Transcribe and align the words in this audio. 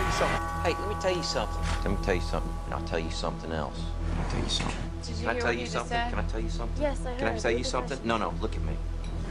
tell 0.00 0.06
you 0.06 0.12
something. 0.12 0.62
Hey, 0.62 0.80
let 0.80 0.88
me 0.88 0.94
tell 1.00 1.16
you 1.16 1.22
something. 1.22 1.62
Let 1.84 1.90
me 1.90 2.04
tell 2.04 2.14
you 2.14 2.20
something, 2.20 2.54
and 2.66 2.74
I'll 2.74 2.86
tell 2.86 2.98
you 2.98 3.10
something 3.10 3.52
else. 3.52 3.80
Let 4.08 4.18
me 4.18 4.24
tell 4.30 4.42
you 4.42 4.48
something. 4.48 4.90
Did 5.02 5.16
you 5.16 5.26
Can 5.26 5.28
I 5.28 5.38
tell 5.38 5.46
what 5.46 5.58
you 5.58 5.66
something? 5.66 5.88
said? 5.88 6.10
Can 6.10 6.18
I 6.18 6.22
tell 6.28 6.40
you 6.40 6.50
something? 6.50 6.82
Yes, 6.82 7.06
I 7.06 7.14
Can 7.16 7.28
I 7.28 7.38
tell 7.38 7.50
you 7.50 7.64
something? 7.64 7.98
No, 8.04 8.16
no, 8.16 8.34
look 8.40 8.56
at 8.56 8.62
me. 8.62 8.72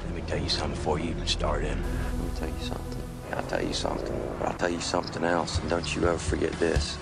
Let 0.06 0.16
me 0.16 0.22
tell 0.28 0.38
you 0.40 0.50
something 0.50 0.76
before 0.76 1.00
you 1.00 1.10
even 1.12 1.28
start 1.28 1.64
in. 1.64 1.78
Let 1.78 1.80
me 1.80 2.32
tell 2.36 2.50
you 2.50 2.62
something. 2.62 3.02
I'll 3.34 3.44
tell 3.44 3.64
you 3.64 3.74
something. 3.74 4.22
But 4.40 4.48
I'll 4.50 4.58
tell 4.58 4.70
you 4.70 4.80
something 4.80 5.24
else, 5.24 5.60
and 5.60 5.70
don't 5.70 5.96
you 5.96 6.08
ever 6.08 6.18
forget 6.18 6.52
this. 6.54 6.98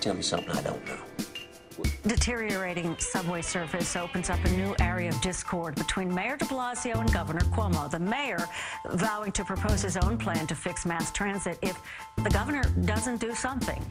Tell 0.00 0.14
me 0.14 0.22
something 0.22 0.50
I 0.50 0.62
don't 0.62 0.84
know. 0.86 1.25
Deteriorating 2.06 2.96
subway 3.00 3.42
service 3.42 3.96
opens 3.96 4.30
up 4.30 4.38
a 4.44 4.50
new 4.50 4.76
area 4.78 5.08
of 5.08 5.20
discord 5.20 5.74
between 5.74 6.14
Mayor 6.14 6.36
de 6.36 6.44
Blasio 6.44 7.00
and 7.00 7.12
Governor 7.12 7.40
Cuomo. 7.40 7.90
The 7.90 7.98
mayor 7.98 8.46
vowing 8.90 9.32
to 9.32 9.44
propose 9.44 9.82
his 9.82 9.96
own 9.96 10.16
plan 10.16 10.46
to 10.46 10.54
fix 10.54 10.86
mass 10.86 11.10
transit 11.10 11.58
if 11.62 11.76
the 12.22 12.30
governor 12.30 12.62
doesn't 12.84 13.20
do 13.20 13.34
something. 13.34 13.84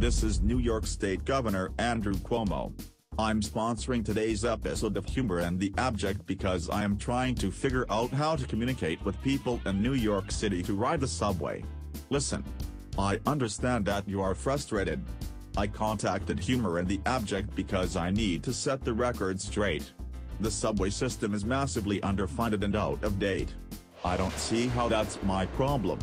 This 0.00 0.24
is 0.24 0.42
New 0.42 0.58
York 0.58 0.88
State 0.88 1.24
Governor 1.24 1.70
Andrew 1.78 2.14
Cuomo. 2.14 2.72
I'm 3.16 3.40
sponsoring 3.40 4.04
today's 4.04 4.44
episode 4.44 4.96
of 4.96 5.04
Humor 5.06 5.40
in 5.40 5.58
the 5.58 5.72
Abject 5.78 6.26
because 6.26 6.68
I 6.68 6.82
am 6.82 6.98
trying 6.98 7.36
to 7.36 7.52
figure 7.52 7.86
out 7.90 8.10
how 8.10 8.34
to 8.34 8.44
communicate 8.44 9.02
with 9.04 9.22
people 9.22 9.60
in 9.66 9.80
New 9.80 9.94
York 9.94 10.32
City 10.32 10.64
to 10.64 10.74
ride 10.74 11.00
the 11.00 11.06
subway. 11.06 11.62
Listen. 12.10 12.42
I 12.98 13.20
understand 13.26 13.84
that 13.86 14.08
you 14.08 14.22
are 14.22 14.34
frustrated. 14.34 15.04
I 15.58 15.66
contacted 15.66 16.38
Humor 16.38 16.78
in 16.80 16.86
the 16.86 17.00
Abject 17.06 17.54
because 17.54 17.96
I 17.96 18.10
need 18.10 18.42
to 18.42 18.52
set 18.52 18.84
the 18.84 18.92
record 18.92 19.40
straight. 19.40 19.90
The 20.40 20.50
subway 20.50 20.90
system 20.90 21.32
is 21.32 21.46
massively 21.46 21.98
underfunded 22.00 22.62
and 22.62 22.76
out 22.76 23.02
of 23.02 23.18
date. 23.18 23.54
I 24.04 24.18
don't 24.18 24.36
see 24.38 24.66
how 24.66 24.88
that's 24.88 25.22
my 25.22 25.46
problem. 25.46 25.98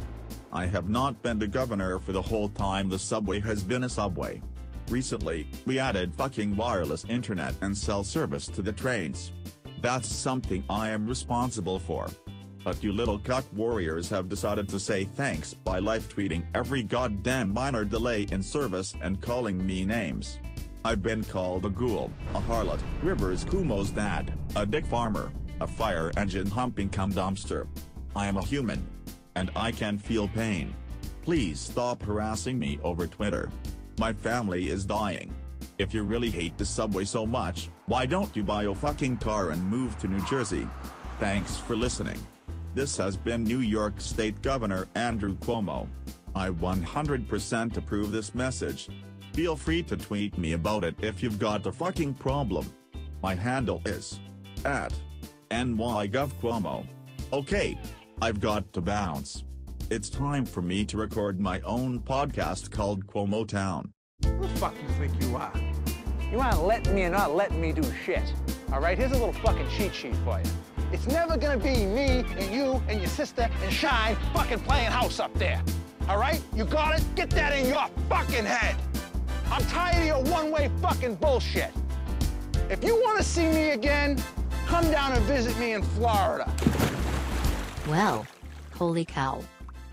I 0.52 0.66
have 0.66 0.90
not 0.90 1.22
been 1.22 1.38
the 1.38 1.48
governor 1.48 2.00
for 2.00 2.14
the 2.14 2.22
whole 2.22 2.50
time 2.50 2.90
the 2.90 2.98
subway 2.98 3.40
has 3.42 3.64
been 3.64 3.84
a 3.84 3.90
subway. 3.90 4.42
Recently, 4.90 5.48
we 5.66 5.78
added 5.78 6.16
fucking 6.16 6.56
wireless 6.56 7.06
internet 7.06 7.54
and 7.62 7.78
cell 7.78 8.04
service 8.04 8.48
to 8.48 8.64
the 8.64 8.74
trains. 8.74 9.32
That's 9.82 10.08
something 10.08 10.64
I 10.68 10.90
am 10.90 11.06
responsible 11.06 11.78
for. 11.78 12.10
But 12.64 12.82
you 12.84 12.94
little 12.94 13.20
cuck 13.20 13.46
warriors 13.54 14.10
have 14.10 14.30
decided 14.30 14.70
to 14.70 14.80
say 14.80 15.04
thanks 15.04 15.54
by 15.54 15.80
live 15.80 16.08
tweeting 16.08 16.46
every 16.56 16.82
goddamn 16.82 17.54
minor 17.54 17.84
delay 17.84 18.28
in 18.32 18.42
service 18.42 18.96
and 19.02 19.22
calling 19.22 19.66
me 19.66 19.86
names. 19.86 20.40
I've 20.86 21.02
been 21.02 21.24
called 21.24 21.66
a 21.66 21.70
ghoul, 21.70 22.12
a 22.34 22.42
harlot, 22.42 22.80
Rivers 23.02 23.46
Cuomo's 23.46 23.92
dad, 23.92 24.34
a 24.56 24.66
dick 24.66 24.86
farmer, 24.86 25.32
a 25.62 25.68
fire 25.68 26.12
engine 26.18 26.48
humping 26.48 26.90
cum 26.90 27.12
dumpster. 27.12 27.68
I 28.16 28.28
am 28.28 28.38
a 28.38 28.44
human. 28.44 28.88
And 29.36 29.50
I 29.56 29.72
can 29.72 29.98
feel 29.98 30.28
pain. 30.28 30.76
Please 31.24 31.60
stop 31.60 32.04
harassing 32.04 32.60
me 32.60 32.80
over 32.84 33.08
Twitter. 33.08 33.50
My 33.98 34.14
family 34.14 34.70
is 34.70 34.86
dying. 34.86 35.34
If 35.80 35.94
you 35.94 36.04
really 36.04 36.30
hate 36.30 36.58
the 36.58 36.66
subway 36.66 37.06
so 37.06 37.26
much, 37.26 37.70
why 37.88 38.06
don't 38.06 38.36
you 38.36 38.44
buy 38.44 38.66
a 38.66 38.76
fucking 38.76 39.18
car 39.18 39.50
and 39.50 39.64
move 39.64 39.98
to 40.00 40.08
New 40.08 40.24
Jersey? 40.28 40.68
Thanks 41.20 41.58
for 41.58 41.76
listening. 41.76 42.20
This 42.76 42.98
has 42.98 43.16
been 43.16 43.44
New 43.44 43.60
York 43.60 44.02
State 44.02 44.42
Governor 44.42 44.88
Andrew 44.96 45.38
Cuomo. 45.38 45.88
I 46.34 46.50
100% 46.50 47.78
approve 47.78 48.12
this 48.12 48.34
message. 48.34 48.90
Feel 49.34 49.56
free 49.56 49.84
to 49.84 49.96
tweet 49.96 50.40
me 50.40 50.54
about 50.54 50.84
it 50.84 50.96
if 51.00 51.22
you've 51.22 51.38
got 51.38 51.68
a 51.68 51.72
fucking 51.72 52.16
problem. 52.16 52.66
My 53.22 53.36
handle 53.36 53.80
is 53.86 54.20
at 54.66 54.92
NYGovCuomo. 55.52 56.88
Okay, 57.32 57.78
I've 58.24 58.40
got 58.40 58.74
to 58.74 58.82
bounce. 58.82 59.44
It's 59.92 60.10
time 60.10 60.44
for 60.44 60.64
me 60.64 60.84
to 60.86 60.98
record 60.98 61.40
my 61.40 61.62
own 61.62 62.00
podcast 62.00 62.72
called 62.72 63.06
Cuomo 63.06 63.48
Town. 63.48 63.94
Who 64.26 64.48
the 64.48 64.48
fuck 64.56 64.74
you 64.82 64.90
think 64.96 65.22
you 65.22 65.36
are? 65.36 65.54
You 66.32 66.38
want 66.38 66.54
to 66.54 66.62
let 66.62 66.92
me 66.92 67.04
or 67.04 67.12
not 67.12 67.36
letting 67.36 67.62
me 67.62 67.72
do 67.72 67.84
shit. 68.04 68.34
All 68.72 68.80
right, 68.80 68.98
here's 68.98 69.12
a 69.12 69.18
little 69.18 69.34
fucking 69.34 69.70
cheat 69.70 69.94
sheet 69.94 70.16
for 70.26 70.40
you. 70.40 70.73
It's 70.94 71.08
never 71.08 71.38
gonna 71.38 71.58
be 71.58 71.88
me 71.88 72.24
and 72.38 72.54
you 72.54 72.82
and 72.88 73.00
your 73.00 73.10
sister 73.10 73.50
and 73.64 73.74
Shine 73.74 74.16
fucking 74.32 74.60
playing 74.60 74.92
house 74.92 75.20
up 75.20 75.34
there. 75.34 75.60
All 76.08 76.20
right? 76.20 76.40
You 76.56 76.66
got 76.66 77.00
it? 77.00 77.04
Get 77.16 77.32
that 77.32 77.52
in 77.52 77.68
your 77.68 77.88
fucking 78.08 78.46
head. 78.46 78.76
I'm 79.52 79.66
tired 79.66 80.02
of 80.02 80.06
your 80.06 80.32
one-way 80.32 80.70
fucking 80.84 81.16
bullshit. 81.16 81.72
If 82.70 82.84
you 82.84 82.96
want 82.96 83.18
to 83.18 83.24
see 83.24 83.48
me 83.50 83.72
again, 83.72 84.22
come 84.68 84.90
down 84.92 85.14
and 85.14 85.26
visit 85.26 85.58
me 85.58 85.74
in 85.74 85.82
Florida. 85.82 86.54
Well, 87.88 88.28
holy 88.76 89.04
cow. 89.04 89.42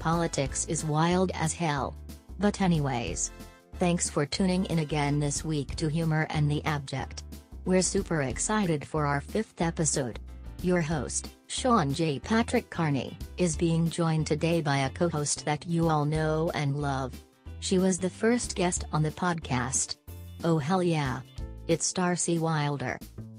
Politics 0.01 0.67
is 0.67 0.85
wild 0.85 1.31
as 1.33 1.55
hell. 1.55 1.97
But 2.39 2.61
anyways. 2.61 3.31
Thanks 3.79 4.11
for 4.11 4.27
tuning 4.27 4.67
in 4.67 4.81
again 4.81 5.19
this 5.19 5.47
week 5.47 5.77
to 5.77 5.89
Humor 5.89 6.27
in 6.35 6.49
the 6.49 6.63
Abject. 6.67 7.23
We're 7.65 7.81
super 7.81 8.21
excited 8.21 8.87
for 8.87 9.07
our 9.07 9.23
fifth 9.23 9.63
episode. 9.63 10.21
Your 10.63 10.83
host, 10.83 11.31
Sean 11.47 11.95
J. 11.95 12.19
Patrick 12.19 12.69
Carney, 12.69 13.17
is 13.39 13.57
being 13.57 13.89
joined 13.89 14.27
today 14.27 14.61
by 14.61 14.81
a 14.81 14.91
co-host 14.91 15.47
that 15.47 15.67
you 15.67 15.89
all 15.89 16.05
know 16.05 16.51
and 16.55 16.83
love. 16.83 17.15
She 17.61 17.79
was 17.79 17.97
the 17.99 18.11
first 18.11 18.57
guest 18.57 18.85
on 18.93 19.03
the 19.03 19.11
podcast. 19.11 19.97
Oh 20.45 20.59
hell 20.59 20.83
yeah. 20.83 21.21
It's 21.67 21.91
Darcy 21.95 22.39
Wilder. 22.39 22.99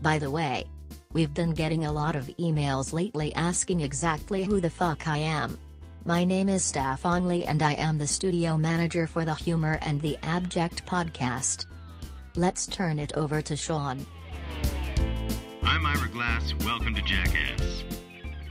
By 0.00 0.18
the 0.18 0.30
way, 0.30 0.64
we've 1.12 1.34
been 1.34 1.52
getting 1.52 1.84
a 1.84 1.92
lot 1.92 2.14
of 2.14 2.26
emails 2.38 2.92
lately 2.92 3.34
asking 3.34 3.80
exactly 3.80 4.44
who 4.44 4.60
the 4.60 4.70
fuck 4.70 5.08
I 5.08 5.18
am. 5.18 5.58
My 6.04 6.24
name 6.24 6.48
is 6.48 6.64
Staff 6.64 7.02
Onley 7.02 7.44
and 7.46 7.62
I 7.62 7.72
am 7.72 7.98
the 7.98 8.06
studio 8.06 8.56
manager 8.56 9.06
for 9.06 9.24
the 9.24 9.34
Humor 9.34 9.80
in 9.84 9.98
the 9.98 10.16
Abject 10.22 10.86
podcast. 10.86 11.66
Let's 12.36 12.66
turn 12.66 13.00
it 13.00 13.12
over 13.14 13.42
to 13.42 13.56
Sean. 13.56 14.06
I'm 15.62 15.84
Ira 15.84 16.08
Glass. 16.08 16.54
Welcome 16.64 16.94
to 16.94 17.02
Jackass. 17.02 17.84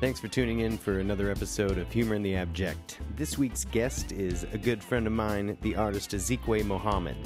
Thanks 0.01 0.19
for 0.19 0.27
tuning 0.27 0.59
in 0.59 0.77
for 0.77 0.99
another 0.99 1.31
episode 1.31 1.77
of 1.77 1.91
Humor 1.91 2.15
in 2.15 2.23
the 2.23 2.35
Abject. 2.35 2.99
This 3.15 3.37
week's 3.37 3.63
guest 3.65 4.11
is 4.11 4.43
a 4.53 4.57
good 4.57 4.83
friend 4.83 5.07
of 5.07 5.13
mine, 5.13 5.57
the 5.61 5.75
artist 5.77 6.11
Azikiwe 6.11 6.65
Mohammed. 6.65 7.17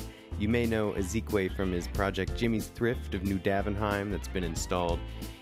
You 0.43 0.49
may 0.49 0.65
know 0.65 0.91
Azikiwe 0.91 1.55
from 1.55 1.71
his 1.71 1.87
project 1.87 2.35
Jimmy's 2.35 2.67
Thrift 2.67 3.15
of 3.15 3.23
New 3.23 3.39
Davenheim 3.39 4.11
that's 4.11 4.27
been 4.27 4.43
installed 4.43 4.99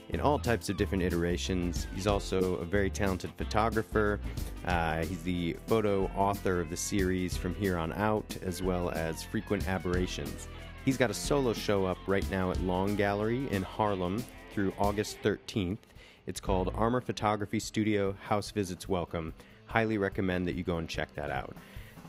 in 0.09 0.19
all 0.19 0.38
types 0.38 0.69
of 0.69 0.78
different 0.78 1.03
iterations. 1.03 1.88
He's 1.95 2.06
also 2.06 2.57
a 2.57 2.66
very 2.66 2.91
talented 2.91 3.31
photographer. 3.35 4.19
Uh, 4.63 5.03
he's 5.03 5.23
the 5.23 5.57
photo 5.66 6.06
author 6.16 6.59
of 6.62 6.69
the 6.69 6.78
series 6.78 7.35
From 7.35 7.56
Here 7.56 7.79
On 7.79 7.91
Out, 7.94 8.38
as 8.44 8.62
well 8.62 8.91
as 8.91 9.23
Frequent 9.23 9.67
Aberrations. 9.67 10.47
He's 10.85 10.97
got 10.97 11.09
a 11.09 11.16
solo 11.16 11.53
show 11.53 11.83
up 11.83 11.97
right 12.06 12.29
now 12.29 12.51
at 12.51 12.62
Long 12.62 12.95
Gallery 12.95 13.50
in 13.50 13.63
Harlem 13.63 14.23
through 14.53 14.72
August 14.78 15.18
13th. 15.23 15.79
It's 16.28 16.39
called 16.39 16.72
Armor 16.75 17.01
Photography 17.01 17.59
Studio 17.59 18.16
House 18.22 18.51
Visits 18.51 18.88
Welcome. 18.88 19.33
Highly 19.66 19.97
recommend 19.97 20.47
that 20.47 20.53
you 20.53 20.63
go 20.63 20.78
and 20.78 20.88
check 20.88 21.12
that 21.16 21.31
out. 21.31 21.56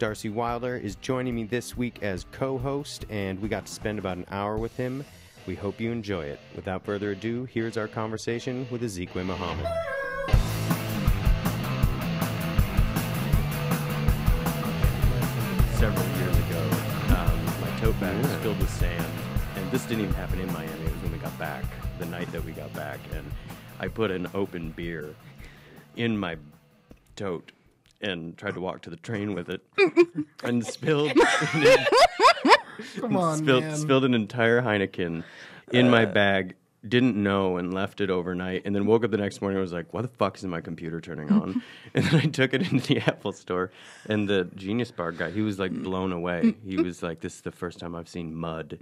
Darcy 0.03 0.31
Wilder 0.31 0.77
is 0.77 0.97
joining 0.97 1.37
me 1.37 1.45
this 1.45 1.77
week 1.77 2.03
as 2.03 2.27
co 2.33 2.59
host, 2.59 3.07
and 3.09 3.41
we 3.41 3.49
got 3.49 3.67
to 3.67 3.73
spend 3.73 4.01
about 4.01 4.17
an 4.17 4.27
hour 4.33 4.59
with 4.59 4.77
him. 4.77 5.05
We 5.47 5.55
hope 5.55 5.81
you 5.81 5.93
enjoy 5.93 6.25
it. 6.25 6.41
Without 6.57 6.85
further 6.85 7.13
ado, 7.13 7.45
here's 7.45 7.77
our 7.77 7.87
conversation 7.87 8.67
with 8.69 8.83
Azikiwe 8.83 9.25
Mohammed. 9.25 9.65
Several 15.77 16.07
years 16.19 16.37
ago, 16.37 16.71
um, 17.16 17.45
my 17.60 17.71
tote 17.78 18.01
bag 18.01 18.21
was 18.25 18.34
filled 18.43 18.59
with 18.59 18.71
sand, 18.71 19.07
and 19.55 19.71
this 19.71 19.84
didn't 19.84 20.03
even 20.03 20.15
happen 20.15 20.41
in 20.41 20.53
Miami. 20.53 20.84
It 20.84 20.93
was 20.95 21.03
when 21.03 21.13
we 21.13 21.19
got 21.19 21.39
back, 21.39 21.63
the 22.01 22.07
night 22.07 22.27
that 22.33 22.45
we 22.45 22.51
got 22.51 22.72
back, 22.72 22.98
and 23.15 23.25
I 23.78 23.87
put 23.87 24.10
an 24.10 24.27
open 24.34 24.72
beer 24.72 25.15
in 25.95 26.19
my 26.19 26.39
tote 27.15 27.53
and 28.03 28.37
tried 28.37 28.54
to 28.54 28.60
walk 28.60 28.83
to 28.83 28.91
the 28.91 28.97
train 28.97 29.34
with 29.34 29.49
it, 29.49 29.63
and 30.45 30.65
spilled. 30.66 31.13
Come 32.97 33.16
on, 33.16 33.39
spilled, 33.39 33.65
man. 33.65 33.77
spilled 33.77 34.04
an 34.04 34.15
entire 34.15 34.60
Heineken 34.63 35.25
in 35.72 35.91
my 35.91 36.04
bag. 36.04 36.54
Didn't 36.87 37.15
know 37.15 37.59
and 37.59 37.72
left 37.72 38.01
it 38.01 38.10
overnight, 38.10 38.63
and 38.65 38.75
then 38.75 38.87
woke 38.87 39.04
up 39.04 39.13
the 39.13 39.16
next 39.16 39.41
morning. 39.41 39.57
and 39.57 39.63
was 39.63 39.72
like, 39.72 39.95
"Why 39.95 40.03
the 40.03 40.09
fuck 40.09 40.37
isn't 40.39 40.51
my 40.51 40.60
computer 40.60 41.01
turning 41.01 41.31
on?" 41.31 41.63
and 41.95 42.04
then 42.07 42.21
I 42.21 42.25
took 42.25 42.54
it 42.54 42.72
into 42.72 42.84
the 42.89 42.99
Apple 42.99 43.31
store, 43.31 43.71
and 44.09 44.28
the 44.28 44.48
Genius 44.57 44.91
Bar 44.91 45.13
guy, 45.13 45.31
he 45.31 45.43
was 45.43 45.60
like 45.60 45.71
blown 45.72 46.10
away. 46.13 46.57
He 46.66 46.78
was 46.78 47.01
like, 47.01 47.21
"This 47.21 47.37
is 47.37 47.41
the 47.43 47.53
first 47.53 47.78
time 47.78 47.95
I've 47.95 48.09
seen 48.09 48.34
mud 48.34 48.81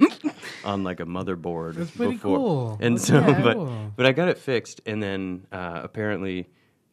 on 0.65 0.83
like 0.83 1.01
a 1.01 1.05
motherboard 1.05 1.75
That's 1.75 1.91
pretty 1.91 2.13
before." 2.15 2.37
cool. 2.39 2.79
And 2.81 2.97
That's 2.97 3.07
so, 3.07 3.23
pretty 3.23 3.43
but 3.43 3.57
cool. 3.57 3.93
but 3.95 4.07
I 4.07 4.13
got 4.13 4.29
it 4.29 4.39
fixed, 4.39 4.81
and 4.87 5.03
then 5.03 5.47
uh, 5.53 5.83
apparently, 5.85 6.49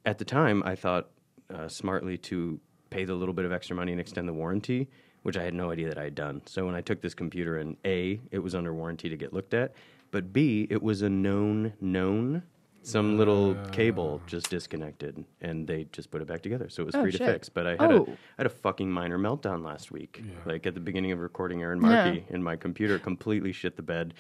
at 0.06 0.18
the 0.18 0.26
time, 0.26 0.62
I 0.66 0.76
thought 0.76 1.08
uh, 1.54 1.68
smartly 1.68 2.18
to 2.18 2.60
pay 2.90 3.06
the 3.06 3.14
little 3.14 3.34
bit 3.34 3.46
of 3.46 3.52
extra 3.52 3.76
money 3.76 3.92
and 3.92 4.02
extend 4.02 4.28
the 4.28 4.34
warranty, 4.34 4.88
which 5.24 5.38
I 5.38 5.44
had 5.44 5.54
no 5.54 5.72
idea 5.72 5.90
that 5.90 5.98
I 5.98 6.06
had 6.06 6.16
done. 6.16 6.42
So 6.46 6.66
when 6.66 6.76
I 6.76 6.82
took 6.82 7.02
this 7.02 7.14
computer 7.14 7.58
and 7.58 7.76
A, 7.86 8.20
it 8.32 8.40
was 8.40 8.56
under 8.56 8.74
warranty 8.74 9.10
to 9.10 9.18
get 9.18 9.34
looked 9.34 9.54
at, 9.54 9.74
but 10.12 10.32
B, 10.32 10.68
it 10.70 10.82
was 10.82 11.02
a 11.02 11.10
known 11.10 11.74
known. 11.82 12.44
Some 12.84 13.18
little 13.18 13.54
cable 13.74 14.22
just 14.28 14.50
disconnected, 14.50 15.26
and 15.42 15.68
they 15.68 15.88
just 15.92 16.10
put 16.10 16.22
it 16.22 16.28
back 16.28 16.42
together, 16.42 16.70
so 16.70 16.84
it 16.84 16.86
was 16.86 16.96
Oh, 16.96 17.02
free 17.02 17.12
to 17.12 17.18
shit. 17.18 17.28
fix. 17.28 17.50
But 17.50 17.68
I 17.68 17.72
had 17.72 17.92
a 17.92 17.96
Oh. 17.96 18.08
I 18.10 18.18
had 18.38 18.46
a 18.46 18.50
fucking 18.50 18.90
minor 18.90 19.18
meltdown 19.20 19.62
last 19.66 19.92
week. 19.92 20.24
Like 20.46 20.66
at 20.66 20.74
the 20.74 20.80
beginning 20.80 21.12
of 21.12 21.20
recording 21.20 21.62
Aaron. 21.64 21.82
Markey, 21.82 22.26
and 22.30 22.42
my 22.42 22.56
computer 22.56 22.98
completely 22.98 23.52
shit 23.52 23.76
the 23.76 23.82
bed. 23.82 24.14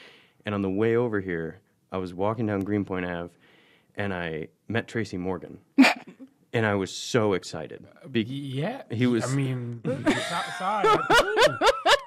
And 0.45 0.53
on 0.53 0.61
the 0.63 0.69
way 0.69 0.97
over 0.97 1.21
here, 1.21 1.61
I 1.93 1.97
was 1.97 2.13
walking 2.13 2.45
down 2.47 2.59
Greenpoint 2.61 3.05
Ave, 3.05 3.29
and 3.95 4.13
I 4.13 4.49
met 4.67 4.89
Tracy 4.89 5.17
Morgan, 5.17 5.59
and 6.57 6.65
I 6.65 6.75
was 6.75 6.91
so 6.91 7.33
excited. 7.33 7.85
Be- 8.11 8.23
Yeah, 8.23 8.81
He 8.91 9.05
was- 9.07 9.31
I 9.31 9.35
mean, 9.35 9.81
so- 9.85 9.93
sorry. 10.57 10.87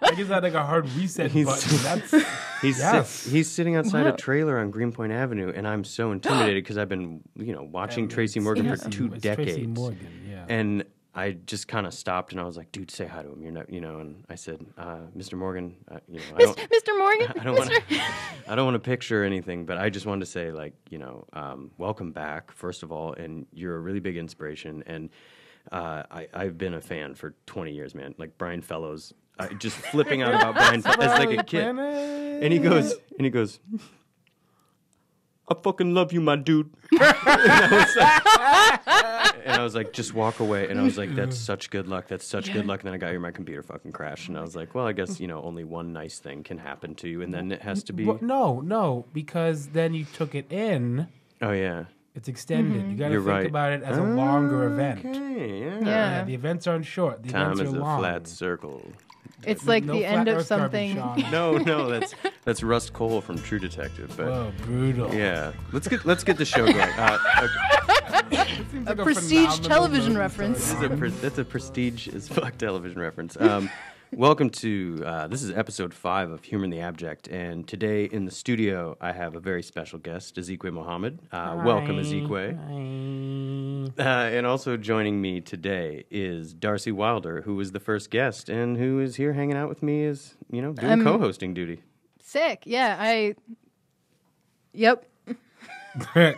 I 0.03 0.15
guess 0.17 0.31
I 0.31 0.35
had 0.35 0.43
like 0.43 0.55
a 0.55 0.63
hard 0.65 0.91
reset 0.93 1.31
He's- 1.31 1.47
button. 1.47 1.79
That's 1.83 2.27
He's 2.63 2.77
sit- 2.77 2.83
Yes. 2.95 3.25
he's 3.27 3.49
sitting 3.51 3.77
outside 3.77 4.07
a 4.07 4.13
trailer 4.13 4.59
on 4.59 4.71
Greenpoint 4.71 5.13
Avenue, 5.13 5.51
and 5.55 5.67
I'm 5.67 5.85
so 5.85 6.13
intimidated 6.13 6.63
because 6.63 6.77
I've 6.79 6.89
been 6.89 7.21
you 7.37 7.53
know 7.55 7.63
watching 7.63 8.09
Tracy 8.09 8.41
Morgan 8.41 8.67
It's 8.67 8.83
for 8.85 8.91
two 8.91 9.07
it's 9.15 9.23
decades. 9.23 9.53
Tracy 9.53 9.67
Morgan, 9.67 10.09
yeah. 10.29 10.45
And 10.49 10.85
I 11.15 11.33
just 11.33 11.67
kind 11.67 11.87
of 11.87 11.95
stopped 11.95 12.33
and 12.33 12.41
I 12.41 12.45
was 12.45 12.57
like, 12.57 12.71
"Dude, 12.71 12.91
say 12.91 13.07
hi 13.07 13.23
to 13.23 13.29
him." 13.33 13.43
You're 13.43 13.53
not, 13.53 13.69
you 13.73 13.81
know. 13.81 13.99
And 13.99 14.25
I 14.29 14.37
said, 14.37 14.65
uh, 14.79 14.99
"Mr. 15.17 15.35
Morgan, 15.37 15.75
uh, 15.91 15.99
you 16.09 16.19
know, 16.21 16.25
I 16.37 16.39
don't, 16.39 16.57
Mr. 16.57 16.97
Morgan. 16.99 17.33
I 17.41 17.45
don't 17.45 17.59
want 17.59 17.71
to, 17.71 17.83
I 18.49 18.55
don't 18.55 18.65
want 18.65 18.77
to 18.77 18.91
picture 18.91 19.25
anything, 19.25 19.67
but 19.67 19.77
I 19.77 19.91
just 19.91 20.07
wanted 20.07 20.21
to 20.21 20.31
say, 20.31 20.53
like, 20.53 20.75
you 20.89 20.99
know, 20.99 21.25
um, 21.33 21.73
welcome 21.79 22.13
back, 22.13 22.53
first 22.53 22.83
of 22.85 22.93
all, 22.93 23.13
and 23.15 23.47
you're 23.53 23.75
a 23.75 23.81
really 23.81 23.99
big 24.01 24.17
inspiration, 24.17 24.85
and 24.87 25.11
uh, 25.73 26.05
I, 26.11 26.29
I've 26.33 26.57
been 26.57 26.75
a 26.75 26.81
fan 26.81 27.15
for 27.15 27.35
20 27.47 27.73
years, 27.73 27.95
man. 27.95 28.15
Like 28.17 28.39
Brian 28.39 28.63
Fellows, 28.63 29.13
uh, 29.39 29.49
just 29.59 29.77
flipping 29.77 30.23
out 30.23 30.35
about 30.35 30.55
Brian 30.55 30.81
Fe- 30.83 30.91
as 31.01 31.19
like 31.19 31.37
a 31.37 31.43
kid, 31.43 31.65
and 31.77 32.53
he 32.53 32.61
goes, 32.61 32.95
and 33.19 33.25
he 33.25 33.31
goes. 33.31 33.59
I 35.51 35.55
fucking 35.55 35.95
love 35.95 36.13
you, 36.13 36.21
my 36.21 36.37
dude. 36.37 36.71
and, 36.93 37.03
I 37.03 37.85
was 37.85 37.97
like, 37.97 39.45
and 39.45 39.57
I 39.57 39.63
was 39.65 39.75
like, 39.75 39.93
just 39.93 40.15
walk 40.15 40.39
away. 40.39 40.69
And 40.69 40.79
I 40.79 40.85
was 40.85 40.97
like, 40.97 41.13
that's 41.15 41.37
such 41.37 41.71
good 41.71 41.89
luck. 41.89 42.07
That's 42.07 42.25
such 42.25 42.53
good 42.53 42.67
luck. 42.67 42.81
And 42.81 42.87
then 42.87 42.95
I 42.95 42.99
got 42.99 43.11
here, 43.11 43.19
my 43.19 43.33
computer 43.33 43.65
fucking 43.65 43.91
crashed. 43.91 44.29
And 44.29 44.39
I 44.39 44.43
was 44.43 44.55
like, 44.55 44.77
well, 44.77 44.87
I 44.87 44.93
guess, 44.93 45.19
you 45.19 45.27
know, 45.27 45.43
only 45.43 45.65
one 45.65 45.93
nice 45.93 46.21
thing 46.21 46.45
can 46.45 46.59
happen 46.59 46.95
to 46.97 47.09
you. 47.09 47.23
And 47.23 47.35
then 47.35 47.51
it 47.51 47.63
has 47.63 47.83
to 47.85 47.93
be, 47.93 48.05
no, 48.21 48.61
no, 48.61 49.07
because 49.13 49.69
then 49.69 49.93
you 49.93 50.05
took 50.05 50.37
it 50.37 50.53
in. 50.53 51.09
oh, 51.43 51.51
yeah. 51.51 51.87
It's 52.15 52.29
extended. 52.29 52.75
You 52.75 52.83
mm-hmm. 52.83 52.97
got 52.97 53.09
to 53.09 53.15
think 53.17 53.27
right. 53.27 53.47
about 53.47 53.73
it 53.73 53.83
as 53.83 53.97
a 53.97 54.03
longer 54.03 54.67
event. 54.73 55.05
Okay, 55.05 55.61
yeah. 55.61 55.79
Yeah. 55.79 55.87
Yeah, 55.87 56.25
the 56.25 56.35
events 56.35 56.67
aren't 56.67 56.85
short. 56.85 57.23
The 57.23 57.31
Time 57.31 57.53
events 57.53 57.71
is 57.71 57.75
a 57.75 57.79
long. 57.81 58.01
flat 58.01 58.27
circle. 58.27 58.93
It's 59.47 59.67
like 59.67 59.85
No 59.85 59.93
the 59.95 60.05
end 60.05 60.29
of 60.29 60.45
something. 60.47 60.95
Sean. 60.97 61.25
No, 61.31 61.57
no, 61.59 61.89
that's 61.89 62.15
that's 62.45 62.63
Rust 62.63 62.93
Cohle 62.93 63.21
from 63.21 63.41
True 63.43 63.59
Detective. 63.59 64.13
But 64.17 64.27
Whoa, 64.27 64.53
brutal. 64.63 65.15
yeah, 65.15 65.53
let's 65.73 65.89
get 65.89 66.05
let's 66.05 66.25
get 66.25 66.37
the 66.37 66.45
show 66.45 66.67
going. 66.67 66.79
Uh, 66.79 67.19
okay. 67.43 68.47
Seems 68.71 68.87
A 68.89 68.95
like 68.95 68.99
prestige 69.05 69.59
television 69.61 70.17
reference. 70.17 70.63
story. 70.63 70.89
That's 70.89 70.95
a, 70.95 70.97
pre- 70.97 71.11
that's 71.11 71.39
a 71.39 71.45
prestige 71.45 72.09
as 72.09 72.29
fuck 72.29 72.57
television 72.59 73.01
reference. 73.01 73.37
Um, 73.41 73.71
welcome 74.13 74.51
to 74.51 75.03
uh, 75.05 75.27
this 75.29 75.43
is 75.43 75.51
episode 75.51 75.95
five 75.95 76.31
of 76.31 76.43
Humor 76.45 76.65
in 76.65 76.71
the 76.71 76.81
Abject, 76.81 77.29
and 77.29 77.67
today 77.67 78.05
in 78.05 78.25
the 78.25 78.31
studio 78.31 78.97
I 79.01 79.13
have 79.13 79.35
a 79.37 79.41
very 79.41 79.63
special 79.63 79.99
guest, 79.99 80.37
Azikiwe 80.37 80.73
Mohammed. 80.73 81.21
Uh, 81.33 81.63
welcome, 81.65 81.97
Azikiwe. 81.97 82.59
Uh, 83.99 84.03
and 84.03 84.47
also 84.47 84.77
joining 84.77 85.21
me 85.21 85.41
today 85.41 86.05
is 86.11 86.53
Darcy 86.55 86.93
Wilder, 86.93 87.43
who 87.43 87.57
was 87.57 87.73
the 87.73 87.81
first 87.81 88.11
guest 88.11 88.49
and 88.49 88.77
who 88.77 89.01
is 89.01 89.17
here 89.17 89.33
hanging 89.33 89.57
out 89.57 89.69
with 89.69 89.83
me 89.83 90.05
as 90.05 90.35
you 90.51 90.63
know 90.63 90.73
doing 90.73 90.93
Um, 90.93 91.05
co-hosting 91.05 91.55
duty. 91.55 91.83
Sick. 92.23 92.63
Yeah, 92.65 92.97
I. 92.99 93.35
Yep. 94.73 95.07
right. 96.15 96.37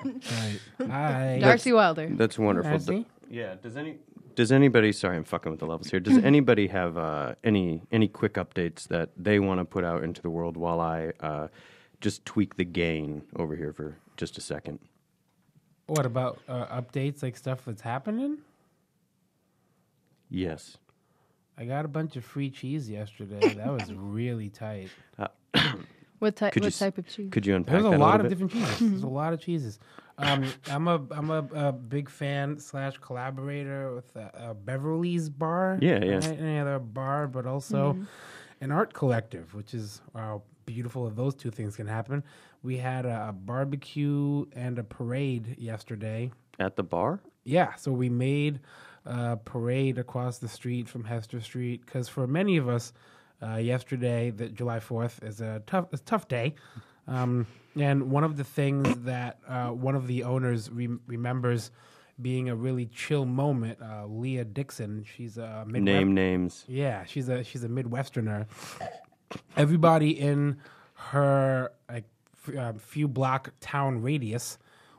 Hi. 0.79 1.39
Darcy 1.41 1.73
Wilder. 1.73 2.09
That's 2.13 2.39
wonderful. 2.39 2.71
Darcy? 2.71 3.07
Yeah. 3.29 3.55
Does 3.63 3.77
any 3.77 3.99
does 4.35 4.53
anybody? 4.53 4.93
Sorry, 4.93 5.17
I'm 5.17 5.25
fucking 5.25 5.51
with 5.51 5.61
the 5.61 5.67
levels 5.67 5.91
here. 5.91 6.01
Does 6.01 6.19
anybody 6.19 6.67
have 6.69 6.97
uh, 6.97 7.35
any 7.45 7.83
any 7.91 8.09
quick 8.09 8.35
updates 8.35 8.89
that 8.89 9.11
they 9.17 9.39
want 9.39 9.61
to 9.61 9.65
put 9.65 9.85
out 9.85 10.03
into 10.05 10.23
the 10.23 10.31
world 10.31 10.57
while 10.57 10.81
I 10.81 11.13
uh, 11.21 11.49
just 12.01 12.25
tweak 12.25 12.57
the 12.57 12.65
gain 12.65 13.23
over 13.37 13.55
here 13.57 13.73
for 13.73 13.97
just 14.17 14.39
a 14.39 14.41
second? 14.41 14.79
What 15.87 16.07
about 16.07 16.41
uh, 16.49 16.67
updates, 16.81 17.23
like 17.23 17.37
stuff 17.37 17.65
that's 17.67 17.83
happening? 17.83 18.39
Yes. 20.31 20.79
I 21.59 21.65
got 21.65 21.85
a 21.85 21.89
bunch 21.89 22.17
of 22.17 22.25
free 22.25 22.51
cheese 22.51 22.89
yesterday. 22.89 23.55
That 23.57 23.71
was 23.73 23.93
really 23.93 24.49
tight. 24.49 24.89
What, 26.19 26.37
type? 26.37 26.53
Could 26.55 26.63
you 26.63 26.67
what 26.67 26.73
s- 26.73 26.79
type 26.79 26.99
of 26.99 27.07
cheese? 27.07 27.29
Could 27.31 27.47
you 27.47 27.55
unpack 27.57 27.75
There's 27.75 27.85
a 27.87 27.91
that 27.91 27.99
lot 27.99 28.21
little 28.21 28.27
of 28.33 28.39
bit? 28.39 28.49
different 28.49 28.53
cheeses. 28.53 28.91
There's 28.91 29.03
a 29.03 29.07
lot 29.23 29.33
of 29.33 29.41
cheeses. 29.41 29.79
Um, 30.23 30.45
I'm 30.71 30.89
a 30.89 31.03
I'm 31.11 31.31
a, 31.31 31.47
a 31.53 31.73
big 31.73 32.09
fan 32.09 32.59
slash 32.59 32.97
collaborator 32.99 33.95
with 33.95 34.17
uh, 34.17 34.31
uh, 34.35 34.55
Beverly's 34.55 35.29
Bar. 35.29 35.79
Yeah, 35.83 36.03
yeah. 36.05 36.15
Right? 36.15 36.39
Any 36.39 36.59
other 36.59 36.79
bar, 36.79 37.27
but 37.27 37.47
also 37.47 37.99
an 38.61 38.71
art 38.71 38.95
collective, 38.95 39.55
which 39.55 39.75
is 39.75 40.01
how 40.15 40.43
beautiful 40.65 41.09
if 41.09 41.17
those 41.17 41.35
two 41.35 41.51
things 41.51 41.77
can 41.77 41.89
happen. 41.89 42.23
We 42.63 42.77
had 42.77 43.05
a, 43.05 43.29
a 43.31 43.33
barbecue 43.33 44.47
and 44.53 44.79
a 44.79 44.85
parade 44.85 45.57
yesterday. 45.59 46.31
At 46.61 46.77
the 46.77 46.85
bar? 46.85 47.21
Yeah, 47.45 47.75
so 47.75 47.91
we 47.91 48.09
made 48.09 48.61
a 49.05 49.37
parade 49.37 49.99
across 49.99 50.39
the 50.39 50.49
street 50.49 50.89
from 50.89 51.05
Hester 51.05 51.41
Street 51.41 51.85
because 51.85 52.09
for 52.09 52.27
many 52.29 52.57
of 52.57 52.69
us, 52.69 52.93
uh, 53.43 53.57
yesterday, 53.57 54.31
the 54.31 54.49
July 54.49 54.79
Fourth 54.79 55.21
is 55.25 55.41
a 55.41 55.61
tough, 55.67 55.93
a 55.93 55.99
tough 55.99 56.29
day, 56.29 56.55
um, 57.09 57.47
and 57.77 58.11
one 58.11 58.25
of 58.25 58.37
the 58.37 58.45
things 58.45 58.95
that 59.05 59.39
uh, 59.49 59.69
one 59.69 59.95
of 59.95 60.07
the 60.07 60.25
owners 60.25 60.71
re- 60.71 60.89
remembers 61.07 61.71
being 62.21 62.49
a 62.51 62.55
really 62.55 62.87
chill 62.87 63.25
moment. 63.25 63.79
Uh, 63.83 64.07
Leah 64.07 64.45
Dixon, 64.45 65.05
she's 65.17 65.39
a 65.39 65.65
Midwest- 65.67 65.85
Name 65.85 66.15
names. 66.15 66.65
yeah, 66.69 67.05
she's 67.05 67.29
a 67.29 67.43
she's 67.43 67.65
a 67.65 67.69
Midwesterner. 67.69 68.47
Everybody 69.57 70.11
in 70.19 70.59
her 70.95 71.73
like 71.91 72.05
f- 72.47 72.55
uh, 72.57 72.73
few 72.75 73.09
block 73.09 73.51
town 73.61 74.03
radius 74.03 74.59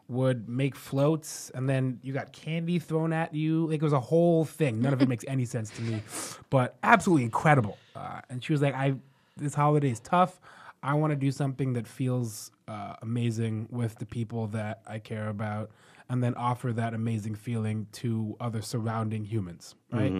would 0.09 0.49
make 0.49 0.75
floats, 0.75 1.49
and 1.55 1.69
then 1.69 1.99
you 2.03 2.13
got 2.13 2.33
candy 2.33 2.77
thrown 2.79 3.13
at 3.13 3.33
you. 3.33 3.67
Like 3.67 3.75
it 3.81 3.83
was 3.83 3.93
a 3.93 3.99
whole 3.99 4.43
thing. 4.43 4.81
None 4.81 4.91
of 4.93 5.01
it 5.01 5.07
makes 5.07 5.23
any 5.27 5.45
sense 5.45 5.69
to 5.71 5.81
me, 5.81 6.01
but 6.49 6.75
absolutely 6.83 7.23
incredible. 7.23 7.77
Uh, 7.95 8.21
and 8.29 8.43
she 8.43 8.51
was 8.53 8.61
like, 8.61 8.73
"I 8.73 8.95
this 9.37 9.53
holiday 9.53 9.91
is 9.91 9.99
tough. 9.99 10.39
I 10.83 10.93
want 10.95 11.11
to 11.11 11.15
do 11.15 11.31
something 11.31 11.73
that 11.73 11.87
feels 11.87 12.51
uh, 12.67 12.95
amazing 13.01 13.67
with 13.71 13.95
the 13.95 14.05
people 14.05 14.47
that 14.47 14.81
I 14.85 14.99
care 14.99 15.29
about." 15.29 15.71
And 16.09 16.21
then 16.21 16.35
offer 16.35 16.73
that 16.73 16.93
amazing 16.93 17.35
feeling 17.35 17.87
to 17.93 18.35
other 18.39 18.61
surrounding 18.61 19.23
humans, 19.23 19.73
right? 19.91 20.11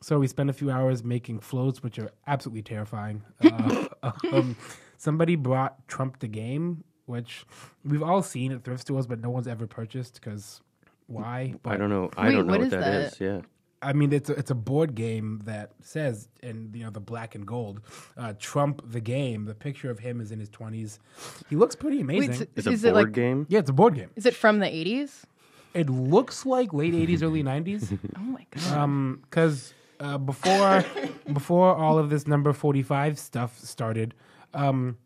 So 0.00 0.18
we 0.18 0.26
spent 0.28 0.50
a 0.50 0.52
few 0.54 0.70
hours 0.70 1.04
making 1.04 1.40
floats, 1.40 1.82
which 1.82 1.98
are 1.98 2.10
absolutely 2.26 2.62
terrifying. 2.62 3.22
Uh, 4.02 4.12
um, 4.32 4.56
somebody 4.96 5.36
brought 5.36 5.86
Trump 5.88 6.18
the 6.20 6.26
Game, 6.28 6.84
which 7.04 7.44
we've 7.84 8.02
all 8.02 8.22
seen 8.22 8.50
at 8.52 8.64
thrift 8.64 8.82
stores, 8.82 9.06
but 9.06 9.20
no 9.20 9.30
one's 9.30 9.46
ever 9.46 9.66
purchased 9.66 10.14
because 10.14 10.62
why? 11.06 11.54
I 11.64 11.76
don't 11.76 11.90
know. 11.90 12.10
I 12.16 12.26
Wait, 12.28 12.32
don't 12.32 12.46
know 12.46 12.52
what 12.52 12.60
what 12.60 12.66
is 12.66 12.70
that 12.70 12.80
that? 12.80 13.02
is. 13.12 13.20
Yeah. 13.20 13.40
I 13.82 13.92
mean, 13.92 14.12
it's 14.12 14.30
a, 14.30 14.32
it's 14.34 14.50
a 14.50 14.54
board 14.54 14.94
game 14.94 15.42
that 15.44 15.72
says 15.82 16.28
in 16.42 16.70
you 16.74 16.84
know 16.84 16.90
the 16.90 17.00
black 17.00 17.34
and 17.34 17.46
gold, 17.46 17.80
uh, 18.16 18.32
Trump 18.38 18.82
the 18.90 19.00
game. 19.00 19.44
The 19.44 19.54
picture 19.54 19.90
of 19.90 19.98
him 19.98 20.20
is 20.20 20.32
in 20.32 20.40
his 20.40 20.48
twenties. 20.48 20.98
He 21.50 21.56
looks 21.56 21.76
pretty 21.76 22.00
amazing. 22.00 22.30
Wait, 22.30 22.38
so- 22.38 22.46
It's 22.56 22.66
a 22.66 22.70
is 22.70 22.82
board 22.82 22.90
it 22.92 22.94
like? 22.96 23.12
game. 23.12 23.46
yeah, 23.48 23.58
it's 23.58 23.70
a 23.70 23.74
board 23.74 23.94
game. 23.94 24.10
Is 24.16 24.24
it 24.26 24.34
from 24.34 24.58
the 24.60 24.66
eighties? 24.74 25.26
It 25.74 25.90
looks 25.90 26.46
like 26.46 26.72
late 26.72 26.94
eighties, 26.94 27.22
early 27.22 27.42
nineties. 27.54 27.92
Oh 28.16 28.20
my 28.20 28.46
god. 28.50 28.72
Um, 28.78 29.20
because 29.22 29.74
uh, 30.00 30.16
before 30.18 30.82
before 31.32 31.74
all 31.76 31.98
of 31.98 32.08
this 32.08 32.26
number 32.26 32.52
forty 32.54 32.82
five 32.82 33.18
stuff 33.18 33.58
started, 33.58 34.14
um, 34.54 34.96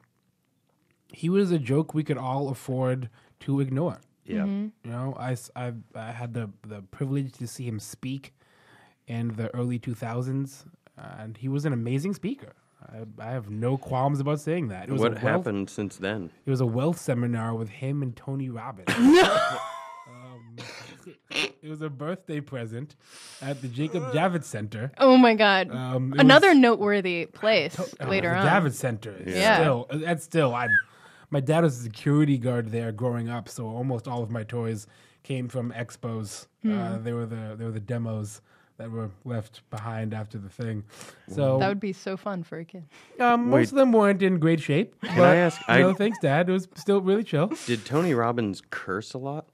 he 1.13 1.29
was 1.29 1.51
a 1.51 1.59
joke 1.59 1.93
we 1.93 2.05
could 2.05 2.19
all 2.19 2.49
afford 2.49 3.09
to 3.41 3.61
ignore. 3.61 4.01
Yeah. 4.25 4.45
You 4.45 4.71
know, 4.85 5.17
I, 5.19 5.33
s- 5.33 5.51
I- 5.57 5.73
I 5.95 6.13
had 6.13 6.35
the 6.35 6.51
the 6.67 6.83
privilege 6.83 7.33
to 7.39 7.49
see 7.49 7.65
him 7.67 7.81
speak 7.81 8.33
in 9.11 9.35
the 9.37 9.53
early 9.55 9.79
two 9.79 9.95
thousands, 9.95 10.65
and 10.97 11.37
he 11.37 11.49
was 11.49 11.65
an 11.65 11.73
amazing 11.73 12.15
speaker. 12.15 12.53
I, 12.93 13.29
I 13.29 13.31
have 13.33 13.51
no 13.51 13.77
qualms 13.77 14.21
about 14.21 14.41
saying 14.41 14.69
that. 14.69 14.89
It 14.89 14.93
was 14.93 15.01
What 15.03 15.13
wealth, 15.13 15.23
happened 15.23 15.69
since 15.69 15.97
then? 15.97 16.31
It 16.47 16.51
was 16.51 16.61
a 16.63 16.67
wealth 16.67 16.99
seminar 16.99 17.55
with 17.55 17.69
him 17.69 18.03
and 18.03 18.17
Tony 18.17 18.49
Robbins. 18.49 18.89
um, 20.09 20.57
it 21.31 21.69
was 21.69 21.83
a 21.83 21.89
birthday 21.91 22.41
present 22.41 22.97
at 23.43 23.61
the 23.63 23.69
Jacob 23.69 24.05
Javits 24.13 24.45
Center. 24.45 24.93
oh 24.99 25.17
my 25.17 25.35
god. 25.35 25.71
Um, 25.71 26.15
Another 26.19 26.49
was- 26.51 26.59
noteworthy 26.59 27.27
place 27.27 27.77
Oh, 27.79 28.09
later 28.09 28.31
the 28.31 28.37
on. 28.39 28.47
Javits 28.47 28.75
Center. 28.75 29.15
is 29.25 29.35
Yeah. 29.37 29.59
Still, 29.59 29.87
that's 29.93 30.25
still. 30.25 30.55
I, 30.55 30.69
my 31.31 31.41
dad 31.41 31.63
was 31.65 31.79
a 31.79 31.83
security 31.83 32.39
guard 32.39 32.71
there 32.73 32.93
growing 32.93 33.29
up, 33.29 33.49
so 33.49 33.67
almost 33.67 34.09
all 34.09 34.23
of 34.23 34.31
my 34.31 34.43
toys 34.43 34.87
came 35.23 35.49
from 35.49 35.71
expos. 35.73 36.47
Uh, 36.69 36.99
they 36.99 37.13
were 37.13 37.27
the 37.27 37.55
they 37.57 37.65
were 37.65 37.71
the 37.71 37.81
demos 37.81 38.41
that 38.81 38.91
were 38.91 39.11
left 39.27 39.61
behind 39.69 40.15
after 40.15 40.39
the 40.39 40.49
thing. 40.49 40.83
So 41.29 41.59
That 41.59 41.69
would 41.69 41.81
be 41.81 41.93
so 41.93 42.17
fun 42.17 42.43
for 42.43 42.59
a 42.59 42.65
kid. 42.65 42.85
um, 43.21 43.51
most 43.51 43.53
Wait. 43.53 43.69
of 43.73 43.75
them 43.77 43.93
weren't 43.93 44.23
in 44.23 44.39
great 44.39 44.59
shape. 44.61 44.99
Can 45.03 45.21
I 45.21 45.37
ask- 45.37 45.61
No, 45.69 45.91
I- 45.91 45.93
thanks, 45.93 46.19
Dad. 46.19 46.49
It 46.49 46.53
was 46.53 46.67
still 46.77 47.03
really 47.03 47.23
chill. 47.23 47.49
Did 47.67 47.85
Tony 47.85 48.15
Robbins 48.15 48.63
curse 48.71 49.13
a 49.13 49.19
lot? 49.19 49.47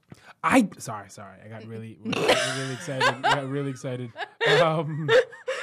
I 0.43 0.69
sorry, 0.77 1.09
sorry. 1.09 1.35
I 1.43 1.49
got 1.49 1.65
really, 1.65 1.97
really, 2.05 2.21
really 2.25 2.73
excited. 2.73 3.03
I 3.25 3.35
got 3.35 3.49
really 3.49 3.69
excited. 3.69 4.11
Um, 4.61 5.09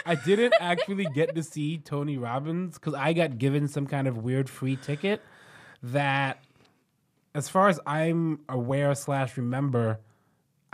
I 0.05 0.15
didn't 0.15 0.53
actually 0.61 1.07
get 1.15 1.35
to 1.37 1.43
see 1.43 1.79
Tony 1.79 2.19
Robbins 2.19 2.75
because 2.75 2.93
I 2.93 3.15
got 3.15 3.39
given 3.39 3.67
some 3.67 3.87
kind 3.87 4.07
of 4.07 4.19
weird 4.19 4.51
free 4.51 4.77
ticket 4.77 5.23
that, 5.83 6.45
as 7.35 7.49
far 7.49 7.69
as 7.71 7.81
I'm 7.87 8.41
aware 8.49 8.95
slash 8.95 9.39
remember, 9.39 10.01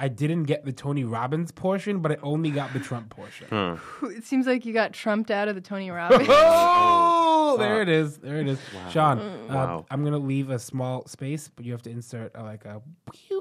I 0.02 0.08
didn't 0.08 0.44
get 0.44 0.64
the 0.64 0.72
Tony 0.72 1.04
Robbins 1.04 1.52
portion, 1.52 1.98
but 2.00 2.10
I 2.12 2.16
only 2.22 2.50
got 2.50 2.72
the 2.72 2.80
Trump 2.80 3.10
portion. 3.10 3.78
It 4.04 4.24
seems 4.24 4.46
like 4.46 4.64
you 4.64 4.72
got 4.72 4.94
trumped 4.94 5.30
out 5.30 5.46
of 5.48 5.54
the 5.54 5.60
Tony 5.60 5.90
Robbins. 5.98 6.26
Oh, 6.30 7.56
there 7.58 7.82
it 7.82 7.88
is. 7.90 8.16
There 8.16 8.36
it 8.36 8.48
is. 8.48 8.58
Sean, 8.90 9.18
uh, 9.18 9.46
Wow. 9.50 9.86
I'm 9.90 10.02
gonna 10.02 10.16
leave 10.18 10.48
a 10.48 10.58
small 10.58 11.06
space, 11.06 11.50
but 11.54 11.66
you 11.66 11.72
have 11.72 11.82
to 11.82 11.90
insert 11.90 12.34
uh, 12.34 12.42
like 12.44 12.64
a 12.64 12.80
like 13.08 13.18
a, 13.30 13.34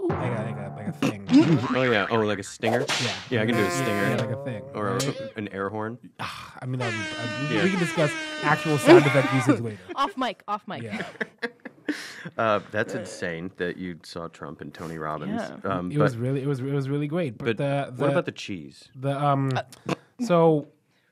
like 0.44 0.58
a, 0.58 0.74
like 0.76 0.88
a 0.88 0.92
thing. 0.92 1.28
Oh 1.76 1.84
yeah. 1.84 2.08
Oh, 2.10 2.18
like 2.18 2.40
a 2.40 2.44
stinger. 2.44 2.82
Yeah. 3.02 3.12
Yeah, 3.30 3.42
I 3.44 3.46
can 3.46 3.56
do 3.56 3.64
a 3.64 3.72
stinger 3.72 4.10
Yeah, 4.10 4.16
like 4.18 4.32
a 4.32 4.44
thing. 4.44 4.64
or 4.74 4.86
right? 4.96 5.32
an 5.38 5.48
air 5.50 5.70
horn. 5.70 5.98
I 6.20 6.66
mean, 6.66 6.80
that'd 6.80 6.94
be, 6.94 7.00
uh, 7.00 7.50
we- 7.50 7.56
Yeah. 7.56 7.64
we 7.64 7.70
can 7.70 7.80
discuss 7.80 8.12
actual 8.44 8.78
sound 8.80 9.06
effect 9.06 9.34
usage 9.34 9.62
later. 9.62 9.78
off 9.96 10.18
mic, 10.18 10.44
off 10.48 10.68
mic. 10.68 10.84
Yeah, 10.84 11.06
Uh, 12.38 12.60
that's 12.72 12.94
insane 12.96 13.50
that 13.58 13.78
you 13.78 13.98
saw 14.04 14.28
Trump 14.28 14.62
and 14.62 14.74
Tony 14.74 14.98
Robbins. 14.98 15.42
Yeah. 15.42 15.72
Um, 15.72 15.92
it 15.92 15.98
but 15.98 16.04
was 16.04 16.18
really, 16.18 16.42
it 16.42 16.48
was, 16.48 16.60
it 16.60 16.72
was 16.72 16.90
really 16.90 17.08
great. 17.08 17.38
But, 17.38 17.46
but 17.46 17.58
the, 17.58 17.94
the 17.96 18.02
what 18.02 18.12
about 18.12 18.26
the 18.26 18.32
cheese? 18.32 18.90
the 18.96 19.18
um? 19.18 19.52
So 20.26 20.68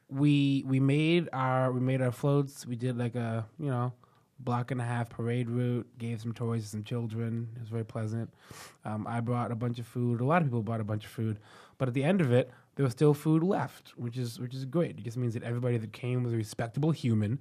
we 0.10 0.64
we 0.68 0.80
made 0.80 1.30
our 1.34 1.72
we 1.72 1.80
made 1.80 2.02
our 2.02 2.12
floats. 2.12 2.66
We 2.66 2.76
did 2.76 2.98
like 2.98 3.16
a 3.16 3.46
you 3.60 3.70
know 3.70 3.94
block 4.40 4.72
and 4.72 4.82
a 4.82 4.84
half 4.84 5.10
parade 5.10 5.50
route. 5.50 5.88
Gave 5.98 6.22
some 6.22 6.34
toys 6.34 6.64
to 6.64 6.70
some 6.70 6.84
children. 6.84 7.48
It 7.56 7.60
was 7.60 7.70
very 7.70 7.86
pleasant. 7.86 8.34
Um, 8.86 9.08
I 9.08 9.20
brought 9.20 9.52
a 9.52 9.56
bunch 9.56 9.80
of 9.80 9.88
food. 9.88 10.22
A 10.22 10.26
lot 10.26 10.42
of 10.42 10.48
people 10.48 10.62
brought 10.62 10.82
a 10.82 10.86
bunch 10.86 11.06
of 11.06 11.12
food. 11.12 11.40
But 11.78 11.88
at 11.88 11.94
the 11.94 12.04
end 12.04 12.22
of 12.22 12.32
it, 12.32 12.52
there 12.76 12.84
was 12.84 12.94
still 12.94 13.14
food 13.14 13.44
left, 13.44 13.94
which 13.98 14.18
is 14.18 14.40
which 14.40 14.54
is 14.54 14.66
great. 14.66 15.00
It 15.00 15.04
just 15.04 15.18
means 15.18 15.34
that 15.34 15.44
everybody 15.44 15.78
that 15.78 15.94
came 15.94 16.24
was 16.24 16.34
a 16.34 16.38
respectable 16.38 16.92
human 16.92 17.40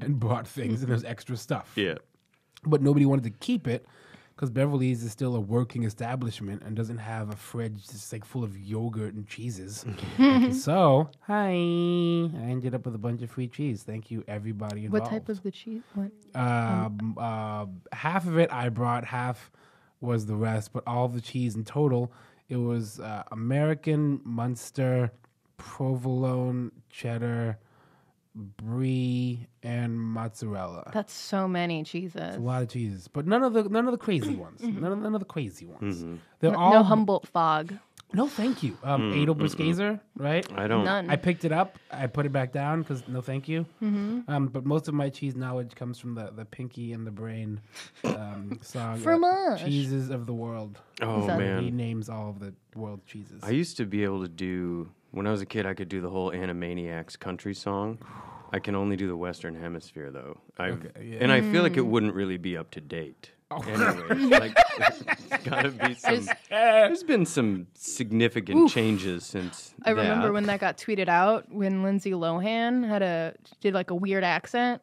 and 0.00 0.18
brought 0.18 0.46
things, 0.46 0.82
and 0.82 0.88
there's 0.90 1.04
extra 1.04 1.36
stuff. 1.36 1.72
Yeah. 1.76 1.96
But 2.64 2.82
nobody 2.82 3.06
wanted 3.06 3.24
to 3.24 3.30
keep 3.30 3.66
it 3.66 3.86
because 4.38 4.50
Beverly's 4.50 5.02
is 5.02 5.10
still 5.10 5.34
a 5.34 5.40
working 5.40 5.82
establishment 5.82 6.62
and 6.62 6.76
doesn't 6.76 6.98
have 6.98 7.30
a 7.30 7.34
fridge 7.34 7.88
that's 7.88 8.12
like 8.12 8.24
full 8.24 8.44
of 8.44 8.56
yogurt 8.56 9.12
and 9.14 9.26
cheeses. 9.26 9.84
so, 10.62 11.10
hi, 11.22 11.48
I 11.48 12.44
ended 12.48 12.72
up 12.72 12.84
with 12.84 12.94
a 12.94 12.98
bunch 12.98 13.20
of 13.22 13.32
free 13.32 13.48
cheese. 13.48 13.82
Thank 13.82 14.12
you, 14.12 14.22
everybody 14.28 14.84
involved. 14.84 15.06
What 15.06 15.10
type 15.10 15.28
of 15.28 15.42
the 15.42 15.50
cheese? 15.50 15.82
What? 15.94 16.12
Um, 16.40 17.16
uh, 17.18 17.66
half 17.92 18.28
of 18.28 18.38
it 18.38 18.52
I 18.52 18.68
brought, 18.68 19.04
half 19.04 19.50
was 20.00 20.26
the 20.26 20.36
rest, 20.36 20.72
but 20.72 20.84
all 20.86 21.08
the 21.08 21.20
cheese 21.20 21.56
in 21.56 21.64
total, 21.64 22.12
it 22.48 22.58
was 22.58 23.00
uh, 23.00 23.24
American, 23.32 24.20
Munster, 24.22 25.10
provolone, 25.56 26.70
cheddar, 26.90 27.58
brie, 28.34 29.46
and 29.62 29.98
mozzarella. 29.98 30.90
That's 30.92 31.12
so 31.12 31.48
many 31.48 31.84
cheeses. 31.84 32.36
A 32.36 32.40
lot 32.40 32.62
of 32.62 32.68
cheeses, 32.68 33.08
but 33.08 33.26
none 33.26 33.42
of 33.42 33.52
the 33.52 33.64
none 33.64 33.86
of 33.86 33.92
the 33.92 33.98
crazy 33.98 34.34
ones. 34.46 34.62
None 34.62 34.92
of 34.92 34.98
none 34.98 35.14
of 35.14 35.20
the 35.20 35.26
crazy 35.26 35.66
ones. 35.66 36.04
They're 36.40 36.52
No, 36.52 36.58
all 36.58 36.72
no 36.74 36.82
Humboldt 36.82 37.26
fog. 37.28 37.74
No, 38.14 38.26
thank 38.26 38.62
you. 38.62 38.74
Um, 38.82 39.12
Edelbergskäser, 39.12 40.00
right? 40.16 40.46
I 40.56 40.66
don't. 40.66 40.86
None. 40.86 41.10
I 41.10 41.16
picked 41.16 41.44
it 41.44 41.52
up. 41.52 41.78
I 41.90 42.06
put 42.06 42.24
it 42.24 42.32
back 42.32 42.52
down 42.52 42.80
because 42.80 43.06
no, 43.06 43.20
thank 43.20 43.48
you. 43.48 43.66
Um, 43.82 44.48
but 44.50 44.64
most 44.64 44.88
of 44.88 44.94
my 44.94 45.10
cheese 45.10 45.36
knowledge 45.36 45.74
comes 45.74 45.98
from 45.98 46.14
the 46.14 46.32
the 46.34 46.46
Pinky 46.46 46.94
and 46.94 47.06
the 47.06 47.10
Brain 47.10 47.60
um, 48.04 48.58
song. 48.62 48.94
uh, 48.94 48.96
Fromage. 49.02 49.60
cheeses 49.62 50.08
of 50.08 50.24
the 50.24 50.32
world. 50.32 50.78
Oh 51.02 51.26
that- 51.26 51.60
He 51.62 51.70
names 51.70 52.08
all 52.08 52.30
of 52.30 52.38
the 52.40 52.54
world 52.74 53.04
cheeses. 53.06 53.42
I 53.42 53.50
used 53.50 53.76
to 53.76 53.84
be 53.84 54.04
able 54.04 54.22
to 54.22 54.28
do 54.28 54.88
when 55.10 55.26
I 55.26 55.30
was 55.30 55.40
a 55.42 55.46
kid. 55.46 55.66
I 55.66 55.74
could 55.74 55.88
do 55.88 56.00
the 56.00 56.10
whole 56.10 56.30
Animaniacs 56.32 57.18
country 57.18 57.54
song. 57.54 57.98
I 58.52 58.58
can 58.58 58.74
only 58.74 58.96
do 58.96 59.06
the 59.06 59.16
Western 59.16 59.54
Hemisphere 59.54 60.10
though. 60.10 60.40
I 60.58 60.68
Okay, 60.70 60.88
yeah. 61.02 61.18
and 61.20 61.30
I 61.32 61.40
feel 61.42 61.62
like 61.62 61.76
it 61.76 61.82
Mm. 61.82 61.88
wouldn't 61.90 62.14
really 62.14 62.38
be 62.38 62.56
up 62.56 62.70
to 62.72 62.80
date. 62.80 63.32
Oh. 63.50 63.62
Anyway, 63.62 64.14
like 64.38 64.56
there's 64.78 65.42
gotta 65.44 65.70
be 65.70 65.94
some. 65.94 66.28
There's 66.50 67.02
been 67.02 67.24
some 67.26 67.66
significant 67.74 68.70
changes 68.70 69.24
since. 69.24 69.74
I 69.84 69.90
remember 69.90 70.32
when 70.32 70.44
that 70.44 70.60
got 70.60 70.76
tweeted 70.78 71.08
out 71.08 71.50
when 71.50 71.82
Lindsay 71.82 72.10
Lohan 72.12 72.86
had 72.86 73.02
a 73.02 73.34
did 73.60 73.72
like 73.74 73.90
a 73.90 73.94
weird 73.94 74.22
accent 74.24 74.82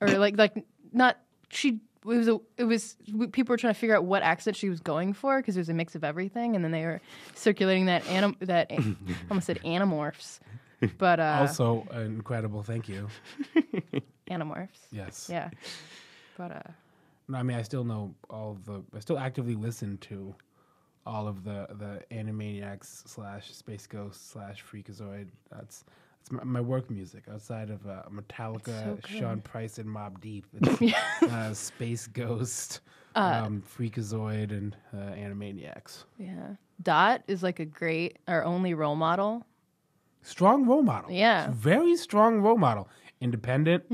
or 0.00 0.08
like 0.08 0.36
like 0.38 0.64
not 0.92 1.18
she 1.50 1.80
it 2.08 2.16
was 2.18 2.28
a 2.28 2.38
it 2.56 2.64
was 2.64 2.96
people 3.32 3.52
were 3.52 3.56
trying 3.56 3.74
to 3.74 3.78
figure 3.78 3.96
out 3.96 4.04
what 4.04 4.22
accent 4.22 4.56
she 4.56 4.68
was 4.68 4.80
going 4.80 5.12
for 5.12 5.38
because 5.40 5.56
it 5.56 5.60
was 5.60 5.68
a 5.68 5.74
mix 5.74 5.94
of 5.94 6.04
everything 6.04 6.54
and 6.54 6.64
then 6.64 6.70
they 6.72 6.84
were 6.84 7.00
circulating 7.34 7.86
that 7.86 8.06
anim 8.08 8.36
that 8.40 8.70
almost 9.30 9.46
said 9.46 9.58
animorphs 9.64 10.38
but 10.98 11.18
uh 11.20 11.38
also 11.40 11.86
an 11.90 12.02
incredible. 12.06 12.62
Thank 12.62 12.88
you. 12.88 13.08
animorphs 14.30 14.80
Yes. 14.92 15.28
yeah 15.30 15.50
but 16.36 16.50
uh 16.52 16.62
No, 17.28 17.38
I 17.38 17.42
mean, 17.42 17.56
I 17.56 17.62
still 17.62 17.82
know 17.84 18.14
all 18.30 18.52
of 18.52 18.64
the. 18.66 18.82
I 18.94 19.00
still 19.00 19.18
actively 19.18 19.54
listen 19.56 19.98
to 20.10 20.34
all 21.04 21.26
of 21.26 21.42
the 21.44 21.66
the 21.82 22.02
Animaniacs 22.14 23.08
slash 23.08 23.52
Space 23.52 23.86
Ghost 23.86 24.30
slash 24.30 24.62
Freakazoid. 24.62 25.28
That's 25.50 25.84
that's 26.28 26.44
my, 26.44 26.44
my 26.44 26.60
work 26.60 26.90
music 26.90 27.24
outside 27.32 27.70
of 27.70 27.86
uh, 27.86 28.02
Metallica, 28.12 28.66
so. 28.66 28.98
Sean 29.06 29.40
Price, 29.40 29.78
and 29.78 29.88
Mobb 29.88 30.20
Deep. 30.20 30.46
It's 30.60 30.92
uh, 31.22 31.54
Space 31.54 32.06
Ghost, 32.06 32.80
um, 33.14 33.62
Freakazoid, 33.78 34.50
and 34.50 34.76
uh, 34.94 35.12
Animaniacs. 35.14 36.04
yeah 36.18 36.54
Dot 36.82 37.22
is 37.26 37.42
like 37.42 37.58
a 37.60 37.64
great 37.64 38.18
our 38.28 38.44
only 38.44 38.74
role 38.74 38.96
model 38.96 39.46
Strong 40.22 40.66
role 40.66 40.82
model. 40.82 41.10
Yeah. 41.12 41.50
very 41.52 41.94
strong 41.96 42.40
role 42.40 42.58
model. 42.58 42.88
Independent. 43.20 43.84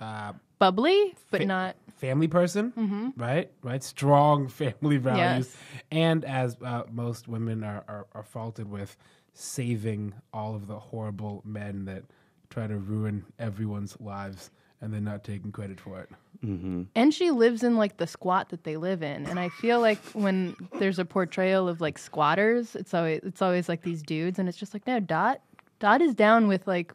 Uh, 0.00 0.32
bubbly 0.60 1.14
but 1.32 1.40
Fa- 1.40 1.46
not 1.46 1.76
family 1.98 2.28
person, 2.28 3.12
right? 3.16 3.50
Right, 3.62 3.82
strong 3.82 4.46
family 4.62 4.98
values, 4.98 5.48
Yes. 5.52 5.56
and 5.90 6.24
as 6.24 6.56
uh, 6.64 6.84
most 6.92 7.26
women 7.26 7.64
are, 7.64 7.84
are 7.88 8.06
are 8.14 8.22
faulted 8.22 8.70
with, 8.70 8.96
saving 9.38 10.12
all 10.32 10.56
of 10.56 10.66
the 10.66 10.78
horrible 10.78 11.42
men 11.44 11.84
that 11.84 12.02
try 12.50 12.66
to 12.66 12.76
ruin 12.76 13.24
everyone's 13.38 13.96
lives 14.00 14.50
and 14.80 14.92
then 14.92 15.04
not 15.04 15.22
taking 15.22 15.52
credit 15.52 15.78
for 15.80 16.00
it. 16.00 16.10
Mm-hmm. 16.44 16.82
and 16.94 17.12
she 17.12 17.30
lives 17.32 17.62
in 17.64 17.76
like 17.76 17.96
the 17.96 18.06
squat 18.06 18.50
that 18.50 18.62
they 18.62 18.76
live 18.76 19.02
in 19.02 19.26
and 19.26 19.40
i 19.40 19.48
feel 19.48 19.80
like 19.80 19.98
when 20.12 20.54
there's 20.78 21.00
a 21.00 21.04
portrayal 21.04 21.68
of 21.68 21.80
like 21.80 21.98
squatters 21.98 22.76
it's 22.76 22.94
always 22.94 23.18
it's 23.24 23.42
always 23.42 23.68
like 23.68 23.82
these 23.82 24.02
dudes 24.02 24.38
and 24.38 24.48
it's 24.48 24.56
just 24.56 24.72
like 24.72 24.86
no 24.86 25.00
dot 25.00 25.40
dot 25.80 26.00
is 26.00 26.14
down 26.14 26.46
with 26.46 26.64
like 26.68 26.92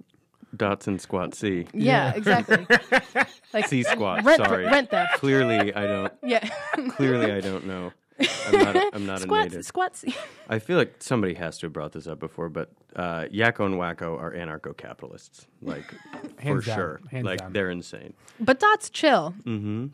Dots 0.56 0.88
and 0.88 1.02
Squat 1.02 1.34
C. 1.34 1.66
yeah, 1.74 2.14
exactly 2.14 2.66
like 3.54 3.68
C 3.68 3.82
squat. 3.84 4.24
rent, 4.24 4.38
sorry. 4.46 4.66
rent 4.66 4.92
theft 4.92 5.16
Clearly, 5.16 5.74
I 5.74 5.88
don't. 5.88 6.14
yeah 6.24 6.48
Clearly, 6.92 7.32
I 7.32 7.40
don't 7.42 7.66
know. 7.66 7.92
I'm 8.48 8.52
not. 8.60 8.76
A, 8.76 8.92
I'm 8.94 9.06
not 9.06 9.18
a 9.20 9.22
squat 9.22 9.44
native. 9.50 9.66
squat 9.66 10.04
I 10.50 10.60
feel 10.60 10.78
like 10.78 10.96
somebody 11.00 11.34
has 11.36 11.58
to 11.60 11.66
have 11.68 11.74
brought 11.74 11.92
this 11.94 12.06
up 12.08 12.20
before, 12.20 12.50
but 12.50 12.72
uh, 12.96 13.26
Yakko 13.34 13.66
and 13.66 13.76
Wakko 13.76 14.20
are 14.20 14.32
anarcho-capitalists, 14.34 15.48
like 15.62 15.86
for 16.42 16.62
down, 16.62 16.62
sure. 16.62 17.02
hands 17.12 17.26
like 17.26 17.40
down. 17.40 17.54
they're 17.54 17.70
insane. 17.72 18.14
but 18.40 18.60
dot's 18.60 18.90
chill 18.90 19.34
Mm-hmm. 19.46 19.88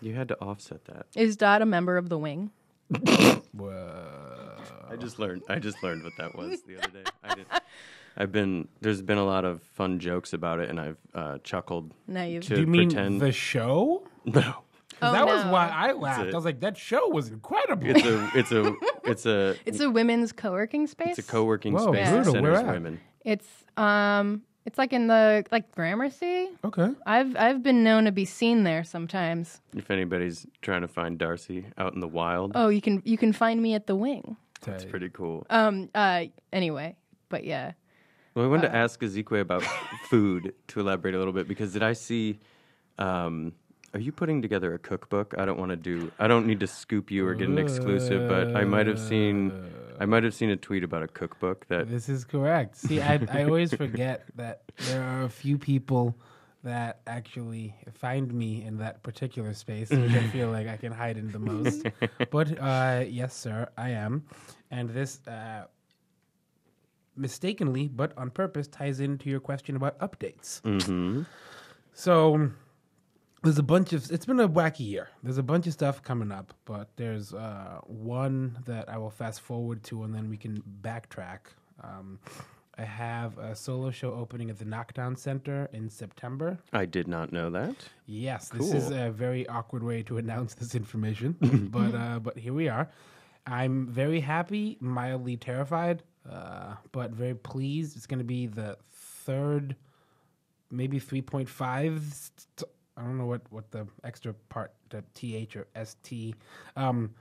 You 0.00 0.14
had 0.14 0.28
to 0.28 0.40
offset 0.40 0.84
that. 0.84 1.06
is 1.16 1.36
dot 1.36 1.60
a 1.60 1.66
member 1.66 1.96
of 1.96 2.08
the 2.08 2.16
wing 2.18 2.50
I 3.60 4.96
just 4.98 5.18
learned. 5.18 5.42
I 5.48 5.58
just 5.58 5.82
learned 5.82 6.02
what 6.04 6.12
that 6.18 6.34
was 6.34 6.62
the 6.62 6.78
other 6.78 6.88
day. 6.88 7.04
I 7.22 7.34
did. 7.34 7.46
I've 8.16 8.32
been. 8.32 8.68
There's 8.80 9.02
been 9.02 9.18
a 9.18 9.24
lot 9.24 9.44
of 9.44 9.62
fun 9.62 9.98
jokes 9.98 10.32
about 10.32 10.60
it, 10.60 10.70
and 10.70 10.80
I've 10.80 10.96
uh, 11.14 11.38
chuckled. 11.44 11.92
now 12.06 12.24
you've 12.24 12.44
To 12.44 12.54
Do 12.54 12.60
you 12.62 12.66
mean 12.66 12.88
pretend- 12.88 13.20
the 13.20 13.32
show? 13.32 14.04
No, 14.24 14.62
Oh, 15.00 15.12
that 15.12 15.26
was 15.26 15.44
why 15.46 15.68
I 15.68 15.92
laughed. 15.92 16.26
a- 16.26 16.32
I 16.32 16.34
was 16.34 16.44
like, 16.44 16.60
that 16.60 16.76
show 16.76 17.08
was 17.08 17.28
incredible. 17.28 17.86
it's 17.88 18.04
a. 18.04 18.30
It's 18.34 18.52
a. 18.52 18.74
It's 19.08 19.24
a. 19.24 19.56
it's 19.64 19.80
a 19.80 19.88
women's 19.88 20.32
co-working 20.32 20.86
space 20.86 21.18
It's 21.18 21.26
a 21.28 21.32
co-working 21.32 21.72
Whoa, 21.72 21.92
space 21.92 22.10
brutal. 22.10 22.32
that 22.34 22.42
Where 22.42 22.54
centers 22.56 22.68
at? 22.68 22.74
women. 22.74 23.00
it's 23.24 23.46
um 23.78 24.42
it's 24.66 24.76
like 24.76 24.92
in 24.92 25.06
the 25.06 25.46
like 25.50 25.72
gramercy 25.72 26.48
okay. 26.62 26.90
i've 27.06 27.34
i've 27.36 27.62
been 27.62 27.82
known 27.82 28.04
to 28.04 28.12
be 28.12 28.26
seen 28.26 28.64
there 28.64 28.84
sometimes 28.84 29.62
If 29.74 29.90
anybody's 29.90 30.46
trying 30.60 30.82
to 30.82 30.88
find 30.88 31.16
Darcy 31.16 31.64
out 31.78 31.94
in 31.94 32.00
the 32.00 32.08
wild, 32.08 32.52
oh 32.54 32.68
you 32.68 32.82
can 32.82 33.00
you 33.06 33.16
can 33.16 33.32
find 33.32 33.62
me 33.62 33.72
at 33.72 33.86
the 33.86 33.96
wing 33.96 34.36
it's 34.66 34.84
pretty 34.84 35.08
cool. 35.08 35.46
Um. 35.48 35.88
Uh. 35.94 36.24
Anyway, 36.52 36.96
but 37.30 37.44
yeah. 37.44 37.72
Well, 38.34 38.44
I 38.44 38.48
wanted 38.48 38.66
Uh. 38.66 38.72
to 38.72 38.76
ask 38.76 39.00
Azikiwe 39.00 39.40
about 39.40 39.62
food 40.10 40.52
to 40.66 40.80
elaborate 40.80 41.14
a 41.14 41.18
little 41.18 41.32
bit 41.32 41.48
because 41.48 41.72
did 41.72 41.82
I 41.82 41.94
see? 41.94 42.40
Um, 42.98 43.52
are 43.94 44.00
you 44.00 44.12
putting 44.12 44.42
together 44.42 44.74
a 44.74 44.78
cookbook? 44.78 45.34
I 45.38 45.44
don't 45.44 45.58
want 45.58 45.70
to 45.70 45.76
do. 45.76 46.12
I 46.18 46.28
don't 46.28 46.46
need 46.46 46.60
to 46.60 46.66
scoop 46.66 47.10
you 47.10 47.26
or 47.26 47.34
get 47.34 47.48
an 47.48 47.58
exclusive, 47.58 48.28
but 48.28 48.54
I 48.56 48.64
might 48.64 48.86
have 48.86 48.98
seen 48.98 49.52
I 50.00 50.06
might 50.06 50.22
have 50.22 50.34
seen 50.34 50.50
a 50.50 50.56
tweet 50.56 50.84
about 50.84 51.02
a 51.02 51.08
cookbook 51.08 51.66
that 51.68 51.90
This 51.90 52.08
is 52.08 52.24
correct. 52.24 52.76
See, 52.76 53.00
I, 53.00 53.20
I 53.30 53.44
always 53.44 53.74
forget 53.74 54.24
that 54.36 54.62
there 54.76 55.02
are 55.02 55.22
a 55.22 55.28
few 55.28 55.58
people 55.58 56.16
that 56.64 57.00
actually 57.06 57.74
find 57.94 58.32
me 58.32 58.62
in 58.62 58.78
that 58.78 59.02
particular 59.02 59.54
space, 59.54 59.90
which 59.90 60.12
I 60.12 60.26
feel 60.28 60.50
like 60.50 60.68
I 60.68 60.76
can 60.76 60.92
hide 60.92 61.16
in 61.16 61.32
the 61.32 61.38
most. 61.38 61.86
But 62.30 62.60
uh, 62.60 63.04
yes, 63.08 63.34
sir, 63.34 63.68
I 63.76 63.90
am. 63.90 64.24
And 64.70 64.90
this 64.90 65.20
uh, 65.26 65.64
mistakenly, 67.16 67.88
but 67.88 68.16
on 68.16 68.30
purpose, 68.30 68.68
ties 68.68 69.00
into 69.00 69.30
your 69.30 69.40
question 69.40 69.76
about 69.76 69.98
updates. 69.98 70.60
Mm-hmm. 70.62 71.22
So 71.92 72.50
there's 73.42 73.58
a 73.58 73.62
bunch 73.62 73.92
of 73.92 74.10
it's 74.10 74.26
been 74.26 74.40
a 74.40 74.48
wacky 74.48 74.80
year. 74.86 75.08
There's 75.22 75.38
a 75.38 75.42
bunch 75.42 75.66
of 75.66 75.72
stuff 75.72 76.02
coming 76.02 76.32
up, 76.32 76.52
but 76.64 76.88
there's 76.96 77.32
uh, 77.34 77.80
one 77.86 78.58
that 78.66 78.88
I 78.88 78.98
will 78.98 79.10
fast 79.10 79.40
forward 79.40 79.82
to, 79.84 80.02
and 80.04 80.14
then 80.14 80.28
we 80.28 80.36
can 80.36 80.62
backtrack. 80.82 81.40
Um, 81.82 82.18
I 82.76 82.82
have 82.82 83.38
a 83.38 83.56
solo 83.56 83.90
show 83.90 84.12
opening 84.12 84.50
at 84.50 84.58
the 84.58 84.64
Knockdown 84.64 85.16
Center 85.16 85.68
in 85.72 85.90
September. 85.90 86.58
I 86.72 86.84
did 86.84 87.08
not 87.08 87.32
know 87.32 87.50
that. 87.50 87.74
Yes, 88.06 88.48
this 88.50 88.72
is 88.72 88.90
a 88.90 89.10
very 89.10 89.48
awkward 89.48 89.82
way 89.82 90.02
to 90.04 90.18
announce 90.22 90.54
this 90.54 90.74
information, 90.74 91.36
but 91.72 91.94
uh, 91.94 92.18
but 92.20 92.38
here 92.38 92.52
we 92.54 92.68
are. 92.68 92.88
I'm 93.46 93.86
very 93.86 94.20
happy, 94.20 94.76
mildly 94.80 95.36
terrified, 95.36 96.02
uh, 96.30 96.74
but 96.92 97.12
very 97.12 97.34
pleased. 97.34 97.96
It's 97.96 98.06
going 98.06 98.18
to 98.18 98.24
be 98.24 98.46
the 98.46 98.76
third, 98.90 99.74
maybe 100.70 101.00
3.5. 101.00 101.48
st- 102.12 102.70
I 102.98 103.02
don't 103.02 103.16
know 103.16 103.26
what, 103.26 103.42
what 103.50 103.70
the 103.70 103.86
extra 104.04 104.34
part, 104.48 104.72
the 104.90 105.04
TH 105.14 105.56
or 105.56 105.66
ST, 105.84 106.34
um, 106.76 107.14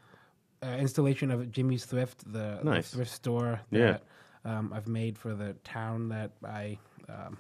uh, 0.64 0.68
installation 0.80 1.30
of 1.30 1.52
Jimmy's 1.52 1.86
Thrift, 1.86 2.24
the, 2.32 2.58
the 2.64 2.70
Nice. 2.72 2.92
thrift 2.92 3.12
store 3.12 3.62
Yeah. 3.70 3.92
that 3.92 4.04
um, 4.44 4.74
I've 4.74 4.88
made 4.88 5.18
for 5.18 5.34
the 5.36 5.54
town 5.64 6.10
that 6.10 6.32
I 6.44 6.78
um, 7.08 7.38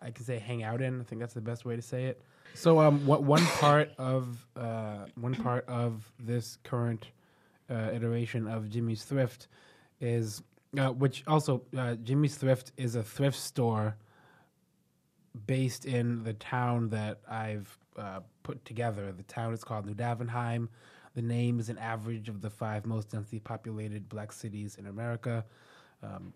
I 0.00 0.10
can 0.10 0.24
say 0.24 0.38
hang 0.38 0.62
out 0.62 0.80
in. 0.82 1.00
I 1.00 1.04
think 1.04 1.20
that's 1.20 1.34
the 1.34 1.40
best 1.40 1.64
way 1.64 1.76
to 1.76 1.82
say 1.82 2.04
it. 2.04 2.20
So, 2.54 2.80
um, 2.80 3.04
what 3.06 3.22
one 3.22 3.44
part 3.60 3.90
of 3.98 4.46
uh, 4.56 5.06
one 5.16 5.34
part 5.34 5.66
of 5.68 6.10
this 6.18 6.58
current 6.62 7.06
uh, 7.70 7.90
iteration 7.92 8.46
of 8.48 8.68
Jimmy's 8.70 9.04
Thrift 9.04 9.48
is, 10.00 10.42
uh, 10.78 10.88
which 10.90 11.24
also 11.26 11.62
uh, 11.76 11.94
Jimmy's 11.96 12.36
Thrift 12.36 12.72
is 12.76 12.94
a 12.96 13.02
thrift 13.02 13.38
store 13.38 13.96
based 15.46 15.84
in 15.84 16.22
the 16.24 16.34
town 16.34 16.88
that 16.90 17.18
I've 17.28 17.76
uh, 17.98 18.20
put 18.42 18.64
together. 18.64 19.12
The 19.12 19.22
town 19.24 19.52
is 19.52 19.64
called 19.64 19.86
New 19.86 19.94
Davenheim. 19.94 20.68
The 21.14 21.22
name 21.22 21.60
is 21.60 21.68
an 21.68 21.78
average 21.78 22.28
of 22.28 22.40
the 22.40 22.50
five 22.50 22.86
most 22.86 23.10
densely 23.10 23.38
populated 23.38 24.08
black 24.08 24.32
cities 24.32 24.76
in 24.78 24.86
America. 24.86 25.44
Um, 26.02 26.32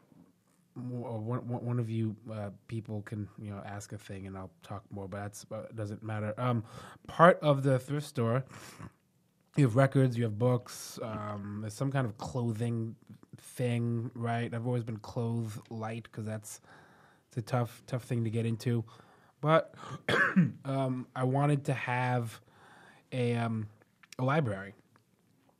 mo- 0.76 1.18
one, 1.18 1.40
one 1.40 1.78
of 1.78 1.90
you 1.90 2.16
uh, 2.32 2.50
people 2.68 3.02
can 3.02 3.28
you 3.38 3.50
know 3.50 3.62
ask 3.66 3.92
a 3.92 3.98
thing 3.98 4.26
and 4.26 4.36
I'll 4.36 4.50
talk 4.62 4.84
more, 4.90 5.08
but 5.08 5.18
that's 5.18 5.46
uh, 5.52 5.62
doesn't 5.74 6.02
matter. 6.02 6.34
Um, 6.38 6.64
part 7.06 7.38
of 7.42 7.62
the 7.62 7.78
thrift 7.78 8.06
store, 8.06 8.44
you 9.56 9.64
have 9.64 9.76
records, 9.76 10.16
you 10.16 10.24
have 10.24 10.38
books. 10.38 10.98
Um, 11.02 11.58
there's 11.62 11.74
some 11.74 11.90
kind 11.90 12.06
of 12.06 12.16
clothing 12.18 12.94
thing, 13.36 14.10
right? 14.14 14.52
I've 14.52 14.66
always 14.66 14.84
been 14.84 14.98
clothes 14.98 15.58
light 15.70 16.04
because 16.04 16.24
that's 16.24 16.60
a 17.38 17.42
tough 17.42 17.82
tough 17.86 18.04
thing 18.04 18.24
to 18.24 18.30
get 18.30 18.46
into, 18.46 18.84
but 19.40 19.74
um, 20.64 21.06
I 21.14 21.24
wanted 21.24 21.64
to 21.66 21.74
have 21.74 22.40
a 23.12 23.34
um, 23.36 23.68
a 24.18 24.24
library. 24.24 24.74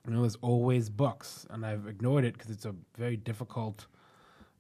You 0.07 0.15
know, 0.15 0.23
there's 0.23 0.37
always 0.37 0.89
books, 0.89 1.47
and 1.51 1.65
I've 1.67 1.87
ignored 1.87 2.25
it 2.25 2.35
because 2.35 2.51
it's 2.51 2.65
a 2.65 2.75
very 2.97 3.17
difficult 3.17 3.87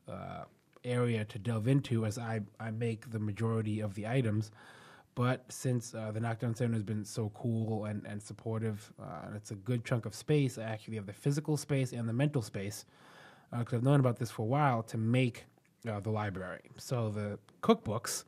uh, 0.06 0.44
area 0.84 1.24
to 1.24 1.38
delve 1.38 1.68
into 1.68 2.04
as 2.06 2.18
I, 2.18 2.40
I 2.60 2.70
make 2.70 3.10
the 3.10 3.18
majority 3.18 3.80
of 3.80 3.94
the 3.94 4.06
items. 4.06 4.50
But 5.14 5.44
since 5.48 5.94
uh, 5.94 6.12
the 6.12 6.20
Knockdown 6.20 6.54
Center 6.54 6.74
has 6.74 6.84
been 6.84 7.04
so 7.04 7.30
cool 7.34 7.86
and, 7.86 8.06
and 8.06 8.22
supportive, 8.22 8.92
uh, 9.02 9.26
and 9.26 9.36
it's 9.36 9.50
a 9.50 9.56
good 9.56 9.84
chunk 9.84 10.06
of 10.06 10.14
space, 10.14 10.58
I 10.58 10.62
actually 10.62 10.94
have 10.94 11.06
the 11.06 11.12
physical 11.12 11.56
space 11.56 11.92
and 11.92 12.08
the 12.08 12.12
mental 12.12 12.40
space, 12.40 12.84
because 13.58 13.74
I've 13.74 13.82
known 13.82 13.98
about 13.98 14.18
this 14.18 14.30
for 14.30 14.42
a 14.42 14.46
while, 14.46 14.82
to 14.84 14.96
make 14.96 15.46
uh, 15.88 16.00
the 16.00 16.10
library. 16.10 16.62
So 16.76 17.10
the 17.10 17.38
cookbooks 17.62 18.24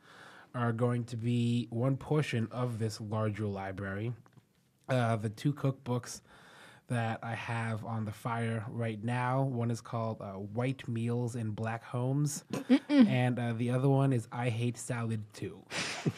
are 0.55 0.73
going 0.73 1.05
to 1.05 1.17
be 1.17 1.69
one 1.71 1.97
portion 1.97 2.49
of 2.51 2.79
this 2.79 3.01
larger 3.01 3.47
library. 3.47 4.13
Uh, 4.89 5.17
the 5.17 5.29
two 5.29 5.53
cookbooks 5.53 6.21
that 6.89 7.21
I 7.23 7.35
have 7.37 7.85
on 7.85 8.05
the 8.05 8.11
fire 8.11 8.65
right 8.69 9.03
now. 9.05 9.43
One 9.43 9.71
is 9.71 9.81
called 9.81 10.21
uh, 10.21 10.33
White 10.33 10.89
Meals 10.89 11.37
in 11.37 11.51
Black 11.51 11.85
Homes, 11.85 12.43
and 12.89 13.39
uh, 13.39 13.53
the 13.53 13.71
other 13.71 13.89
one 13.89 14.13
is 14.13 14.27
I 14.33 14.49
Hate 14.49 14.77
Salad 14.79 15.23
Too. 15.33 15.61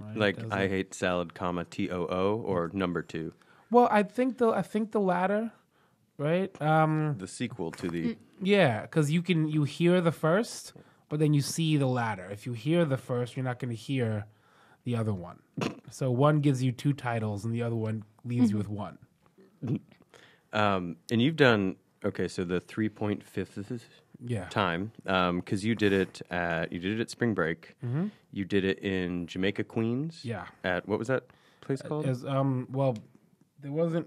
Right? 0.00 0.16
Like 0.16 0.36
Those 0.36 0.52
I 0.52 0.62
are- 0.62 0.68
hate 0.68 0.94
salad, 0.94 1.34
comma 1.34 1.64
T 1.64 1.90
O 1.90 2.06
O 2.06 2.36
or 2.46 2.70
number 2.72 3.02
two, 3.02 3.32
Well, 3.68 3.88
I 3.90 4.04
think 4.04 4.38
the 4.38 4.50
I 4.50 4.62
think 4.62 4.92
the 4.92 5.00
latter, 5.00 5.50
right? 6.18 6.54
Um, 6.62 7.16
the 7.18 7.26
sequel 7.26 7.72
to 7.72 7.88
the. 7.88 8.16
Yeah, 8.42 8.82
because 8.82 9.10
you 9.10 9.22
can 9.22 9.48
you 9.48 9.64
hear 9.64 10.00
the 10.00 10.12
first, 10.12 10.72
but 11.08 11.18
then 11.18 11.34
you 11.34 11.40
see 11.40 11.76
the 11.76 11.86
latter. 11.86 12.28
If 12.30 12.46
you 12.46 12.52
hear 12.52 12.84
the 12.84 12.96
first, 12.98 13.36
you're 13.36 13.44
not 13.44 13.58
going 13.58 13.70
to 13.70 13.76
hear 13.76 14.26
the 14.84 14.96
other 14.96 15.12
one. 15.14 15.40
So 15.90 16.10
one 16.10 16.40
gives 16.40 16.62
you 16.62 16.72
two 16.72 16.92
titles, 16.92 17.44
and 17.44 17.54
the 17.54 17.62
other 17.62 17.76
one 17.76 18.04
leaves 18.24 18.50
you 18.50 18.56
with 18.56 18.68
one. 18.68 18.98
Um, 20.52 20.96
and 21.10 21.20
you've 21.20 21.36
done 21.36 21.76
okay. 22.04 22.28
So 22.28 22.44
the 22.44 22.60
three 22.60 22.88
point 22.88 23.22
fifth 23.24 23.58
Yeah. 24.24 24.48
time 24.48 24.92
because 25.04 25.64
you 25.64 25.74
did 25.74 25.92
it 25.92 26.22
at 26.30 26.72
you 26.72 26.78
did 26.78 26.98
it 26.98 27.00
at 27.00 27.10
spring 27.10 27.34
break. 27.34 27.76
You 28.32 28.44
did 28.44 28.64
it 28.64 28.78
in 28.80 29.26
Jamaica, 29.26 29.64
Queens. 29.64 30.24
Yeah. 30.24 30.46
At 30.64 30.88
what 30.88 30.98
was 30.98 31.08
that 31.08 31.24
place 31.60 31.82
called? 31.82 32.06
As 32.06 32.24
um, 32.24 32.68
well, 32.70 32.96
there 33.60 33.72
wasn't. 33.72 34.06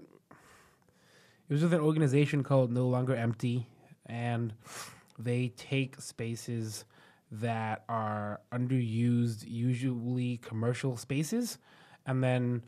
It 1.48 1.52
was 1.54 1.62
with 1.62 1.74
an 1.74 1.80
organization 1.80 2.42
called 2.42 2.72
No 2.72 2.86
Longer 2.88 3.14
Empty, 3.14 3.66
and 4.06 4.52
they 5.18 5.48
take 5.56 6.00
spaces 6.00 6.84
that 7.30 7.84
are 7.88 8.40
underused, 8.52 9.44
usually 9.46 10.38
commercial 10.38 10.96
spaces, 10.96 11.58
and 12.06 12.22
then 12.22 12.62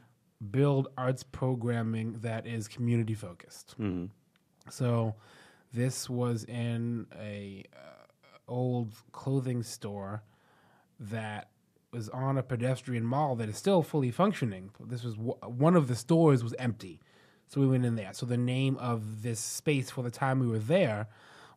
build 0.51 0.89
arts 0.97 1.23
programming 1.23 2.19
that 2.21 2.47
is 2.47 2.69
community 2.69 3.15
focused. 3.15 3.75
So, 4.71 5.15
this 5.73 6.09
was 6.09 6.45
in 6.45 7.07
a 7.19 7.65
uh, 7.75 7.79
old 8.49 8.93
clothing 9.13 9.63
store 9.63 10.23
that 11.01 11.51
was 11.93 12.09
on 12.11 12.39
a 12.39 12.43
pedestrian 12.43 13.05
mall 13.05 13.37
that 13.37 13.49
is 13.49 13.57
still 13.57 13.83
fully 13.83 14.11
functioning. 14.11 14.71
This 14.81 15.03
was 15.05 15.15
w- 15.15 15.35
one 15.47 15.77
of 15.77 15.89
the 15.89 15.95
stores 15.97 16.43
was 16.43 16.55
empty, 16.59 17.01
so 17.55 17.61
we 17.61 17.69
went 17.69 17.85
in 17.85 17.95
there. 17.95 18.13
So 18.13 18.27
the 18.27 18.37
name 18.37 18.77
of 18.79 19.23
this 19.23 19.39
space 19.39 19.89
for 19.89 20.03
the 20.03 20.11
time 20.11 20.41
we 20.41 20.49
were 20.49 20.59
there 20.59 21.07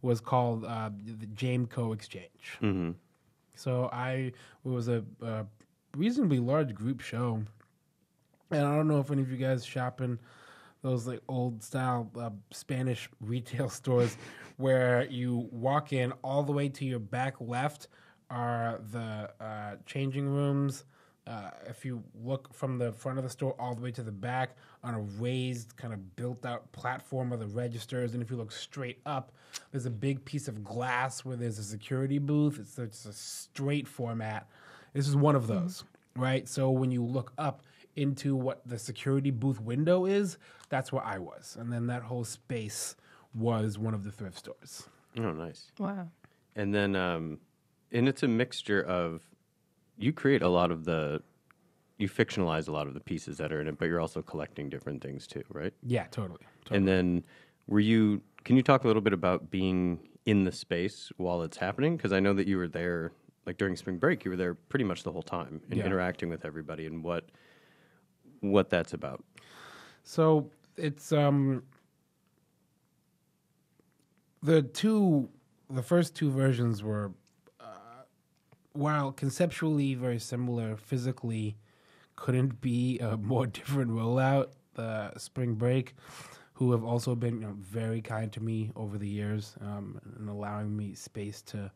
was 0.03 0.21
called 0.21 0.63
uh, 0.63 0.91
the 1.03 1.25
Jameco 1.25 1.91
Exchange. 1.91 2.59
Mm-hmm. 2.61 2.91
So 3.55 3.89
I 3.91 4.31
it 4.63 4.69
was 4.69 4.89
a, 4.89 5.03
a 5.23 5.47
reasonably 5.95 6.37
large 6.37 6.75
group 6.75 7.01
show, 7.01 7.41
and 8.51 8.67
I 8.67 8.75
don't 8.75 8.87
know 8.87 8.99
if 8.99 9.09
any 9.09 9.23
of 9.23 9.31
you 9.31 9.37
guys 9.37 9.65
shop 9.65 9.99
in 9.99 10.19
those 10.83 11.07
like 11.07 11.21
old 11.27 11.63
style 11.63 12.11
uh, 12.15 12.29
Spanish 12.51 13.09
retail 13.19 13.67
stores 13.67 14.17
where 14.57 15.07
you 15.09 15.49
walk 15.51 15.93
in 15.93 16.11
all 16.23 16.43
the 16.43 16.51
way 16.51 16.69
to 16.69 16.85
your 16.85 16.99
back 16.99 17.33
left 17.39 17.87
are 18.29 18.81
the 18.91 19.31
uh, 19.43 19.77
changing 19.87 20.29
rooms. 20.29 20.85
Uh, 21.27 21.51
if 21.67 21.83
you 21.83 22.01
look 22.23 22.53
from 22.53 22.77
the 22.77 22.91
front 22.91 23.17
of 23.17 23.23
the 23.23 23.29
store 23.29 23.53
all 23.59 23.75
the 23.75 23.81
way 23.81 23.91
to 23.91 24.01
the 24.01 24.11
back 24.11 24.55
on 24.83 24.93
a 24.93 25.01
raised 25.19 25.75
kind 25.75 25.93
of 25.93 26.15
built 26.15 26.45
out 26.45 26.71
platform 26.71 27.33
are 27.33 27.37
the 27.37 27.47
registers 27.47 28.13
and 28.13 28.23
if 28.23 28.31
you 28.31 28.37
look 28.37 28.51
straight 28.51 28.99
up 29.05 29.33
there's 29.71 29.85
a 29.85 29.89
big 29.89 30.23
piece 30.23 30.47
of 30.47 30.63
glass 30.63 31.25
where 31.25 31.35
there's 31.35 31.59
a 31.59 31.63
security 31.63 32.17
booth. 32.17 32.59
It's, 32.59 32.79
it's 32.79 33.05
a 33.05 33.11
straight 33.11 33.87
format. 33.87 34.47
This 34.93 35.07
is 35.07 35.15
one 35.15 35.35
of 35.35 35.47
those 35.47 35.83
right? 36.15 36.47
So 36.47 36.71
when 36.71 36.91
you 36.91 37.03
look 37.03 37.31
up 37.37 37.61
into 37.95 38.35
what 38.35 38.61
the 38.65 38.79
security 38.79 39.31
booth 39.31 39.59
window 39.59 40.05
is 40.05 40.37
that's 40.69 40.91
where 40.91 41.03
i 41.03 41.17
was. 41.17 41.57
And 41.59 41.71
then 41.71 41.87
that 41.87 42.03
whole 42.03 42.23
space 42.23 42.95
was 43.33 43.77
one 43.77 43.93
of 43.93 44.03
the 44.03 44.11
thrift 44.11 44.37
stores. 44.37 44.87
Oh, 45.17 45.31
nice. 45.31 45.71
Wow. 45.79 46.09
And 46.55 46.73
then, 46.73 46.95
um, 46.95 47.39
and 47.91 48.07
it's 48.07 48.23
a 48.23 48.27
mixture 48.27 48.81
of 48.81 49.21
you 49.97 50.13
create 50.13 50.41
a 50.41 50.47
lot 50.49 50.71
of 50.71 50.85
the, 50.85 51.21
you 51.97 52.07
fictionalize 52.09 52.67
a 52.67 52.71
lot 52.71 52.87
of 52.87 52.93
the 52.93 52.99
pieces 52.99 53.37
that 53.37 53.51
are 53.51 53.59
in 53.61 53.67
it, 53.67 53.77
but 53.77 53.85
you're 53.85 53.99
also 53.99 54.21
collecting 54.21 54.69
different 54.69 55.01
things 55.01 55.25
too, 55.27 55.43
right? 55.49 55.73
yeah 55.83 56.05
totally, 56.11 56.39
totally. 56.65 56.77
And 56.77 56.87
then, 56.87 57.23
were 57.67 57.79
you? 57.79 58.21
Can 58.43 58.55
you 58.55 58.63
talk 58.63 58.83
a 58.83 58.87
little 58.87 59.01
bit 59.01 59.13
about 59.13 59.49
being 59.51 59.99
in 60.25 60.43
the 60.45 60.51
space 60.51 61.11
while 61.17 61.41
it's 61.41 61.57
happening? 61.57 61.97
Because 61.97 62.13
I 62.13 62.19
know 62.19 62.33
that 62.33 62.47
you 62.47 62.57
were 62.57 62.67
there, 62.69 63.11
like 63.45 63.57
during 63.57 63.75
spring 63.75 63.97
break, 63.97 64.23
you 64.23 64.31
were 64.31 64.37
there 64.37 64.53
pretty 64.53 64.85
much 64.85 65.03
the 65.03 65.11
whole 65.11 65.23
time 65.23 65.61
and 65.69 65.79
Yeah. 65.79 65.85
interacting 65.85 66.29
with 66.29 66.45
everybody, 66.45 66.85
and 66.85 67.03
what 67.03 67.25
what 68.41 68.69
that's 68.69 68.93
about. 68.93 69.23
So 70.03 70.49
it's 70.77 71.11
um 71.11 71.63
the 74.43 74.61
two, 74.61 75.27
the 75.69 75.81
first 75.81 76.15
two 76.15 76.29
versions 76.29 76.83
were, 76.83 77.11
while 78.77 79.11
conceptually 79.11 79.95
very 79.95 80.19
similar, 80.19 80.75
physically 80.75 81.57
couldn't 82.15 82.61
be 82.61 82.99
a 82.99 83.17
more 83.31 83.47
different 83.47 83.91
rollout. 83.91 84.49
The 84.75 85.17
Spring 85.17 85.55
Break, 85.55 85.95
who 86.53 86.71
have 86.71 86.83
also 86.83 87.15
been 87.15 87.41
you 87.41 87.47
know, 87.47 87.55
very 87.59 88.01
kind 88.01 88.31
to 88.33 88.39
me 88.41 88.71
over 88.75 88.97
the 88.97 89.07
years 89.07 89.55
um, 89.61 89.99
and 90.17 90.29
allowing 90.29 90.75
me 90.77 90.93
space 90.93 91.41
to 91.43 91.71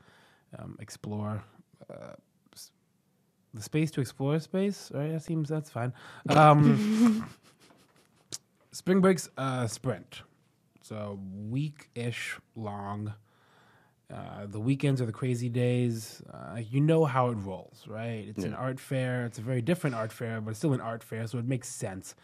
um, 0.59 0.77
explore. 0.79 1.43
Uh, 1.89 2.13
the 3.53 3.61
space 3.61 3.91
to 3.91 4.01
explore 4.01 4.39
space, 4.39 4.91
right? 4.93 5.11
That 5.11 5.23
seems 5.23 5.49
that's 5.49 5.69
fine. 5.69 5.93
Um, 6.29 7.27
Spring 8.71 9.01
break's 9.01 9.27
a 9.37 9.67
sprint, 9.67 10.21
so 10.81 11.19
week 11.49 11.89
ish 11.93 12.37
long. 12.55 13.13
Uh, 14.13 14.45
the 14.45 14.59
weekends 14.59 15.01
are 15.01 15.05
the 15.05 15.11
crazy 15.11 15.47
days. 15.49 16.21
Uh, 16.33 16.57
you 16.57 16.81
know 16.81 17.05
how 17.05 17.29
it 17.29 17.35
rolls, 17.35 17.85
right? 17.87 18.25
It's 18.27 18.43
an 18.43 18.53
art 18.53 18.79
fair. 18.79 19.25
It's 19.25 19.37
a 19.37 19.41
very 19.41 19.61
different 19.61 19.95
art 19.95 20.11
fair, 20.11 20.41
but 20.41 20.51
it's 20.51 20.59
still 20.59 20.73
an 20.73 20.81
art 20.81 21.03
fair, 21.03 21.27
so 21.27 21.37
it 21.37 21.45
makes 21.45 21.69
sense. 21.69 22.15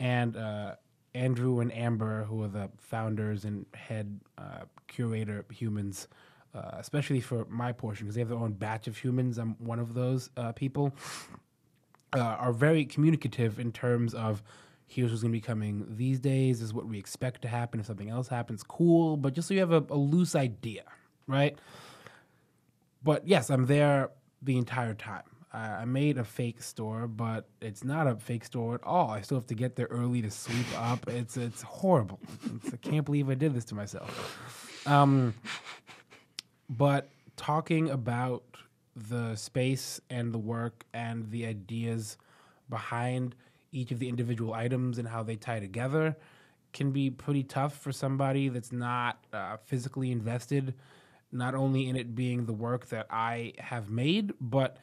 And 0.00 0.36
uh, 0.36 0.74
Andrew 1.14 1.60
and 1.60 1.72
Amber, 1.72 2.24
who 2.24 2.42
are 2.42 2.48
the 2.48 2.70
founders 2.78 3.44
and 3.44 3.66
head 3.74 4.20
uh, 4.38 4.64
curator 4.88 5.44
humans, 5.50 6.08
uh, 6.54 6.72
especially 6.74 7.20
for 7.20 7.44
my 7.48 7.70
portion, 7.72 8.06
because 8.06 8.16
they 8.16 8.20
have 8.22 8.28
their 8.28 8.38
own 8.38 8.52
batch 8.52 8.88
of 8.88 8.96
humans. 8.96 9.38
I'm 9.38 9.54
one 9.58 9.78
of 9.78 9.94
those 9.94 10.30
uh, 10.36 10.52
people 10.52 10.92
uh, 12.12 12.18
are 12.18 12.52
very 12.52 12.84
communicative 12.84 13.58
in 13.60 13.72
terms 13.72 14.14
of 14.14 14.42
here's 14.86 15.10
what's 15.10 15.22
going 15.22 15.32
to 15.32 15.36
be 15.36 15.40
coming 15.40 15.86
these 15.90 16.18
days, 16.18 16.58
this 16.58 16.66
is 16.66 16.74
what 16.74 16.86
we 16.86 16.98
expect 16.98 17.42
to 17.42 17.48
happen. 17.48 17.78
If 17.78 17.86
something 17.86 18.08
else 18.10 18.26
happens, 18.26 18.64
cool. 18.64 19.16
But 19.16 19.34
just 19.34 19.46
so 19.46 19.54
you 19.54 19.60
have 19.60 19.72
a, 19.72 19.84
a 19.90 19.96
loose 19.96 20.34
idea, 20.34 20.82
right? 21.30 21.58
But 23.02 23.26
yes, 23.26 23.50
I'm 23.50 23.66
there 23.66 24.10
the 24.42 24.56
entire 24.58 24.94
time. 24.94 25.22
I 25.52 25.58
I 25.58 25.84
made 25.84 26.18
a 26.18 26.24
fake 26.24 26.62
store, 26.62 27.06
but 27.06 27.48
it's 27.60 27.84
not 27.84 28.06
a 28.06 28.16
fake 28.16 28.44
store 28.44 28.74
at 28.74 28.84
all. 28.84 29.10
I 29.10 29.20
still 29.22 29.38
have 29.38 29.46
to 29.48 29.54
get 29.54 29.76
there 29.76 29.88
early 29.90 30.22
to 30.22 30.30
sweep 30.30 30.66
up. 30.76 31.08
It's 31.08 31.36
it's 31.36 31.62
horrible. 31.62 32.20
It's, 32.56 32.74
I 32.74 32.76
can't 32.76 33.04
believe 33.04 33.28
I 33.30 33.34
did 33.34 33.54
this 33.54 33.64
to 33.66 33.74
myself. 33.74 34.86
Um, 34.86 35.34
but 36.68 37.10
talking 37.36 37.90
about 37.90 38.44
the 38.94 39.34
space 39.36 40.00
and 40.10 40.32
the 40.32 40.38
work 40.38 40.84
and 40.92 41.30
the 41.30 41.46
ideas 41.46 42.16
behind 42.68 43.34
each 43.72 43.92
of 43.92 43.98
the 43.98 44.08
individual 44.08 44.52
items 44.52 44.98
and 44.98 45.08
how 45.08 45.22
they 45.22 45.36
tie 45.36 45.60
together 45.60 46.16
can 46.72 46.92
be 46.92 47.10
pretty 47.10 47.42
tough 47.42 47.76
for 47.76 47.92
somebody 47.92 48.48
that's 48.48 48.72
not 48.72 49.24
uh, 49.32 49.56
physically 49.64 50.12
invested 50.12 50.74
not 51.32 51.54
only 51.54 51.88
in 51.88 51.96
it 51.96 52.14
being 52.14 52.46
the 52.46 52.52
work 52.52 52.88
that 52.88 53.06
I 53.10 53.54
have 53.58 53.90
made, 53.90 54.32
but 54.40 54.78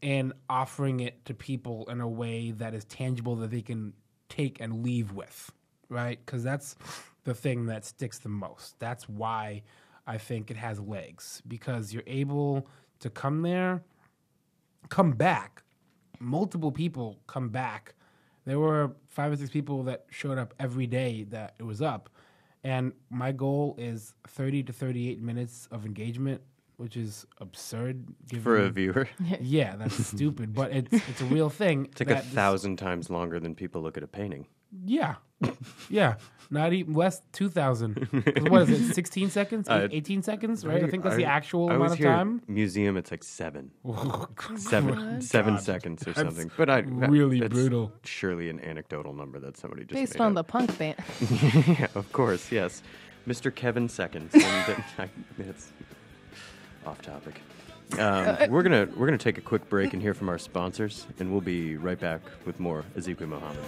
in 0.00 0.32
offering 0.48 1.00
it 1.00 1.24
to 1.24 1.34
people 1.34 1.86
in 1.90 2.00
a 2.00 2.08
way 2.08 2.52
that 2.52 2.74
is 2.74 2.84
tangible 2.84 3.36
that 3.36 3.50
they 3.50 3.62
can 3.62 3.92
take 4.28 4.60
and 4.60 4.82
leave 4.84 5.12
with, 5.12 5.50
right? 5.88 6.18
Because 6.24 6.44
that's 6.44 6.76
the 7.24 7.34
thing 7.34 7.66
that 7.66 7.84
sticks 7.84 8.18
the 8.18 8.28
most. 8.28 8.78
That's 8.78 9.08
why 9.08 9.62
I 10.06 10.18
think 10.18 10.50
it 10.50 10.56
has 10.56 10.80
legs 10.80 11.42
because 11.46 11.92
you're 11.92 12.04
able 12.06 12.66
to 13.00 13.10
come 13.10 13.42
there, 13.42 13.82
come 14.88 15.12
back. 15.12 15.62
Multiple 16.20 16.72
people 16.72 17.18
come 17.26 17.48
back. 17.48 17.94
There 18.44 18.58
were 18.58 18.92
five 19.08 19.32
or 19.32 19.36
six 19.36 19.50
people 19.50 19.82
that 19.84 20.06
showed 20.10 20.38
up 20.38 20.54
every 20.58 20.86
day 20.86 21.24
that 21.24 21.54
it 21.58 21.64
was 21.64 21.82
up. 21.82 22.08
And 22.64 22.92
my 23.10 23.32
goal 23.32 23.74
is 23.78 24.14
30 24.26 24.64
to 24.64 24.72
38 24.72 25.20
minutes 25.22 25.68
of 25.70 25.86
engagement, 25.86 26.40
which 26.76 26.96
is 26.96 27.26
absurd. 27.38 28.04
For 28.42 28.56
a 28.56 28.68
viewer. 28.70 29.08
Yeah, 29.40 29.76
that's 29.76 30.06
stupid, 30.06 30.54
but 30.54 30.72
it's 30.72 30.92
it's 30.92 31.20
a 31.20 31.24
real 31.26 31.50
thing. 31.50 31.86
It's 31.86 32.00
like 32.00 32.10
a 32.10 32.14
that 32.14 32.24
this- 32.24 32.32
thousand 32.34 32.76
times 32.76 33.10
longer 33.10 33.38
than 33.40 33.54
people 33.54 33.80
look 33.82 33.96
at 33.96 34.02
a 34.02 34.08
painting. 34.08 34.46
Yeah, 34.86 35.14
yeah, 35.88 36.16
not 36.50 36.72
even 36.72 36.94
less 36.94 37.22
two 37.32 37.48
thousand. 37.48 37.94
what 38.50 38.62
is 38.68 38.90
it? 38.90 38.94
Sixteen 38.94 39.30
seconds? 39.30 39.68
Uh, 39.68 39.88
Eighteen 39.90 40.22
seconds? 40.22 40.64
Right? 40.66 40.84
I 40.84 40.88
think 40.88 41.04
that's 41.04 41.16
the 41.16 41.24
actual 41.24 41.70
I 41.70 41.74
amount 41.74 41.92
of 41.92 41.98
time. 42.00 42.42
Museum, 42.48 42.96
it's 42.96 43.10
like 43.10 43.24
seven, 43.24 43.70
seven, 44.56 45.12
What? 45.14 45.22
seven 45.22 45.54
God, 45.54 45.62
seconds 45.62 46.02
or 46.02 46.12
that's 46.12 46.18
something. 46.20 46.50
But 46.56 46.68
I 46.70 46.78
really 46.80 47.40
that's 47.40 47.52
brutal. 47.54 47.92
Surely 48.04 48.50
an 48.50 48.60
anecdotal 48.60 49.14
number 49.14 49.38
that 49.40 49.56
somebody 49.56 49.84
just 49.84 49.94
Based 49.94 50.14
made 50.14 50.20
on 50.24 50.36
up. 50.36 50.46
the 50.46 50.52
punk 50.52 50.78
band. 50.78 50.96
yeah, 51.78 51.86
of 51.94 52.10
course, 52.12 52.50
yes. 52.52 52.82
Mr. 53.26 53.54
Kevin 53.54 53.88
Seconds. 53.88 54.34
And 54.34 55.10
it's 55.38 55.70
off 56.86 57.00
topic. 57.02 57.40
Um, 57.96 58.36
we're 58.50 58.62
gonna 58.62 58.88
we're 58.96 59.06
gonna 59.06 59.18
take 59.18 59.38
a 59.38 59.42
quick 59.42 59.68
break 59.68 59.92
and 59.92 60.02
hear 60.02 60.14
from 60.14 60.28
our 60.28 60.38
sponsors, 60.38 61.06
and 61.18 61.30
we'll 61.30 61.40
be 61.40 61.76
right 61.76 61.98
back 61.98 62.20
with 62.44 62.60
more 62.60 62.84
Azikiwe 62.96 63.28
Mohammed. 63.28 63.64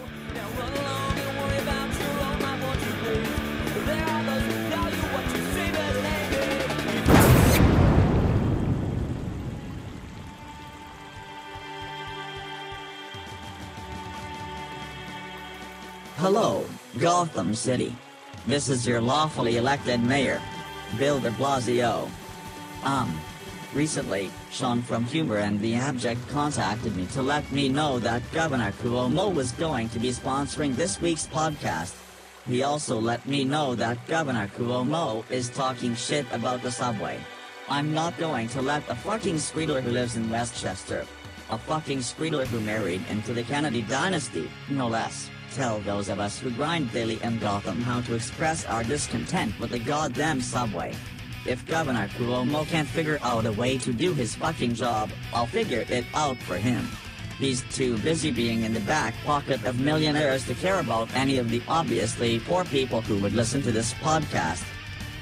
Hello, 16.16 16.66
Gotham 16.98 17.54
City. 17.54 17.96
This 18.46 18.68
is 18.68 18.86
your 18.86 19.00
lawfully 19.00 19.56
elected 19.56 20.02
mayor, 20.02 20.40
Bill 20.98 21.18
de 21.18 21.30
Blasio. 21.30 22.10
Um, 22.84 23.18
recently, 23.74 24.30
Sean 24.50 24.82
from 24.82 25.04
Humor 25.04 25.38
in 25.38 25.60
the 25.60 25.74
Abject 25.74 26.20
contacted 26.28 26.96
me 26.96 27.06
to 27.06 27.22
let 27.22 27.50
me 27.52 27.68
know 27.68 27.98
that 27.98 28.22
Governor 28.32 28.72
Cuomo 28.72 29.32
was 29.32 29.52
going 29.52 29.88
to 29.90 29.98
be 29.98 30.10
sponsoring 30.10 30.74
this 30.74 31.00
week's 31.00 31.26
podcast. 31.26 31.94
He 32.46 32.62
also 32.62 32.98
let 33.00 33.26
me 33.26 33.44
know 33.44 33.74
that 33.74 34.06
Governor 34.06 34.48
Cuomo 34.48 35.24
is 35.30 35.50
talking 35.50 35.94
shit 35.94 36.26
about 36.32 36.62
the 36.62 36.70
subway. 36.70 37.18
I'm 37.68 37.94
not 37.94 38.18
going 38.18 38.48
to 38.48 38.62
let 38.62 38.88
a 38.88 38.94
fucking 38.94 39.38
squealer 39.38 39.80
who 39.80 39.90
lives 39.90 40.16
in 40.16 40.28
Westchester, 40.30 41.06
a 41.50 41.58
fucking 41.58 42.02
squealer 42.02 42.44
who 42.46 42.60
married 42.60 43.02
into 43.10 43.32
the 43.32 43.44
Kennedy 43.44 43.82
dynasty, 43.82 44.50
no 44.68 44.88
less, 44.88 45.30
tell 45.52 45.80
those 45.80 46.08
of 46.08 46.18
us 46.18 46.38
who 46.38 46.50
grind 46.50 46.92
daily 46.92 47.22
in 47.22 47.38
Gotham 47.38 47.80
how 47.82 48.00
to 48.02 48.14
express 48.14 48.64
our 48.66 48.82
discontent 48.82 49.58
with 49.60 49.70
the 49.70 49.78
goddamn 49.78 50.40
subway. 50.40 50.94
If 51.46 51.66
Governor 51.66 52.08
Cuomo 52.08 52.66
can't 52.66 52.88
figure 52.88 53.18
out 53.22 53.46
a 53.46 53.52
way 53.52 53.78
to 53.78 53.92
do 53.92 54.12
his 54.12 54.34
fucking 54.34 54.74
job, 54.74 55.10
I'll 55.32 55.46
figure 55.46 55.86
it 55.88 56.04
out 56.14 56.36
for 56.36 56.56
him. 56.56 56.86
He's 57.38 57.62
too 57.74 57.96
busy 57.98 58.30
being 58.30 58.64
in 58.64 58.74
the 58.74 58.80
back 58.80 59.14
pocket 59.24 59.64
of 59.64 59.80
millionaires 59.80 60.46
to 60.46 60.54
care 60.54 60.80
about 60.80 61.08
any 61.14 61.38
of 61.38 61.48
the 61.48 61.62
obviously 61.66 62.38
poor 62.40 62.66
people 62.66 63.00
who 63.00 63.18
would 63.20 63.32
listen 63.32 63.62
to 63.62 63.72
this 63.72 63.94
podcast. 63.94 64.62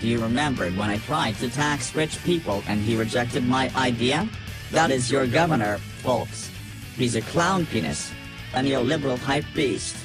Do 0.00 0.08
you 0.08 0.20
remember 0.20 0.68
when 0.70 0.90
I 0.90 0.98
tried 0.98 1.36
to 1.36 1.48
tax 1.48 1.94
rich 1.94 2.22
people 2.24 2.64
and 2.66 2.80
he 2.80 2.96
rejected 2.96 3.44
my 3.44 3.70
idea? 3.76 4.28
That 4.72 4.90
is 4.90 5.12
your 5.12 5.28
governor, 5.28 5.78
folks. 6.02 6.50
He's 6.96 7.14
a 7.14 7.20
clown 7.20 7.64
penis, 7.66 8.10
a 8.54 8.58
neoliberal 8.58 9.18
hype 9.18 9.46
beast. 9.54 9.96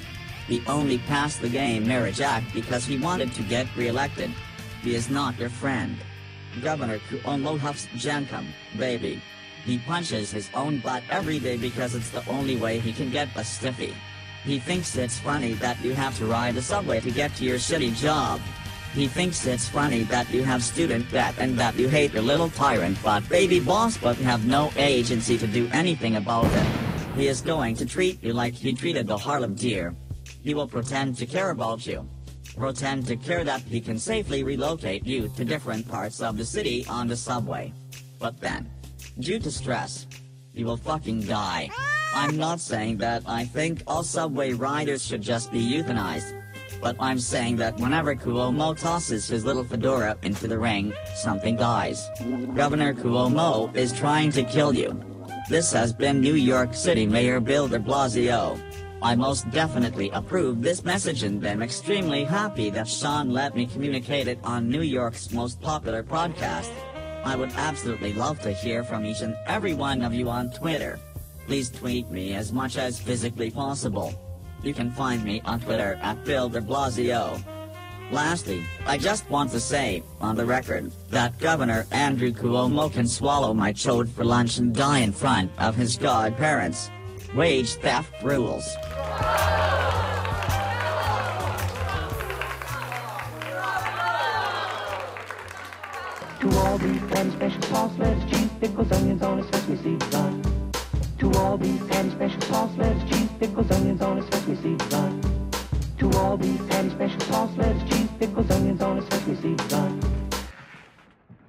He 0.48 0.64
only 0.68 1.00
passed 1.00 1.42
the 1.42 1.50
gay 1.50 1.80
marriage 1.80 2.22
act 2.22 2.54
because 2.54 2.86
he 2.86 3.00
wanted 3.00 3.34
to 3.34 3.42
get 3.42 3.66
reelected. 3.76 4.30
He 4.84 4.96
is 4.96 5.10
not 5.10 5.40
your 5.40 5.50
friend. 5.50 5.98
Governor 6.62 7.00
Cuomo 7.10 7.58
huffs 7.58 7.88
jenkem, 7.96 8.46
baby. 8.78 9.22
He 9.66 9.78
punches 9.78 10.30
his 10.30 10.50
own 10.54 10.80
butt 10.80 11.04
every 11.10 11.40
day 11.40 11.56
because 11.56 11.96
it's 11.96 12.10
the 12.10 12.28
only 12.28 12.58
way 12.58 12.80
he 12.80 12.92
can 12.92 13.10
get 13.10 13.30
a 13.38 13.46
stiffy. 13.46 13.94
He 14.44 14.60
thinks 14.60 14.98
it's 14.98 15.18
funny 15.18 15.54
that 15.54 15.82
you 15.82 15.94
have 15.94 16.18
to 16.18 16.26
ride 16.26 16.56
the 16.56 16.62
subway 16.62 17.00
to 17.00 17.12
get 17.12 17.34
to 17.36 17.46
your 17.46 17.58
shitty 17.58 17.96
job. 17.96 18.42
He 18.94 19.08
thinks 19.08 19.48
it's 19.48 19.70
funny 19.70 20.04
that 20.04 20.30
you 20.30 20.44
have 20.44 20.62
student 20.62 21.10
debt 21.10 21.34
and 21.38 21.58
that 21.58 21.76
you 21.76 21.88
hate 21.88 22.14
your 22.14 22.22
little 22.22 22.50
tyrant 22.50 22.98
but 23.02 23.28
baby 23.30 23.62
boss 23.62 23.98
but 23.98 24.18
have 24.18 24.46
no 24.46 24.70
agency 24.76 25.38
to 25.38 25.48
do 25.48 25.70
anything 25.72 26.18
about 26.18 26.52
it. 26.52 26.68
He 27.16 27.28
is 27.28 27.40
going 27.40 27.76
to 27.78 27.86
treat 27.86 28.22
you 28.22 28.34
like 28.34 28.54
he 28.54 28.74
treated 28.74 29.08
the 29.08 29.18
Harlem 29.18 29.56
Deer. 29.56 29.96
He 30.44 30.54
will 30.54 30.68
pretend 30.68 31.18
to 31.18 31.26
care 31.26 31.52
about 31.52 31.88
you. 31.88 32.08
Pretend 32.58 33.08
to 33.08 33.16
care 33.16 33.44
that 33.44 33.62
he 33.62 33.82
can 33.82 33.98
safely 33.98 34.44
relocate 34.44 35.06
you 35.06 35.28
to 35.36 35.44
different 35.44 35.88
parts 35.88 36.22
of 36.22 36.38
the 36.38 36.46
city 36.46 36.86
on 36.88 37.08
the 37.08 37.16
subway. 37.16 37.74
But 38.20 38.40
then, 38.40 38.70
due 39.20 39.40
to 39.40 39.52
stress, 39.52 40.08
you 40.54 40.66
will 40.66 40.78
fucking 40.78 41.22
die. 41.22 41.70
I'm 42.14 42.38
not 42.38 42.60
saying 42.60 42.98
that 42.98 43.24
I 43.26 43.46
think 43.46 43.82
all 43.88 44.04
subway 44.04 44.54
riders 44.54 45.04
should 45.04 45.22
just 45.22 45.52
be 45.52 45.62
euthanized. 45.62 46.40
But 46.80 46.96
I'm 47.00 47.18
saying 47.18 47.56
that 47.58 47.78
whenever 47.78 48.14
Cuomo 48.14 48.78
tosses 48.78 49.28
his 49.28 49.46
little 49.46 49.64
fedora 49.64 50.18
into 50.22 50.48
the 50.48 50.60
ring, 50.60 50.94
something 51.16 51.56
dies. 51.56 52.08
Governor 52.56 52.94
Cuomo 52.94 53.74
is 53.76 53.94
trying 53.94 54.32
to 54.34 54.44
kill 54.44 54.76
you. 54.76 55.02
This 55.50 55.72
has 55.72 55.92
been 55.92 56.22
New 56.22 56.36
York 56.36 56.74
City 56.74 57.08
Mayor 57.08 57.40
Bill 57.40 57.68
de 57.68 57.80
Blasio. 57.80 58.60
I 59.04 59.16
most 59.16 59.52
definitely 59.52 60.10
approve 60.12 60.62
this 60.62 60.86
message 60.86 61.24
and 61.24 61.46
am 61.46 61.62
extremely 61.62 62.24
happy 62.24 62.70
that 62.70 62.88
Sean 62.88 63.34
let 63.34 63.54
me 63.54 63.66
communicate 63.66 64.30
it 64.30 64.40
on 64.46 64.70
New 64.70 64.82
York's 64.82 65.34
most 65.34 65.60
popular 65.60 66.04
podcast. 66.04 66.72
I 67.26 67.36
would 67.36 67.52
absolutely 67.58 68.14
love 68.14 68.40
to 68.44 68.54
hear 68.54 68.82
from 68.82 69.06
each 69.06 69.20
and 69.20 69.36
every 69.46 69.74
one 69.74 70.04
of 70.04 70.14
you 70.14 70.30
on 70.30 70.52
Twitter. 70.52 71.02
Please 71.48 71.70
tweet 71.70 72.10
me 72.12 72.34
as 72.34 72.54
much 72.54 72.78
as 72.78 72.98
physically 72.98 73.52
possible. 73.52 74.14
You 74.64 74.74
can 74.74 74.90
find 74.90 75.22
me 75.22 75.42
on 75.44 75.60
Twitter 75.60 76.00
at 76.02 76.24
Bill 76.24 76.48
de 76.48 76.62
Blasio. 76.62 77.44
Lastly, 78.10 78.64
I 78.86 78.98
just 78.98 79.30
want 79.30 79.52
to 79.52 79.60
say, 79.60 80.02
on 80.22 80.38
the 80.38 80.46
record, 80.46 80.94
that 81.10 81.38
Governor 81.40 81.86
Andrew 81.92 82.32
Cuomo 82.32 82.92
can 82.94 83.10
swallow 83.10 83.54
my 83.54 83.74
chode 83.74 84.10
for 84.10 84.24
lunch 84.24 84.60
and 84.60 84.74
die 84.74 85.00
in 85.00 85.12
front 85.12 85.52
of 85.60 85.76
his 85.76 85.98
godparents. 85.98 86.90
Wage 87.36 87.74
theft 87.74 88.14
rules. 88.22 88.76
To 96.40 96.58
all 96.60 96.78
beef 96.78 97.10
patty, 97.10 97.32
special 97.32 97.62
sauce, 97.64 97.92
lettuce, 97.98 98.30
cheese, 98.30 98.50
pickles, 98.60 98.92
onions 98.92 99.24
on 99.24 99.40
a 99.40 99.52
sesame 99.52 99.78
seed 99.78 100.12
bun. 100.12 100.72
To 101.18 101.32
all 101.40 101.58
beef 101.58 101.88
patty, 101.90 102.12
special 102.12 102.42
sauce, 102.42 102.78
lettuce, 102.78 103.10
cheese, 103.10 103.30
pickles, 103.40 103.72
onions 103.72 104.02
on 104.04 104.20
a 104.20 104.32
sesame 104.32 104.56
seed 104.58 104.90
bun. 104.92 105.50
To 105.98 106.12
all 106.20 106.38
beef 106.38 106.70
patty, 106.70 106.92
special 106.92 107.20
sauce, 107.22 107.58
lettuce, 107.58 107.90
cheese, 107.90 108.10
pickles, 108.20 108.52
onions 108.52 108.82
on 108.84 109.00
a 109.00 109.02
sesame 109.10 109.36
seed 109.42 109.70
bun. 109.70 110.00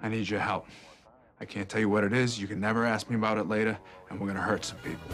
I 0.02 0.08
need 0.08 0.30
your 0.30 0.40
help. 0.40 0.66
I 1.40 1.44
can't 1.44 1.68
tell 1.68 1.80
you 1.80 1.90
what 1.90 2.04
it 2.04 2.14
is. 2.14 2.40
You 2.40 2.46
can 2.46 2.58
never 2.58 2.86
ask 2.86 3.10
me 3.10 3.16
about 3.16 3.36
it 3.36 3.48
later, 3.48 3.76
and 4.08 4.18
we're 4.18 4.28
gonna 4.28 4.40
hurt 4.40 4.64
some 4.64 4.78
people. 4.78 5.10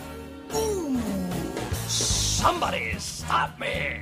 Somebody 1.88 2.98
stop 2.98 3.58
me! 3.58 4.00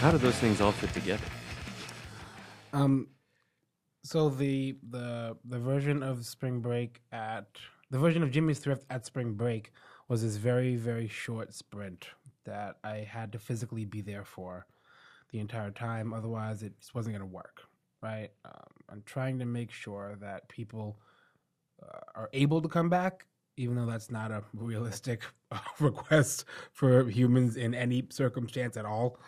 How 0.00 0.12
do 0.12 0.18
those 0.18 0.36
things 0.36 0.60
all 0.60 0.72
fit 0.72 0.92
together? 0.94 1.24
Um, 2.72 3.08
so 4.04 4.28
the 4.28 4.76
the 4.88 5.36
the 5.44 5.58
version 5.58 6.02
of 6.02 6.24
Spring 6.24 6.60
Break 6.60 7.00
at 7.12 7.46
the 7.90 7.98
version 7.98 8.22
of 8.22 8.30
Jimmy's 8.30 8.58
Thrift 8.58 8.84
at 8.90 9.06
Spring 9.06 9.34
Break 9.34 9.72
was 10.08 10.22
this 10.22 10.36
very 10.36 10.76
very 10.76 11.08
short 11.08 11.54
sprint 11.54 12.08
that 12.44 12.76
I 12.82 12.98
had 12.98 13.32
to 13.32 13.38
physically 13.38 13.84
be 13.84 14.00
there 14.00 14.24
for 14.24 14.66
the 15.30 15.38
entire 15.38 15.70
time. 15.70 16.12
Otherwise, 16.12 16.62
it 16.62 16.78
just 16.78 16.94
wasn't 16.94 17.16
going 17.16 17.28
to 17.28 17.34
work. 17.34 17.62
Right? 18.02 18.30
Um, 18.44 18.72
I'm 18.90 19.02
trying 19.06 19.38
to 19.40 19.44
make 19.44 19.70
sure 19.70 20.16
that 20.20 20.48
people 20.48 20.98
uh, 21.82 22.00
are 22.14 22.30
able 22.32 22.62
to 22.62 22.68
come 22.68 22.88
back, 22.88 23.26
even 23.56 23.76
though 23.76 23.86
that's 23.86 24.10
not 24.10 24.30
a 24.30 24.42
realistic 24.54 25.24
request 25.80 26.44
for 26.72 27.08
humans 27.08 27.56
in 27.56 27.74
any 27.74 28.06
circumstance 28.10 28.76
at 28.76 28.84
all. 28.84 29.18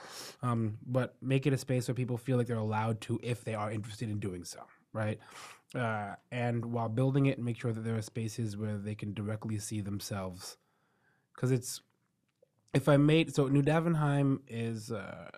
Um, 0.42 0.78
but 0.86 1.16
make 1.20 1.46
it 1.46 1.52
a 1.52 1.58
space 1.58 1.88
where 1.88 1.94
people 1.94 2.16
feel 2.16 2.36
like 2.36 2.46
they're 2.46 2.56
allowed 2.56 3.00
to 3.02 3.18
if 3.22 3.44
they 3.44 3.54
are 3.54 3.70
interested 3.70 4.08
in 4.08 4.20
doing 4.20 4.44
so, 4.44 4.60
right? 4.92 5.18
Uh, 5.74 6.14
and 6.32 6.64
while 6.64 6.88
building 6.88 7.26
it, 7.26 7.38
make 7.38 7.60
sure 7.60 7.72
that 7.72 7.84
there 7.84 7.96
are 7.96 8.02
spaces 8.02 8.56
where 8.56 8.78
they 8.78 8.94
can 8.94 9.14
directly 9.14 9.58
see 9.58 9.80
themselves. 9.80 10.56
Because 11.40 11.52
it's, 11.52 11.80
if 12.74 12.86
I 12.86 12.98
made, 12.98 13.34
so 13.34 13.48
New 13.48 13.62
Davenheim 13.62 14.40
is, 14.46 14.92
uh, 14.92 15.30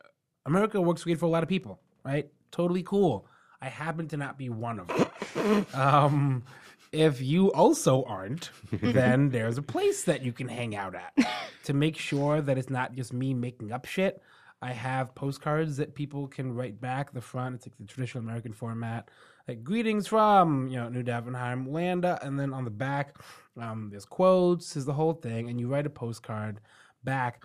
America 0.44 0.80
works 0.80 1.04
great 1.04 1.20
for 1.20 1.26
a 1.26 1.28
lot 1.28 1.44
of 1.44 1.48
people, 1.48 1.78
right? 2.04 2.28
Totally 2.50 2.82
cool. 2.82 3.28
I 3.60 3.68
happen 3.68 4.08
to 4.08 4.16
not 4.16 4.36
be 4.36 4.48
one 4.48 4.80
of 4.80 4.88
them. 4.88 5.66
um, 5.80 6.42
if 6.90 7.22
you 7.22 7.52
also 7.52 8.02
aren't, 8.02 8.50
then 8.72 9.28
there's 9.30 9.58
a 9.58 9.62
place 9.62 10.02
that 10.02 10.24
you 10.24 10.32
can 10.32 10.48
hang 10.48 10.74
out 10.74 10.96
at 10.96 11.16
to 11.64 11.72
make 11.72 11.96
sure 11.96 12.40
that 12.40 12.58
it's 12.58 12.68
not 12.68 12.96
just 12.96 13.12
me 13.12 13.32
making 13.32 13.70
up 13.70 13.84
shit. 13.84 14.20
I 14.60 14.72
have 14.72 15.14
postcards 15.14 15.76
that 15.76 15.94
people 15.94 16.26
can 16.26 16.52
write 16.52 16.80
back. 16.80 17.12
The 17.12 17.20
front, 17.20 17.54
it's 17.54 17.66
like 17.66 17.76
the 17.78 17.84
traditional 17.84 18.24
American 18.24 18.52
format, 18.52 19.08
like 19.46 19.62
greetings 19.62 20.08
from 20.08 20.66
you 20.66 20.78
know 20.78 20.88
New 20.88 21.04
Davenheim, 21.04 21.70
Landa, 21.70 22.18
and 22.22 22.38
then 22.38 22.52
on 22.52 22.64
the 22.64 22.70
back, 22.70 23.16
um, 23.60 23.88
there's 23.90 24.04
quotes, 24.04 24.76
is 24.76 24.84
the 24.84 24.92
whole 24.94 25.14
thing, 25.14 25.48
and 25.48 25.60
you 25.60 25.68
write 25.68 25.86
a 25.86 25.90
postcard 25.90 26.60
back, 27.04 27.44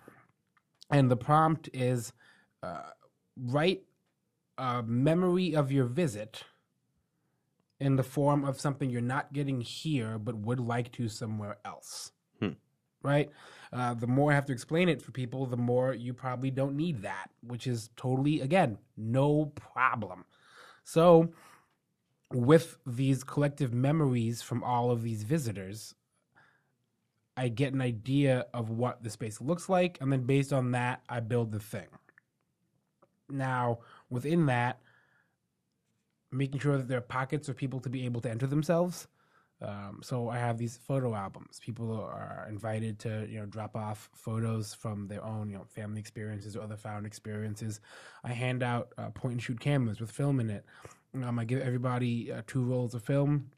and 0.89 1.11
the 1.11 1.17
prompt 1.17 1.69
is 1.73 2.13
uh, 2.63 2.83
write 3.35 3.83
a 4.57 4.83
memory 4.83 5.55
of 5.55 5.71
your 5.71 5.85
visit 5.85 6.43
in 7.79 7.95
the 7.95 8.03
form 8.03 8.43
of 8.43 8.59
something 8.59 8.89
you're 8.89 9.01
not 9.01 9.31
getting 9.33 9.61
here 9.61 10.17
but 10.17 10.35
would 10.35 10.59
like 10.59 10.91
to 10.93 11.07
somewhere 11.07 11.57
else. 11.63 12.11
Hmm. 12.39 12.53
Right? 13.03 13.29
Uh, 13.71 13.93
the 13.93 14.07
more 14.07 14.31
I 14.31 14.35
have 14.35 14.45
to 14.47 14.53
explain 14.53 14.89
it 14.89 15.01
for 15.01 15.11
people, 15.11 15.45
the 15.45 15.57
more 15.57 15.93
you 15.93 16.13
probably 16.13 16.49
don't 16.49 16.75
need 16.75 17.03
that, 17.03 17.29
which 17.41 17.67
is 17.67 17.89
totally, 17.95 18.41
again, 18.41 18.77
no 18.95 19.47
problem. 19.55 20.25
So, 20.83 21.29
with 22.33 22.77
these 22.85 23.23
collective 23.23 23.73
memories 23.73 24.41
from 24.41 24.63
all 24.63 24.91
of 24.91 25.01
these 25.03 25.23
visitors, 25.23 25.95
I 27.35 27.49
get 27.49 27.73
an 27.73 27.81
idea 27.81 28.47
of 28.53 28.69
what 28.69 29.03
the 29.03 29.09
space 29.09 29.39
looks 29.39 29.69
like, 29.69 29.97
and 30.01 30.11
then 30.11 30.23
based 30.23 30.51
on 30.51 30.71
that, 30.71 31.01
I 31.07 31.19
build 31.19 31.51
the 31.51 31.59
thing. 31.59 31.87
Now, 33.29 33.79
within 34.09 34.47
that, 34.47 34.79
making 36.31 36.59
sure 36.59 36.77
that 36.77 36.87
there 36.87 36.97
are 36.97 37.01
pockets 37.01 37.47
for 37.47 37.53
people 37.53 37.79
to 37.81 37.89
be 37.89 38.05
able 38.05 38.21
to 38.21 38.29
enter 38.29 38.47
themselves. 38.47 39.07
Um, 39.59 40.01
so 40.03 40.29
I 40.29 40.37
have 40.37 40.57
these 40.57 40.77
photo 40.77 41.15
albums. 41.15 41.59
People 41.59 41.91
are 41.91 42.45
invited 42.47 42.99
to 42.99 43.27
you 43.27 43.39
know 43.39 43.45
drop 43.47 43.75
off 43.75 44.09
photos 44.13 44.73
from 44.73 45.07
their 45.07 45.23
own 45.23 45.49
you 45.49 45.57
know 45.57 45.63
family 45.63 45.99
experiences 45.99 46.55
or 46.55 46.61
other 46.61 46.77
found 46.77 47.05
experiences. 47.07 47.81
I 48.23 48.33
hand 48.33 48.61
out 48.61 48.93
uh, 48.97 49.09
point 49.09 49.33
and 49.33 49.41
shoot 49.41 49.59
cameras 49.59 49.99
with 49.99 50.11
film 50.11 50.39
in 50.39 50.49
it. 50.51 50.65
Um, 51.15 51.39
I 51.39 51.45
give 51.45 51.61
everybody 51.61 52.31
uh, 52.31 52.41
two 52.47 52.63
rolls 52.63 52.93
of 52.93 53.03
film 53.03 53.49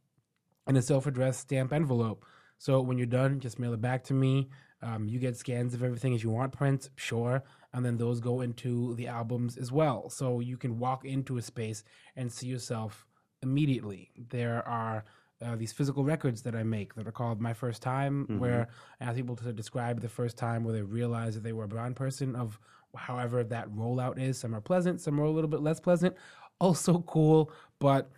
and 0.68 0.78
a 0.78 0.82
self-addressed 0.82 1.40
stamp 1.42 1.74
envelope. 1.74 2.26
So 2.58 2.82
when 2.82 2.98
you're 2.98 3.08
done, 3.08 3.40
just 3.40 3.60
mail 3.60 3.74
it 3.74 3.82
back 3.82 4.04
to 4.06 4.14
me. 4.14 4.50
Um, 4.82 5.08
you 5.10 5.20
get 5.20 5.36
scans 5.36 5.74
of 5.74 5.84
everything 5.84 6.14
as 6.14 6.24
you 6.24 6.30
want 6.30 6.54
prints, 6.54 6.90
sure, 6.96 7.44
and 7.74 7.86
then 7.86 7.98
those 7.98 8.20
go 8.22 8.42
into 8.42 8.96
the 8.96 9.08
albums 9.08 9.58
as 9.58 9.72
well. 9.72 10.10
So 10.10 10.40
you 10.40 10.58
can 10.58 10.80
walk 10.80 11.04
into 11.06 11.38
a 11.38 11.42
space 11.42 11.84
and 12.16 12.32
see 12.32 12.48
yourself 12.48 13.06
immediately. 13.42 14.12
There 14.30 14.66
are 14.68 15.04
uh, 15.42 15.56
these 15.56 15.72
physical 15.72 16.04
records 16.04 16.42
that 16.42 16.54
I 16.54 16.64
make 16.64 16.96
that 16.96 17.08
are 17.08 17.14
called 17.14 17.40
My 17.40 17.54
First 17.54 17.82
Time, 17.82 18.28
Mhm. 18.28 18.40
where 18.40 18.68
I 19.00 19.06
ask 19.06 19.16
people 19.16 19.38
to 19.38 19.54
describe 19.54 20.02
the 20.02 20.10
first 20.10 20.38
time 20.38 20.66
where 20.66 20.74
they 20.74 20.82
realized 20.82 21.38
that 21.38 21.44
they 21.44 21.54
were 21.54 21.64
a 21.64 21.68
brown 21.70 21.94
person, 21.94 22.36
of 22.36 22.60
however 22.94 23.44
that 23.46 23.70
rollout 23.70 24.20
is. 24.20 24.38
Some 24.38 24.54
are 24.54 24.60
pleasant, 24.60 25.00
some 25.00 25.18
are 25.20 25.24
a 25.24 25.32
little 25.32 25.50
bit 25.50 25.62
less 25.62 25.80
pleasant. 25.80 26.14
Also 26.60 27.00
cool, 27.00 27.52
but 27.80 28.12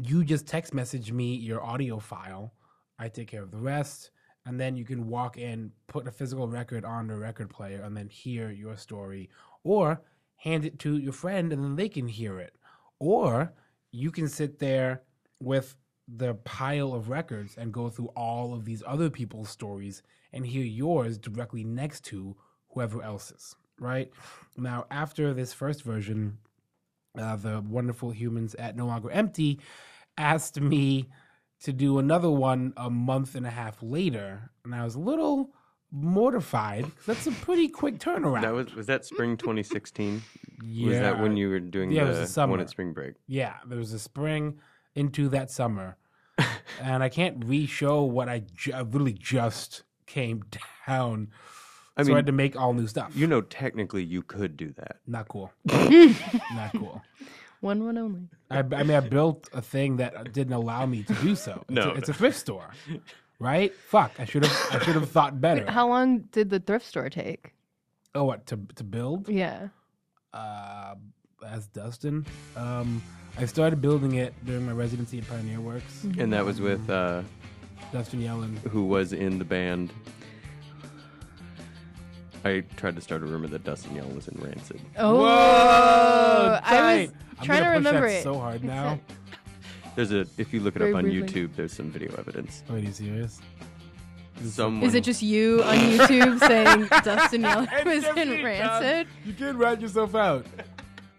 you 0.00 0.24
just 0.24 0.46
text 0.46 0.72
message 0.72 1.12
me 1.12 1.34
your 1.34 1.62
audio 1.62 1.98
file. 1.98 2.54
I 2.98 3.08
take 3.08 3.28
care 3.28 3.42
of 3.42 3.50
the 3.50 3.58
rest. 3.58 4.10
And 4.46 4.58
then 4.58 4.76
you 4.76 4.84
can 4.84 5.06
walk 5.06 5.36
in, 5.36 5.70
put 5.86 6.08
a 6.08 6.10
physical 6.10 6.48
record 6.48 6.84
on 6.84 7.06
the 7.06 7.16
record 7.16 7.50
player, 7.50 7.82
and 7.82 7.96
then 7.96 8.08
hear 8.08 8.50
your 8.50 8.76
story. 8.76 9.28
Or 9.64 10.00
hand 10.36 10.64
it 10.64 10.78
to 10.78 10.96
your 10.96 11.12
friend 11.12 11.52
and 11.52 11.62
then 11.62 11.76
they 11.76 11.88
can 11.88 12.08
hear 12.08 12.38
it. 12.38 12.54
Or 12.98 13.52
you 13.92 14.10
can 14.10 14.28
sit 14.28 14.58
there 14.58 15.02
with 15.40 15.76
the 16.08 16.34
pile 16.34 16.94
of 16.94 17.08
records 17.08 17.56
and 17.56 17.72
go 17.72 17.88
through 17.88 18.08
all 18.16 18.54
of 18.54 18.64
these 18.64 18.82
other 18.86 19.10
people's 19.10 19.50
stories 19.50 20.02
and 20.32 20.46
hear 20.46 20.64
yours 20.64 21.18
directly 21.18 21.64
next 21.64 22.04
to 22.04 22.36
whoever 22.68 23.02
else's, 23.02 23.54
right? 23.78 24.10
Now, 24.56 24.86
after 24.90 25.34
this 25.34 25.52
first 25.52 25.82
version, 25.82 26.38
uh, 27.18 27.36
the 27.36 27.60
wonderful 27.60 28.10
humans 28.10 28.54
at 28.56 28.76
No 28.76 28.86
Longer 28.86 29.10
Empty 29.10 29.60
asked 30.18 30.60
me 30.60 31.08
to 31.62 31.72
do 31.72 31.98
another 31.98 32.30
one 32.30 32.72
a 32.76 32.88
month 32.90 33.34
and 33.34 33.46
a 33.46 33.50
half 33.50 33.82
later, 33.82 34.50
and 34.64 34.74
I 34.74 34.84
was 34.84 34.94
a 34.94 35.00
little 35.00 35.52
mortified 35.92 36.86
that's 37.06 37.26
a 37.26 37.32
pretty 37.32 37.68
quick 37.68 37.98
turnaround. 37.98 38.42
That 38.42 38.54
was 38.54 38.74
was 38.74 38.86
that 38.86 39.04
spring 39.04 39.36
2016? 39.36 40.14
Was 40.14 40.22
Yeah. 40.64 41.00
that 41.02 41.20
when 41.20 41.36
you 41.36 41.48
were 41.48 41.60
doing 41.60 41.90
Yeah, 41.90 42.04
it 42.04 42.08
was 42.08 42.18
the 42.18 42.26
summer. 42.26 42.52
one 42.52 42.60
at 42.60 42.70
spring 42.70 42.92
break? 42.92 43.14
Yeah, 43.26 43.56
there 43.66 43.78
was 43.78 43.92
a 43.92 43.98
spring 43.98 44.58
into 44.94 45.28
that 45.30 45.50
summer, 45.50 45.96
and 46.80 47.02
I 47.02 47.08
can't 47.08 47.44
re-show 47.44 48.02
what 48.04 48.28
I, 48.28 48.40
ju- 48.54 48.72
I 48.72 48.82
literally 48.82 49.12
just 49.12 49.82
came 50.06 50.44
down. 50.86 51.28
I 52.00 52.02
so 52.02 52.08
mean, 52.08 52.16
I 52.16 52.18
had 52.18 52.26
to 52.26 52.32
make 52.32 52.56
all 52.60 52.72
new 52.74 52.86
stuff. 52.86 53.12
You 53.14 53.26
know, 53.26 53.40
technically, 53.42 54.04
you 54.04 54.22
could 54.22 54.56
do 54.56 54.72
that. 54.76 54.96
Not 55.06 55.28
cool. 55.28 55.52
Not 55.66 56.72
cool. 56.76 57.02
One 57.60 57.84
one 57.84 57.98
only. 57.98 58.22
I, 58.50 58.58
I 58.60 58.62
mean, 58.84 58.92
I 58.96 59.00
built 59.00 59.48
a 59.52 59.60
thing 59.60 59.98
that 59.98 60.32
didn't 60.32 60.54
allow 60.54 60.86
me 60.86 61.02
to 61.04 61.14
do 61.14 61.34
so. 61.36 61.60
It's, 61.68 61.70
No, 61.70 61.90
a, 61.90 61.94
it's 61.94 62.08
a 62.08 62.14
thrift 62.14 62.38
store, 62.38 62.70
right? 63.38 63.72
Fuck, 63.88 64.12
I 64.18 64.24
should 64.24 64.44
have. 64.46 64.56
I 64.72 64.82
should 64.84 64.94
have 64.94 65.10
thought 65.10 65.40
better. 65.40 65.60
Wait, 65.62 65.68
how 65.70 65.86
long 65.88 66.20
did 66.32 66.48
the 66.50 66.58
thrift 66.58 66.86
store 66.86 67.10
take? 67.10 67.52
Oh, 68.14 68.24
what 68.24 68.46
to 68.46 68.58
to 68.76 68.84
build? 68.84 69.28
Yeah. 69.28 69.68
Uh, 70.32 70.94
as 71.46 71.66
Dustin, 71.68 72.24
um, 72.56 73.02
I 73.38 73.44
started 73.46 73.80
building 73.82 74.14
it 74.14 74.32
during 74.44 74.64
my 74.66 74.72
residency 74.72 75.18
at 75.18 75.28
Pioneer 75.28 75.60
Works. 75.60 76.04
And 76.18 76.32
that 76.32 76.44
was 76.44 76.60
with 76.60 76.88
uh, 76.88 77.22
Dustin 77.92 78.20
Yellin. 78.22 78.56
who 78.70 78.84
was 78.84 79.12
in 79.12 79.38
the 79.38 79.44
band. 79.44 79.92
I 82.44 82.60
tried 82.76 82.96
to 82.96 83.02
start 83.02 83.22
a 83.22 83.26
rumor 83.26 83.48
that 83.48 83.64
Dustin 83.64 83.94
Yellin 83.94 84.14
was 84.14 84.28
in 84.28 84.40
Rancid. 84.40 84.80
Oh, 84.96 85.16
Whoa, 85.20 86.58
I 86.62 87.02
was 87.02 87.12
I'm 87.38 87.44
trying 87.46 87.58
to 87.58 87.64
gonna 87.64 87.76
push 87.78 87.84
that 87.84 87.90
remember 87.90 88.06
it. 88.06 88.22
so 88.22 88.38
hard 88.38 88.64
now. 88.64 88.98
There's 89.96 90.12
a 90.12 90.26
if 90.38 90.52
you 90.54 90.60
look 90.60 90.76
it 90.76 90.78
Very 90.78 90.92
up 90.92 90.98
on 90.98 91.02
briefly. 91.04 91.28
YouTube, 91.46 91.56
there's 91.56 91.72
some 91.72 91.90
video 91.90 92.14
evidence. 92.16 92.62
Wait, 92.68 92.76
are 92.84 92.86
you 92.86 92.92
serious? 92.92 93.40
Someone 94.46 94.88
Is 94.88 94.94
it 94.94 95.04
just 95.04 95.20
you 95.20 95.62
on 95.64 95.76
YouTube 95.76 96.38
saying 96.40 96.86
Dustin 97.04 97.42
Yellin 97.44 97.84
was 97.84 98.04
in 98.16 98.42
Rancid? 98.42 99.06
You 99.26 99.34
can't 99.34 99.58
rat 99.58 99.80
yourself 99.82 100.14
out. 100.14 100.46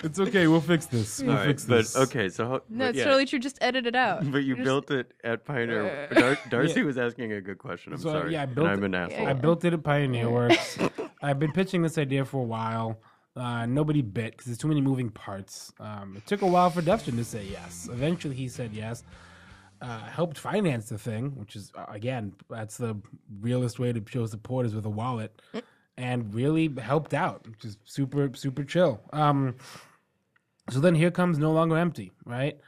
It's 0.04 0.20
okay. 0.20 0.48
We'll 0.48 0.62
fix 0.62 0.86
this. 0.88 1.22
We'll 1.22 1.32
All 1.32 1.38
right, 1.38 1.48
fix 1.48 1.66
but 1.66 1.78
this. 1.78 1.96
okay, 1.96 2.30
so 2.30 2.46
how, 2.48 2.54
No, 2.54 2.62
but 2.70 2.88
it's 2.90 2.98
yeah. 3.00 3.04
totally 3.06 3.26
true. 3.26 3.40
Just 3.40 3.58
edit 3.62 3.86
it 3.86 3.96
out. 3.96 4.30
But 4.32 4.40
you 4.44 4.56
Just- 4.56 4.66
built 4.66 4.92
it 4.92 5.14
at 5.24 5.46
Pioneer. 5.46 6.08
Uh, 6.12 6.20
Dar- 6.20 6.38
Darcy 6.50 6.80
Yeah. 6.80 6.86
was 6.88 6.98
asking 6.98 7.32
a 7.34 7.42
good 7.42 7.58
question. 7.60 7.94
I'm 7.94 8.00
So, 8.00 8.10
sorry. 8.12 8.34
Yeah, 8.34 8.42
I 8.42 8.44
and 8.44 8.56
built 8.56 8.68
I'm 8.68 8.84
it, 8.84 8.86
an 8.88 8.96
asshole. 8.96 9.28
I 9.28 9.34
built 9.34 9.64
it 9.66 9.74
at 9.74 9.84
Pioneer 9.84 10.30
Works. 10.30 10.78
I've 11.22 11.40
been 11.40 11.52
pitching 11.52 11.82
this 11.84 11.98
idea 11.98 12.26
for 12.26 12.38
a 12.42 12.46
while. 12.46 13.00
Uh, 13.36 13.66
nobody 13.66 14.02
bit 14.02 14.32
because 14.32 14.46
there's 14.48 14.58
too 14.58 14.68
many 14.68 14.82
moving 14.82 15.10
parts. 15.10 15.72
Um, 15.80 16.16
it 16.18 16.26
took 16.26 16.42
a 16.42 16.48
while 16.48 16.70
for 16.70 16.82
Dustin 16.82 17.16
to 17.18 17.24
say 17.24 17.46
yes. 17.50 17.88
Eventually, 17.92 18.36
he 18.36 18.48
said 18.50 18.74
yes. 18.74 19.04
Uh, 19.82 20.00
helped 20.06 20.38
finance 20.38 20.90
the 20.90 20.98
thing, 20.98 21.32
which 21.40 21.56
is 21.56 21.72
uh, 21.76 21.86
again, 21.90 22.34
that's 22.50 22.78
the 22.78 22.96
realest 23.40 23.80
way 23.80 23.92
to 23.94 24.04
show 24.08 24.26
support 24.28 24.66
is 24.66 24.76
with 24.76 24.86
a 24.86 24.90
wallet, 24.90 25.42
and 25.98 26.34
really 26.36 26.72
helped 26.80 27.14
out, 27.16 27.48
which 27.48 27.66
is 27.66 27.78
super 27.86 28.30
super 28.36 28.64
chill. 28.64 29.00
Um, 29.14 29.56
so 30.70 30.80
then 30.80 30.96
here 30.96 31.12
comes 31.12 31.38
no 31.38 31.52
longer 31.52 31.78
empty, 31.78 32.12
right? 32.26 32.60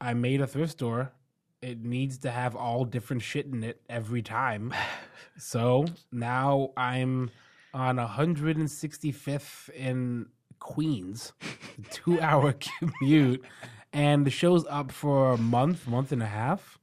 I 0.00 0.14
made 0.14 0.40
a 0.40 0.46
thrift 0.46 0.72
store. 0.72 1.12
It 1.60 1.84
needs 1.84 2.18
to 2.18 2.30
have 2.30 2.56
all 2.56 2.84
different 2.84 3.22
shit 3.22 3.46
in 3.46 3.62
it 3.62 3.82
every 3.88 4.22
time. 4.22 4.72
so 5.38 5.86
now 6.10 6.70
I'm 6.76 7.30
on 7.74 7.96
165th 7.96 9.68
in 9.70 10.26
Queens, 10.58 11.32
two 11.90 12.20
hour 12.20 12.54
commute, 12.78 13.44
and 13.92 14.26
the 14.26 14.30
show's 14.30 14.66
up 14.66 14.90
for 14.92 15.32
a 15.32 15.38
month, 15.38 15.86
month 15.86 16.12
and 16.12 16.22
a 16.22 16.26
half, 16.26 16.78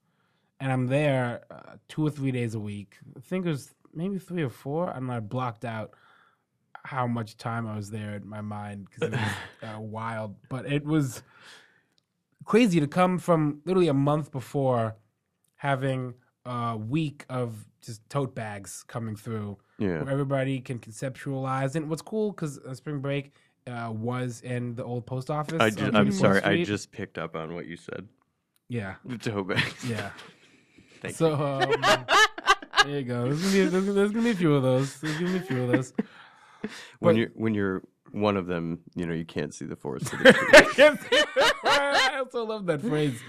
and 0.59 0.71
I'm 0.71 0.87
there 0.87 1.41
uh, 1.49 1.75
two 1.87 2.05
or 2.05 2.09
three 2.09 2.31
days 2.31 2.55
a 2.55 2.59
week. 2.59 2.97
I 3.15 3.19
think 3.19 3.45
it 3.45 3.49
was 3.49 3.73
maybe 3.93 4.19
three 4.19 4.43
or 4.43 4.49
four. 4.49 4.89
I 4.89 4.99
don't. 4.99 5.09
I 5.09 5.19
blocked 5.19 5.65
out 5.65 5.93
how 6.83 7.05
much 7.07 7.37
time 7.37 7.67
I 7.67 7.75
was 7.75 7.89
there 7.91 8.15
in 8.15 8.27
my 8.27 8.41
mind 8.41 8.87
because 8.89 9.13
it 9.13 9.19
was 9.19 9.29
uh, 9.75 9.79
wild, 9.79 10.35
but 10.49 10.65
it 10.71 10.85
was 10.85 11.21
crazy 12.45 12.79
to 12.79 12.87
come 12.87 13.19
from 13.19 13.61
literally 13.65 13.87
a 13.89 13.93
month 13.93 14.31
before 14.31 14.95
having 15.55 16.13
a 16.45 16.77
week 16.77 17.25
of 17.29 17.65
just 17.81 18.07
tote 18.09 18.33
bags 18.35 18.83
coming 18.87 19.15
through 19.15 19.57
Yeah. 19.79 20.03
where 20.03 20.09
everybody 20.09 20.59
can 20.61 20.79
conceptualize 20.79 21.75
and 21.75 21.89
what's 21.89 22.01
cool 22.01 22.31
because 22.31 22.57
uh, 22.59 22.73
spring 22.73 22.99
break 22.99 23.33
uh, 23.65 23.91
was 23.93 24.41
in 24.41 24.75
the 24.75 24.83
old 24.83 25.05
post 25.05 25.29
office 25.29 25.59
I 25.59 25.65
on 25.65 25.71
ju- 25.75 25.91
I'm 25.93 26.07
24th 26.09 26.13
sorry. 26.13 26.41
I 26.43 26.63
just 26.63 26.91
picked 26.91 27.17
up 27.17 27.35
on 27.35 27.53
what 27.53 27.65
you 27.65 27.75
said. 27.75 28.07
Yeah. 28.69 28.95
The 29.03 29.17
toe 29.17 29.43
bags. 29.43 29.83
Yeah. 29.89 30.11
Thank 31.01 31.15
so, 31.15 31.29
you. 31.29 31.73
um, 31.83 32.05
there 32.85 32.99
you 32.99 33.03
go. 33.03 33.25
There's 33.25 33.41
gonna, 33.41 33.51
be, 33.53 33.65
there's, 33.69 33.95
there's 33.95 34.11
gonna 34.11 34.23
be 34.23 34.31
a 34.31 34.35
few 34.35 34.55
of 34.55 34.63
those. 34.63 34.99
There's 34.99 35.17
gonna 35.17 35.31
be 35.31 35.37
a 35.37 35.41
few 35.41 35.63
of 35.63 35.71
those. 35.71 35.93
when 36.99 37.15
But- 37.15 37.15
you're 37.17 37.29
when 37.35 37.53
you're 37.53 37.83
one 38.11 38.37
of 38.37 38.47
them, 38.47 38.79
you 38.95 39.05
know 39.05 39.13
you 39.13 39.25
can't 39.25 39.53
see 39.53 39.65
the 39.65 39.75
forest 39.75 40.09
for 40.09 40.17
the. 40.23 40.97
I 41.63 42.19
also 42.19 42.45
love 42.45 42.65
that 42.67 42.81
phrase. 42.81 43.19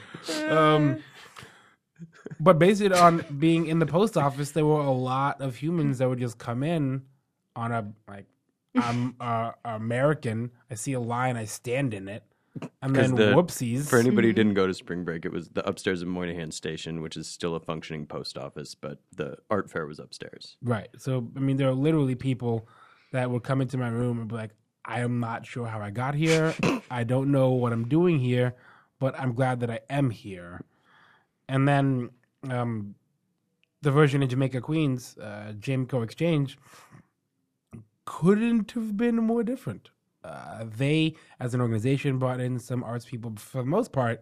Um, 0.49 1.03
but 2.41 2.59
based 2.59 2.83
on 2.83 3.25
being 3.39 3.67
in 3.67 3.79
the 3.81 3.87
post 3.87 4.17
office, 4.17 4.53
there 4.53 4.65
were 4.67 4.81
a 4.81 4.91
lot 4.91 5.41
of 5.41 5.57
humans 5.57 5.99
that 5.99 6.09
would 6.09 6.21
just 6.21 6.39
come 6.39 6.63
in 6.63 7.03
on 7.57 7.73
a 7.73 7.93
like, 8.09 8.27
I'm 8.77 9.17
uh, 9.21 9.53
American. 9.65 10.51
I 10.71 10.75
see 10.75 10.93
a 10.93 11.01
line, 11.01 11.37
I 11.37 11.45
stand 11.45 11.93
in 11.93 12.09
it, 12.09 12.23
And 12.81 12.95
then 12.95 13.15
the- 13.17 13.33
whoopsies. 13.35 13.89
For 13.89 13.99
anybody 13.99 14.29
who 14.29 14.33
didn't 14.33 14.55
go 14.55 14.67
to 14.69 14.75
spring 14.75 15.03
break, 15.05 15.25
it 15.25 15.33
was 15.33 15.49
the 15.49 15.67
upstairs 15.69 16.03
of 16.03 16.09
Moynihan 16.09 16.53
Station, 16.53 17.03
which 17.03 17.17
is 17.17 17.27
still 17.29 17.57
a 17.57 17.61
functioning 17.61 18.07
post 18.07 18.39
office, 18.39 18.77
but 18.77 18.99
the 19.17 19.37
art 19.51 19.71
fair 19.71 19.87
was 19.87 19.99
upstairs. 19.99 20.57
Right. 20.63 20.89
So 20.99 21.29
I 21.37 21.41
mean, 21.41 21.57
there 21.57 21.69
are 21.69 21.75
literally 21.75 22.15
people 22.15 22.69
that 23.13 23.31
would 23.31 23.43
come 23.43 23.61
into 23.61 23.77
my 23.79 23.89
room 23.89 24.19
and 24.21 24.29
be 24.29 24.35
like, 24.35 24.51
"I 24.85 25.01
am 25.01 25.21
not 25.21 25.47
sure 25.47 25.67
how 25.67 25.81
I 25.81 25.91
got 25.91 26.15
here. 26.15 26.55
I 26.91 27.05
don't 27.05 27.31
know 27.31 27.51
what 27.51 27.73
I'm 27.73 27.89
doing 27.89 28.19
here, 28.19 28.55
but 28.99 29.19
I'm 29.19 29.33
glad 29.35 29.61
that 29.61 29.71
I 29.71 29.81
am 29.91 30.11
here." 30.11 30.63
And 31.49 31.67
then 31.67 32.11
um, 32.51 32.95
the 33.83 33.91
version 33.91 34.23
in 34.23 34.29
Jamaica 34.29 34.61
Queens, 34.61 35.17
uh, 35.19 35.53
Jamco 35.59 36.03
Exchange, 36.05 36.59
couldn't 38.05 38.73
have 38.73 38.97
been 38.97 39.17
more 39.17 39.43
different. 39.43 39.91
Uh, 40.25 40.65
they, 40.77 41.15
as 41.41 41.55
an 41.55 41.61
organization, 41.61 42.19
brought 42.19 42.41
in 42.41 42.59
some 42.59 42.83
arts 42.83 43.05
people. 43.05 43.33
For 43.37 43.59
the 43.59 43.69
most 43.69 43.93
part, 43.93 44.21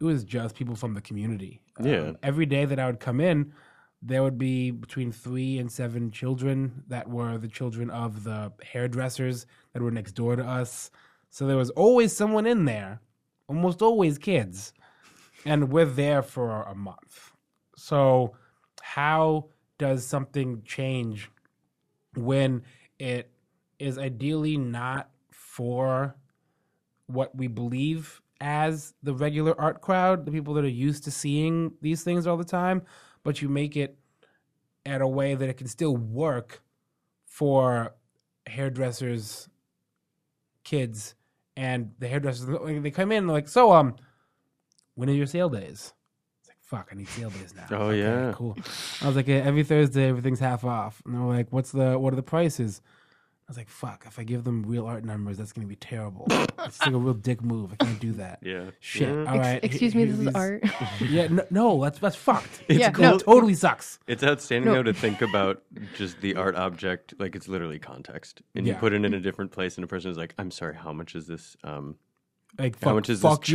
it 0.00 0.04
was 0.04 0.24
just 0.24 0.54
people 0.54 0.76
from 0.76 0.94
the 0.94 1.00
community. 1.00 1.62
Um, 1.78 1.86
Yeah. 1.86 2.12
every 2.22 2.46
day 2.46 2.64
that 2.64 2.78
I 2.78 2.86
would 2.86 3.00
come 3.00 3.20
in, 3.20 3.52
there 4.02 4.22
would 4.22 4.36
be 4.36 4.72
between 4.72 5.12
three 5.12 5.58
and 5.58 5.70
seven 5.70 6.10
children 6.10 6.82
that 6.88 7.08
were 7.08 7.38
the 7.38 7.48
children 7.48 7.88
of 7.90 8.24
the 8.24 8.52
hairdressers 8.62 9.46
that 9.72 9.82
were 9.82 9.92
next 9.92 10.12
door 10.12 10.34
to 10.34 10.44
us. 10.44 10.90
So 11.30 11.46
there 11.46 11.56
was 11.56 11.70
always 11.70 12.14
someone 12.14 12.44
in 12.44 12.64
there, 12.64 13.00
almost 13.46 13.80
always 13.80 14.18
kids. 14.18 14.72
And 15.44 15.70
we're 15.70 15.84
there 15.84 16.22
for 16.22 16.62
a 16.62 16.74
month. 16.74 17.32
So, 17.76 18.36
how 18.80 19.48
does 19.78 20.06
something 20.06 20.62
change 20.64 21.30
when 22.14 22.62
it 22.98 23.30
is 23.78 23.98
ideally 23.98 24.56
not 24.56 25.10
for 25.30 26.14
what 27.06 27.34
we 27.34 27.48
believe 27.48 28.20
as 28.40 28.94
the 29.02 29.14
regular 29.14 29.58
art 29.60 29.80
crowd, 29.80 30.26
the 30.26 30.32
people 30.32 30.54
that 30.54 30.64
are 30.64 30.68
used 30.68 31.04
to 31.04 31.10
seeing 31.10 31.72
these 31.80 32.02
things 32.02 32.26
all 32.26 32.36
the 32.36 32.44
time, 32.44 32.82
but 33.22 33.40
you 33.42 33.48
make 33.48 33.76
it 33.76 33.98
at 34.84 35.00
a 35.00 35.06
way 35.08 35.34
that 35.34 35.48
it 35.48 35.54
can 35.54 35.68
still 35.68 35.96
work 35.96 36.62
for 37.24 37.94
hairdressers, 38.46 39.48
kids, 40.64 41.14
and 41.56 41.92
the 41.98 42.08
hairdressers. 42.08 42.46
They 42.82 42.90
come 42.90 43.12
in 43.12 43.26
like, 43.26 43.48
so 43.48 43.72
um, 43.72 43.96
when 44.94 45.08
are 45.08 45.12
your 45.14 45.26
sale 45.26 45.48
days? 45.48 45.92
It's 46.40 46.48
like, 46.48 46.58
fuck, 46.60 46.88
I 46.92 46.96
need 46.96 47.08
sale 47.08 47.30
days 47.30 47.54
now. 47.54 47.66
Oh, 47.70 47.88
Okay, 47.88 47.98
yeah. 47.98 48.32
cool. 48.34 48.56
I 49.00 49.06
was 49.06 49.16
like, 49.16 49.28
yeah, 49.28 49.36
every 49.44 49.62
Thursday 49.62 50.08
everything's 50.08 50.40
half 50.40 50.64
off, 50.64 51.00
and 51.04 51.14
they 51.14 51.18
were 51.18 51.32
like, 51.34 51.48
what's 51.52 51.72
the 51.72 51.98
what 51.98 52.12
are 52.12 52.16
the 52.16 52.22
prices? 52.22 52.82
I 53.52 53.54
was 53.54 53.58
like, 53.58 53.68
fuck, 53.68 54.04
if 54.06 54.18
I 54.18 54.22
give 54.22 54.44
them 54.44 54.62
real 54.62 54.86
art 54.86 55.04
numbers, 55.04 55.36
that's 55.36 55.52
gonna 55.52 55.66
be 55.66 55.76
terrible. 55.76 56.26
it's 56.30 56.80
like 56.80 56.94
a 56.94 56.96
real 56.96 57.12
dick 57.12 57.42
move. 57.42 57.70
I 57.78 57.84
can't 57.84 58.00
do 58.00 58.12
that. 58.12 58.38
Yeah. 58.40 58.70
Shit. 58.80 59.10
Yeah. 59.10 59.24
All 59.30 59.38
Ex- 59.40 59.62
excuse 59.66 59.94
me, 59.94 60.06
this 60.06 60.18
is 60.18 60.34
art. 60.34 60.64
yeah. 61.02 61.26
No, 61.28 61.44
no, 61.50 61.82
that's 61.82 61.98
that's 61.98 62.16
fucked. 62.16 62.62
It's 62.68 62.80
Yeah, 62.80 62.90
cool. 62.92 63.04
no. 63.04 63.18
totally 63.18 63.52
sucks. 63.52 63.98
It's 64.06 64.24
outstanding 64.24 64.70
No. 64.72 64.76
though 64.78 64.84
to 64.84 64.94
think 64.94 65.20
about 65.20 65.62
just 65.98 66.18
the 66.22 66.34
art 66.36 66.56
object 66.56 67.12
like 67.18 67.36
it's 67.36 67.46
literally 67.46 67.78
context, 67.78 68.40
and 68.54 68.66
you 68.66 68.72
put 68.74 68.94
it 68.94 69.04
in 69.04 69.12
a 69.12 69.20
different 69.20 69.50
place, 69.50 69.76
and 69.76 69.84
a 69.84 69.86
person 69.86 70.10
is 70.10 70.16
like, 70.16 70.32
"I'm 70.38 70.50
sorry, 70.50 70.74
how 70.76 70.94
much 70.94 71.14
is 71.14 71.26
this? 71.26 71.54
Um, 71.62 71.96
Like, 72.58 72.82
how 72.82 72.94
much 72.94 73.10
is 73.10 73.20
this 73.20 73.30
fuck 73.30 73.46
you. 73.48 73.54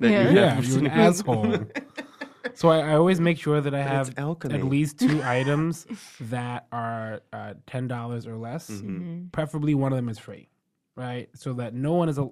that 0.00 0.10
Yeah. 0.10 0.30
you 0.30 0.36
Yeah, 0.36 0.54
have?" 0.54 0.64
you're 0.66 0.78
an 0.80 0.86
asshole. 0.88 1.58
So 2.54 2.68
I, 2.68 2.90
I 2.90 2.94
always 2.94 3.20
make 3.20 3.38
sure 3.38 3.60
that 3.60 3.74
I 3.74 3.82
But 3.82 3.88
have 3.88 4.18
at 4.18 4.64
least 4.64 4.98
two 4.98 5.22
items 5.24 5.86
that 6.20 6.66
are 6.72 7.20
uh, 7.32 7.54
ten 7.66 7.88
dollars 7.88 8.26
or 8.26 8.36
less. 8.36 8.70
Mm-hmm. 8.70 9.28
Preferably 9.32 9.74
one 9.74 9.92
of 9.92 9.96
them 9.96 10.08
is 10.08 10.18
free, 10.18 10.48
right? 10.96 11.28
So 11.34 11.52
that 11.54 11.74
no 11.74 11.94
one 11.94 12.08
is 12.08 12.18
a 12.18 12.28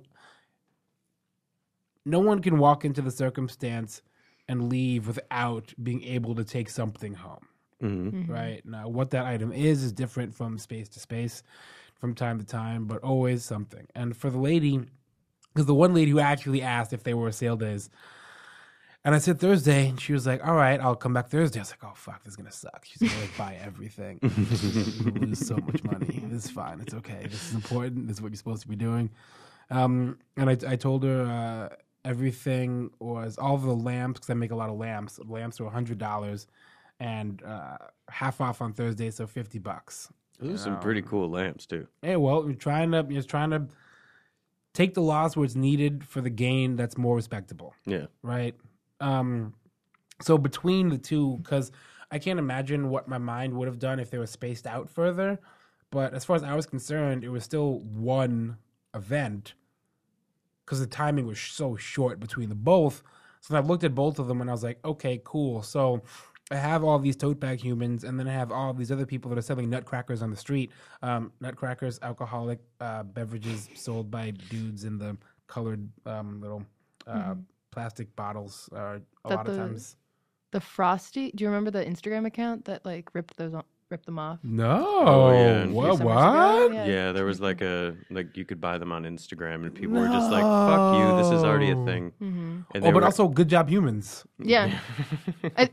no 2.05 2.21
one 2.21 2.41
can 2.41 2.59
walk 2.59 2.85
into 2.85 3.03
the 3.03 3.11
circumstance 3.11 4.01
and 4.49 4.69
leave 4.69 5.07
without 5.09 5.75
being 5.83 6.03
able 6.05 6.35
to 6.37 6.45
take 6.45 6.71
something 6.71 7.15
home. 7.15 7.47
Mhm. 7.83 8.29
Right 8.29 8.65
now, 8.65 8.89
what 8.89 9.11
that 9.11 9.27
item 9.27 9.53
is 9.53 9.83
is 9.83 9.93
different 9.93 10.35
from 10.35 10.57
space 10.59 10.89
to 10.91 11.01
space, 11.01 11.43
from 11.95 12.15
time 12.15 12.39
to 12.39 12.45
time, 12.45 12.87
but 12.87 13.03
always 13.03 13.45
something. 13.45 13.87
And 13.95 14.17
for 14.17 14.31
the 14.31 14.39
lady, 14.39 14.81
because 15.53 15.67
the 15.67 15.75
one 15.75 15.93
lady 15.93 16.11
who 16.11 16.21
actually 16.21 16.63
asked 16.63 16.93
if 16.93 17.03
they 17.03 17.13
were 17.13 17.31
sale 17.33 17.57
days, 17.57 17.91
and 19.07 19.15
I 19.15 19.19
said 19.19 19.39
Thursday, 19.39 19.89
and 19.89 20.01
she 20.01 20.13
was 20.13 20.27
like, 20.27 20.45
"All 20.45 20.57
right, 20.57 20.81
I'll 20.81 20.97
come 20.97 21.15
back 21.15 21.29
Thursday." 21.29 21.61
I 21.61 21.63
was 21.63 21.71
like, 21.71 21.85
"Oh 21.85 21.95
fuck, 21.95 22.25
this 22.25 22.33
is 22.33 22.37
gonna 22.37 22.51
suck." 22.51 22.85
She's 22.85 23.09
gonna 23.09 23.21
like 23.21 23.39
buy 23.39 23.57
everything, 23.65 24.19
We're 24.23 25.13
gonna 25.13 25.27
lose 25.27 25.47
so 25.47 25.57
much 25.59 25.85
money. 25.85 26.25
This 26.25 26.47
is 26.47 26.51
fine. 26.51 26.81
It's 26.81 26.93
okay. 26.93 27.23
This 27.23 27.51
is 27.51 27.55
important. 27.55 28.09
This 28.09 28.17
is 28.17 28.23
what 28.23 28.33
you're 28.33 28.37
supposed 28.37 28.63
to 28.63 28.69
be 28.69 28.75
doing. 28.75 29.11
Um, 29.71 30.19
and 30.37 30.51
I, 30.51 30.57
I 30.73 30.75
told 30.75 31.05
her 31.05 31.23
uh, 31.25 31.77
everything 32.05 32.91
was 32.99 33.39
all 33.39 33.57
the 33.59 33.73
lamps 33.73 34.19
because 34.19 34.31
I 34.31 34.35
make 34.35 34.51
a 34.51 34.57
lot 34.57 34.71
of 34.71 34.77
lamps. 34.77 35.21
Lamps 35.25 35.61
are 35.61 35.71
hundred 35.71 35.99
dollars, 35.99 36.49
and 36.99 37.41
uh, 37.45 37.79
half 38.09 38.41
off 38.41 38.61
on 38.61 38.73
Thursday, 38.73 39.13
so 39.13 39.29
fifty 39.29 39.61
bucks. 39.61 40.09
Those 40.41 40.55
are 40.55 40.65
some 40.65 40.81
pretty 40.81 41.03
cool 41.03 41.31
lamps 41.31 41.65
too. 41.65 41.87
Hey, 42.03 42.17
well, 42.17 42.45
you're 42.45 42.55
trying 42.55 42.91
to 42.91 43.07
you're 43.09 43.23
trying 43.23 43.51
to 43.51 43.69
take 44.75 44.95
the 44.95 45.01
loss 45.01 45.37
where 45.37 45.45
it's 45.45 45.55
needed 45.55 46.05
for 46.05 46.21
the 46.21 46.29
gain 46.29 46.75
that's 46.75 46.99
more 46.99 47.15
respectable. 47.15 47.73
Yeah. 47.87 48.07
Right. 48.23 48.57
Um. 49.01 49.55
So 50.23 50.39
between 50.39 50.89
the 50.89 50.99
two, 50.99 51.39
because 51.43 51.73
I 52.11 52.19
can't 52.19 52.39
imagine 52.39 52.89
what 52.89 53.07
my 53.09 53.19
mind 53.19 53.53
would 53.55 53.69
have 53.69 53.79
done 53.79 54.01
if 54.01 54.11
they 54.11 54.19
were 54.19 54.27
spaced 54.27 54.67
out 54.67 54.89
further. 54.89 55.39
But 55.91 56.15
as 56.15 56.25
far 56.25 56.37
as 56.37 56.43
I 56.43 56.55
was 56.55 56.67
concerned, 56.67 57.23
it 57.23 57.29
was 57.29 57.45
still 57.45 57.81
one 57.81 58.57
event 58.95 59.55
because 60.65 60.81
the 60.81 60.87
timing 60.87 61.27
was 61.27 61.39
so 61.39 61.77
short 61.77 62.19
between 62.19 62.49
the 62.49 62.55
both. 62.55 63.03
So 63.41 63.57
I 63.57 63.61
looked 63.61 63.85
at 63.85 63.95
both 63.95 64.19
of 64.19 64.27
them 64.27 64.41
and 64.41 64.51
I 64.51 64.53
was 64.53 64.65
like, 64.65 64.79
okay, 64.85 65.21
cool. 65.25 65.63
So 65.63 66.03
I 66.51 66.57
have 66.57 66.83
all 66.83 66.99
these 66.99 67.17
tote 67.17 67.39
bag 67.41 67.61
humans, 67.61 68.05
and 68.05 68.19
then 68.19 68.27
I 68.29 68.33
have 68.33 68.51
all 68.53 68.73
these 68.73 68.91
other 68.93 69.07
people 69.07 69.29
that 69.31 69.39
are 69.39 69.43
selling 69.43 69.69
nutcrackers 69.69 70.23
on 70.23 70.31
the 70.31 70.37
street. 70.37 70.71
Um, 71.03 71.33
nutcrackers, 71.41 71.99
alcoholic 72.03 72.61
uh, 72.81 73.03
beverages 73.03 73.69
sold 73.75 74.11
by 74.11 74.31
dudes 74.31 74.85
in 74.85 74.99
the 74.99 75.17
colored 75.49 75.89
um, 76.07 76.41
little 76.41 76.65
uh, 77.07 77.35
Mhm. 77.35 77.45
Plastic 77.77 78.17
bottles. 78.17 78.69
Uh, 78.73 78.79
a 78.79 79.01
That 79.29 79.37
lot 79.37 79.49
of 79.49 79.55
the- 79.55 79.61
times. 79.61 79.97
The 80.53 80.61
Frosty. 80.61 81.33
Do 81.35 81.45
you 81.45 81.49
remember 81.51 81.71
the 81.71 81.85
Instagram 81.85 82.25
account 82.27 82.65
that 82.65 82.85
like 82.87 83.15
ripped 83.15 83.37
those 83.37 83.53
on, 83.53 83.65
ripped 83.91 84.07
them 84.07 84.19
off? 84.19 84.39
No. 84.43 84.85
Oh, 85.07 85.33
yeah. 85.33 85.67
What? 85.67 86.01
What? 86.01 86.73
Yeah. 86.73 86.87
Yeah, 86.87 87.13
there 87.13 87.27
was 87.27 87.41
like 87.41 87.61
a 87.61 87.95
like 88.11 88.37
you 88.39 88.45
could 88.47 88.61
buy 88.61 88.79
them 88.79 88.91
on 88.93 89.03
Instagram, 89.05 89.65
and 89.65 89.75
people 89.75 89.97
were 90.01 90.07
just 90.09 90.31
like, 90.31 90.43
"Fuck 90.43 90.97
you, 90.99 91.17
this 91.21 91.31
is 91.37 91.43
already 91.45 91.71
a 91.71 91.75
No. 91.75 91.85
thing." 91.85 92.13
Mhm. 92.23 92.65
Oh, 92.75 92.81
but 92.81 92.95
were- 92.95 93.05
also 93.05 93.29
good 93.29 93.49
job, 93.49 93.69
humans. 93.69 94.25
Yeah. 94.39 94.79
I, 95.59 95.69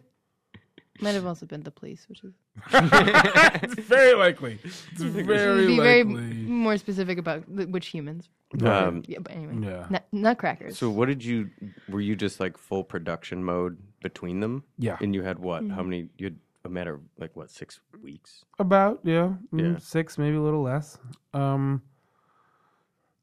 might 1.00 1.16
have 1.16 1.26
also 1.26 1.46
been 1.46 1.64
the 1.64 1.72
police, 1.72 2.08
which 2.10 2.24
is 2.24 2.34
it's 2.74 3.74
very 3.96 4.14
likely. 4.16 4.60
It's 4.64 5.02
very 5.36 5.68
be 5.68 5.78
very 5.80 6.04
more 6.04 6.78
specific 6.78 7.18
about 7.20 7.48
which 7.48 7.88
humans. 7.88 8.30
Um, 8.62 9.04
yeah, 9.08 9.20
but 9.20 9.32
anyway, 9.34 9.68
Yeah. 9.68 9.88
nut, 9.90 10.08
nutcrackers. 10.12 10.78
So 10.78 10.90
what 10.90 11.08
did 11.08 11.24
you? 11.24 11.50
Were 11.90 12.02
you 12.02 12.16
just 12.16 12.40
like 12.40 12.58
full 12.58 12.84
production 12.84 13.44
mode 13.44 13.78
between 14.02 14.40
them? 14.42 14.64
Yeah. 14.78 14.98
And 15.02 15.16
you 15.16 15.24
had 15.24 15.40
what? 15.40 15.62
How 15.70 15.82
Mhm. 15.82 15.86
many? 15.86 16.10
You 16.18 16.26
had 16.28 16.38
a 16.66 16.70
matter 16.70 16.94
of 16.96 17.02
like 17.18 17.36
what 17.36 17.50
six 17.50 17.80
weeks? 18.02 18.46
About 18.60 19.00
yeah, 19.04 19.36
mm, 19.52 19.60
Yeah. 19.74 19.78
six 19.80 20.18
maybe 20.18 20.36
a 20.38 20.42
little 20.42 20.62
less. 20.62 21.00
Um, 21.34 21.82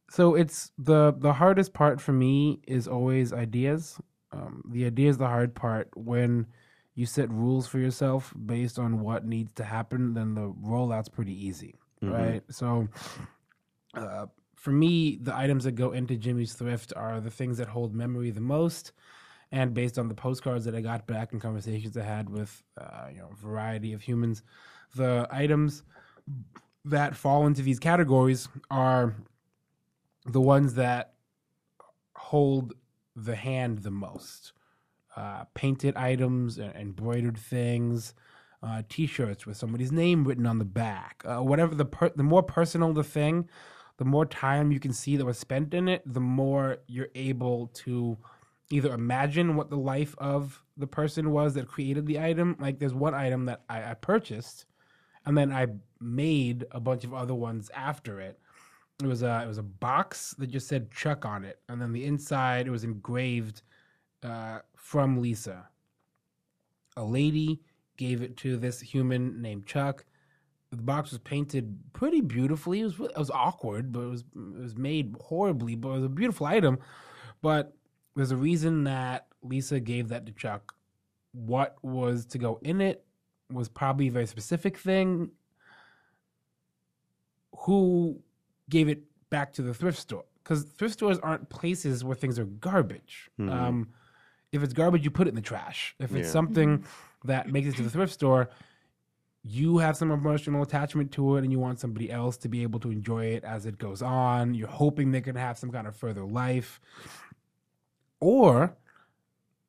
so 0.09 0.35
it's 0.35 0.72
the 0.78 1.14
the 1.16 1.35
hardest 1.35 1.72
part 1.72 2.01
for 2.01 2.12
me 2.12 2.61
is 2.66 2.89
always 2.89 3.33
ideas. 3.33 4.01
Um, 4.33 4.62
the 4.68 4.85
idea 4.85 5.09
is 5.11 5.18
the 5.18 5.26
hard 5.26 5.55
part 5.55 5.89
when 5.97 6.47
you 6.95 7.07
set 7.07 7.31
rules 7.31 7.66
for 7.66 7.78
yourself 7.78 8.35
based 8.47 8.78
on 8.78 9.01
what 9.01 9.24
needs 9.24 9.53
to 9.55 9.64
happen. 9.64 10.14
Then 10.14 10.35
the 10.35 10.49
rollout's 10.62 11.09
pretty 11.09 11.33
easy, 11.47 11.76
Mhm. 12.03 12.12
right? 12.12 12.43
So, 12.53 12.89
uh, 13.95 14.26
for 14.61 14.73
me, 14.73 15.19
the 15.23 15.35
items 15.35 15.65
that 15.65 15.73
go 15.73 15.93
into 15.93 16.19
Jimmy's 16.19 16.53
thrift 16.53 16.93
are 16.95 17.19
the 17.19 17.31
things 17.31 17.57
that 17.57 17.69
hold 17.69 17.95
memory 17.95 18.31
the 18.31 18.43
most. 18.43 18.93
And 19.51 19.73
based 19.73 19.99
on 19.99 20.09
the 20.09 20.15
postcards 20.15 20.67
that 20.67 20.75
I 20.75 20.83
got 20.83 21.07
back 21.07 21.33
and 21.33 21.41
conversations 21.41 21.97
I 21.97 22.03
had 22.03 22.29
with, 22.29 22.63
uh, 22.79 23.07
you 23.11 23.21
know, 23.21 23.31
a 23.33 23.37
variety 23.37 23.95
of 23.95 24.03
humans, 24.03 24.43
the 24.95 25.27
items 25.31 25.83
that 26.85 27.17
fall 27.17 27.47
into 27.47 27.63
these 27.63 27.79
categories 27.79 28.49
are 28.71 29.15
the 30.27 30.43
ones 30.43 30.75
that 30.75 31.15
hold 32.15 32.75
the 33.17 33.37
hand 33.37 33.79
the 33.79 33.91
most. 33.91 34.53
Uh, 35.17 35.45
painted 35.55 35.97
items, 35.97 36.59
embroidered 36.59 37.39
things, 37.39 38.13
uh, 38.63 38.83
T-shirts 38.91 39.47
with 39.47 39.57
somebody's 39.57 39.91
name 39.91 40.25
written 40.25 40.45
on 40.45 40.59
the 40.59 40.67
back. 40.67 41.23
Uh, 41.25 41.39
whatever 41.39 41.75
the 41.75 41.87
per- 41.87 42.13
the 42.15 42.23
more 42.23 42.43
personal 42.43 42.93
the 42.93 43.03
thing, 43.03 43.49
the 44.01 44.07
more 44.07 44.25
time 44.25 44.73
you 44.73 44.81
can 44.81 44.95
see 44.95 45.19
that 45.19 45.27
was 45.27 45.37
spent 45.37 45.75
in 45.75 45.87
it, 45.87 46.01
the 46.07 46.21
more 46.21 46.79
you're 46.87 47.11
able 47.15 47.67
to 47.75 48.17
either 48.71 48.95
imagine 48.95 49.57
what 49.57 49.69
the 49.69 49.77
life 49.77 50.15
of 50.17 50.65
the 50.79 50.87
person 50.87 51.33
was 51.33 51.53
that 51.53 51.69
created 51.69 52.07
the 52.07 52.19
item. 52.19 52.57
Like 52.59 52.79
there's 52.79 52.95
one 52.95 53.13
item 53.13 53.45
that 53.45 53.61
I, 53.69 53.91
I 53.91 53.95
purchased, 53.95 54.65
and 55.27 55.37
then 55.37 55.53
I 55.53 55.67
made 56.01 56.65
a 56.71 56.81
bunch 56.81 57.05
of 57.05 57.13
other 57.13 57.35
ones 57.35 57.71
after 57.75 58.23
it. 58.23 58.39
It 59.03 59.07
was 59.07 59.23
a 59.23 59.43
it 59.45 59.47
was 59.47 59.59
a 59.59 59.63
box 59.63 60.35
that 60.39 60.47
just 60.47 60.67
said 60.67 60.91
Chuck 60.91 61.27
on 61.27 61.45
it, 61.45 61.59
and 61.69 61.79
then 61.79 61.93
the 61.93 62.07
inside 62.07 62.69
it 62.69 62.71
was 62.71 62.85
engraved 62.85 63.61
uh, 64.23 64.61
from 64.77 65.21
Lisa. 65.21 65.69
A 66.97 67.05
lady 67.05 67.61
gave 67.99 68.23
it 68.23 68.39
to 68.39 68.57
this 68.57 68.81
human 68.81 69.43
named 69.43 69.67
Chuck. 69.67 70.07
The 70.71 70.83
box 70.83 71.11
was 71.11 71.18
painted 71.18 71.79
pretty 71.93 72.21
beautifully. 72.21 72.81
It 72.81 72.85
was 72.85 73.01
it 73.01 73.18
was 73.18 73.31
awkward, 73.31 73.93
but 73.93 74.01
it 74.03 74.07
was 74.09 74.21
it 74.37 74.61
was 74.62 74.77
made 74.77 75.16
horribly, 75.21 75.75
but 75.75 75.89
it 75.89 75.93
was 75.93 76.05
a 76.05 76.09
beautiful 76.09 76.47
item. 76.47 76.79
But 77.43 77.75
there's 78.14 78.31
a 78.31 78.37
reason 78.37 78.85
that 78.85 79.27
Lisa 79.43 79.81
gave 79.81 80.09
that 80.09 80.27
to 80.27 80.33
Chuck. 80.33 80.75
What 81.33 81.77
was 81.83 82.25
to 82.27 82.39
go 82.39 82.61
in 82.62 82.81
it 82.81 83.05
was 83.53 83.68
probably 83.68 84.09
a 84.09 84.12
very 84.12 84.27
specific 84.27 84.79
thing. 84.79 85.31
Who 87.64 88.21
gave 88.68 88.89
it 88.89 89.03
back 89.31 89.53
to 89.55 89.62
the 89.62 89.75
thrift 89.75 89.99
store? 89.99 90.25
Because 90.43 90.64
thrift 90.64 90.95
stores 90.95 91.18
aren't 91.18 91.49
places 91.49 92.05
where 92.05 92.14
things 92.16 92.39
are 92.39 92.45
garbage. 92.45 93.29
Mhm. 93.39 93.51
Um, 93.53 93.89
if 94.53 94.62
it's 94.62 94.73
garbage, 94.73 95.05
you 95.05 95.11
put 95.11 95.27
it 95.27 95.31
in 95.31 95.35
the 95.37 95.41
trash. 95.43 95.95
If 95.99 96.14
it's 96.14 96.29
Yeah. 96.29 96.33
something 96.33 96.85
that 97.25 97.49
makes 97.51 97.68
it 97.68 97.77
to 97.77 97.83
the 97.83 97.91
thrift 97.91 98.12
store, 98.12 98.51
you 99.43 99.78
have 99.78 99.97
some 99.97 100.11
emotional 100.11 100.62
attachment 100.62 101.12
to 101.12 101.36
it 101.36 101.45
and 101.45 101.53
you 101.53 101.59
want 101.59 101.80
somebody 101.80 102.11
else 102.11 102.36
to 102.38 102.49
be 102.49 102.62
able 102.62 102.78
to 102.80 102.91
enjoy 102.91 103.26
it 103.26 103.45
as 103.45 103.64
it 103.64 103.78
goes 103.78 104.03
on. 104.03 104.55
You're 104.55 104.68
hoping 104.68 105.11
they 105.11 105.22
can 105.22 105.36
have 105.36 105.59
some 105.59 105.70
kind 105.70 105.86
of 105.86 105.97
further 105.97 106.24
life. 106.24 106.80
Or 108.20 108.76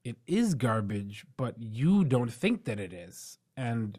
it 0.04 0.18
is 0.28 0.56
garbage, 0.56 1.26
but 1.38 1.56
you 1.58 2.04
don't 2.04 2.32
think 2.32 2.66
that 2.66 2.80
it 2.80 2.92
is. 2.92 3.38
And 3.56 3.98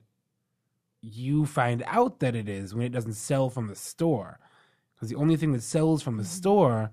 you 1.00 1.46
find 1.46 1.82
out 1.86 2.20
that 2.20 2.36
it 2.36 2.48
is 2.48 2.74
when 2.74 2.84
it 2.84 2.92
doesn't 2.92 3.14
sell 3.14 3.48
from 3.48 3.68
the 3.68 3.74
store. 3.74 4.38
Because 4.94 5.08
the 5.08 5.16
only 5.16 5.36
thing 5.36 5.52
that 5.52 5.62
sells 5.62 6.02
from 6.02 6.18
the 6.18 6.22
mm-hmm. 6.22 6.32
store 6.32 6.90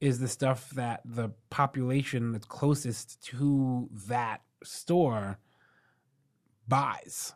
is 0.00 0.18
the 0.18 0.28
stuff 0.28 0.70
that 0.70 1.00
the 1.04 1.30
population 1.48 2.32
that's 2.32 2.46
closest 2.46 3.22
to 3.22 3.88
that 4.08 4.42
store 4.62 5.38
buys. 6.68 7.34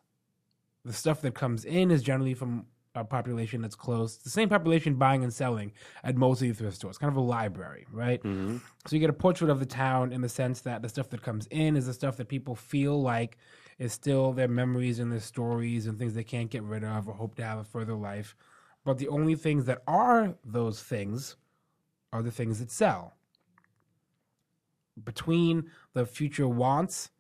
The 0.85 0.93
stuff 0.93 1.21
that 1.23 1.35
comes 1.35 1.65
in 1.65 1.91
is 1.91 2.03
generally 2.03 2.35
from 2.35 2.67
a 2.95 3.05
population 3.05 3.61
that's 3.61 3.75
close, 3.75 4.19
the 4.19 4.31
same 4.31 4.49
population 4.49 4.95
buying 4.95 5.25
and 5.25 5.33
selling 5.33 5.73
at 6.05 6.17
most 6.17 6.43
of 6.43 6.49
the 6.49 6.55
thrift 6.55 6.77
stores, 6.77 6.97
kind 6.99 7.11
of 7.11 7.17
a 7.17 7.21
library, 7.21 7.87
right? 7.91 8.23
Mhm. 8.23 8.61
So 8.87 8.95
you 8.95 9.01
get 9.01 9.11
a 9.11 9.15
portrait 9.15 9.51
of 9.51 9.59
the 9.59 9.67
town 9.67 10.13
in 10.13 10.21
the 10.21 10.29
sense 10.29 10.61
that 10.61 10.83
the 10.83 10.89
stuff 10.89 11.09
that 11.11 11.23
comes 11.23 11.47
in 11.49 11.77
is 11.77 11.87
the 11.87 11.93
stuff 11.93 12.17
that 12.19 12.29
people 12.29 12.55
feel 12.55 13.01
like 13.01 13.37
is 13.79 13.93
still 13.93 14.33
their 14.33 14.47
memories 14.47 15.01
and 15.01 15.11
their 15.11 15.21
stories 15.21 15.87
and 15.87 15.99
things 15.99 16.15
they 16.15 16.23
can't 16.23 16.51
get 16.51 16.63
rid 16.63 16.85
of 16.85 17.09
or 17.09 17.15
hope 17.15 17.35
to 17.37 17.45
have 17.45 17.59
a 17.59 17.65
further 17.65 17.95
life. 17.95 18.37
But 18.85 18.99
the 18.99 19.09
only 19.09 19.35
things 19.35 19.65
that 19.65 19.83
are 19.89 20.37
those 20.45 20.81
things 20.83 21.37
are 22.13 22.23
the 22.23 22.31
things 22.31 22.61
that 22.61 22.71
sell. 22.71 23.15
Between 25.03 25.71
the 25.95 26.07
future 26.07 26.47
wants 26.47 27.11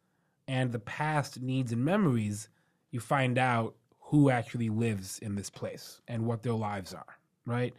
and 0.47 0.71
the 0.71 0.79
past 0.79 1.41
needs 1.41 1.73
and 1.73 1.85
memories, 1.85 2.49
you 2.95 3.01
find 3.01 3.37
out 3.39 3.75
who 3.99 4.31
actually 4.31 4.69
lives 4.69 5.19
in 5.19 5.35
this 5.35 5.51
place 5.51 6.01
and 6.07 6.25
what 6.25 6.45
their 6.45 6.53
lives 6.55 6.95
are, 6.95 7.19
right? 7.45 7.75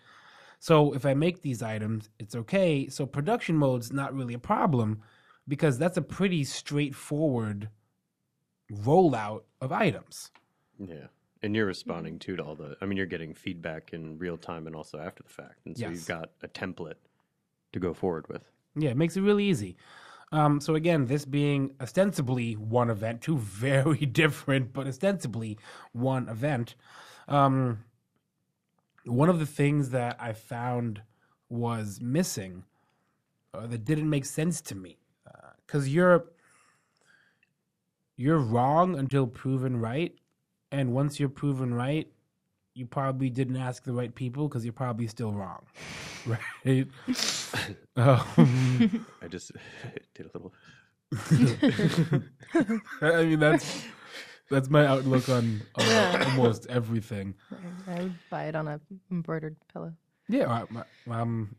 So 0.60 0.94
if 0.94 1.06
I 1.06 1.14
make 1.14 1.42
these 1.42 1.64
items, 1.64 2.10
it's 2.20 2.36
okay. 2.36 2.90
So 2.90 3.06
production 3.06 3.56
mode's 3.56 3.94
not 3.94 4.14
really 4.14 4.34
a 4.34 4.40
problem 4.40 5.02
because 5.48 5.78
that's 5.78 5.96
a 5.96 6.02
pretty 6.02 6.44
straightforward 6.44 7.70
rollout 8.72 9.44
of 9.62 9.72
items. 9.72 10.32
Yeah. 10.78 11.08
And 11.42 11.56
you're 11.56 11.68
responding 11.68 12.20
too 12.20 12.36
to 12.36 12.44
all 12.44 12.56
the. 12.56 12.76
I 12.82 12.86
mean, 12.86 12.98
you're 12.98 13.06
getting 13.06 13.34
feedback 13.34 13.94
in 13.94 14.18
real 14.18 14.38
time 14.38 14.68
and 14.68 14.76
also 14.76 15.00
after 15.00 15.22
the 15.24 15.30
fact, 15.30 15.60
and 15.66 15.78
so 15.78 15.82
Yes. 15.86 15.92
you've 15.92 16.08
got 16.08 16.32
a 16.42 16.48
template 16.48 16.96
to 17.72 17.80
go 17.80 17.94
forward 17.94 18.28
with. 18.28 18.50
Yeah, 18.76 18.90
it 18.90 18.98
makes 18.98 19.16
it 19.16 19.22
really 19.22 19.46
easy. 19.46 19.78
Um, 20.32 20.60
so 20.60 20.76
again, 20.76 21.06
this 21.06 21.26
being 21.26 21.76
ostensibly 21.80 22.54
one 22.54 22.90
event, 22.90 23.22
two 23.22 23.38
very 23.40 24.06
different, 24.06 24.74
but 24.74 24.88
ostensibly 24.88 25.58
one 25.94 26.28
event. 26.30 26.76
Um, 27.28 27.84
one 29.06 29.30
of 29.30 29.40
the 29.40 29.46
things 29.46 29.90
that 29.92 30.18
I 30.20 30.34
found 30.34 31.02
was 31.50 32.02
missing, 32.02 32.64
uh, 33.54 33.68
that 33.68 33.86
didn't 33.86 34.10
make 34.10 34.26
sense 34.26 34.62
to 34.62 34.76
me, 34.76 34.98
because 35.66 35.88
you're 35.90 36.26
you're 38.18 38.40
wrong 38.40 38.98
until 38.98 39.28
proven 39.28 39.80
right, 39.80 40.16
and 40.72 40.94
once 40.94 41.20
you're 41.20 41.30
proven 41.30 41.74
right, 41.74 42.08
you 42.74 42.86
probably 42.86 43.30
didn't 43.30 43.58
ask 43.58 43.84
the 43.84 43.94
right 43.94 44.14
people 44.14 44.48
because 44.48 44.66
you're 44.66 44.74
probably 44.74 45.08
still 45.08 45.32
wrong, 45.34 45.66
right? 46.26 46.88
um, 47.96 49.06
I 49.22 49.28
just 49.30 49.52
did 50.16 50.26
a 50.26 50.30
little. 50.34 50.54
I 53.02 53.24
mean 53.26 53.40
that's 53.40 53.84
That's 54.50 54.70
my 54.70 54.86
outlook 54.86 55.28
on, 55.30 55.62
on 55.76 55.86
Yeah. 55.86 56.24
almost 56.30 56.68
everything. 56.68 57.34
I 57.88 58.02
would 58.04 58.14
buy 58.30 58.44
it 58.46 58.56
on 58.56 58.68
a 58.68 58.80
embroidered 59.12 59.56
pillow. 59.74 59.94
Yeah, 60.30 60.52
I- 60.52 60.82
I- 61.12 61.20
um, 61.22 61.56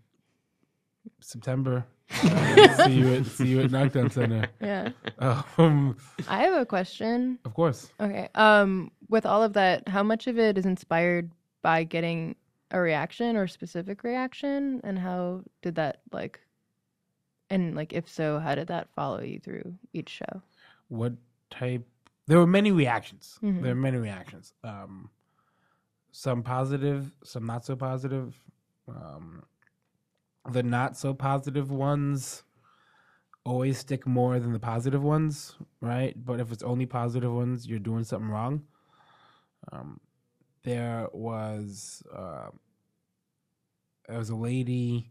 September. 1.20 1.84
See 2.10 2.92
you 2.92 3.14
at 3.14 3.26
see 3.26 3.48
you 3.48 3.60
at 3.62 3.72
Knockdown 3.72 4.10
Center. 4.10 4.46
Yeah. 4.60 4.90
Um, 5.18 5.96
I 6.28 6.38
have 6.44 6.54
a 6.60 6.64
question. 6.64 7.40
of 7.44 7.54
course. 7.54 7.90
Okay. 8.00 8.28
Um, 8.36 8.92
with 9.08 9.26
all 9.26 9.42
of 9.42 9.52
that, 9.54 9.88
how 9.88 10.04
much 10.04 10.28
of 10.28 10.38
it 10.38 10.56
is 10.56 10.66
inspired 10.66 11.32
by 11.62 11.82
getting 11.82 12.36
a 12.70 12.78
reaction 12.80 13.34
or 13.36 13.48
specific 13.48 14.04
reaction, 14.04 14.80
and 14.84 14.96
how 15.00 15.42
did 15.62 15.74
that 15.74 16.02
like, 16.12 16.38
and 17.50 17.74
like 17.74 17.92
if 17.92 18.08
so, 18.08 18.38
how 18.38 18.54
did 18.54 18.68
that 18.68 18.88
follow 18.94 19.20
you 19.20 19.38
through 19.40 19.74
each 19.92 20.08
show? 20.08 20.42
What 20.88 21.14
type? 21.50 21.86
There 22.26 22.38
were 22.38 22.46
many 22.46 22.72
reactions. 22.72 23.38
Mhm. 23.42 23.62
There 23.62 23.74
were 23.74 23.80
many 23.80 23.98
reactions. 23.98 24.52
Um, 24.64 25.10
some 26.10 26.42
positive, 26.42 27.14
some 27.24 27.44
not 27.46 27.64
so 27.64 27.76
positive. 27.76 28.40
Um, 28.88 29.44
the 30.50 30.62
not 30.62 30.96
so 30.96 31.12
positive 31.14 31.70
ones 31.70 32.42
always 33.44 33.78
stick 33.78 34.06
more 34.06 34.38
than 34.40 34.52
the 34.52 34.58
positive 34.58 35.02
ones, 35.02 35.56
right? 35.80 36.14
But 36.24 36.40
if 36.40 36.50
it's 36.52 36.62
only 36.62 36.86
positive 36.86 37.32
ones, 37.32 37.66
you're 37.66 37.78
doing 37.78 38.04
something 38.04 38.28
wrong. 38.30 38.64
Um, 39.72 40.00
there 40.64 41.08
was 41.12 42.02
uh, 42.14 42.48
there 44.08 44.18
was 44.18 44.30
a 44.30 44.36
lady, 44.36 45.10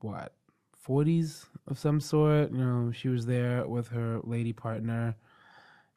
what, 0.00 0.34
forties 0.86 1.46
of 1.66 1.78
some 1.78 2.00
sort. 2.00 2.52
You 2.52 2.58
know, 2.58 2.92
she 2.92 3.08
was 3.08 3.26
there 3.26 3.66
with 3.66 3.88
her 3.88 4.20
lady 4.22 4.52
partner, 4.52 5.16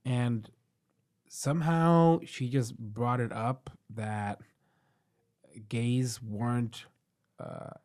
and 0.03 0.49
somehow 1.27 2.21
she 2.25 2.49
just 2.49 2.75
brought 2.75 3.19
it 3.19 3.31
up 3.31 3.69
that 3.91 4.39
gays 5.69 6.21
weren't 6.23 6.85
uh, 7.39 7.75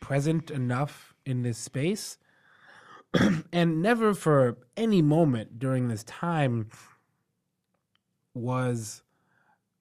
present 0.00 0.50
enough 0.50 1.14
in 1.24 1.42
this 1.42 1.56
space. 1.56 2.18
and 3.52 3.80
never 3.80 4.12
for 4.12 4.58
any 4.76 5.00
moment 5.00 5.58
during 5.58 5.88
this 5.88 6.04
time 6.04 6.68
was 8.34 9.02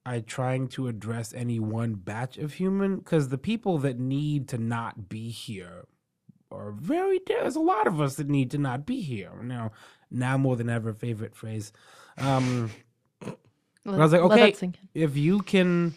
I 0.05 0.19
trying 0.21 0.67
to 0.69 0.87
address 0.87 1.33
any 1.33 1.59
one 1.59 1.93
batch 1.93 2.37
of 2.37 2.53
human 2.53 2.97
because 2.97 3.29
the 3.29 3.37
people 3.37 3.77
that 3.79 3.99
need 3.99 4.47
to 4.49 4.57
not 4.57 5.09
be 5.09 5.29
here 5.29 5.85
are 6.51 6.71
very 6.71 7.19
there's 7.27 7.55
a 7.55 7.59
lot 7.61 7.87
of 7.87 8.01
us 8.01 8.15
that 8.15 8.27
need 8.27 8.51
to 8.51 8.57
not 8.57 8.85
be 8.85 9.01
here. 9.01 9.31
Now 9.43 9.71
now 10.09 10.37
more 10.37 10.55
than 10.55 10.69
ever 10.69 10.93
favorite 10.93 11.35
phrase 11.35 11.71
um 12.17 12.69
but 13.21 13.37
I 13.95 13.97
was 13.97 14.11
like 14.11 14.21
Let- 14.21 14.29
let 14.29 14.39
okay 14.39 14.51
if 14.93 15.15
you 15.17 15.39
can 15.41 15.93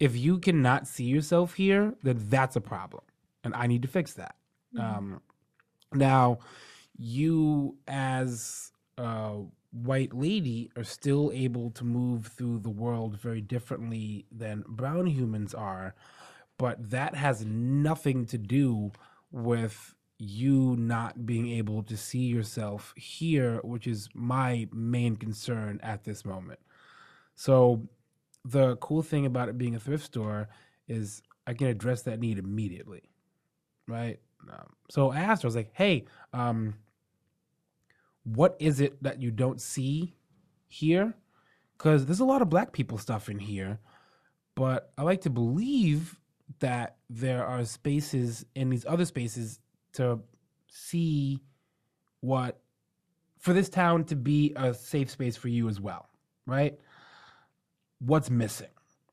if 0.00 0.16
you 0.16 0.38
cannot 0.38 0.86
see 0.86 1.04
yourself 1.04 1.54
here 1.54 1.94
then 2.02 2.18
that's 2.28 2.56
a 2.56 2.60
problem 2.60 3.02
and 3.44 3.54
I 3.54 3.66
need 3.66 3.82
to 3.82 3.88
fix 3.88 4.14
that. 4.14 4.36
Um 4.78 5.20
now 5.92 6.38
you 6.98 7.76
as 7.86 8.72
a 8.98 9.42
white 9.84 10.14
lady 10.14 10.70
are 10.76 10.84
still 10.84 11.30
able 11.34 11.70
to 11.70 11.84
move 11.84 12.26
through 12.28 12.58
the 12.58 12.70
world 12.70 13.18
very 13.18 13.40
differently 13.40 14.26
than 14.30 14.64
brown 14.68 15.06
humans 15.06 15.52
are 15.54 15.94
but 16.58 16.90
that 16.90 17.14
has 17.14 17.44
nothing 17.44 18.24
to 18.24 18.38
do 18.38 18.90
with 19.30 19.94
you 20.18 20.76
not 20.78 21.26
being 21.26 21.48
able 21.48 21.82
to 21.82 21.96
see 21.96 22.24
yourself 22.26 22.94
here 22.96 23.60
which 23.62 23.86
is 23.86 24.08
my 24.14 24.66
main 24.72 25.16
concern 25.16 25.78
at 25.82 26.04
this 26.04 26.24
moment. 26.24 26.58
So 27.34 27.86
the 28.44 28.76
cool 28.76 29.02
thing 29.02 29.26
about 29.26 29.48
it 29.48 29.58
being 29.58 29.74
a 29.74 29.80
thrift 29.80 30.04
store 30.04 30.48
is 30.88 31.20
i 31.48 31.52
can 31.52 31.66
address 31.66 32.02
that 32.02 32.20
need 32.20 32.38
immediately 32.38 33.02
right? 33.88 34.20
Um, 34.50 34.72
so 34.88 35.10
i 35.10 35.18
asked 35.18 35.42
her 35.42 35.46
i 35.46 35.48
was 35.48 35.56
like 35.56 35.70
hey 35.74 36.04
um, 36.32 36.74
what 38.26 38.56
is 38.58 38.80
it 38.80 39.00
that 39.02 39.22
you 39.22 39.30
don't 39.30 39.60
see 39.60 40.14
here? 40.66 41.14
Because 41.78 42.06
there's 42.06 42.20
a 42.20 42.24
lot 42.24 42.42
of 42.42 42.50
black 42.50 42.72
people 42.72 42.98
stuff 42.98 43.28
in 43.28 43.38
here, 43.38 43.78
but 44.56 44.92
I 44.98 45.02
like 45.02 45.20
to 45.22 45.30
believe 45.30 46.18
that 46.58 46.96
there 47.08 47.44
are 47.44 47.64
spaces 47.64 48.44
in 48.54 48.70
these 48.70 48.84
other 48.84 49.04
spaces 49.04 49.60
to 49.92 50.20
see 50.68 51.40
what 52.20 52.60
for 53.38 53.52
this 53.52 53.68
town 53.68 54.04
to 54.04 54.16
be 54.16 54.52
a 54.56 54.74
safe 54.74 55.10
space 55.10 55.36
for 55.36 55.48
you 55.48 55.68
as 55.68 55.80
well, 55.80 56.08
right? 56.46 56.78
What's 58.00 58.28
missing? 58.28 58.68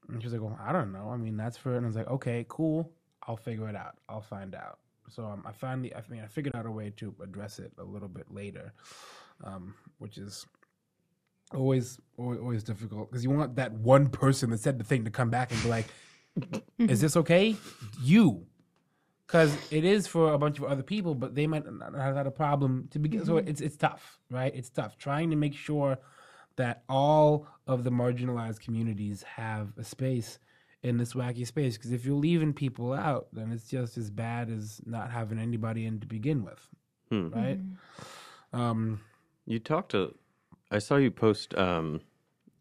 And 0.09 0.21
she 0.21 0.25
was 0.25 0.33
like, 0.33 0.41
"Well, 0.41 0.59
I 0.59 0.71
don't 0.71 0.91
know. 0.91 1.09
I 1.09 1.17
mean, 1.17 1.37
that's 1.37 1.57
for." 1.57 1.73
it." 1.73 1.77
And 1.77 1.85
I 1.85 1.87
was 1.87 1.95
like, 1.95 2.09
"Okay, 2.09 2.45
cool. 2.49 2.91
I'll 3.27 3.37
figure 3.37 3.69
it 3.69 3.75
out. 3.75 3.97
I'll 4.09 4.21
find 4.21 4.55
out." 4.55 4.79
So 5.09 5.25
um, 5.25 5.43
I 5.45 5.51
finally, 5.51 5.93
I 5.95 6.01
mean, 6.09 6.21
I 6.21 6.27
figured 6.27 6.55
out 6.55 6.65
a 6.65 6.71
way 6.71 6.91
to 6.97 7.13
address 7.21 7.59
it 7.59 7.71
a 7.77 7.83
little 7.83 8.07
bit 8.07 8.31
later, 8.31 8.73
um, 9.43 9.75
which 9.99 10.17
is 10.17 10.45
always, 11.53 11.99
always, 12.17 12.39
always 12.39 12.63
difficult 12.63 13.09
because 13.11 13.23
you 13.23 13.29
want 13.29 13.55
that 13.55 13.73
one 13.73 14.09
person 14.09 14.49
that 14.51 14.59
said 14.59 14.77
the 14.79 14.83
thing 14.83 15.05
to 15.05 15.11
come 15.11 15.29
back 15.29 15.51
and 15.51 15.61
be 15.63 15.69
like, 15.69 15.85
"Is 16.79 17.01
this 17.01 17.15
okay?" 17.17 17.55
You, 18.01 18.47
because 19.27 19.55
it 19.71 19.83
is 19.83 20.07
for 20.07 20.33
a 20.33 20.37
bunch 20.37 20.57
of 20.57 20.65
other 20.65 20.83
people, 20.83 21.15
but 21.15 21.35
they 21.35 21.47
might 21.47 21.63
not 21.71 21.93
have 21.93 22.15
had 22.15 22.27
a 22.27 22.31
problem 22.31 22.87
to 22.91 22.99
begin. 22.99 23.25
So 23.25 23.35
Mhm. 23.35 23.47
it's 23.47 23.61
it's 23.61 23.77
tough, 23.77 24.19
right? 24.31 24.53
It's 24.55 24.69
tough 24.69 24.97
trying 24.97 25.29
to 25.29 25.35
make 25.35 25.53
sure 25.53 25.97
that 26.55 26.83
all 26.87 27.47
of 27.67 27.83
the 27.83 27.89
marginalized 27.91 28.59
communities 28.61 29.23
have 29.23 29.73
a 29.77 29.83
space 29.83 30.39
in 30.83 30.97
this 30.97 31.13
wacky 31.13 31.47
space. 31.47 31.77
Because 31.77 31.91
if 31.91 32.05
you're 32.05 32.15
leaving 32.15 32.53
people 32.53 32.93
out, 32.93 33.27
then 33.33 33.51
it's 33.51 33.67
just 33.67 33.97
as 33.97 34.09
bad 34.09 34.49
as 34.49 34.81
not 34.85 35.09
having 35.11 35.39
anybody 35.39 35.85
in 35.85 35.99
to 36.01 36.07
begin 36.07 36.43
with, 36.43 36.69
Hmm. 37.09 37.29
right? 37.29 37.59
Um, 38.51 38.99
you 39.45 39.59
talked 39.59 39.91
to. 39.91 40.13
I 40.69 40.79
saw 40.79 40.97
you 40.97 41.11
post. 41.11 41.55
Um, 41.55 42.01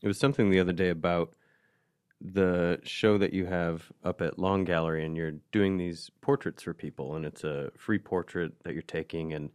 it 0.03 0.07
was 0.07 0.19
something 0.19 0.51
the 0.51 0.61
other 0.61 0.73
day 0.73 0.89
about 0.89 1.35
the 2.21 2.79
show 2.85 3.19
that 3.19 3.33
you 3.33 3.47
have 3.47 3.91
up 4.05 4.21
at 4.21 4.39
Long 4.39 4.65
Gallery, 4.65 5.05
and 5.05 5.17
you're 5.17 5.35
doing 5.51 5.77
these 5.77 6.11
portraits 6.21 6.63
for 6.63 6.73
people, 6.73 7.17
and 7.17 7.25
it's 7.27 7.43
a 7.45 7.71
free 7.77 7.99
portrait 7.99 8.53
that 8.63 8.75
you're 8.75 8.83
taking, 8.83 9.33
and 9.33 9.51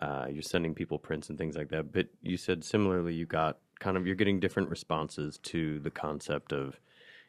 uh, 0.00 0.26
you're 0.30 0.42
sending 0.42 0.74
people 0.74 0.98
prints 0.98 1.28
and 1.28 1.38
things 1.38 1.56
like 1.56 1.68
that. 1.68 1.92
But 1.92 2.08
you 2.22 2.36
said 2.36 2.64
similarly, 2.64 3.14
you 3.14 3.26
got 3.26 3.58
kind 3.80 3.96
of 3.96 4.06
you're 4.06 4.16
getting 4.16 4.40
different 4.40 4.70
responses 4.70 5.38
to 5.38 5.78
the 5.80 5.90
concept 5.90 6.52
of 6.52 6.80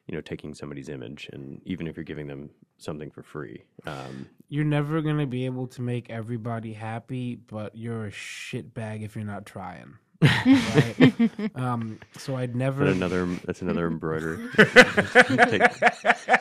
you 0.07 0.15
know 0.15 0.21
taking 0.21 0.53
somebody's 0.53 0.89
image, 0.89 1.29
and 1.33 1.61
even 1.65 1.87
if 1.87 1.95
you're 1.97 2.03
giving 2.03 2.27
them 2.27 2.49
something 2.77 3.11
for 3.11 3.23
free. 3.23 3.63
Um, 3.85 4.27
you're 4.49 4.63
never 4.65 5.01
gonna 5.01 5.25
be 5.27 5.45
able 5.45 5.67
to 5.67 5.81
make 5.81 6.09
everybody 6.09 6.73
happy, 6.73 7.35
but 7.35 7.75
you're 7.75 8.05
a 8.07 8.11
shitbag 8.11 9.03
if 9.03 9.15
you're 9.15 9.25
not 9.25 9.45
trying. 9.45 9.95
right? 10.19 11.29
um, 11.55 11.99
so 12.17 12.35
I'd 12.35 12.55
never. 12.55 12.85
But 12.85 12.93
another 12.93 13.25
that's 13.45 13.61
another 13.61 13.85
embroidery. 13.91 14.47
Take 14.57 15.71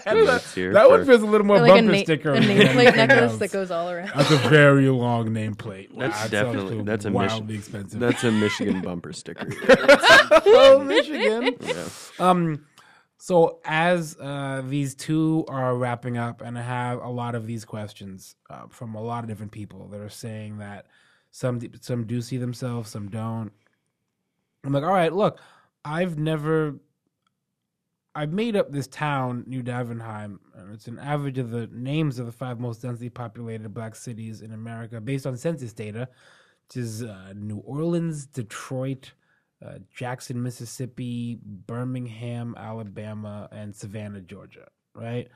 some 0.02 0.24
notes 0.24 0.54
here 0.54 0.72
that 0.72 0.88
one 0.88 1.04
feels 1.04 1.22
a 1.22 1.26
little 1.26 1.46
more 1.46 1.56
Or 1.58 1.60
like 1.60 1.72
a 1.72 1.74
bumper 1.74 1.92
na- 1.92 1.98
sticker. 2.02 2.32
a 2.32 2.38
nameplate 2.40 2.96
necklace 2.96 3.36
that 3.36 3.52
goes 3.52 3.70
all 3.70 3.90
around. 3.90 4.12
That's 4.16 4.30
a 4.30 4.38
very 4.48 4.88
long 4.88 5.28
nameplate. 5.28 5.88
That's 5.98 6.14
that 6.14 6.30
sounds 6.30 6.30
definitely 6.30 6.82
that's 6.84 7.04
a 7.04 7.10
wildly 7.12 7.56
Mich- 7.56 7.58
expensive. 7.66 8.00
That's 8.00 8.24
a 8.24 8.30
Michigan 8.32 8.80
bumper 8.80 9.12
sticker. 9.12 9.48
oh, 10.46 10.82
Michigan. 10.82 11.56
Yeah. 11.60 11.84
Um, 12.18 12.64
so 13.26 13.58
as 13.64 14.16
uh, 14.20 14.62
these 14.68 14.94
two 14.94 15.44
are 15.48 15.74
wrapping 15.74 16.16
up, 16.16 16.42
and 16.42 16.56
I 16.56 16.62
have 16.62 17.02
a 17.02 17.08
lot 17.08 17.34
of 17.34 17.44
these 17.44 17.64
questions 17.64 18.36
uh, 18.48 18.68
from 18.68 18.94
a 18.94 19.02
lot 19.02 19.24
of 19.24 19.28
different 19.28 19.50
people 19.50 19.88
that 19.88 20.00
are 20.00 20.08
saying 20.08 20.58
that 20.58 20.86
some 21.32 21.60
some 21.80 22.06
do 22.06 22.22
see 22.22 22.36
themselves, 22.36 22.88
some 22.88 23.08
don't. 23.08 23.50
I'm 24.62 24.72
like, 24.72 24.84
all 24.84 24.92
right, 24.92 25.12
look, 25.12 25.40
I've 25.84 26.16
never. 26.16 26.76
I've 28.14 28.32
made 28.32 28.54
up 28.54 28.70
this 28.70 28.86
town, 28.86 29.42
New 29.48 29.60
Davenheim, 29.64 30.38
and 30.54 30.72
it's 30.72 30.86
an 30.86 31.00
average 31.00 31.38
of 31.38 31.50
the 31.50 31.68
names 31.72 32.20
of 32.20 32.26
the 32.26 32.32
five 32.32 32.60
most 32.60 32.80
densely 32.80 33.08
populated 33.10 33.74
black 33.74 33.96
cities 33.96 34.40
in 34.40 34.52
America 34.52 35.00
based 35.00 35.26
on 35.26 35.36
census 35.36 35.72
data, 35.72 36.08
which 36.68 36.76
is 36.76 37.02
uh, 37.02 37.32
New 37.34 37.58
Orleans, 37.58 38.24
Detroit, 38.24 39.14
uh, 39.64 39.78
Jackson, 39.94 40.42
Mississippi, 40.42 41.38
Birmingham, 41.42 42.54
Alabama, 42.59 43.48
and 43.52 43.74
Savannah, 43.74 44.20
Georgia, 44.20 44.68
right? 44.94 45.28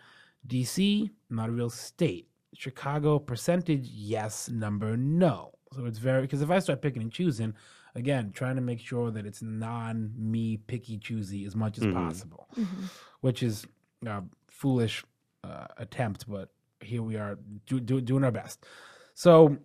DC, 0.47 1.11
not 1.31 1.49
a 1.49 1.53
real 1.53 1.71
state. 1.71 2.29
Chicago, 2.55 3.18
percentage, 3.18 3.87
yes, 3.89 4.49
number, 4.49 4.97
no. 4.97 5.53
So 5.73 5.87
it's 5.87 5.99
very, 5.99 6.23
because 6.23 6.43
if 6.43 6.51
I 6.51 6.59
start 6.59 6.83
picking 6.83 7.03
and 7.03 7.12
choosing, 7.12 7.55
again, 7.95 8.33
trying 8.33 8.57
to 8.57 8.61
make 8.62 8.81
sure 8.81 9.11
that 9.11 9.25
it's 9.25 9.41
non 9.43 10.12
me 10.16 10.57
picky 10.57 10.99
choosy 10.99 11.45
as 11.45 11.55
much 11.55 11.79
as 11.79 11.85
Mhm. 11.85 11.95
possible, 11.95 12.49
Mhm. 12.57 12.91
which 13.21 13.43
is 13.43 13.66
a 14.05 14.23
foolish 14.49 15.05
uh, 15.45 15.66
attempt, 15.79 16.29
but 16.29 16.53
here 16.83 17.03
we 17.03 17.16
are 17.16 17.39
do, 17.66 17.81
do, 17.81 18.01
doing 18.01 18.25
our 18.25 18.31
best. 18.31 18.66
So 19.14 19.57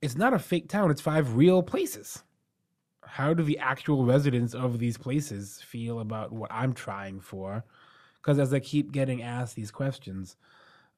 it's 0.00 0.16
not 0.16 0.32
a 0.32 0.38
fake 0.38 0.68
town, 0.68 0.90
it's 0.90 1.00
five 1.00 1.34
real 1.36 1.62
places 1.62 2.22
how 3.08 3.34
do 3.34 3.42
the 3.42 3.58
actual 3.58 4.04
residents 4.04 4.54
of 4.54 4.78
these 4.78 4.98
places 4.98 5.60
feel 5.62 6.00
about 6.00 6.32
what 6.32 6.50
I'm 6.52 6.72
trying 6.72 7.20
for? 7.20 7.64
Because 8.16 8.38
as 8.38 8.52
I 8.52 8.60
keep 8.60 8.92
getting 8.92 9.22
asked 9.22 9.56
these 9.56 9.70
questions, 9.70 10.36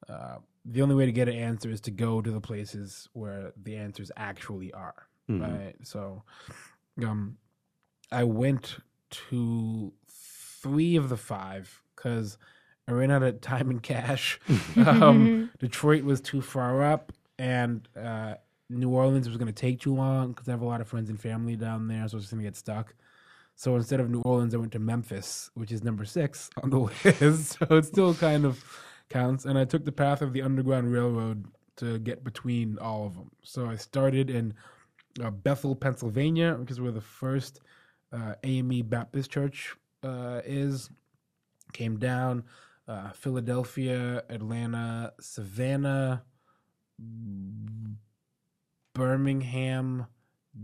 uh, 0.09 0.37
the 0.65 0.81
only 0.81 0.95
way 0.95 1.05
to 1.05 1.11
get 1.11 1.27
an 1.27 1.35
answer 1.35 1.69
is 1.69 1.81
to 1.81 1.91
go 1.91 2.21
to 2.21 2.31
the 2.31 2.41
places 2.41 3.07
where 3.13 3.53
the 3.61 3.75
answers 3.75 4.11
actually 4.17 4.71
are. 4.73 5.07
Mhm. 5.29 5.41
Right. 5.41 5.75
So, 5.83 6.23
um, 7.03 7.37
I 8.11 8.23
went 8.23 8.77
to 9.29 9.93
three 10.07 10.95
of 10.95 11.09
the 11.09 11.17
five 11.17 11.81
because 11.95 12.37
I 12.87 12.91
ran 12.91 13.11
out 13.11 13.23
of 13.23 13.41
time 13.41 13.69
and 13.69 13.81
cash. 13.81 14.39
um, 14.75 15.49
Detroit 15.59 16.03
was 16.03 16.19
too 16.21 16.41
far 16.41 16.83
up, 16.83 17.13
and 17.37 17.87
uh, 17.95 18.35
New 18.71 18.89
Orleans 18.89 19.27
was 19.27 19.37
going 19.37 19.47
to 19.47 19.53
take 19.53 19.79
too 19.79 19.93
long 19.93 20.29
because 20.29 20.47
I 20.47 20.51
have 20.51 20.61
a 20.61 20.65
lot 20.65 20.81
of 20.81 20.87
friends 20.87 21.09
and 21.09 21.19
family 21.19 21.55
down 21.55 21.87
there, 21.87 22.07
so 22.07 22.15
I 22.15 22.17
was 22.17 22.23
just 22.23 22.31
going 22.31 22.43
to 22.43 22.47
get 22.47 22.55
stuck. 22.55 22.93
So 23.55 23.75
instead 23.75 23.99
of 23.99 24.09
New 24.09 24.21
Orleans, 24.21 24.55
I 24.55 24.57
went 24.57 24.71
to 24.71 24.79
Memphis, 24.79 25.51
which 25.53 25.71
is 25.71 25.83
number 25.83 26.05
six 26.05 26.49
on 26.63 26.69
the 26.69 26.79
list. 26.79 27.59
so 27.59 27.75
it 27.75 27.85
still 27.85 28.13
kind 28.15 28.45
of 28.45 28.63
counts. 29.09 29.45
And 29.45 29.57
I 29.57 29.65
took 29.65 29.85
the 29.85 29.91
path 29.91 30.21
of 30.21 30.33
the 30.33 30.41
Underground 30.41 30.91
Railroad 30.91 31.45
to 31.77 31.99
get 31.99 32.23
between 32.23 32.77
all 32.79 33.05
of 33.05 33.15
them. 33.15 33.31
So 33.43 33.67
I 33.67 33.75
started 33.75 34.29
in 34.29 34.53
uh, 35.21 35.29
Bethel, 35.29 35.75
Pennsylvania, 35.75 36.55
because 36.55 36.77
is 36.77 36.81
where 36.81 36.91
the 36.91 37.01
first 37.01 37.59
uh, 38.13 38.35
AME 38.43 38.83
Baptist 38.87 39.29
Church 39.31 39.75
uh, 40.03 40.41
is. 40.45 40.89
Came 41.73 41.97
down 41.97 42.43
uh, 42.87 43.11
Philadelphia, 43.11 44.23
Atlanta, 44.29 45.13
Savannah, 45.19 46.23
Birmingham, 48.93 50.07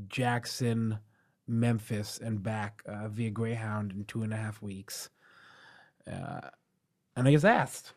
Jackson, 0.08 1.00
Memphis, 1.48 2.20
and 2.22 2.44
back 2.44 2.84
uh, 2.86 3.08
via 3.08 3.30
Greyhound 3.30 3.92
in 3.92 4.06
two 4.06 4.24
and 4.24 4.34
a 4.34 4.38
half 4.38 4.62
weeks. 4.62 5.10
Uh, 6.06 6.50
and 7.16 7.28
I 7.28 7.32
was 7.32 7.46
asked, 7.46 7.94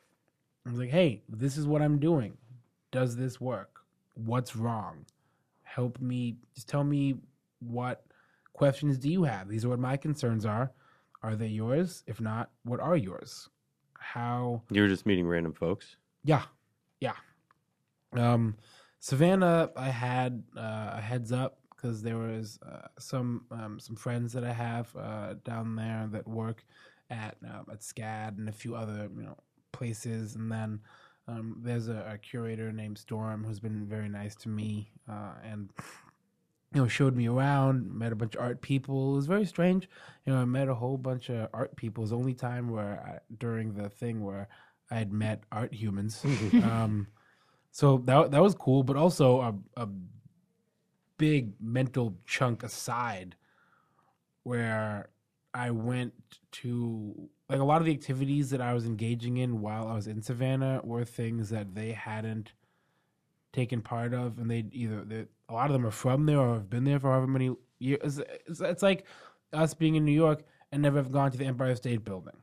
I 0.66 0.70
was 0.70 0.78
like, 0.78 0.90
hey, 0.90 1.22
this 1.28 1.56
is 1.56 1.66
what 1.66 1.82
I'm 1.82 1.98
doing. 1.98 2.36
Does 2.90 3.16
this 3.16 3.40
work? 3.40 3.80
What's 4.14 4.56
wrong? 4.56 5.06
Help 5.62 6.00
me, 6.00 6.36
just 6.54 6.68
tell 6.68 6.84
me 6.84 7.16
what 7.60 8.04
questions 8.52 8.98
do 8.98 9.08
you 9.10 9.24
have? 9.24 9.48
These 9.48 9.64
are 9.64 9.68
what 9.68 9.78
my 9.78 9.96
concerns 9.96 10.44
are. 10.44 10.72
Are 11.22 11.36
they 11.36 11.46
yours? 11.48 12.02
If 12.06 12.20
not, 12.20 12.50
what 12.64 12.80
are 12.80 12.96
yours? 12.96 13.48
How 13.98 14.62
You 14.70 14.82
were 14.82 14.88
just 14.88 15.06
meeting 15.06 15.26
random 15.26 15.52
folks. 15.52 15.96
yeah, 16.24 16.42
yeah. 17.00 17.14
Um, 18.14 18.56
Savannah, 19.00 19.70
I 19.76 19.88
had 19.88 20.42
uh, 20.56 20.92
a 20.94 21.00
heads 21.00 21.32
up 21.32 21.58
because 21.74 22.02
there 22.02 22.18
was 22.18 22.58
uh, 22.62 22.88
some 22.98 23.46
um, 23.50 23.80
some 23.80 23.96
friends 23.96 24.34
that 24.34 24.44
I 24.44 24.52
have 24.52 24.94
uh, 24.94 25.34
down 25.42 25.74
there 25.74 26.06
that 26.12 26.28
work 26.28 26.64
at 27.08 27.36
um, 27.42 27.66
at 27.72 27.80
SCAD 27.80 28.36
and 28.36 28.48
a 28.48 28.52
few 28.52 28.76
other 28.76 29.08
you 29.16 29.22
know 29.22 29.38
places, 29.72 30.36
and 30.36 30.52
then 30.52 30.80
um, 31.26 31.56
there's 31.62 31.88
a, 31.88 32.12
a 32.12 32.18
curator 32.18 32.72
named 32.72 32.98
Storm 32.98 33.42
who's 33.42 33.58
been 33.58 33.86
very 33.86 34.08
nice 34.08 34.34
to 34.36 34.50
me 34.50 34.90
uh, 35.08 35.32
and 35.42 35.70
you 36.74 36.82
know 36.82 36.86
showed 36.86 37.16
me 37.16 37.26
around, 37.26 37.90
met 37.90 38.12
a 38.12 38.16
bunch 38.16 38.34
of 38.34 38.42
art 38.42 38.60
people. 38.60 39.14
It 39.14 39.16
was 39.16 39.26
very 39.26 39.46
strange. 39.46 39.88
You 40.26 40.34
know, 40.34 40.40
I 40.40 40.44
met 40.44 40.68
a 40.68 40.74
whole 40.74 40.98
bunch 40.98 41.30
of 41.30 41.48
art 41.54 41.74
people. 41.74 42.02
It 42.02 42.04
was 42.04 42.10
the 42.10 42.18
only 42.18 42.34
time 42.34 42.68
where 42.68 43.00
I, 43.00 43.34
during 43.38 43.72
the 43.72 43.88
thing 43.88 44.22
where 44.22 44.48
I 44.90 44.96
had 44.96 45.10
met 45.10 45.44
art 45.50 45.72
humans. 45.72 46.22
so 47.72 47.98
that 48.04 48.30
that 48.32 48.42
was 48.42 48.54
cool, 48.54 48.82
but 48.82 48.96
also 48.96 49.40
a, 49.40 49.82
a 49.82 49.88
big 51.18 51.52
mental 51.60 52.16
chunk 52.26 52.62
aside 52.62 53.36
where 54.42 55.10
I 55.52 55.70
went 55.70 56.14
to 56.52 57.28
like 57.48 57.60
a 57.60 57.64
lot 57.64 57.80
of 57.80 57.86
the 57.86 57.92
activities 57.92 58.50
that 58.50 58.60
I 58.60 58.72
was 58.74 58.86
engaging 58.86 59.38
in 59.38 59.60
while 59.60 59.88
I 59.88 59.94
was 59.94 60.06
in 60.06 60.22
Savannah 60.22 60.80
were 60.84 61.04
things 61.04 61.50
that 61.50 61.74
they 61.74 61.92
hadn't 61.92 62.52
taken 63.52 63.82
part 63.82 64.14
of, 64.14 64.38
and 64.38 64.50
they 64.50 64.64
either 64.72 65.26
a 65.48 65.52
lot 65.52 65.66
of 65.66 65.72
them 65.72 65.84
are 65.86 65.90
from 65.90 66.26
there 66.26 66.38
or 66.38 66.54
have 66.54 66.70
been 66.70 66.84
there 66.84 67.00
for 67.00 67.10
however 67.10 67.26
many 67.26 67.50
years. 67.78 68.18
It's, 68.18 68.30
it's, 68.46 68.60
it's 68.60 68.82
like 68.82 69.06
us 69.52 69.74
being 69.74 69.96
in 69.96 70.04
New 70.04 70.12
York 70.12 70.44
and 70.70 70.82
never 70.82 70.98
have 70.98 71.10
gone 71.10 71.32
to 71.32 71.38
the 71.38 71.46
Empire 71.46 71.74
State 71.74 72.04
Building, 72.04 72.36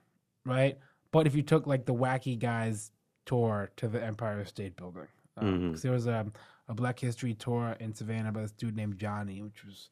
right? 0.45 0.77
But 1.11 1.27
if 1.27 1.35
you 1.35 1.41
took 1.41 1.65
like 1.65 1.85
the 1.85 1.93
wacky 1.93 2.37
guys 2.37 2.91
tour 3.25 3.71
to 3.77 3.87
the 3.87 4.03
Empire 4.03 4.43
State 4.45 4.75
Building, 4.75 5.07
um, 5.37 5.45
Mhm. 5.59 5.71
'cause 5.71 5.81
there 5.81 5.91
was 5.91 6.07
a, 6.07 6.31
a 6.67 6.73
Black 6.73 6.99
History 6.99 7.33
tour 7.33 7.75
in 7.79 7.93
Savannah 7.93 8.31
by 8.31 8.41
this 8.41 8.51
dude 8.51 8.75
named 8.75 8.97
Johnny, 8.97 9.41
which 9.41 9.63
was 9.65 9.89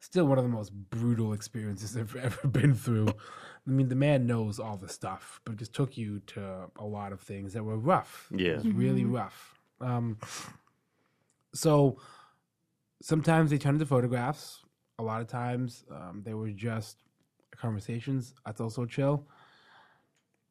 still 0.00 0.26
one 0.26 0.38
of 0.38 0.44
the 0.44 0.50
most 0.50 0.70
brutal 0.90 1.32
experiences 1.32 1.96
I've 1.96 2.14
ever 2.16 2.46
been 2.48 2.74
through. 2.74 3.08
I 3.08 3.70
mean, 3.70 3.88
the 3.88 3.94
man 3.96 4.26
knows 4.26 4.58
all 4.58 4.76
the 4.76 4.88
stuff, 4.88 5.40
but 5.44 5.52
it 5.54 5.58
just 5.58 5.74
took 5.74 5.96
you 5.96 6.20
to 6.20 6.70
a 6.76 6.84
lot 6.84 7.12
of 7.12 7.20
things 7.20 7.52
that 7.54 7.64
were 7.64 7.76
rough. 7.78 8.28
Yeah. 8.34 8.52
It 8.52 8.56
was 8.56 8.68
really 8.68 9.04
rough. 9.04 9.58
Um, 9.80 10.18
so 11.52 11.98
sometimes 13.02 13.50
they 13.50 13.58
turn 13.58 13.74
into 13.74 13.86
photographs. 13.86 14.64
A 14.98 15.02
lot 15.02 15.20
of 15.20 15.28
times 15.28 15.84
um, 15.90 16.22
they 16.24 16.34
were 16.34 16.50
just 16.50 16.98
conversations. 17.56 18.34
That's 18.44 18.60
also 18.60 18.84
chill. 18.86 19.26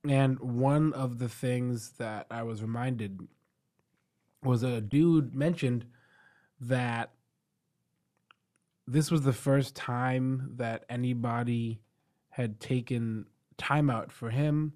And 0.08 0.40
one 0.40 0.94
of 0.94 1.20
the 1.20 1.28
things 1.30 1.92
that 1.98 2.28
I 2.32 2.44
was 2.44 2.62
reminded 2.62 3.28
was 4.48 4.64
a 4.64 4.82
dude 4.82 5.36
mentioned 5.36 5.86
that 6.62 7.12
this 8.88 9.12
was 9.12 9.22
the 9.22 9.34
first 9.34 9.76
time 9.76 10.54
that 10.56 10.86
anybody 10.90 11.82
had 12.30 12.60
taken 12.60 13.26
time 13.58 13.90
out 13.90 14.12
for 14.12 14.30
him 14.30 14.74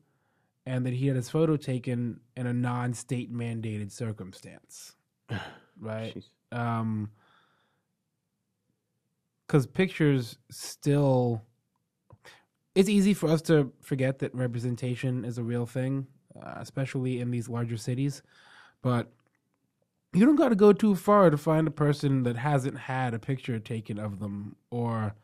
and 0.65 0.85
that 0.85 0.93
he 0.93 1.07
had 1.07 1.15
his 1.15 1.29
photo 1.29 1.55
taken 1.55 2.19
in 2.35 2.45
a 2.45 2.53
non-state 2.53 3.33
mandated 3.33 3.91
circumstance. 3.91 4.95
Right? 5.79 6.23
Um 6.51 7.09
because 9.51 9.67
pictures 9.67 10.37
still 10.49 11.41
it's 12.73 12.87
easy 12.87 13.13
for 13.13 13.27
us 13.29 13.41
to 13.41 13.73
forget 13.81 14.19
that 14.19 14.33
representation 14.33 15.25
is 15.25 15.37
a 15.37 15.43
real 15.43 15.65
thing 15.65 16.07
uh, 16.41 16.53
especially 16.57 17.19
in 17.19 17.31
these 17.31 17.49
larger 17.49 17.75
cities 17.75 18.21
but 18.81 19.11
you 20.13 20.25
don't 20.25 20.35
got 20.35 20.49
to 20.49 20.55
go 20.55 20.73
too 20.73 20.95
far 20.95 21.29
to 21.29 21.37
find 21.37 21.67
a 21.67 21.71
person 21.71 22.23
that 22.23 22.35
hasn't 22.37 22.77
had 22.77 23.13
a 23.13 23.19
picture 23.19 23.59
taken 23.59 23.97
of 23.97 24.19
them 24.19 24.55
or 24.69 25.15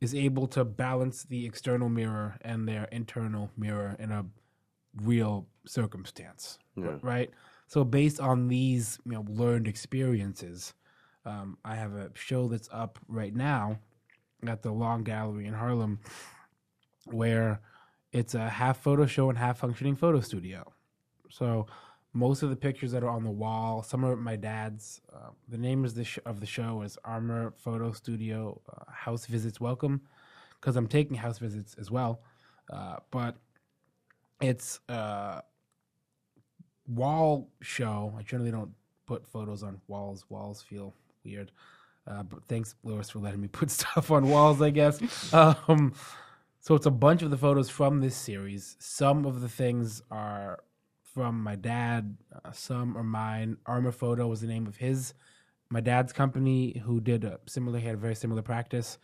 is 0.00 0.14
able 0.14 0.46
to 0.48 0.64
balance 0.64 1.24
the 1.24 1.44
external 1.46 1.88
mirror 1.88 2.36
and 2.42 2.66
their 2.68 2.84
internal 2.84 3.50
mirror 3.56 3.96
in 3.98 4.10
a 4.10 4.24
real 5.02 5.46
circumstance 5.66 6.58
Yeah. 6.76 6.98
right 7.02 7.30
so 7.66 7.84
based 7.84 8.20
on 8.20 8.48
these 8.48 8.98
you 9.04 9.12
know 9.12 9.24
learned 9.28 9.66
experiences 9.66 10.74
um, 11.26 11.58
i 11.64 11.74
have 11.74 11.94
a 11.94 12.10
show 12.14 12.48
that's 12.48 12.68
up 12.72 12.98
right 13.08 13.34
now 13.34 13.78
at 14.46 14.62
the 14.62 14.70
long 14.70 15.02
gallery 15.04 15.46
in 15.46 15.54
harlem 15.54 15.98
where 17.06 17.60
it's 18.12 18.34
a 18.34 18.48
half 18.48 18.80
photo 18.82 19.06
show 19.06 19.28
and 19.30 19.38
half 19.38 19.58
functioning 19.58 19.96
photo 19.96 20.20
studio 20.20 20.64
so 21.30 21.66
most 22.14 22.42
of 22.42 22.50
the 22.50 22.56
pictures 22.56 22.92
that 22.92 23.02
are 23.02 23.10
on 23.10 23.24
the 23.24 23.30
wall, 23.30 23.82
some 23.82 24.04
are 24.04 24.14
my 24.16 24.36
dad's. 24.36 25.00
Uh, 25.12 25.30
the 25.48 25.58
name 25.58 25.84
is 25.84 25.94
the 25.94 26.04
sh- 26.04 26.20
of 26.24 26.40
the 26.40 26.46
show 26.46 26.82
is 26.82 26.96
Armor 27.04 27.52
Photo 27.58 27.92
Studio 27.92 28.60
uh, 28.72 28.90
House 28.90 29.26
Visits 29.26 29.60
Welcome, 29.60 30.00
because 30.60 30.76
I'm 30.76 30.86
taking 30.86 31.16
house 31.16 31.38
visits 31.38 31.74
as 31.78 31.90
well. 31.90 32.22
Uh, 32.72 32.96
but 33.10 33.36
it's 34.40 34.78
a 34.88 35.42
wall 36.86 37.50
show. 37.60 38.14
I 38.16 38.22
generally 38.22 38.52
don't 38.52 38.70
put 39.06 39.26
photos 39.26 39.64
on 39.64 39.80
walls. 39.88 40.24
Walls 40.28 40.62
feel 40.62 40.94
weird. 41.24 41.50
Uh, 42.06 42.22
but 42.22 42.44
thanks, 42.46 42.76
Lewis, 42.84 43.10
for 43.10 43.18
letting 43.18 43.40
me 43.40 43.48
put 43.48 43.70
stuff 43.72 44.12
on 44.12 44.28
walls. 44.28 44.62
I 44.62 44.70
guess. 44.70 45.34
um, 45.34 45.92
so 46.60 46.76
it's 46.76 46.86
a 46.86 46.90
bunch 46.92 47.22
of 47.22 47.30
the 47.30 47.36
photos 47.36 47.68
from 47.70 48.00
this 48.00 48.14
series. 48.14 48.76
Some 48.78 49.26
of 49.26 49.40
the 49.40 49.48
things 49.48 50.00
are 50.12 50.60
from 51.14 51.42
my 51.42 51.54
dad. 51.56 52.16
Uh, 52.44 52.50
some 52.52 52.96
are 52.98 53.04
mine. 53.04 53.56
Armor 53.64 53.92
Photo 53.92 54.26
was 54.26 54.40
the 54.40 54.46
name 54.48 54.66
of 54.66 54.76
his, 54.76 55.14
my 55.70 55.80
dad's 55.80 56.12
company, 56.12 56.82
who 56.84 57.00
did 57.00 57.24
a 57.24 57.38
similar, 57.46 57.78
he 57.78 57.86
had 57.86 57.94
a 57.94 57.98
very 57.98 58.14
similar 58.16 58.42
practice. 58.42 58.98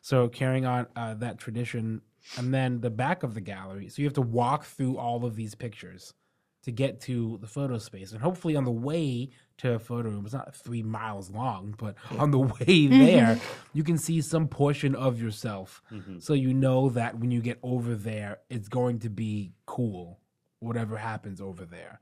So 0.00 0.28
carrying 0.28 0.64
on 0.64 0.86
uh, 0.94 1.14
that 1.14 1.38
tradition, 1.38 2.00
and 2.38 2.54
then 2.54 2.80
the 2.80 2.90
back 2.90 3.22
of 3.24 3.34
the 3.34 3.40
gallery. 3.40 3.88
So 3.88 4.00
you 4.02 4.06
have 4.06 4.14
to 4.14 4.22
walk 4.22 4.64
through 4.64 4.96
all 4.98 5.24
of 5.24 5.34
these 5.36 5.54
pictures 5.54 6.14
to 6.62 6.72
get 6.72 7.00
to 7.02 7.38
the 7.40 7.46
photo 7.46 7.78
space, 7.78 8.12
and 8.12 8.20
hopefully 8.20 8.54
on 8.56 8.64
the 8.64 8.70
way 8.72 9.30
to 9.58 9.72
a 9.74 9.78
photo 9.78 10.10
room, 10.10 10.24
it's 10.24 10.34
not 10.34 10.54
three 10.54 10.82
miles 10.82 11.30
long, 11.30 11.74
but 11.78 11.94
on 12.18 12.30
the 12.30 12.38
way 12.38 12.86
there, 12.88 13.40
you 13.72 13.82
can 13.82 13.96
see 13.98 14.20
some 14.20 14.46
portion 14.48 14.94
of 14.94 15.20
yourself. 15.20 15.82
Mhm. 15.92 16.22
So 16.22 16.34
you 16.34 16.52
know 16.54 16.88
that 16.90 17.18
when 17.18 17.30
you 17.30 17.40
get 17.40 17.58
over 17.62 17.94
there, 17.94 18.38
it's 18.50 18.68
going 18.68 18.98
to 19.00 19.08
be 19.10 19.52
cool 19.64 20.20
whatever 20.60 20.96
happens 20.96 21.40
over 21.40 21.64
there. 21.64 22.00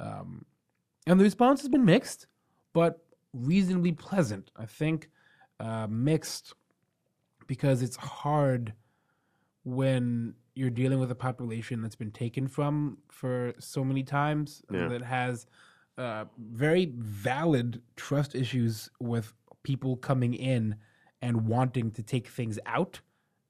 Um, 0.00 0.44
and 1.06 1.18
the 1.20 1.24
response 1.24 1.60
has 1.60 1.68
been 1.68 1.84
mixed, 1.84 2.26
but 2.72 3.04
reasonably 3.32 3.92
pleasant. 3.92 4.50
I 4.56 4.66
think 4.66 5.08
uh, 5.60 5.86
mixed 5.88 6.52
because 7.46 7.82
it's 7.82 7.96
hard 7.96 8.72
when 9.64 10.34
you're 10.54 10.70
dealing 10.70 10.98
with 10.98 11.10
a 11.10 11.14
population 11.14 11.82
that's 11.82 11.96
been 11.96 12.10
taken 12.10 12.48
from 12.48 12.98
for 13.10 13.52
so 13.58 13.84
many 13.84 14.02
times 14.02 14.62
Yeah. 14.70 14.88
that 14.88 15.02
has 15.02 15.46
uh, 15.98 16.24
very 16.38 16.92
valid 16.96 17.82
trust 17.96 18.34
issues 18.34 18.90
with 19.00 19.32
people 19.62 19.96
coming 19.96 20.34
in 20.34 20.76
and 21.22 21.46
wanting 21.46 21.90
to 21.92 22.02
take 22.02 22.28
things 22.28 22.58
out 22.66 23.00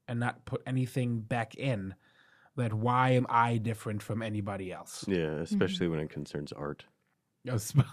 and 0.07 0.19
not 0.19 0.45
put 0.45 0.61
anything 0.65 1.19
back 1.19 1.55
in. 1.55 1.93
That 2.57 2.73
why 2.73 3.11
am 3.11 3.25
I 3.29 3.57
different 3.57 4.01
from 4.01 4.21
anybody 4.21 4.71
else? 4.71 5.05
Yeah, 5.07 5.39
especially 5.39 5.87
when 5.87 5.99
it 5.99 6.09
concerns 6.09 6.51
art. 6.51 6.85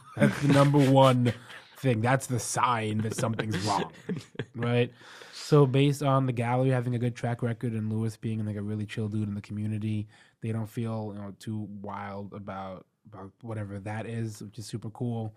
That's 0.17 0.41
the 0.41 0.53
number 0.53 0.79
one 0.79 1.33
thing. 1.77 2.01
That's 2.01 2.27
the 2.27 2.41
sign 2.41 2.99
that 2.99 3.15
something's 3.15 3.59
wrong, 3.67 3.93
right? 4.57 4.91
So, 5.33 5.67
based 5.67 6.03
on 6.03 6.27
the 6.27 6.33
gallery 6.33 6.71
having 6.71 6.95
a 6.95 6.99
good 6.99 7.15
track 7.15 7.43
record 7.43 7.73
and 7.73 7.93
Lewis 7.93 8.17
being 8.17 8.45
like 8.45 8.57
a 8.57 8.63
really 8.63 8.87
chill 8.87 9.09
dude 9.09 9.29
in 9.29 9.35
the 9.35 9.43
community, 9.43 10.09
they 10.41 10.51
don't 10.51 10.67
feel 10.67 11.13
you 11.15 11.21
know 11.21 11.35
too 11.39 11.69
wild 11.81 12.33
about 12.33 12.87
about 13.07 13.31
whatever 13.43 13.79
that 13.81 14.07
is, 14.07 14.43
which 14.43 14.59
is 14.59 14.67
super 14.67 14.91
cool. 14.91 15.37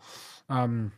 Um, 0.49 0.93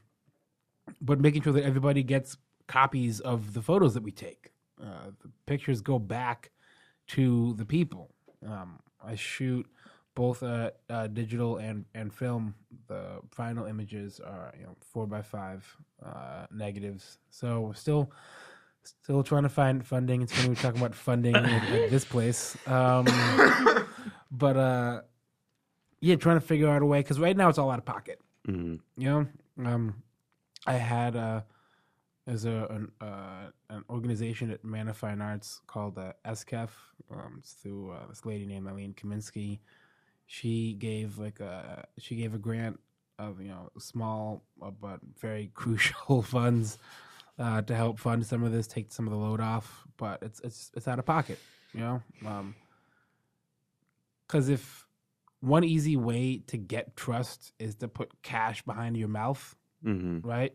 but 1.01 1.19
making 1.19 1.41
sure 1.41 1.53
that 1.53 1.63
everybody 1.63 2.03
gets 2.03 2.37
copies 2.67 3.19
of 3.19 3.53
the 3.53 3.61
photos 3.61 3.93
that 3.95 4.03
we 4.03 4.11
take. 4.11 4.51
Uh, 4.81 5.11
the 5.21 5.29
pictures 5.45 5.81
go 5.81 5.99
back 5.99 6.51
to 7.07 7.53
the 7.55 7.65
people. 7.65 8.13
Um, 8.45 8.79
I 9.03 9.15
shoot 9.15 9.65
both 10.15 10.43
uh, 10.43 10.71
uh, 10.89 11.07
digital 11.07 11.57
and, 11.57 11.85
and 11.93 12.13
film. 12.13 12.55
The 12.87 13.19
final 13.31 13.65
images 13.65 14.19
are 14.19 14.53
you 14.57 14.65
know 14.65 14.75
four 14.81 15.07
by 15.07 15.21
five 15.21 15.65
uh, 16.05 16.45
negatives. 16.51 17.19
So 17.29 17.61
we're 17.61 17.73
still 17.73 18.11
still 18.83 19.23
trying 19.23 19.43
to 19.43 19.49
find 19.49 19.85
funding. 19.85 20.21
It's 20.21 20.33
funny 20.33 20.49
we're 20.49 20.55
talking 20.55 20.79
about 20.81 20.95
funding 20.95 21.35
at, 21.35 21.63
at 21.71 21.89
this 21.89 22.05
place, 22.05 22.57
um, 22.67 23.05
but 24.31 24.57
uh, 24.57 25.01
yeah, 26.01 26.15
trying 26.15 26.39
to 26.39 26.45
figure 26.45 26.69
out 26.69 26.81
a 26.81 26.85
way 26.85 26.99
because 26.99 27.19
right 27.19 27.35
now 27.35 27.49
it's 27.49 27.57
all 27.57 27.71
out 27.71 27.79
of 27.79 27.85
pocket. 27.85 28.19
hmm 28.45 28.75
You 28.97 29.09
know, 29.09 29.27
um, 29.65 30.03
I 30.65 30.73
had 30.73 31.15
uh, 31.15 31.41
there's 32.29 32.45
a 32.45 32.67
an, 32.69 32.91
uh, 33.01 33.49
an 33.71 33.83
organization 33.89 34.51
at 34.51 34.63
Mana 34.63 34.93
Fine 34.93 35.19
Arts 35.19 35.61
called 35.65 35.97
uh, 35.97 36.13
SCAF. 36.27 36.69
Um, 37.11 37.37
it's 37.39 37.53
through 37.53 37.91
uh, 37.91 38.07
this 38.07 38.23
lady 38.23 38.45
named 38.45 38.67
Eileen 38.67 38.93
Kaminsky. 38.93 39.59
She 40.27 40.73
gave 40.73 41.17
like 41.17 41.39
a 41.39 41.87
she 41.97 42.15
gave 42.15 42.35
a 42.35 42.37
grant 42.37 42.79
of 43.17 43.41
you 43.41 43.47
know 43.47 43.71
small 43.79 44.43
uh, 44.61 44.69
but 44.69 44.99
very 45.19 45.49
crucial 45.55 46.21
funds 46.21 46.77
uh, 47.39 47.63
to 47.63 47.75
help 47.75 47.97
fund 47.97 48.23
some 48.23 48.43
of 48.43 48.51
this, 48.51 48.67
take 48.67 48.91
some 48.93 49.07
of 49.07 49.11
the 49.11 49.17
load 49.17 49.41
off. 49.41 49.87
But 49.97 50.21
it's 50.21 50.39
it's 50.41 50.71
it's 50.75 50.87
out 50.87 50.99
of 50.99 51.07
pocket, 51.07 51.39
you 51.73 51.79
know. 51.79 52.03
Because 54.27 54.49
if 54.49 54.85
one 55.39 55.63
easy 55.63 55.97
way 55.97 56.43
to 56.45 56.57
get 56.57 56.95
trust 56.95 57.53
is 57.57 57.73
to 57.75 57.87
put 57.87 58.21
cash 58.21 58.61
behind 58.61 58.97
your 58.97 59.07
mouth, 59.07 59.55
hmm 59.81 60.19
right? 60.19 60.53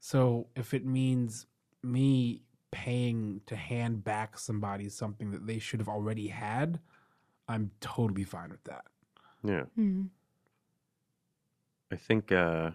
So 0.00 0.48
if 0.56 0.74
it 0.74 0.84
means 0.84 1.46
me 1.82 2.42
paying 2.72 3.42
to 3.46 3.54
hand 3.56 4.02
back 4.02 4.38
somebody 4.38 4.88
something 4.88 5.30
that 5.30 5.46
they 5.46 5.58
should 5.58 5.80
have 5.80 5.88
already 5.88 6.28
had, 6.28 6.80
I'm 7.48 7.70
totally 7.80 8.24
fine 8.24 8.50
with 8.50 8.64
that. 8.64 8.84
Yeah. 9.44 9.64
Hmm. 9.76 10.04
I 11.92 11.96
think 11.96 12.32
uh, 12.32 12.70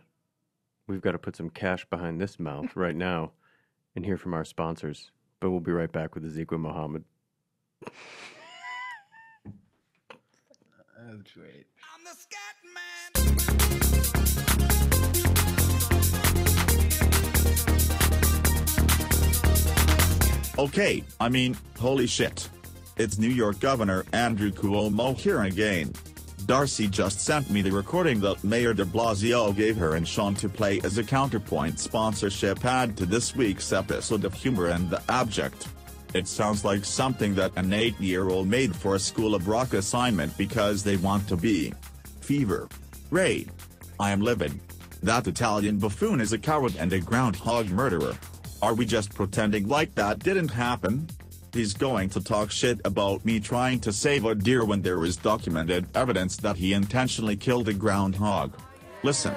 we've 0.87 1.01
got 1.01 1.13
to 1.13 1.17
put 1.17 1.35
some 1.35 1.49
cash 1.49 1.85
behind 1.85 2.21
this 2.21 2.39
mouth 2.39 2.75
right 2.75 2.95
now 2.95 3.31
and 3.95 4.05
hear 4.05 4.17
from 4.17 4.33
our 4.33 4.45
sponsors. 4.45 5.11
But 5.39 5.51
we'll 5.51 5.59
be 5.59 5.71
right 5.71 5.91
back 5.91 6.15
with 6.15 6.23
Azikiwe 6.23 6.59
Mohammed. 6.59 7.03
That's 10.97 11.31
great. 11.33 11.65
Okay, 20.57 21.03
I 21.19 21.27
mean, 21.27 21.57
holy 21.77 22.07
shit. 22.07 22.47
It's 22.95 23.17
New 23.17 23.29
York 23.29 23.59
Governor 23.59 24.05
Andrew 24.13 24.51
Cuomo 24.51 25.17
here 25.17 25.41
again. 25.41 25.91
Darcy 26.45 26.87
just 26.87 27.19
sent 27.19 27.49
me 27.49 27.61
the 27.61 27.71
recording 27.71 28.21
that 28.21 28.41
Mayor 28.41 28.73
de 28.73 28.85
Blasio 28.85 29.53
gave 29.53 29.75
her 29.75 29.95
and 29.95 30.07
Sean 30.07 30.33
to 30.35 30.47
play 30.47 30.79
as 30.85 30.97
a 30.97 31.03
counterpoint 31.03 31.77
sponsorship 31.77 32.63
ad 32.63 32.95
to 32.95 33.05
this 33.05 33.35
week's 33.35 33.73
episode 33.73 34.23
of 34.23 34.33
Humor 34.33 34.69
in 34.69 34.89
the 34.89 35.01
Abject. 35.09 35.67
It 36.13 36.25
sounds 36.25 36.63
like 36.63 36.85
something 36.85 37.35
that 37.35 37.51
an 37.57 37.71
8-year-old 37.71 38.47
made 38.47 38.73
for 38.73 38.95
a 38.95 38.99
School 38.99 39.35
of 39.35 39.49
Rock 39.49 39.73
assignment 39.73 40.37
because 40.37 40.83
they 40.83 40.95
want 40.95 41.27
to 41.27 41.35
be. 41.35 41.73
Fever. 42.21 42.69
Ray. 43.09 43.47
I 43.99 44.11
am 44.11 44.21
livid. 44.21 44.57
That 45.03 45.27
Italian 45.27 45.79
buffoon 45.79 46.21
is 46.21 46.31
a 46.31 46.37
coward 46.37 46.75
and 46.79 46.93
a 46.93 47.01
groundhog 47.01 47.67
murderer. 47.69 48.15
Are 48.65 48.73
we 48.73 48.87
just 48.87 49.13
pretending 49.13 49.67
like 49.67 49.93
that 49.93 50.17
didn't 50.17 50.47
happen? 50.47 51.07
He's 51.53 51.75
going 51.75 52.09
to 52.09 52.19
talk 52.19 52.49
shit 52.49 52.81
about 52.83 53.23
me 53.23 53.39
trying 53.39 53.79
to 53.81 53.93
save 53.93 54.25
a 54.25 54.33
deer 54.33 54.65
when 54.65 54.81
there 54.81 55.05
is 55.05 55.17
documented 55.17 55.85
evidence 55.95 56.37
that 56.37 56.55
he 56.55 56.73
intentionally 56.73 57.35
killed 57.35 57.69
a 57.69 57.75
groundhog. 57.75 58.59
Listen. 59.03 59.35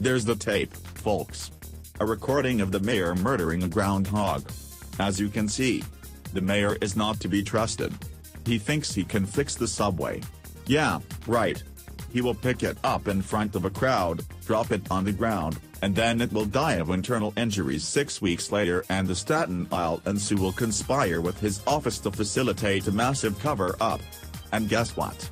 There's 0.00 0.24
the 0.24 0.36
tape, 0.36 0.74
folks. 0.74 1.50
A 2.00 2.06
recording 2.06 2.62
of 2.62 2.72
the 2.72 2.80
mayor 2.80 3.14
murdering 3.14 3.64
a 3.64 3.68
groundhog. 3.68 4.50
As 4.98 5.20
you 5.20 5.28
can 5.28 5.46
see, 5.46 5.84
the 6.32 6.40
mayor 6.40 6.78
is 6.80 6.96
not 6.96 7.20
to 7.20 7.28
be 7.28 7.42
trusted. 7.42 7.92
He 8.46 8.56
thinks 8.58 8.94
he 8.94 9.04
can 9.04 9.26
fix 9.26 9.56
the 9.56 9.68
subway. 9.68 10.22
Yeah, 10.64 11.00
right. 11.26 11.62
He 12.12 12.20
will 12.20 12.34
pick 12.34 12.62
it 12.62 12.76
up 12.84 13.08
in 13.08 13.22
front 13.22 13.56
of 13.56 13.64
a 13.64 13.70
crowd, 13.70 14.22
drop 14.44 14.70
it 14.70 14.90
on 14.90 15.04
the 15.04 15.12
ground, 15.12 15.58
and 15.80 15.96
then 15.96 16.20
it 16.20 16.32
will 16.32 16.44
die 16.44 16.74
of 16.74 16.90
internal 16.90 17.32
injuries 17.36 17.84
six 17.84 18.20
weeks 18.20 18.52
later 18.52 18.84
and 18.90 19.08
the 19.08 19.14
Staten 19.14 19.66
Island 19.72 20.20
Zoo 20.20 20.36
will 20.36 20.52
conspire 20.52 21.20
with 21.20 21.40
his 21.40 21.62
office 21.66 21.98
to 22.00 22.10
facilitate 22.10 22.86
a 22.86 22.92
massive 22.92 23.38
cover-up. 23.40 24.00
And 24.52 24.68
guess 24.68 24.96
what? 24.96 25.28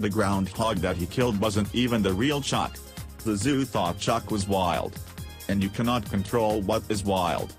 The 0.00 0.10
groundhog 0.10 0.78
that 0.78 0.96
he 0.96 1.06
killed 1.06 1.40
wasn't 1.40 1.72
even 1.74 2.02
the 2.02 2.12
real 2.12 2.40
Chuck. 2.40 2.76
The 3.24 3.36
zoo 3.36 3.64
thought 3.64 3.98
Chuck 3.98 4.30
was 4.30 4.48
wild. 4.48 4.98
And 5.48 5.62
you 5.62 5.68
cannot 5.68 6.10
control 6.10 6.62
what 6.62 6.82
is 6.88 7.04
wild. 7.04 7.54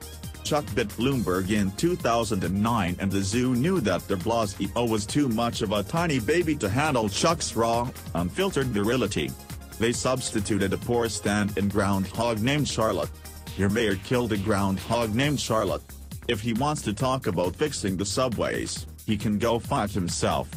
Chuck 0.45 0.63
bit 0.75 0.89
Bloomberg 0.89 1.49
in 1.49 1.71
2009 1.71 2.95
and 2.99 3.11
the 3.11 3.21
zoo 3.21 3.55
knew 3.55 3.79
that 3.81 4.07
de 4.07 4.15
Blasio 4.15 4.87
was 4.87 5.07
too 5.07 5.27
much 5.27 5.63
of 5.63 5.71
a 5.71 5.81
tiny 5.81 6.19
baby 6.19 6.55
to 6.57 6.69
handle 6.69 7.09
Chuck's 7.09 7.55
raw, 7.55 7.89
unfiltered 8.13 8.67
virility. 8.67 9.31
They 9.79 9.91
substituted 9.91 10.71
a 10.71 10.77
poor 10.77 11.09
stand-in 11.09 11.67
groundhog 11.69 12.41
named 12.41 12.67
Charlotte. 12.67 13.09
Your 13.57 13.69
mayor 13.69 13.95
killed 13.95 14.33
a 14.33 14.37
groundhog 14.37 15.15
named 15.15 15.39
Charlotte. 15.39 15.81
If 16.27 16.41
he 16.41 16.53
wants 16.53 16.83
to 16.83 16.93
talk 16.93 17.25
about 17.25 17.55
fixing 17.55 17.97
the 17.97 18.05
subways, 18.05 18.85
he 19.07 19.17
can 19.17 19.39
go 19.39 19.57
fight 19.57 19.89
himself. 19.89 20.49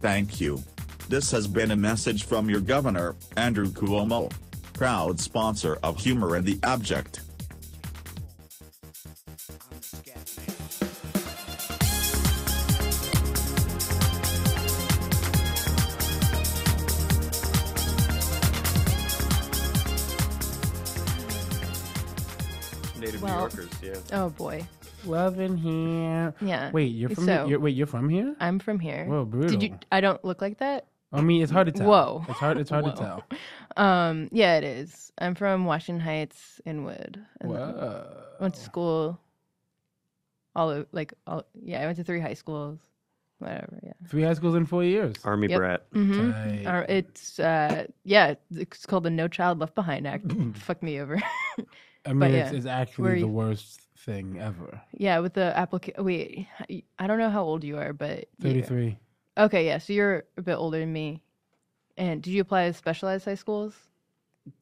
Thank 0.00 0.40
you. 0.40 0.60
This 1.08 1.30
has 1.30 1.46
been 1.46 1.70
a 1.70 1.76
message 1.76 2.24
from 2.24 2.50
your 2.50 2.60
governor, 2.60 3.14
Andrew 3.36 3.68
Cuomo. 3.68 4.32
Proud 4.72 5.20
sponsor 5.20 5.78
of 5.84 5.96
Humor 5.98 6.36
in 6.36 6.44
the 6.44 6.58
Abject. 6.64 7.20
Well- 23.88 23.94
New 23.94 23.94
Yorkers, 23.94 24.10
yeah. 24.10 24.22
Oh 24.24 24.30
boy. 24.30 24.66
Love 25.04 25.38
in 25.38 25.56
here. 25.56 26.34
Yeah. 26.40 26.70
Wait, 26.72 26.86
you're 26.86 27.08
from 27.10 27.24
So- 27.24 27.32
here? 27.32 27.46
You're, 27.46 27.60
wait, 27.60 27.74
you're 27.76 27.86
from 27.86 28.08
here? 28.08 28.34
I'm 28.40 28.58
from 28.58 28.80
here. 28.80 29.04
Whoa, 29.06 29.24
brutal. 29.24 29.50
Did 29.50 29.62
you? 29.62 29.78
I 29.92 30.00
don't 30.00 30.22
look 30.24 30.42
like 30.42 30.58
that. 30.58 30.86
I 31.12 31.20
mean, 31.22 31.42
it's 31.42 31.52
hard 31.52 31.66
to 31.68 31.72
tell. 31.72 31.86
Whoa. 31.88 32.24
It's 32.28 32.38
hard. 32.38 32.58
It's 32.58 32.68
hard 32.70 32.84
to 32.84 32.92
tell. 32.96 33.24
Um. 33.76 34.28
Yeah, 34.32 34.56
it 34.58 34.64
is. 34.64 35.12
I'm 35.18 35.34
from 35.34 35.64
Washington 35.64 36.00
Heights, 36.04 36.60
Inwood. 36.66 37.24
and 37.40 37.50
Whoa. 37.50 38.06
Went 38.40 38.54
to 38.54 38.60
school. 38.60 39.18
All 40.56 40.70
o- 40.70 40.86
like 40.92 41.14
all. 41.26 41.44
Yeah, 41.54 41.80
I 41.82 41.86
went 41.86 41.96
to 41.98 42.04
three 42.04 42.20
high 42.20 42.34
schools. 42.34 42.78
Whatever. 43.38 43.78
Yeah. 43.84 43.92
Three 44.08 44.22
high 44.24 44.34
schools 44.34 44.56
in 44.56 44.66
four 44.66 44.82
years. 44.82 45.14
Army 45.24 45.46
Yep. 45.48 45.58
brat. 45.58 45.86
hmm 45.92 46.32
Tight. 46.32 46.86
It's 46.90 47.38
uh 47.38 47.86
yeah, 48.04 48.34
it's 48.54 48.84
called 48.84 49.04
the 49.04 49.10
No 49.10 49.28
Child 49.28 49.60
Left 49.60 49.76
Behind 49.76 50.06
Act. 50.08 50.24
Fuck 50.54 50.82
me 50.82 51.00
over. 51.00 51.22
I 52.08 52.12
mean, 52.12 52.20
But 52.20 52.30
it's, 52.32 52.52
it's 52.52 52.66
actually 52.66 53.12
the 53.14 53.18
you- 53.20 53.28
worst 53.28 53.80
thing 53.98 54.38
ever. 54.40 54.80
yeah, 54.92 55.18
with 55.18 55.34
the 55.34 55.56
application. 55.56 56.04
Wait, 56.04 56.46
I 56.98 57.06
don't 57.06 57.18
know 57.18 57.30
how 57.30 57.42
old 57.44 57.62
you 57.64 57.76
are, 57.78 57.92
but 57.92 58.18
you- 58.38 58.62
33. 58.62 58.96
Okay, 59.36 59.66
yeah, 59.66 59.78
so 59.78 59.92
you're 59.92 60.24
a 60.36 60.42
bit 60.42 60.54
older 60.54 60.78
than 60.80 60.92
me. 60.92 61.22
And 61.96 62.22
did 62.22 62.30
you 62.32 62.40
apply 62.40 62.66
to 62.68 62.72
specialized 62.72 63.24
high 63.26 63.34
schools? 63.34 63.74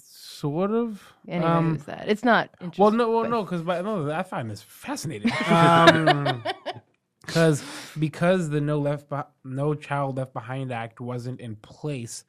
Sort 0.02 0.70
of. 0.70 1.02
Anyway, 1.28 1.50
Um, 1.50 1.78
that. 1.86 2.08
It's 2.08 2.24
not 2.24 2.50
interesting. 2.60 2.82
Well, 2.82 2.90
no, 2.92 3.10
well, 3.10 3.28
no, 3.30 3.42
because 3.42 3.62
no, 3.64 4.10
I 4.10 4.22
find 4.22 4.50
this 4.50 4.62
fascinating. 4.62 5.30
Because 7.26 7.62
because 7.98 8.50
the 8.50 8.60
No 8.60 8.78
Left 8.78 9.10
Be- 9.10 9.16
No 9.44 9.74
Child 9.74 10.16
Left 10.16 10.32
Behind 10.32 10.70
Act 10.72 11.00
wasn't 11.00 11.40
in 11.40 11.56
place 11.56 12.24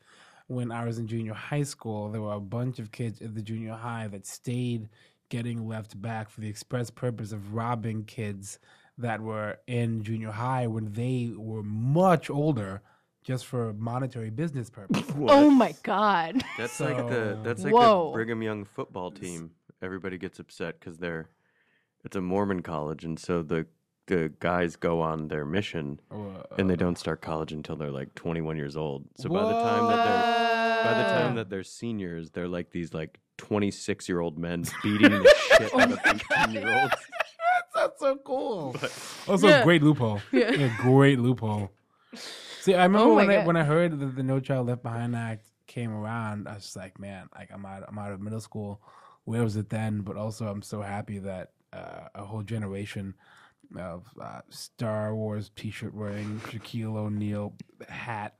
when 0.47 0.71
I 0.71 0.85
was 0.85 0.97
in 0.97 1.05
junior 1.07 1.33
high 1.35 1.61
school, 1.63 2.09
there 2.09 2.21
were 2.21 2.33
a 2.33 2.39
bunch 2.39 2.79
of 2.79 2.91
kids 2.91 3.21
at 3.21 3.35
the 3.35 3.41
junior 3.43 3.73
high 3.75 4.07
that 4.07 4.25
stayed 4.25 4.89
getting 5.29 5.67
left 5.67 5.99
back 6.01 6.29
for 6.29 6.41
the 6.41 6.49
express 6.49 6.89
purpose 6.89 7.31
of 7.31 7.53
robbing 7.53 8.03
kids 8.05 8.59
that 8.97 9.21
were 9.21 9.59
in 9.67 10.03
junior 10.03 10.31
high 10.31 10.67
when 10.67 10.91
they 10.93 11.31
were 11.35 11.63
much 11.63 12.29
older, 12.29 12.81
just 13.23 13.45
for 13.45 13.73
monetary 13.73 14.29
business 14.29 14.69
purposes. 14.69 15.03
Oh 15.19 15.49
my 15.49 15.73
god. 15.83 16.43
That's 16.57 16.79
like 16.79 16.97
the 16.97 17.39
that's 17.43 17.63
like 17.63 17.73
Whoa. 17.73 18.07
the 18.07 18.13
Brigham 18.13 18.41
Young 18.41 18.65
football 18.65 19.11
team. 19.11 19.51
Everybody 19.81 20.17
gets 20.17 20.39
upset 20.39 20.79
because 20.79 20.97
they're 20.97 21.29
it's 22.05 22.15
a 22.15 22.21
Mormon 22.21 22.61
college, 22.61 23.03
and 23.03 23.19
so 23.19 23.41
the 23.41 23.67
the 24.07 24.31
guys 24.39 24.75
go 24.75 25.01
on 25.01 25.27
their 25.27 25.45
mission, 25.45 25.99
and 26.57 26.69
they 26.69 26.73
uh, 26.73 26.77
don't 26.77 26.97
start 26.97 27.21
college 27.21 27.51
until 27.51 27.75
they're 27.75 27.91
like 27.91 28.15
21 28.15 28.55
years 28.55 28.77
old. 28.77 29.05
So 29.17 29.29
by 29.29 29.43
the 29.43 29.51
time 29.51 29.87
that 29.87 30.05
they're 30.05 30.36
by 30.83 30.93
the 30.97 31.03
time 31.09 31.35
that 31.35 31.49
they're 31.49 31.63
seniors, 31.63 32.31
they're 32.31 32.47
like 32.47 32.71
these 32.71 32.93
like 32.93 33.19
26 33.37 34.07
year 34.09 34.19
old 34.19 34.37
men 34.37 34.63
beating 34.83 35.11
the 35.11 35.35
shit 35.57 35.73
out 35.75 35.91
of 35.91 35.99
18 36.05 36.53
year 36.53 36.75
olds. 36.81 36.93
That's 37.75 37.99
so 37.99 38.15
cool. 38.25 38.75
Also, 39.27 39.47
Yeah. 39.47 39.63
great 39.63 39.83
loophole. 39.83 40.21
Yeah. 40.31 40.51
Yeah. 40.51 40.75
great 40.79 41.19
loophole. 41.19 41.71
See, 42.61 42.73
I 42.73 42.83
remember 42.83 43.11
Oh 43.11 43.15
my 43.15 43.21
when 43.25 43.29
I, 43.29 43.35
God. 43.35 43.45
when 43.47 43.57
I 43.57 43.63
heard 43.63 43.99
that 43.99 44.15
the 44.15 44.23
No 44.23 44.39
Child 44.39 44.67
Left 44.67 44.81
Behind 44.83 45.15
Act 45.15 45.45
came 45.67 45.91
around, 45.93 46.47
I 46.47 46.55
was 46.55 46.63
just 46.63 46.75
like, 46.75 46.99
man, 46.99 47.29
like 47.37 47.49
I'm 47.53 47.65
out, 47.65 47.83
I'm 47.87 47.99
out 47.99 48.11
of 48.11 48.19
middle 48.19 48.39
school. 48.41 48.81
Where 49.25 49.43
was 49.43 49.55
it 49.57 49.69
then? 49.69 50.01
But 50.01 50.15
also, 50.17 50.47
I'm 50.47 50.61
so 50.63 50.81
happy 50.81 51.19
that 51.19 51.51
uh, 51.71 52.07
a 52.15 52.23
whole 52.25 52.41
generation 52.43 53.13
of 53.77 54.07
uh, 54.19 54.39
Star 54.49 55.13
Wars 55.13 55.51
T-shirt 55.55 55.93
wearing 55.93 56.39
Shaquille 56.47 56.95
O'Neal 56.95 57.53
hat, 57.89 58.35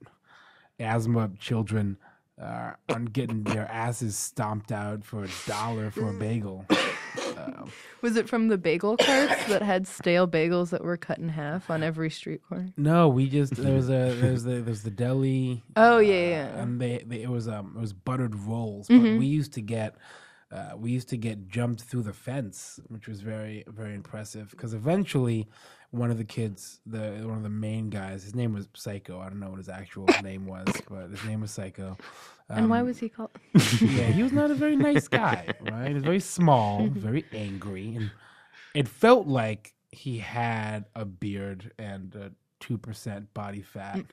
asthma 0.79 1.29
children. 1.39 1.97
Uh, 2.39 2.73
are 2.89 2.99
getting 2.99 3.43
their 3.43 3.67
asses 3.71 4.15
stomped 4.15 4.71
out 4.71 5.03
for 5.03 5.23
a 5.23 5.29
dollar 5.47 5.89
for 5.89 6.09
a 6.09 6.13
bagel. 6.13 6.65
Um, 7.35 7.71
Was 8.01 8.15
it 8.15 8.29
from 8.29 8.47
the 8.47 8.59
bagel 8.59 8.95
carts 8.95 9.45
that 9.45 9.63
had 9.63 9.88
stale 9.88 10.27
bagels 10.27 10.69
that 10.69 10.83
were 10.83 10.97
cut 10.97 11.17
in 11.17 11.29
half 11.29 11.71
on 11.71 11.81
every 11.81 12.11
street 12.11 12.41
corner? 12.47 12.71
No, 12.77 13.07
we 13.07 13.27
just 13.27 13.55
there 13.55 13.73
was 13.73 13.89
a 13.89 14.13
there's 14.21 14.43
the 14.43 14.61
there's 14.61 14.83
the 14.83 14.91
deli. 14.91 15.63
Oh, 15.75 15.97
yeah, 15.97 16.13
uh, 16.13 16.17
yeah. 16.17 16.61
and 16.61 16.79
they, 16.79 17.03
they 17.07 17.23
it 17.23 17.29
was 17.29 17.47
um 17.47 17.73
it 17.75 17.81
was 17.81 17.93
buttered 17.93 18.35
rolls, 18.35 18.88
but 18.88 18.99
we 18.99 19.25
used 19.25 19.53
to 19.53 19.61
get. 19.61 19.95
Uh, 20.51 20.71
we 20.77 20.91
used 20.91 21.09
to 21.09 21.17
get 21.17 21.49
jumped 21.49 21.81
through 21.81 22.03
the 22.03 22.13
fence, 22.13 22.79
which 22.87 23.07
was 23.07 23.19
very, 23.21 23.65
very 23.67 23.93
impressive. 23.93 24.49
Because 24.51 24.73
eventually, 24.73 25.47
one 25.91 26.09
of 26.09 26.17
the 26.17 26.23
kids, 26.23 26.79
the 26.85 27.21
one 27.25 27.35
of 27.37 27.43
the 27.43 27.49
main 27.49 27.89
guys, 27.89 28.23
his 28.23 28.33
name 28.33 28.53
was 28.53 28.67
Psycho. 28.73 29.19
I 29.19 29.27
don't 29.29 29.39
know 29.39 29.49
what 29.49 29.57
his 29.57 29.67
actual 29.69 30.05
name 30.23 30.45
was, 30.45 30.67
but 30.89 31.09
his 31.09 31.23
name 31.25 31.41
was 31.41 31.51
Psycho. 31.51 31.97
and 32.49 32.69
why 32.69 32.79
Um, 32.79 32.85
was 32.87 32.97
he 32.97 33.09
called? 33.09 33.31
yeah, 33.81 34.07
he 34.07 34.23
was 34.23 34.31
not 34.31 34.49
a 34.51 34.55
very 34.55 34.77
nice 34.77 35.07
guy, 35.09 35.47
right? 35.61 35.89
He 35.89 35.93
was 35.93 36.03
very 36.03 36.21
small, 36.21 36.87
very 36.91 37.25
angry, 37.33 37.95
and 37.95 38.11
it 38.73 38.87
felt 38.87 39.27
like 39.27 39.73
he 39.91 40.19
had 40.19 40.85
a 40.95 41.03
beard 41.03 41.71
and 41.77 42.15
a 42.15 42.31
two 42.61 42.77
percent 42.77 43.33
body 43.33 43.61
fat. 43.61 44.05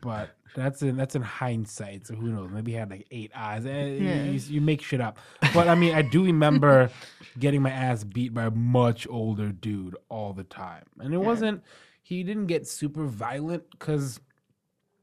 But 0.00 0.30
that's 0.54 0.82
in 0.82 0.96
that's 0.96 1.14
in 1.16 1.22
hindsight, 1.22 2.06
so 2.06 2.14
who 2.14 2.28
knows? 2.30 2.50
Maybe 2.50 2.72
he 2.72 2.76
had 2.78 2.90
like 2.90 3.06
eight 3.10 3.32
eyes. 3.34 3.66
Eh, 3.66 3.86
you- 3.86 4.04
Yeah. 4.06 4.24
You, 4.24 4.40
you 4.54 4.60
make 4.60 4.82
shit 4.82 5.00
up. 5.00 5.18
But 5.52 5.68
I 5.68 5.74
mean, 5.74 5.94
I 5.94 6.02
do 6.02 6.24
remember 6.24 6.90
getting 7.38 7.62
my 7.62 7.70
ass 7.70 8.04
beat 8.04 8.32
by 8.32 8.44
a 8.44 8.50
much 8.50 9.06
older 9.08 9.50
dude 9.52 9.96
all 10.08 10.32
the 10.32 10.44
time, 10.44 10.84
and 11.00 11.12
it 11.12 11.18
Yeah. 11.18 11.24
wasn't. 11.24 11.62
He 12.02 12.22
didn't 12.22 12.46
get 12.46 12.68
super 12.68 13.06
violent 13.06 13.64
because 13.70 14.20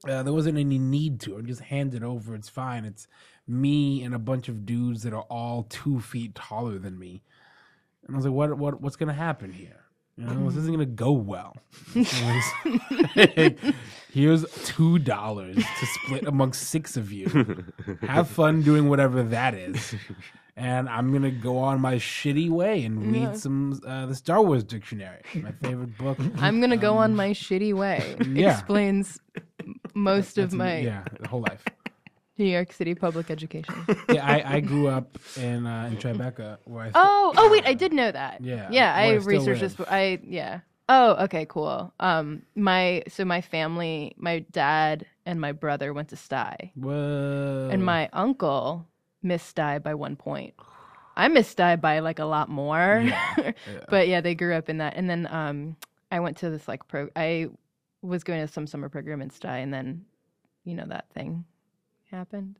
uh, 0.07 0.23
there 0.23 0.31
wasn't 0.33 0.57
any 0.57 0.79
need 0.79 1.19
to. 1.21 1.37
I 1.37 1.41
just 1.41 1.59
hand 1.61 1.93
it 1.95 2.01
over. 2.03 2.33
It's 2.33 2.47
fine. 2.49 2.85
It's 2.85 3.07
me 3.45 4.03
and 4.03 4.15
a 4.15 4.19
bunch 4.19 4.47
of 4.47 4.65
dudes 4.65 5.03
that 5.03 5.11
are 5.11 5.23
all 5.29 5.63
two 5.63 5.99
feet 5.99 6.33
taller 6.33 6.79
than 6.79 6.97
me. 6.97 7.21
And 8.07 8.15
I 8.15 8.17
was 8.17 8.25
like, 8.25 8.33
what, 8.33 8.57
what, 8.57 8.79
what's 8.81 8.95
going 8.95 9.07
to 9.07 9.13
happen 9.13 9.51
here? 9.51 9.82
You 10.17 10.25
know, 10.25 10.45
this 10.49 10.57
isn't 10.57 10.73
going 10.73 10.79
to 10.79 10.85
go 10.85 11.11
well. 11.11 11.55
Here's 14.11 14.45
two 14.65 14.99
dollars 14.99 15.55
to 15.55 15.85
split 15.85 16.27
amongst 16.27 16.67
six 16.69 16.95
of 16.97 17.11
you. 17.11 17.63
Have 18.01 18.27
fun 18.29 18.61
doing 18.61 18.89
whatever 18.89 19.23
that 19.23 19.55
is. 19.55 19.95
And 20.55 20.87
I'm 20.87 21.11
gonna 21.11 21.31
go 21.31 21.57
on 21.57 21.81
my 21.81 21.95
shitty 21.95 22.47
way 22.51 22.83
and 22.85 23.11
read 23.11 23.21
Yeah. 23.23 23.33
some 23.33 23.81
uh, 23.87 24.05
the 24.05 24.13
Star 24.13 24.39
Wars 24.43 24.63
dictionary, 24.63 25.21
my 25.33 25.51
favorite 25.51 25.97
book. 25.97 26.19
I'm 26.37 26.61
gonna 26.61 26.77
go 26.77 26.95
on 26.95 27.15
my 27.15 27.31
shitty 27.31 27.73
way. 27.73 28.15
yeah. 28.29 28.59
Explains 28.59 29.19
most 29.95 30.37
of 30.37 30.53
my 30.53 30.77
yeah, 30.77 31.05
the 31.19 31.27
whole 31.27 31.41
life. 31.41 31.65
New 32.37 32.45
York 32.45 32.73
City 32.73 32.95
public 32.95 33.29
education. 33.29 33.75
yeah, 34.09 34.25
I, 34.25 34.55
I 34.55 34.59
grew 34.59 34.87
up 34.87 35.17
in 35.37 35.67
uh, 35.67 35.89
in 35.91 35.97
Tribeca 35.97 36.57
where 36.65 36.85
I 36.85 36.91
Oh, 36.95 37.33
oh 37.37 37.51
wait, 37.51 37.65
I 37.65 37.73
did 37.73 37.93
know 37.93 38.11
that. 38.11 38.41
Yeah, 38.41 38.67
yeah, 38.71 38.93
I 38.93 39.11
I 39.11 39.13
researched 39.15 39.61
this. 39.61 39.75
I 39.87 40.19
yeah. 40.23 40.61
Oh, 40.89 41.23
okay, 41.25 41.45
cool. 41.47 41.93
Um, 41.99 42.41
my 42.55 43.03
so 43.07 43.23
my 43.23 43.41
family, 43.41 44.13
my 44.17 44.39
dad 44.51 45.05
and 45.25 45.39
my 45.39 45.51
brother 45.51 45.93
went 45.93 46.09
to 46.09 46.15
Stuy, 46.15 46.71
Whoa. 46.75 47.69
and 47.71 47.85
my 47.85 48.09
uncle 48.11 48.87
missed 49.21 49.55
Stuy 49.55 49.81
by 49.81 49.93
one 49.93 50.15
point. 50.15 50.55
I 51.15 51.27
missed 51.27 51.57
Stuy 51.57 51.79
by 51.79 51.99
like 51.99 52.19
a 52.19 52.25
lot 52.25 52.49
more, 52.49 53.05
but 53.89 54.07
yeah, 54.07 54.21
they 54.21 54.33
grew 54.33 54.55
up 54.55 54.69
in 54.69 54.79
that. 54.79 54.95
And 54.95 55.09
then 55.09 55.27
um, 55.31 55.77
I 56.11 56.19
went 56.19 56.37
to 56.37 56.49
this 56.49 56.67
like 56.67 56.87
pro. 56.87 57.09
I 57.15 57.49
was 58.01 58.23
going 58.23 58.41
to 58.41 58.51
some 58.51 58.67
summer 58.67 58.89
program 58.89 59.21
in 59.21 59.29
Stuy, 59.29 59.61
and 59.63 59.73
then 59.73 60.03
you 60.65 60.75
know 60.75 60.85
that 60.87 61.05
thing 61.13 61.45
happened. 62.13 62.59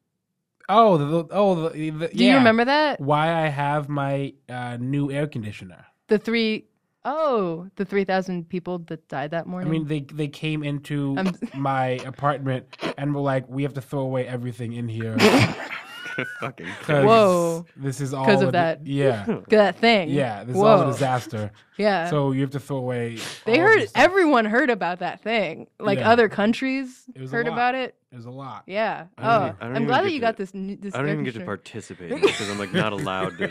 Oh, 0.68 0.97
the, 0.97 1.06
the- 1.06 1.28
oh, 1.32 1.70
the, 1.70 1.89
the, 1.89 2.08
Do 2.10 2.26
you 2.26 2.36
remember 2.36 2.66
that? 2.66 2.99
Why 2.99 3.34
I 3.45 3.47
have 3.47 3.89
my 3.89 4.34
uh, 4.49 4.78
new 4.80 5.12
air 5.12 5.28
conditioner. 5.28 5.86
The 6.08 6.18
three 6.18 6.66
oh 7.06 7.68
the 7.76 7.86
three 7.86 8.06
thousand 8.06 8.47
people 8.49 8.80
that 8.80 9.08
died 9.10 9.32
that 9.32 9.45
morning. 9.45 9.68
I 9.68 9.72
mean, 9.72 9.88
they 9.88 10.01
they 10.01 10.28
came 10.28 10.64
into 10.64 11.18
my 11.54 11.99
apartment 12.06 12.78
and 12.97 13.14
were 13.14 13.22
like, 13.22 13.47
"We 13.49 13.64
have 13.64 13.74
to 13.74 13.82
throw 13.82 14.01
away 14.01 14.28
everything 14.28 14.74
in 14.74 14.88
here." 14.88 15.18
fucking 16.39 16.68
'cause 16.82 17.06
Whoa. 17.06 17.66
This 17.76 18.01
is 18.01 18.14
all 18.14 18.26
because 18.26 18.41
of 18.41 18.49
a- 18.49 18.51
that- 18.54 18.86
Yeah. 18.86 19.26
that 19.49 19.78
thing. 19.78 20.10
Yeah. 20.10 20.43
This 20.43 20.56
is 20.56 20.62
all 20.62 20.82
a 20.82 20.86
disaster. 20.88 21.51
Yeah. 21.76 22.08
So 22.12 22.34
you 22.34 22.41
have 22.41 22.51
to 22.51 22.60
throw 22.60 22.78
away. 22.78 23.18
They 23.45 23.60
all 23.60 23.66
heard 23.68 23.82
this- 23.82 23.91
everyone 23.95 24.45
heard 24.45 24.70
about 24.70 24.99
that 24.99 25.22
thing. 25.24 25.66
Like 25.80 25.97
Yeah. 25.97 26.12
other 26.12 26.30
countries 26.30 27.06
It 27.16 27.22
was 27.22 27.34
a 27.34 27.36
heard 27.38 27.47
about 27.47 27.74
it. 27.74 27.95
It 28.12 28.16
was 28.16 28.26
a 28.26 28.30
lot. 28.30 28.62
Yeah. 28.68 29.06
I 29.18 29.22
don't 29.24 29.32
Oh, 29.32 29.56
I 29.60 29.66
don't 29.68 29.76
I'm 29.78 29.86
glad 29.86 30.04
that 30.06 30.12
you 30.12 30.20
to- 30.20 30.26
got 30.26 30.38
this. 30.38 30.51
n- 30.54 30.78
this 30.80 30.93
I 30.93 30.99
don't 30.99 31.10
even 31.10 31.24
get 31.24 31.34
to 31.34 31.43
participate 31.45 32.10
because 32.22 32.47
I'm 32.47 32.60
like 32.60 32.74
not 32.74 32.93
allowed 32.93 33.39
to, 33.39 33.49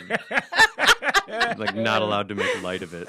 like 1.59 1.75
not 1.75 2.03
allowed 2.03 2.29
to 2.29 2.35
make 2.37 2.63
light 2.63 2.83
of 2.83 2.95
it. 2.95 3.09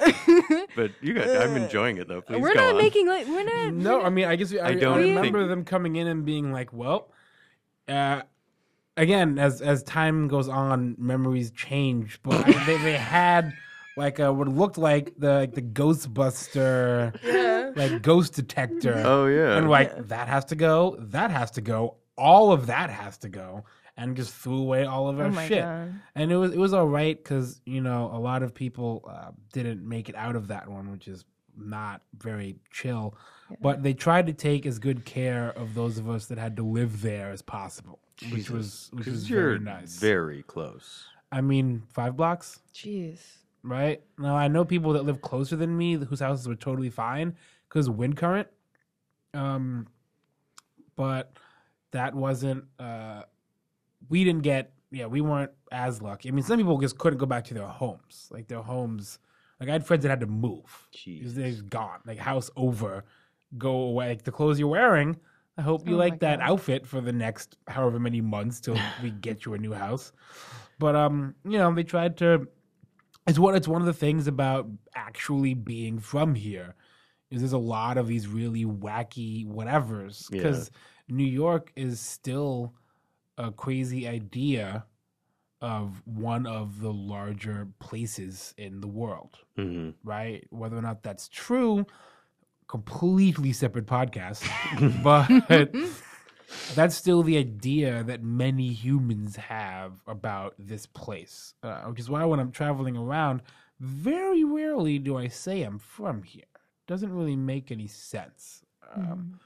But 0.75 0.91
you 1.01 1.13
guys, 1.13 1.29
I'm 1.29 1.55
enjoying 1.57 1.97
it 1.97 2.07
though. 2.07 2.21
Please 2.21 2.41
We're 2.41 2.53
go 2.55 2.61
not 2.61 2.69
on. 2.75 2.77
making 2.81 3.07
light. 3.07 3.27
we're 3.27 3.43
not. 3.43 3.73
No, 3.73 4.01
I 4.01 4.09
mean, 4.09 4.25
I 4.25 4.35
guess 4.35 4.53
I, 4.55 4.69
I 4.69 4.73
don't 4.73 4.97
I 4.97 5.01
remember 5.01 5.39
think- 5.41 5.49
them 5.49 5.65
coming 5.65 5.95
in 5.95 6.07
and 6.07 6.25
being 6.25 6.51
like, 6.51 6.73
"Well, 6.73 7.09
uh, 7.87 8.21
again, 8.97 9.39
as 9.39 9.61
as 9.61 9.83
time 9.83 10.27
goes 10.27 10.47
on, 10.47 10.95
memories 10.97 11.51
change." 11.51 12.19
But 12.23 12.47
I, 12.47 12.65
they 12.65 12.77
they 12.77 12.97
had 12.97 13.53
like 13.95 14.19
a, 14.19 14.33
what 14.33 14.47
looked 14.47 14.77
like 14.77 15.13
the 15.17 15.33
like 15.33 15.53
the 15.53 15.61
Ghostbuster, 15.61 17.75
like 17.75 18.01
ghost 18.01 18.33
detector. 18.33 19.01
Oh, 19.05 19.27
yeah. 19.27 19.57
and 19.57 19.69
like 19.69 20.07
that 20.07 20.27
has 20.27 20.45
to 20.45 20.55
go, 20.55 20.95
that 20.99 21.31
has 21.31 21.51
to 21.51 21.61
go, 21.61 21.97
all 22.17 22.51
of 22.51 22.67
that 22.67 22.89
has 22.89 23.17
to 23.19 23.29
go, 23.29 23.63
and 23.97 24.15
just 24.15 24.33
threw 24.33 24.57
away 24.57 24.85
all 24.85 25.09
of 25.09 25.19
our 25.19 25.27
Oh 25.27 25.47
shit. 25.47 25.63
God. 25.63 25.93
And 26.15 26.31
it 26.31 26.37
was 26.37 26.53
it 26.53 26.59
was 26.59 26.73
all 26.73 26.87
right 26.87 27.17
because 27.17 27.61
you 27.65 27.81
know 27.81 28.09
a 28.13 28.19
lot 28.19 28.43
of 28.43 28.53
people 28.53 29.07
uh, 29.09 29.31
didn't 29.51 29.87
make 29.87 30.09
it 30.09 30.15
out 30.15 30.35
of 30.35 30.47
that 30.47 30.67
one, 30.67 30.91
which 30.91 31.07
is 31.07 31.25
not 31.55 32.01
very 32.17 32.55
chill. 32.71 33.15
But 33.61 33.83
they 33.83 33.93
tried 33.93 34.25
to 34.27 34.33
take 34.33 34.65
as 34.65 34.79
good 34.79 35.05
care 35.05 35.51
of 35.51 35.75
those 35.75 35.99
of 35.99 36.09
us 36.09 36.25
that 36.27 36.39
had 36.39 36.55
to 36.57 36.63
live 36.63 37.03
there 37.03 37.29
as 37.29 37.43
possible, 37.43 37.99
which 38.31 38.49
was 38.49 38.89
which 38.93 39.05
'Cause 39.05 39.13
was 39.13 39.29
you're 39.29 39.41
very 39.57 39.59
nice. 39.59 39.97
Very 39.99 40.43
close. 40.43 41.05
I 41.31 41.41
mean, 41.41 41.83
five 41.89 42.15
blocks, 42.15 42.59
Jeez. 42.73 43.19
right? 43.63 44.01
Now 44.19 44.35
I 44.35 44.47
know 44.47 44.63
people 44.65 44.93
that 44.93 45.03
live 45.03 45.21
closer 45.21 45.55
than 45.55 45.75
me 45.77 45.95
whose 45.95 46.19
houses 46.19 46.47
were 46.47 46.55
totally 46.55 46.89
fine 46.91 47.35
because 47.67 47.89
wind 47.89 48.17
current. 48.17 48.47
Um, 49.33 49.87
but 50.95 51.37
that 51.91 52.13
wasn't. 52.13 52.65
Uh, 52.79 53.23
we 54.09 54.23
didn't 54.23 54.43
get. 54.43 54.73
Yeah, 54.91 55.07
we 55.07 55.21
weren't 55.21 55.51
as 55.71 56.03
lucky. 56.03 56.29
I 56.29 56.31
mean, 56.31 56.43
some 56.43 56.57
people 56.57 56.77
just 56.79 56.99
couldn't 56.99 57.17
go 57.17 57.25
back 57.25 57.45
to 57.45 57.53
their 57.55 57.65
homes. 57.67 58.27
Like 58.31 58.47
their 58.47 58.61
homes. 58.61 59.17
Like 59.59 59.69
I 59.69 59.71
had 59.71 59.85
friends 59.87 60.03
that 60.03 60.09
had 60.09 60.19
to 60.19 60.27
move. 60.27 60.87
Jeez. 60.95 61.33
They're 61.33 61.51
gone. 61.63 61.99
Like 62.05 62.19
house 62.19 62.51
over, 62.55 63.05
go 63.57 63.71
away. 63.71 64.09
Like 64.09 64.23
the 64.23 64.31
clothes 64.31 64.59
you're 64.59 64.67
wearing, 64.67 65.17
I 65.57 65.61
hope 65.61 65.87
you 65.87 65.95
Oh 65.95 65.97
like 65.99 66.19
that 66.19 66.39
God. 66.39 66.49
outfit 66.49 66.87
for 66.87 67.01
the 67.01 67.11
next 67.13 67.57
however 67.67 67.99
many 67.99 68.21
months 68.21 68.59
till 68.59 68.77
we 68.97 69.11
get 69.11 69.45
you 69.45 69.53
a 69.53 69.57
new 69.57 69.73
house. 69.73 70.11
But 70.79 70.95
um, 70.95 71.35
you 71.43 71.57
know, 71.57 71.73
they 71.73 71.83
tried 71.83 72.17
to. 72.17 72.47
It's 73.27 73.39
what 73.39 73.55
it's 73.55 73.67
one 73.67 73.81
of 73.81 73.85
the 73.87 73.93
things 73.93 74.27
about 74.27 74.67
actually 74.95 75.53
being 75.53 75.99
from 75.99 76.35
here 76.35 76.75
is 77.31 77.41
there's 77.41 77.53
a 77.53 77.57
lot 77.57 77.97
of 77.97 78.07
these 78.07 78.27
really 78.27 78.65
wacky 78.65 79.47
whatevers 79.47 80.29
Yeah. 80.29 80.37
because 80.37 80.71
New 81.07 81.25
York 81.25 81.71
is 81.75 81.99
still 81.99 82.73
a 83.37 83.51
crazy 83.51 84.07
idea 84.07 84.85
of 85.61 86.01
one 86.05 86.45
of 86.45 86.81
the 86.81 86.91
larger 86.91 87.67
places 87.79 88.53
in 88.57 88.81
the 88.81 88.87
world, 88.87 89.39
hmm 89.55 89.91
right? 90.03 90.45
Whether 90.49 90.77
or 90.77 90.81
not 90.81 91.03
that's 91.03 91.29
true, 91.29 91.85
completely 92.67 93.53
separate 93.53 93.85
podcast, 93.85 94.43
but 95.03 95.73
that's 96.75 96.95
still 96.95 97.23
the 97.23 97.37
idea 97.37 98.03
that 98.03 98.23
many 98.23 98.71
humans 98.71 99.35
have 99.35 99.93
about 100.07 100.55
this 100.57 100.85
place, 100.85 101.53
uh, 101.63 101.81
which 101.83 101.99
is 101.99 102.09
why 102.09 102.23
when 102.25 102.39
I'm 102.39 102.51
traveling 102.51 102.97
around, 102.97 103.41
very 103.79 104.43
rarely 104.43 104.99
do 104.99 105.17
I 105.17 105.27
say 105.27 105.63
I'm 105.63 105.79
from 105.79 106.23
here. 106.23 106.43
It 106.43 106.87
Doesn't 106.87 107.13
really 107.13 107.35
make 107.35 107.71
any 107.71 107.87
sense. 107.87 108.63
Um, 108.95 109.39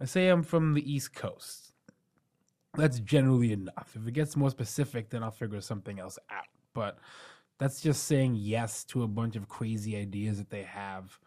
I 0.00 0.06
say 0.06 0.28
I'm 0.28 0.42
from 0.42 0.74
the 0.74 0.92
East 0.92 1.14
Coast. 1.14 1.72
That's 2.74 3.00
generally 3.00 3.52
enough. 3.52 3.94
If 3.94 4.06
it 4.06 4.12
gets 4.12 4.36
more 4.36 4.50
specific, 4.50 5.10
then 5.10 5.22
I'll 5.22 5.30
figure 5.30 5.60
something 5.60 5.98
else 5.98 6.18
out. 6.30 6.44
But 6.72 6.98
that's 7.58 7.80
just 7.80 8.04
saying 8.04 8.36
yes 8.36 8.84
to 8.84 9.02
a 9.02 9.08
bunch 9.08 9.36
of 9.36 9.48
crazy 9.48 9.96
ideas 9.96 10.38
that 10.38 10.50
they 10.50 10.62
have 10.62 11.18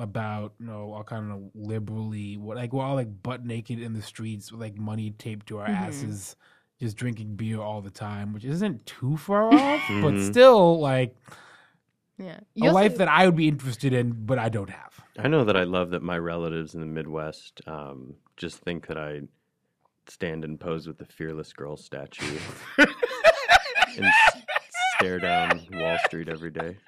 about 0.00 0.54
you 0.58 0.66
know 0.66 0.92
all 0.92 1.04
kind 1.04 1.30
of 1.30 1.40
liberally 1.54 2.36
what 2.36 2.56
like 2.56 2.72
we're 2.72 2.82
all 2.84 2.94
like 2.94 3.22
butt 3.22 3.44
naked 3.44 3.78
in 3.80 3.92
the 3.92 4.02
streets 4.02 4.50
with 4.50 4.60
like 4.60 4.76
money 4.76 5.10
taped 5.12 5.46
to 5.46 5.58
our 5.58 5.68
Mhm. 5.68 5.76
asses 5.88 6.36
just 6.80 6.96
drinking 6.96 7.36
beer 7.36 7.60
all 7.60 7.82
the 7.82 7.90
time 7.90 8.32
which 8.32 8.44
isn't 8.44 8.86
too 8.86 9.16
far 9.16 9.44
off 9.52 9.80
but 10.00 10.14
Mhm. 10.14 10.26
still 10.30 10.80
like 10.80 11.14
Yeah. 12.18 12.40
a 12.62 12.70
life 12.72 12.96
that 12.98 13.08
i 13.08 13.26
would 13.26 13.36
be 13.36 13.48
interested 13.48 13.92
in 13.92 14.24
but 14.26 14.38
i 14.38 14.48
don't 14.48 14.70
have 14.70 14.90
I 15.18 15.28
know 15.28 15.44
that 15.44 15.56
I 15.56 15.64
love 15.64 15.90
that 15.90 16.02
my 16.02 16.16
relatives 16.16 16.74
in 16.74 16.80
the 16.80 16.86
Midwest 16.86 17.60
um, 17.66 18.14
just 18.38 18.58
think 18.58 18.86
that 18.86 18.96
I 18.96 19.20
stand 20.08 20.44
and 20.44 20.58
pose 20.58 20.86
with 20.86 20.96
the 20.98 21.04
fearless 21.04 21.52
girl 21.52 21.76
statue 21.76 22.38
and 22.78 24.06
s- 24.06 24.42
stare 24.96 25.18
down 25.18 25.66
Wall 25.72 25.98
Street 26.06 26.28
every 26.30 26.50
day. 26.52 26.78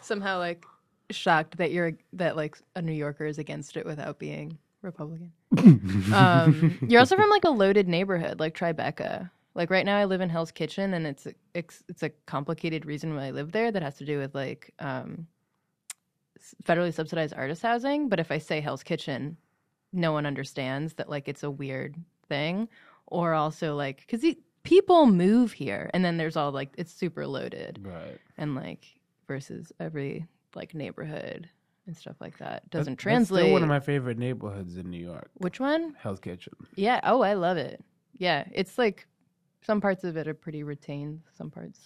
Somehow 0.00 0.38
like 0.38 0.64
shocked 1.10 1.58
that 1.58 1.72
you're 1.72 1.92
that 2.14 2.36
like 2.36 2.56
a 2.74 2.82
New 2.82 2.92
Yorker 2.92 3.26
is 3.26 3.38
against 3.38 3.76
it 3.76 3.86
without 3.86 4.18
being 4.18 4.58
Republican. 4.82 5.32
um, 6.14 6.78
you're 6.88 7.00
also 7.00 7.16
from 7.16 7.30
like 7.30 7.44
a 7.44 7.50
loaded 7.50 7.88
neighborhood, 7.88 8.38
like 8.38 8.56
Tribeca. 8.56 9.30
Like 9.54 9.70
right 9.70 9.86
now, 9.86 9.98
I 9.98 10.04
live 10.04 10.20
in 10.20 10.28
Hell's 10.28 10.50
Kitchen, 10.50 10.94
and 10.94 11.06
it's 11.06 11.26
a, 11.26 11.34
it's, 11.54 11.82
it's 11.88 12.02
a 12.02 12.10
complicated 12.26 12.86
reason 12.86 13.14
why 13.14 13.26
I 13.26 13.30
live 13.30 13.52
there 13.52 13.70
that 13.70 13.82
has 13.82 13.96
to 13.98 14.04
do 14.04 14.18
with 14.18 14.34
like 14.34 14.72
um, 14.80 15.26
federally 16.64 16.92
subsidized 16.92 17.34
artist 17.34 17.62
housing. 17.62 18.08
But 18.08 18.20
if 18.20 18.32
I 18.32 18.38
say 18.38 18.60
Hell's 18.60 18.82
Kitchen, 18.82 19.36
no 19.92 20.12
one 20.12 20.26
understands 20.26 20.94
that 20.94 21.08
like 21.08 21.28
it's 21.28 21.44
a 21.44 21.50
weird 21.50 21.96
thing, 22.28 22.68
or 23.06 23.32
also 23.32 23.76
like 23.76 24.00
because 24.00 24.24
people 24.64 25.06
move 25.06 25.52
here, 25.52 25.88
and 25.94 26.04
then 26.04 26.16
there's 26.16 26.36
all 26.36 26.50
like 26.50 26.74
it's 26.76 26.92
super 26.92 27.26
loaded, 27.26 27.78
right 27.82 28.18
and 28.36 28.56
like 28.56 28.84
versus 29.28 29.72
every 29.78 30.26
like 30.56 30.74
neighborhood 30.74 31.48
and 31.86 31.96
stuff 31.96 32.16
like 32.20 32.38
that 32.38 32.68
doesn't 32.70 32.94
that's 32.94 33.02
translate. 33.02 33.42
still 33.44 33.52
one 33.52 33.62
of 33.62 33.68
my 33.68 33.80
favorite 33.80 34.18
neighborhoods 34.18 34.76
in 34.76 34.88
new 34.90 35.02
york 35.04 35.30
Which 35.34 35.60
one? 35.60 35.94
hell's 36.00 36.20
kitchen 36.20 36.54
Yeah. 36.76 37.00
Oh, 37.04 37.20
I 37.22 37.34
love 37.34 37.56
it. 37.56 37.84
Yeah, 38.16 38.44
it's 38.52 38.78
like 38.78 39.06
some 39.62 39.80
parts 39.80 40.04
of 40.04 40.16
it 40.16 40.28
are 40.28 40.34
pretty 40.34 40.62
retained, 40.62 41.20
some 41.36 41.50
parts 41.50 41.80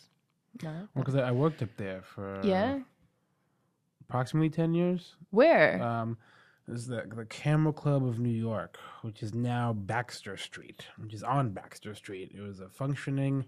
not. 0.62 0.74
well 0.94 1.04
because 1.04 1.14
I, 1.16 1.30
worked 1.32 1.62
up 1.62 1.70
there 1.76 2.02
for 2.02 2.40
Yeah. 2.44 2.80
approximately 4.02 4.50
10 4.50 4.74
years 4.74 5.14
Where? 5.30 5.82
um 5.82 6.16
this 6.66 6.80
is 6.80 6.86
the, 6.86 7.04
the 7.14 7.24
camera 7.24 7.72
club 7.72 8.04
of 8.06 8.18
new 8.18 8.28
york 8.28 8.78
which 9.02 9.22
is 9.22 9.34
now 9.34 9.72
baxter 9.72 10.36
street 10.36 10.86
which 10.98 11.14
is 11.14 11.22
on 11.22 11.50
baxter 11.50 11.94
street 11.94 12.32
it 12.36 12.40
was 12.40 12.60
a 12.60 12.68
functioning 12.68 13.44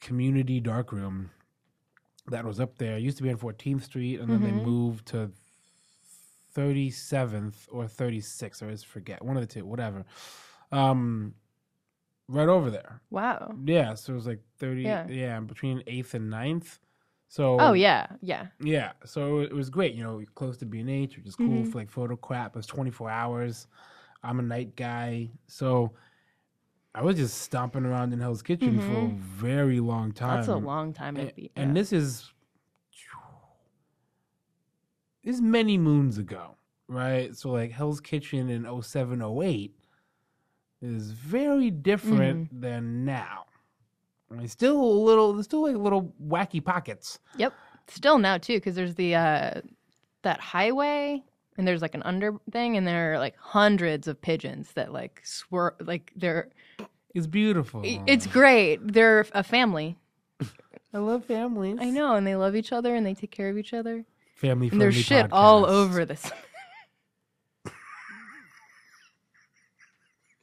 community 0.00 0.60
darkroom 0.60 1.30
that 2.30 2.44
was 2.44 2.60
up 2.60 2.78
there 2.78 2.96
it 2.96 3.02
used 3.02 3.16
to 3.16 3.22
be 3.22 3.30
on 3.30 3.36
14th 3.36 3.84
street 3.84 4.20
and 4.20 4.28
then 4.30 4.42
they 4.42 4.52
Mhm. 4.52 4.62
moved 4.64 5.06
to 5.06 5.30
37th 6.54 7.68
or 7.70 7.84
36th 7.86 8.62
i 8.62 8.66
always 8.66 8.82
forget 8.82 9.22
one 9.24 9.36
of 9.36 9.42
the 9.42 9.46
two 9.54 9.64
whatever 9.66 10.04
um 10.72 11.34
right 12.28 12.48
over 12.48 12.70
there 12.70 13.00
Wow. 13.10 13.54
yeah 13.64 13.94
so 13.94 14.12
it 14.12 14.16
was 14.16 14.26
like 14.26 14.40
30 14.58 14.82
Yeah. 14.82 15.06
yeah, 15.08 15.40
between 15.40 15.82
8th 15.86 16.14
and 16.14 16.30
9th 16.30 16.78
so 17.30 17.58
Oh 17.60 17.72
yeah, 17.74 18.06
yeah. 18.22 18.46
yeah, 18.58 18.92
so 19.04 19.40
it 19.40 19.52
was 19.52 19.68
great. 19.68 19.92
You 19.94 20.02
know, 20.02 20.22
close 20.34 20.56
to 20.56 20.64
B 20.64 20.80
and 20.80 20.88
H, 20.88 21.18
which 21.18 21.26
is 21.26 21.36
cool 21.36 21.62
Mhm. 21.62 21.70
for 21.70 21.76
like 21.78 21.90
photo 21.90 22.16
crap. 22.16 22.56
It 22.56 22.56
was 22.56 22.66
twenty 22.66 22.90
four 22.90 23.10
hours. 23.10 23.66
I'm 24.22 24.38
a 24.38 24.42
night 24.42 24.76
guy, 24.76 25.28
so 25.46 25.92
I 26.98 27.02
was 27.02 27.14
just 27.16 27.42
stomping 27.42 27.84
around 27.84 28.12
in 28.12 28.18
Hell's 28.18 28.42
Kitchen 28.42 28.80
for 28.80 28.86
a 28.86 29.02
Mhm. 29.08 29.18
very 29.18 29.78
long 29.78 30.10
time. 30.10 30.38
That's 30.38 30.48
a 30.48 30.56
long 30.56 30.92
time 30.92 31.16
And, 31.16 31.32
be. 31.36 31.52
and 31.54 31.76
this 31.76 31.92
is 31.92 32.32
this 35.22 35.36
is 35.36 35.40
many 35.40 35.78
moons 35.78 36.18
ago, 36.18 36.56
right? 36.88 37.36
So 37.36 37.50
like 37.52 37.70
Hell's 37.70 38.00
Kitchen 38.00 38.48
in 38.48 38.64
07, 38.66 39.22
08 39.22 39.76
is 40.82 41.12
very 41.12 41.70
different 41.70 42.48
Mm-hmm. 42.48 42.60
than 42.60 43.04
now. 43.04 43.44
I 44.30 44.34
mean, 44.34 44.48
still 44.48 44.80
a 44.80 44.98
little, 45.04 45.32
there's 45.34 45.44
still 45.44 45.62
like 45.62 45.76
little 45.76 46.12
wacky 46.20 46.64
pockets. 46.64 47.20
Yep. 47.36 47.54
Still 47.86 48.18
now 48.18 48.38
too, 48.38 48.56
because 48.56 48.74
there's 48.74 48.96
the 48.96 49.14
uh 49.14 49.60
that 50.22 50.40
highway 50.40 51.22
and 51.56 51.66
there's 51.66 51.80
like 51.80 51.94
an 51.94 52.02
under 52.02 52.34
thing 52.50 52.76
and 52.76 52.84
there 52.86 53.12
are 53.14 53.18
like 53.20 53.36
hundreds 53.36 54.08
of 54.08 54.20
pigeons 54.20 54.72
that 54.72 54.92
like 54.92 55.20
swirl 55.24 55.76
like 55.80 56.12
they're 56.16 56.48
It's 57.14 57.26
beautiful. 57.26 57.82
it's 57.84 58.26
great. 58.26 58.92
They're 58.92 59.26
a 59.32 59.42
family. 59.42 59.96
I 60.94 60.98
love 60.98 61.24
families. 61.24 61.78
I 61.80 61.90
know, 61.90 62.14
and 62.14 62.26
they 62.26 62.36
love 62.36 62.54
each 62.56 62.72
other 62.72 62.94
and 62.94 63.04
they 63.04 63.14
take 63.14 63.30
care 63.30 63.48
of 63.48 63.58
each 63.58 63.74
other. 63.74 64.04
Family 64.36 64.68
And 64.68 64.80
there's 64.80 65.04
friendly 65.06 65.24
shit 65.24 65.32
all 65.32 65.66
over 65.66 66.04
this. 66.04 66.30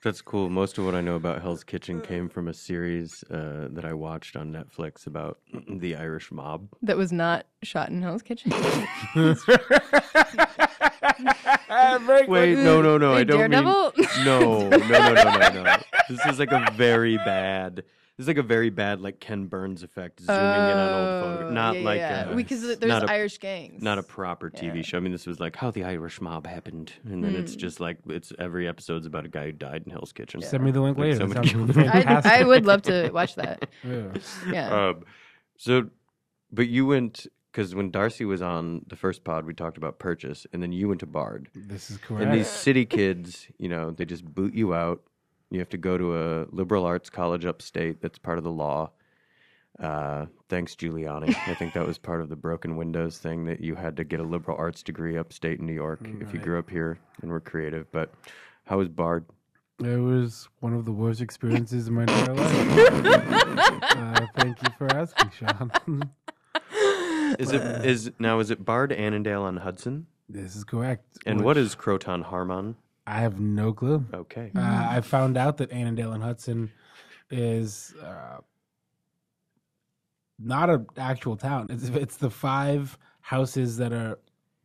That's 0.03 0.21
cool. 0.21 0.49
Most 0.49 0.77
of 0.77 0.85
what 0.85 0.93
I 0.93 1.01
know 1.01 1.15
about 1.15 1.41
Hell's 1.41 1.63
Kitchen 1.63 1.99
came 1.99 2.29
from 2.29 2.47
a 2.47 2.53
series 2.53 3.23
uh, 3.31 3.69
that 3.71 3.85
I 3.85 3.93
watched 3.93 4.35
on 4.35 4.51
Netflix 4.51 5.07
about 5.07 5.39
the 5.79 5.95
Irish 5.95 6.31
mob. 6.31 6.67
that 6.83 6.95
was 6.95 7.11
not 7.11 7.47
shot 7.63 7.89
in 7.89 8.03
Hell's 8.03 8.21
Kitchen. 8.21 8.51
Wait, 11.69 12.57
no, 12.57 12.81
no, 12.81 12.97
no. 12.97 13.13
I 13.13 13.23
don't 13.23 13.37
Daredevil? 13.39 13.93
mean. 13.97 14.07
No, 14.25 14.69
no, 14.69 14.77
no, 14.77 15.13
no, 15.13 15.49
no, 15.49 15.63
no. 15.63 15.75
This 16.09 16.25
is 16.25 16.39
like 16.39 16.51
a 16.51 16.71
very 16.75 17.17
bad. 17.17 17.77
This 18.17 18.23
is 18.23 18.27
like 18.29 18.37
a 18.37 18.43
very 18.43 18.69
bad, 18.69 19.01
like 19.01 19.19
Ken 19.19 19.47
Burns 19.47 19.83
effect, 19.83 20.21
zooming 20.21 20.39
in 20.39 20.45
on 20.77 20.93
old 20.93 21.23
photo. 21.23 21.47
Oh, 21.47 21.51
Not 21.51 21.75
yeah, 21.77 21.81
like 21.85 21.97
yeah. 21.99 22.29
a, 22.29 22.35
Because 22.35 22.61
there's 22.61 22.79
not 22.89 23.03
a- 23.03 23.11
Irish 23.11 23.39
gangs. 23.39 23.83
Not 23.83 23.97
a 23.97 24.03
proper 24.03 24.49
TV 24.49 24.85
show. 24.85 24.97
I 24.97 25.01
mean, 25.01 25.11
this 25.11 25.25
was 25.27 25.41
like 25.41 25.57
how 25.57 25.69
the 25.69 25.83
Irish 25.83 26.21
mob 26.21 26.47
happened, 26.47 26.93
and 27.03 27.21
then 27.21 27.35
it's 27.35 27.53
Hmm. 27.53 27.59
just 27.59 27.81
like 27.81 27.97
it's 28.07 28.31
every 28.39 28.69
episode's 28.69 29.05
about 29.05 29.25
a 29.25 29.27
guy 29.27 29.47
who 29.47 29.51
died 29.51 29.83
in 29.85 29.91
Hell's 29.91 30.13
Kitchen. 30.13 30.41
Send 30.41 30.63
me 30.63 30.71
the 30.71 30.79
link 30.81 30.97
Like 30.97 31.05
later. 31.07 31.17
someone 31.17 31.35
sounds 31.35 31.51
killed 31.51 31.69
him. 31.75 31.91
fantastic. 31.91 32.31
I, 32.31 32.39
I 32.39 32.43
would 32.45 32.65
love 32.65 32.83
to 32.83 33.09
watch 33.11 33.35
that. 33.35 33.67
Yeah. 33.83 34.07
Yeah. 34.49 34.87
Um, 34.89 35.03
so, 35.57 35.89
but 36.53 36.67
you 36.69 36.85
went 36.85 37.27
because 37.55 37.73
when 37.73 37.89
Darcy 37.89 38.25
was 38.25 38.41
on 38.41 38.81
the 38.87 38.97
first 38.97 39.23
pod, 39.23 39.45
we 39.45 39.53
talked 39.53 39.77
about 39.77 39.97
purchase, 39.97 40.45
and 40.51 40.61
then 40.61 40.73
you 40.73 40.89
went 40.89 40.99
to 40.99 41.05
Bard. 41.05 41.47
This 41.55 41.89
is 41.89 41.95
correct. 41.95 42.25
And 42.25 42.33
these 42.33 42.49
city 42.49 42.85
kids, 42.85 43.47
you 43.57 43.69
know, 43.69 43.91
they 43.91 44.03
just 44.03 44.25
boot 44.25 44.53
you 44.53 44.73
out. 44.73 45.01
You 45.51 45.59
have 45.59 45.69
to 45.69 45.77
go 45.77 45.97
to 45.97 46.17
a 46.17 46.47
liberal 46.51 46.83
arts 46.83 47.09
college 47.09 47.45
upstate. 47.45 48.01
That's 48.01 48.19
part 48.19 48.37
of 48.37 48.43
the 48.43 48.51
law. 48.51 48.91
Uh, 49.79 50.25
thanks, 50.49 50.75
Giuliani. 50.75 51.33
I 51.47 51.53
think 51.53 51.73
that 51.75 51.87
was 51.87 51.97
part 51.97 52.19
of 52.19 52.27
the 52.27 52.35
broken 52.35 52.75
windows 52.75 53.19
thing 53.19 53.45
that 53.45 53.61
you 53.61 53.75
had 53.75 53.95
to 53.97 54.03
get 54.03 54.19
a 54.19 54.23
liberal 54.23 54.57
arts 54.57 54.83
degree 54.83 55.17
upstate 55.17 55.61
in 55.61 55.65
New 55.65 55.73
York 55.73 56.01
if 56.19 56.33
you 56.33 56.39
grew 56.39 56.59
up 56.59 56.69
here 56.69 56.99
and 57.21 57.31
were 57.31 57.39
creative. 57.39 57.89
But 57.93 58.13
how 58.65 58.79
was 58.79 58.89
Bard? 58.89 59.25
It 59.79 60.01
was 60.01 60.49
one 60.59 60.73
of 60.73 60.83
the 60.83 60.91
worst 60.91 61.21
experiences 61.21 61.87
in 61.87 61.93
my 61.93 62.01
entire 62.01 62.33
life. 62.33 63.05
uh, 63.95 64.25
thank 64.35 64.61
you 64.61 64.69
for 64.77 64.93
asking, 64.93 65.31
Sean. 65.31 66.11
Is 67.39 67.51
it 67.51 67.85
is 67.85 68.11
now 68.19 68.39
is 68.39 68.51
it 68.51 68.63
Bard 68.65 68.91
Annandale 68.91 69.43
on 69.43 69.57
Hudson? 69.57 70.07
This 70.29 70.55
is 70.55 70.63
correct. 70.63 71.03
And 71.25 71.37
Which- 71.39 71.45
what 71.45 71.57
is 71.57 71.75
Croton 71.75 72.21
Harmon? 72.23 72.75
I 73.07 73.19
have 73.19 73.39
no 73.39 73.71
clue. 73.71 74.03
Okay. 74.13 74.51
Uh, 74.55 74.87
I 74.89 75.01
found 75.01 75.37
out 75.37 75.57
that 75.57 75.71
Annandale 75.71 76.13
and 76.13 76.23
Hudson 76.23 76.71
is 77.29 77.93
uh, 78.03 78.37
not 80.39 80.69
an 80.69 80.87
actual 80.97 81.35
town. 81.37 81.67
It's 81.69 81.89
it's 81.89 82.17
the 82.17 82.29
five 82.31 82.97
houses 83.21 83.77
that 83.77 83.93
are 83.93 84.17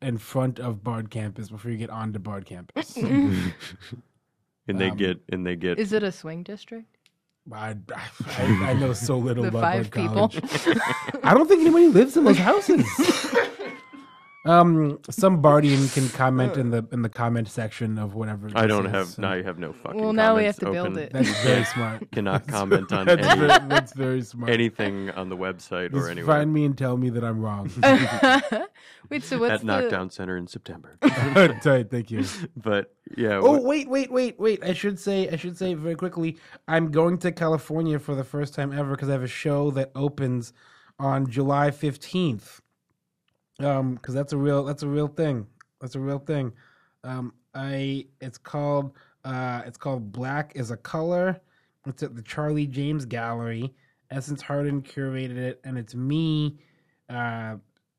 in 0.02 0.16
front 0.18 0.58
of 0.58 0.82
Bard 0.82 1.11
campus 1.11 1.50
before 1.50 1.70
you 1.70 1.76
get 1.76 1.90
onto 1.90 2.18
Bard 2.18 2.46
campus. 2.46 2.96
And 4.68 4.78
they 4.80 4.90
Um, 4.90 4.96
get 4.96 5.18
and 5.30 5.44
they 5.44 5.56
get 5.56 5.78
Is 5.80 5.92
it 5.92 6.04
a 6.04 6.12
swing 6.12 6.44
district? 6.44 6.96
I, 7.53 7.76
I, 7.95 8.11
I 8.70 8.72
know 8.74 8.93
so 8.93 9.18
little 9.18 9.43
The 9.45 9.49
about 9.49 9.62
five 9.62 9.91
people. 9.91 10.28
College. 10.28 10.43
I 11.22 11.34
don't 11.34 11.49
think 11.49 11.62
anybody 11.62 11.88
lives 11.88 12.16
in 12.16 12.24
those 12.24 12.38
houses. 12.38 12.84
Um, 14.47 14.99
some 15.11 15.43
Bardian 15.43 15.93
can 15.93 16.09
comment 16.16 16.57
in 16.57 16.70
the 16.70 16.86
in 16.93 17.03
the 17.03 17.11
comment 17.11 17.47
section 17.49 17.99
of 17.99 18.14
whatever. 18.14 18.49
I 18.55 18.66
don't 18.66 18.86
is, 18.86 18.93
have 18.93 19.07
so- 19.09 19.22
now. 19.22 19.34
You 19.34 19.45
have 19.45 19.59
no 19.59 19.74
fucking. 19.74 20.01
Well, 20.01 20.14
now 20.14 20.36
we 20.36 20.45
have 20.45 20.59
comments 20.59 20.82
to 20.82 20.91
build 20.91 20.97
it. 20.99 21.12
That's 21.12 21.43
very 21.43 21.64
smart. 21.64 22.11
Cannot 22.11 22.47
That's- 22.47 22.59
comment 22.61 22.91
on 22.93 23.07
that's 23.07 23.26
any, 23.26 23.41
very- 23.41 23.68
that's 23.68 23.93
very 23.93 24.22
smart. 24.22 24.51
anything 24.51 25.11
on 25.11 25.28
the 25.28 25.36
website 25.36 25.93
or 25.93 25.99
Just 25.99 26.11
anywhere. 26.12 26.36
find 26.38 26.53
me 26.55 26.64
and 26.64 26.76
tell 26.78 26.97
me 26.97 27.11
that 27.11 27.22
I'm 27.22 27.41
wrong. 27.41 27.70
Wait, 29.11 29.24
so 29.24 29.38
what's 29.38 29.53
at 29.55 29.61
the 29.61 29.66
Knockdown 29.66 30.09
Center 30.11 30.36
in 30.36 30.47
September. 30.47 30.97
Tight, 31.03 31.91
thank 31.91 32.11
you. 32.11 32.24
But 32.57 32.95
yeah. 33.16 33.41
Oh 33.43 33.53
what- 33.53 33.64
wait, 33.64 33.88
wait, 33.91 34.11
wait, 34.11 34.41
wait! 34.41 34.64
I 34.64 34.72
should 34.72 34.99
say, 34.99 35.28
I 35.28 35.36
should 35.36 35.59
say 35.59 35.74
very 35.74 35.97
quickly. 35.97 36.38
I'm 36.66 36.91
going 36.91 37.18
to 37.18 37.32
California 37.32 37.99
for 37.99 38.14
the 38.14 38.24
first 38.24 38.55
time 38.55 38.72
ever 38.72 38.93
because 38.93 39.09
I 39.11 39.12
have 39.12 39.22
a 39.22 39.26
show 39.26 39.70
that 39.72 39.91
opens 39.95 40.53
on 40.99 41.28
July 41.30 41.70
15th. 41.70 42.61
Um, 43.61 43.94
because 43.94 44.14
that's 44.14 44.32
a 44.32 44.36
real, 44.36 44.64
that's 44.64 44.82
a 44.82 44.88
real 44.88 45.08
thing. 45.08 45.46
That's 45.80 45.94
a 45.94 46.00
real 46.00 46.18
thing. 46.18 46.52
Um, 47.04 47.32
I 47.54 48.06
it's 48.20 48.38
called 48.38 48.92
uh, 49.24 49.62
it's 49.66 49.78
called 49.78 50.12
Black 50.12 50.52
is 50.54 50.70
a 50.70 50.76
Color. 50.76 51.40
It's 51.86 52.02
at 52.02 52.14
the 52.14 52.22
Charlie 52.22 52.66
James 52.66 53.04
Gallery. 53.06 53.72
Essence 54.11 54.42
Harden 54.42 54.82
curated 54.82 55.36
it, 55.36 55.61
and 55.64 55.78
it's 55.78 55.94
me. 55.94 56.58
Uh, 57.08 57.56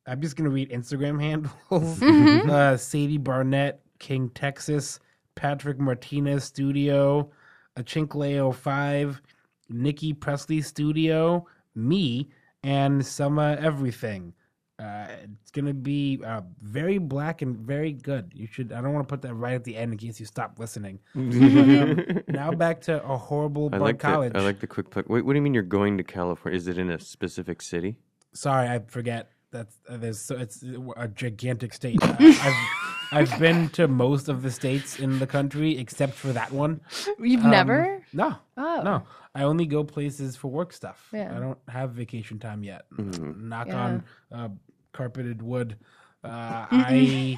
I'm 0.08 0.22
just 0.22 0.36
gonna 0.36 0.50
read 0.50 0.70
Instagram 0.70 1.20
handles. 1.70 2.00
Mhm. 2.00 2.50
uh, 2.50 2.78
Sadie 2.78 3.18
Barnette, 3.18 3.82
King 4.00 4.30
Texas, 4.30 5.00
Patrick 5.36 5.80
Martinez 5.80 6.44
Studio, 6.44 7.32
a 7.76 7.84
Chinkleo 7.84 8.54
Five, 8.54 9.22
Nikki 9.70 10.14
Pressley 10.14 10.62
Studio, 10.62 11.46
me, 11.76 12.30
and 12.64 13.06
Summer 13.06 13.58
Everything. 13.60 14.34
Uh, 14.82 15.06
it's 15.24 15.52
gonna 15.52 15.74
be 15.74 16.20
uh, 16.26 16.42
very 16.62 16.98
black 16.98 17.42
and 17.44 17.56
very 17.58 17.92
good. 17.94 18.32
You 18.34 18.48
should. 18.48 18.72
I 18.72 18.82
don't 18.82 18.94
want 18.94 19.08
to 19.08 19.12
put 19.14 19.22
that 19.22 19.34
right 19.36 19.54
at 19.54 19.64
the 19.64 19.76
end 19.78 19.92
in 19.94 19.98
case 20.00 20.20
you 20.20 20.26
stop 20.26 20.58
listening. 20.58 21.00
But, 21.14 21.20
um, 21.22 22.24
now 22.28 22.52
back 22.52 22.82
to 22.82 23.04
a 23.04 23.18
horrible 23.18 23.70
I 23.74 23.78
like 23.78 24.00
college. 24.00 24.34
The, 24.34 24.40
I 24.40 24.42
like 24.42 24.60
the 24.60 24.68
quick 24.68 24.90
plug. 24.90 25.06
Wait, 25.08 25.24
what 25.26 25.34
do 25.34 25.38
you 25.38 25.42
mean 25.44 25.54
you're 25.54 25.64
going 25.80 25.98
to 25.98 26.04
California? 26.04 26.58
Is 26.58 26.68
it 26.68 26.78
in 26.78 26.90
a 26.90 27.00
specific 27.00 27.62
city? 27.62 27.98
Sorry, 28.34 28.68
I 28.68 28.80
forget. 28.88 29.30
That's 29.52 29.76
uh, 29.90 29.98
there's 29.98 30.22
so 30.22 30.38
it's 30.38 30.64
a 30.98 31.08
gigantic 31.10 31.74
state. 31.74 32.00
I- 32.02 32.16
I've 33.12 33.30
I've 33.34 33.40
been 33.40 33.68
to 33.72 33.88
most 33.90 34.30
of 34.30 34.42
the 34.42 34.50
states 34.52 34.98
in 35.00 35.20
the 35.20 35.28
country 35.28 35.78
except 35.78 36.14
for 36.14 36.32
that 36.34 36.52
one. 36.54 36.80
You've 37.20 37.44
Um, 37.44 37.52
never? 37.52 38.02
No. 38.14 38.36
Oh. 38.58 38.82
No. 38.84 39.04
I 39.36 39.44
only 39.44 39.66
go 39.66 39.84
places 39.84 40.36
for 40.38 40.48
work 40.50 40.72
stuff. 40.74 41.10
Yeah. 41.14 41.36
I 41.36 41.40
don't 41.40 41.58
have 41.68 41.92
vacation 41.92 42.40
time 42.40 42.64
yet. 42.64 42.84
Knock 42.98 43.68
Yeah. 43.68 43.84
on 43.84 44.04
uh, 44.32 44.50
carpeted 44.94 45.42
wood. 45.42 45.78
Uh, 46.24 46.68
I 46.70 47.38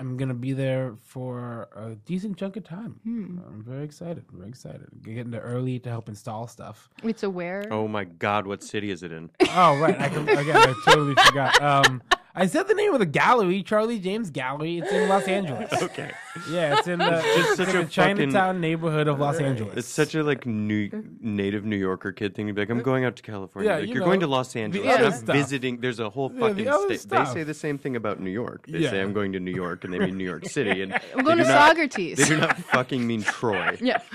am 0.00 0.16
gonna 0.16 0.34
be 0.34 0.52
there 0.52 0.94
for 1.02 1.68
a 1.74 1.94
decent 1.94 2.36
chunk 2.36 2.56
of 2.56 2.64
time. 2.64 3.00
Hmm. 3.04 3.38
I'm 3.46 3.64
very 3.64 3.84
excited. 3.84 4.24
I'm 4.30 4.38
very 4.38 4.50
excited. 4.50 4.86
Getting 5.02 5.30
there 5.30 5.40
early 5.40 5.78
to 5.80 5.88
help 5.88 6.08
install 6.08 6.46
stuff. 6.46 6.88
It's 7.02 7.22
a 7.22 7.30
where? 7.30 7.66
Oh 7.70 7.88
my 7.88 8.04
God! 8.04 8.46
What 8.46 8.62
city 8.62 8.90
is 8.90 9.02
it 9.02 9.12
in? 9.12 9.30
Oh 9.48 9.78
right, 9.78 9.98
I 10.00 10.08
can, 10.08 10.28
again 10.28 10.56
I 10.56 10.74
totally 10.84 11.14
forgot. 11.14 11.62
Um, 11.62 12.02
I 12.38 12.46
said 12.46 12.68
the 12.68 12.74
name 12.74 12.92
of 12.92 12.98
the 12.98 13.06
gallery, 13.06 13.62
Charlie 13.62 13.98
James 13.98 14.28
Gallery. 14.30 14.78
It's 14.78 14.92
in 14.92 15.08
Los 15.08 15.24
Angeles. 15.26 15.72
Okay. 15.82 16.10
Yeah, 16.50 16.78
it's 16.78 16.86
in 16.86 16.98
the, 16.98 17.16
It's 17.24 17.34
just 17.34 17.48
it's 17.48 17.56
such 17.56 17.68
in 17.70 17.76
a 17.76 17.84
the 17.84 17.90
Chinatown 17.90 18.32
fucking- 18.32 18.60
neighborhood 18.60 19.08
of 19.08 19.18
Los 19.18 19.38
Angeles. 19.40 19.74
It's 19.78 19.88
such 19.88 20.14
a 20.14 20.22
like 20.22 20.44
new 20.44 20.90
native 21.20 21.64
New 21.64 21.76
Yorker 21.76 22.12
kid 22.12 22.34
thing 22.34 22.46
to 22.48 22.52
be 22.52 22.60
like, 22.60 22.68
I'm 22.68 22.82
going 22.82 23.06
out 23.06 23.16
to 23.16 23.22
California. 23.22 23.70
Yeah, 23.70 23.76
like, 23.78 23.88
you 23.88 23.94
you're 23.94 24.04
going 24.04 24.20
to 24.20 24.26
Los 24.26 24.52
the 24.52 24.60
Angeles. 24.60 24.86
other 24.86 25.02
You're 25.04 25.12
stuff. 25.12 25.34
visiting. 25.34 25.80
There's 25.80 25.98
a 25.98 26.10
whole 26.10 26.30
Yeah, 26.34 26.52
the 26.52 26.64
fucking 26.66 26.98
state. 26.98 27.08
They 27.08 27.24
say 27.32 27.42
the 27.42 27.54
same 27.54 27.78
thing 27.78 27.96
about 27.96 28.20
New 28.20 28.30
York. 28.30 28.66
They 28.68 28.80
Yeah. 28.80 28.90
say 28.90 29.00
I'm 29.00 29.14
going 29.14 29.32
to 29.32 29.40
New 29.40 29.52
York, 29.54 29.84
and 29.84 29.94
they 29.94 29.98
mean 29.98 30.18
New 30.18 30.24
York 30.24 30.44
City. 30.50 30.82
And 30.82 30.92
I'm 31.16 31.24
going 31.24 31.38
to 31.38 31.44
not- 31.44 31.68
Socrates. 31.70 32.18
They 32.18 32.24
do 32.24 32.36
not 32.36 32.58
fucking 32.58 33.06
mean 33.06 33.22
Troy. 33.22 33.78
Yeah. 33.80 34.02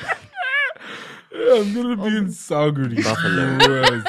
I'm 1.34 1.74
gonna 1.74 1.96
be 1.96 2.18
in 2.18 2.28
Saugerties. 2.28 3.04
Buffalo. 3.06 4.04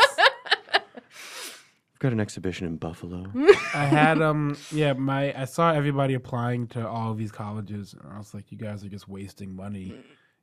Got 2.03 2.13
an 2.13 2.19
exhibition 2.19 2.67
in 2.67 2.79
Buffalo. 2.79 3.31
I 3.75 3.85
had 3.85 4.21
um 4.21 4.57
yeah 4.73 4.93
my 4.93 5.41
I 5.41 5.45
saw 5.45 5.71
everybody 5.71 6.15
applying 6.15 6.67
to 6.69 6.85
all 6.85 7.13
of 7.13 7.17
these 7.17 7.31
colleges 7.31 7.95
and 7.95 8.13
I 8.13 8.19
was 8.19 8.35
like 8.35 8.51
you 8.51 8.59
guys 8.59 8.85
are 8.85 8.89
just 8.89 9.07
wasting 9.07 9.55
money. 9.55 9.95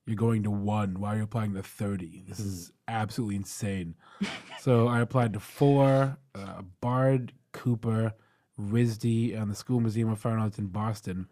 You're 0.06 0.16
going 0.16 0.44
to 0.44 0.52
one. 0.52 1.02
Why 1.02 1.16
are 1.16 1.18
you 1.18 1.24
applying 1.24 1.54
to 1.56 1.62
thirty? 1.62 2.24
This 2.26 2.40
is 2.40 2.72
absolutely 2.88 3.36
insane. 3.36 3.96
so 4.62 4.88
I 4.88 5.02
applied 5.02 5.34
to 5.34 5.42
four: 5.42 6.18
uh, 6.34 6.62
Bard, 6.80 7.34
Cooper, 7.52 8.14
RISD, 8.58 9.38
and 9.38 9.52
the 9.52 9.56
School 9.56 9.82
Museum 9.82 10.10
of 10.10 10.18
Fine 10.18 10.40
Arts 10.40 10.60
in 10.60 10.68
Boston. 10.68 11.28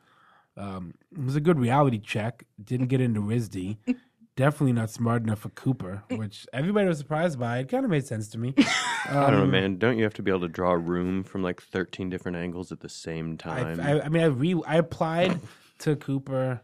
Um, 0.58 0.94
it 1.14 1.24
was 1.24 1.38
a 1.38 1.42
good 1.42 1.58
reality 1.58 2.00
check. 2.00 2.44
Didn't 2.62 2.88
get 2.88 3.00
into 3.00 3.22
RISD. 3.22 3.78
Definitely 4.38 4.74
not 4.74 4.92
smart 4.92 5.24
enough 5.24 5.40
for 5.40 5.50
Cooper, 5.50 6.04
which 6.12 6.46
everybody 6.54 6.88
was 6.88 7.00
surprised 7.00 7.40
by. 7.40 7.58
It 7.58 7.70
kind 7.70 7.84
of 7.84 7.90
made 7.90 8.06
sense 8.06 8.28
to 8.30 8.38
me. 8.38 8.54
I 9.10 9.14
don't 9.32 9.32
know, 9.32 9.44
Um, 9.44 9.52
man. 9.52 9.78
Don't 9.78 9.98
you 9.98 10.04
have 10.04 10.14
to 10.14 10.22
be 10.22 10.30
able 10.30 10.42
to 10.42 10.48
draw 10.48 10.74
a 10.74 10.78
room 10.78 11.24
from 11.24 11.42
like 11.42 11.60
13 11.60 12.10
different 12.12 12.38
angles 12.38 12.72
at 12.72 12.82
the 12.82 12.88
same 12.88 13.34
I, 13.44 13.64
time? 13.64 13.80
I, 13.80 14.02
I 14.04 14.10
mean, 14.10 14.22
I 14.22 14.28
re 14.28 14.62
I 14.68 14.76
applied 14.78 15.40
to 15.80 15.96
Cooper 15.96 16.62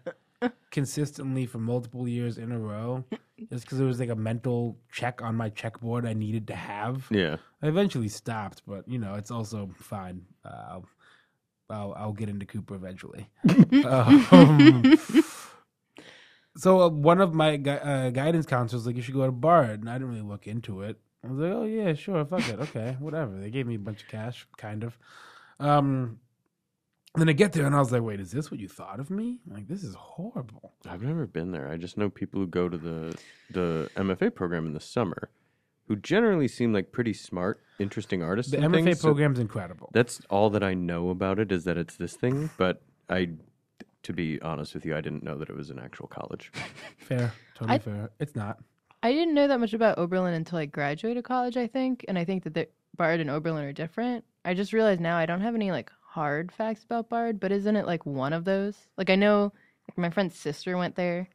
consistently 0.70 1.48
for 1.48 1.58
multiple 1.58 2.08
years 2.08 2.38
in 2.38 2.52
a 2.52 2.60
row, 2.60 3.06
just 3.50 3.66
because 3.66 3.80
it 3.80 3.86
was 3.86 4.00
like 4.00 4.10
a 4.10 4.16
mental 4.16 4.78
check 4.92 5.24
on 5.24 5.36
my 5.36 5.50
checkboard 5.50 6.08
I 6.08 6.14
needed 6.14 6.48
to 6.50 6.56
have. 6.56 7.08
Yeah. 7.10 7.38
I 7.64 7.68
eventually 7.68 8.08
stopped, 8.10 8.62
but 8.68 8.88
you 8.88 9.00
know, 9.00 9.16
it's 9.16 9.32
also 9.32 9.72
fine. 9.80 10.22
Uh, 10.46 10.50
I'll, 10.70 10.86
I'll 11.72 11.94
I'll 11.98 12.14
get 12.14 12.30
into 12.30 12.46
Cooper 12.46 12.76
eventually. 12.76 13.30
um, 13.86 14.96
so 16.56 16.82
uh, 16.82 16.90
one 16.90 17.22
of 17.22 17.34
my 17.34 17.58
gui- 17.58 17.72
uh, 17.80 18.10
guidance 18.12 18.46
counselors 18.46 18.82
was 18.82 18.88
like, 18.88 18.96
"You 18.96 19.02
should 19.02 19.14
go 19.16 19.26
to 19.26 19.32
Bard," 19.32 19.82
and 19.82 19.90
I 19.90 19.94
didn't 19.94 20.10
really 20.10 20.22
look 20.22 20.48
into 20.48 20.82
it. 20.82 21.00
I 21.24 21.28
was 21.30 21.40
like, 21.40 21.52
"Oh 21.52 21.64
yeah, 21.64 21.94
sure, 21.94 22.24
fuck 22.26 22.48
it, 22.48 22.60
okay, 22.60 22.98
whatever." 23.00 23.40
They 23.40 23.50
gave 23.50 23.68
me 23.68 23.76
a 23.76 23.80
bunch 23.80 24.04
of 24.04 24.08
cash, 24.08 24.48
kind 24.58 24.84
of. 24.84 24.98
Um, 25.60 26.20
then 27.16 27.30
I 27.30 27.34
get 27.34 27.54
there 27.54 27.66
and 27.66 27.76
I 27.76 27.80
was 27.80 27.92
like, 27.92 28.02
"Wait, 28.02 28.20
is 28.20 28.32
this 28.32 28.50
what 28.50 28.60
you 28.60 28.68
thought 28.68 29.00
of 29.00 29.10
me? 29.10 29.40
Like, 29.48 29.68
this 29.68 29.84
is 29.84 29.96
horrible." 29.96 30.74
I've 30.88 31.04
never 31.04 31.26
been 31.26 31.52
there. 31.52 31.70
I 31.70 31.78
just 31.78 31.98
know 31.98 32.10
people 32.10 32.40
who 32.40 32.48
go 32.48 32.70
to 32.70 32.78
the 32.78 33.16
the 33.52 33.90
MFA 33.96 34.34
program 34.34 34.66
in 34.66 34.74
the 34.74 34.80
summer, 34.80 35.30
who 35.88 35.96
generally 35.96 36.48
seem 36.48 36.74
like 36.74 36.92
pretty 36.92 37.14
smart, 37.14 37.62
interesting 37.80 38.24
artists. 38.24 38.52
The 38.52 38.58
and 38.58 38.74
MFA 38.74 38.84
things. 38.84 39.00
So 39.00 39.10
program's 39.10 39.40
incredible. 39.40 39.90
That's 39.94 40.22
all 40.30 40.50
that 40.52 40.64
I 40.64 40.74
know 40.74 41.10
about 41.10 41.40
it 41.40 41.52
is 41.52 41.64
that 41.66 41.78
it's 41.78 41.96
this 41.96 42.16
thing. 42.16 42.50
But 42.58 42.82
I, 43.10 43.30
to 44.04 44.14
be 44.14 44.42
honest 44.42 44.74
with 44.74 44.86
you, 44.86 44.96
I 44.96 45.02
didn't 45.02 45.24
know 45.24 45.38
that 45.38 45.50
it 45.50 45.56
was 45.56 45.70
an 45.70 45.80
actual 45.80 46.08
college. 46.08 46.52
Fair, 46.98 47.32
totally 47.56 47.76
I- 47.76 47.80
fair. 47.80 48.10
It's 48.20 48.36
not. 48.36 48.60
I 49.02 49.12
didn't 49.12 49.34
know 49.34 49.50
that 49.50 49.60
much 49.60 49.74
about 49.74 49.98
Oberlin 49.98 50.34
until 50.34 50.60
I 50.60 50.66
graduated 50.66 51.26
college, 51.26 51.58
I 51.58 51.68
think. 51.68 52.06
And 52.08 52.18
I 52.18 52.24
think 52.24 52.44
that 52.46 52.54
the 52.54 52.70
Bard 52.96 53.20
and 53.20 53.30
Oberlin 53.30 53.66
are 53.66 53.74
different. 53.74 54.24
I 54.46 54.54
just 54.54 54.72
realized 54.72 55.02
now 55.02 55.18
I 55.18 55.26
don't 55.26 55.42
have 55.42 55.56
any 55.56 55.72
like 55.72 55.92
hard 56.02 56.52
facts 56.54 56.86
about 56.86 57.10
Bard, 57.10 57.38
but 57.40 57.52
isn't 57.52 57.76
it 57.76 57.86
like 57.86 58.06
one 58.06 58.32
of 58.32 58.46
those? 58.46 58.78
Like 58.98 59.10
I 59.10 59.16
know 59.16 59.52
like 59.90 59.98
my 59.98 60.10
friend's 60.10 60.36
sister 60.40 60.78
went 60.78 60.96
there. 60.96 61.28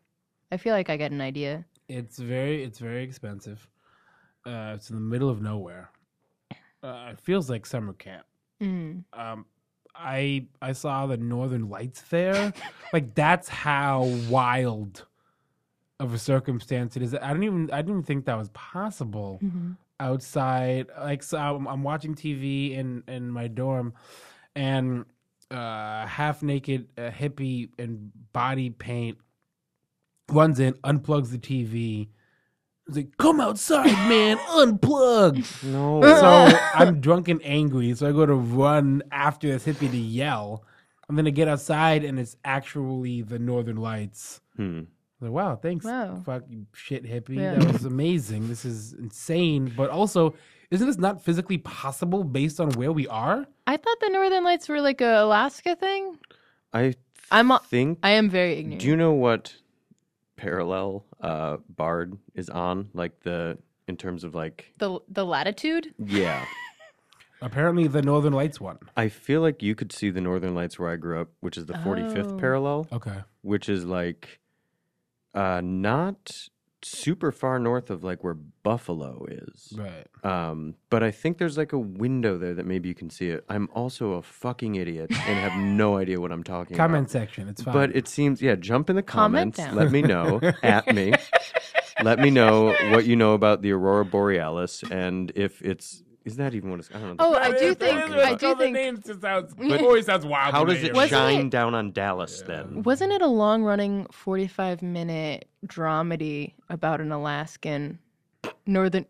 I 0.51 0.57
feel 0.57 0.73
like 0.73 0.89
I 0.89 0.97
get 0.97 1.13
an 1.13 1.21
idea. 1.21 1.67
It's 1.89 2.19
very 2.19 2.63
it's 2.65 2.79
very 2.79 3.03
expensive. 3.03 3.69
Uh, 4.47 4.73
it's 4.75 4.89
in 4.89 4.97
the 4.97 5.03
middle 5.03 5.29
of 5.29 5.43
nowhere. 5.43 5.91
Uh, 6.83 7.11
it 7.13 7.21
feels 7.21 7.51
like 7.51 7.67
summer 7.67 7.93
camp. 7.93 8.25
Mm. 8.63 9.05
Um, 9.13 9.45
I 9.99 10.47
I 10.63 10.73
saw 10.73 11.07
the 11.07 11.17
Northern 11.17 11.69
Lights 11.69 12.03
there. 12.03 12.53
like 12.93 13.15
that's 13.15 13.49
how 13.49 14.05
wild 14.29 15.05
of 16.01 16.15
a 16.15 16.19
circumstance 16.19 16.97
it 16.97 17.03
is. 17.03 17.15
I 17.15 17.29
didn't 17.29 17.45
even 17.45 17.71
I 17.73 17.83
didn't 17.83 18.05
think 18.05 18.25
that 18.27 18.37
was 18.39 18.49
possible 18.51 19.41
Mhm. 19.43 19.77
outside. 19.99 20.87
Like 20.99 21.23
so, 21.23 21.39
I'm, 21.39 21.67
I'm 21.67 21.83
watching 21.83 22.15
TV 22.15 22.73
in 22.73 23.03
in 23.09 23.31
my 23.31 23.49
dorm, 23.49 23.95
and 24.55 25.05
uh, 25.51 26.07
half 26.07 26.43
naked 26.43 26.89
uh, 26.97 27.11
hippie 27.11 27.71
in 27.79 28.13
body 28.33 28.71
paint 28.71 29.19
runs 30.31 30.61
in, 30.61 30.75
unplugs 30.85 31.31
the 31.31 31.39
TV. 31.39 32.09
He's 32.89 32.97
like, 32.97 33.17
"Come 33.19 33.39
outside, 33.41 33.93
man! 34.09 34.39
Unplug!" 34.39 35.63
No. 35.65 36.01
So 36.03 36.59
I'm 36.75 37.01
drunk 37.01 37.29
and 37.29 37.41
angry, 37.45 37.95
so 37.95 38.09
I 38.09 38.13
go 38.13 38.27
to 38.27 38.35
run 38.35 39.03
after 39.13 39.47
this 39.49 39.65
hippie 39.67 39.91
to 39.91 39.97
yell, 39.97 40.65
I'm 41.09 41.15
gonna 41.17 41.31
get 41.31 41.49
outside, 41.49 42.03
and 42.05 42.19
it's 42.19 42.37
actually 42.45 43.23
the 43.23 43.39
Northern 43.39 43.77
Lights. 43.77 44.41
Hmm. 44.57 44.81
Like, 45.21 45.33
wow, 45.33 45.57
thanks, 45.57 45.85
Wow. 45.85 46.23
fuck 46.25 46.45
you, 46.49 46.67
shit 46.73 47.05
hippie. 47.05 47.37
Yeah. 47.37 47.55
That 47.57 47.73
was 47.73 47.85
amazing. 47.85 48.49
This 48.49 48.65
is 48.65 48.93
insane, 48.95 49.73
but 49.77 49.91
also, 49.91 50.35
isn't 50.71 50.87
this 50.87 50.97
not 50.99 51.23
physically 51.25 51.59
possible 51.59 52.23
based 52.25 52.61
on 52.61 52.71
where 52.73 52.93
we 52.93 53.09
are? 53.09 53.47
I 53.67 53.77
thought 53.77 54.01
the 54.01 54.11
Northern 54.11 54.45
Lights 54.45 54.69
were 54.69 54.81
like 54.81 55.01
a 55.01 55.23
Alaska 55.25 55.75
thing. 55.77 56.19
I 56.73 56.95
I'm 57.33 57.51
a- 57.51 57.59
think. 57.69 57.99
I 58.03 58.11
am 58.11 58.31
very 58.31 58.59
ignorant. 58.59 58.81
Do 58.81 58.87
you 58.89 58.97
know 58.97 59.13
what 59.13 59.55
parallel 60.39 61.05
uh, 61.21 61.59
Bard 61.69 62.17
is 62.35 62.49
on, 62.49 62.89
like 62.95 63.21
the 63.21 63.59
in 63.87 63.97
terms 63.99 64.25
of 64.25 64.35
like 64.35 64.73
The 64.79 65.01
the 65.09 65.27
latitude. 65.27 65.93
yeah. 65.99 66.47
Apparently, 67.41 67.87
the 67.87 68.03
Northern 68.03 68.33
Lights 68.33 68.61
one. 68.61 68.79
I 68.97 69.09
feel 69.09 69.41
like 69.43 69.63
you 69.63 69.75
could 69.77 69.93
see 69.93 70.11
the 70.11 70.21
Northern 70.21 70.55
Lights 70.57 70.77
where 70.77 70.91
I 70.91 70.97
grew 70.97 71.21
up, 71.21 71.29
which 71.41 71.57
is 71.57 71.67
the 71.67 71.75
45th 71.75 72.33
Oh. 72.33 72.37
parallel. 72.37 72.87
Okay. 72.93 73.19
Which 73.43 73.69
is 73.69 73.85
like 73.85 74.41
uh 75.35 75.61
not 75.63 76.33
super 76.83 77.33
far 77.33 77.59
north 77.59 77.91
of 77.91 78.05
like 78.05 78.23
where 78.23 78.35
Buffalo 78.63 79.27
is. 79.29 79.73
Right. 79.77 80.07
Um 80.25 80.75
but 80.91 81.03
I 81.03 81.11
think 81.11 81.39
there's 81.39 81.57
like 81.59 81.73
a 81.73 81.79
window 81.79 82.39
there 82.39 82.55
that 82.55 82.67
maybe 82.67 82.89
you 82.89 82.95
can 82.95 83.11
see 83.11 83.29
it. 83.31 83.45
I'm 83.49 83.69
also 83.75 84.13
a 84.13 84.23
fucking 84.23 84.77
idiot 84.77 85.11
and 85.11 85.39
have 85.39 85.59
no 85.59 85.97
idea 86.03 86.21
what 86.21 86.31
I'm 86.33 86.45
talking 86.45 86.77
Comment 86.77 87.03
about. 87.03 87.11
section. 87.11 87.49
It's 87.49 87.63
fine. 87.63 87.75
But 87.75 87.97
it 87.97 88.07
seems 88.09 88.41
yeah, 88.41 88.55
jump 88.55 88.91
in 88.91 88.97
the 88.97 89.03
Comment 89.03 89.55
comments. 89.55 89.59
down. 89.59 89.77
Let 89.77 89.91
me 89.91 90.03
know 90.03 90.41
at 90.63 90.95
me. 90.95 91.13
Let 92.03 92.21
me 92.21 92.31
know 92.31 92.75
what 92.93 93.07
you 93.07 93.17
know 93.17 93.35
about 93.35 93.63
the 93.63 93.73
aurora 93.73 94.05
borealis 94.05 94.85
and 94.91 95.33
if 95.35 95.61
it's 95.63 96.03
is 96.29 96.37
that 96.37 96.55
even 96.55 96.71
what 96.71 96.79
it's 96.81 96.89
I 96.91 96.99
don't 97.01 97.09
know. 97.09 97.15
Oh, 97.19 97.35
I 97.35 97.51
do 97.59 97.75
think 97.75 97.99
I 97.99 98.35
do 98.35 98.55
think 98.55 98.77
It 98.77 99.05
just 99.05 99.21
sounds, 99.21 99.55
But- 99.55 99.81
always 99.89 100.07
sounds 100.07 100.25
wild. 100.25 100.55
How 100.55 100.65
to 100.65 100.73
does 100.73 100.83
me. 100.83 100.89
it 100.91 100.95
Wasn't 100.95 101.11
shine 101.11 101.47
it- 101.47 101.51
down 101.51 101.75
on 101.75 101.93
Dallas 101.93 102.43
then? 102.43 102.83
wasn't 102.85 103.13
it 103.13 103.23
a 103.23 103.27
long 103.27 103.65
running 103.65 104.07
forty 104.13 104.47
five 104.47 104.83
minute 104.83 105.49
dramedy 105.67 106.53
about 106.71 107.01
an 107.01 107.11
Alaskan 107.13 107.99
northern 108.67 109.07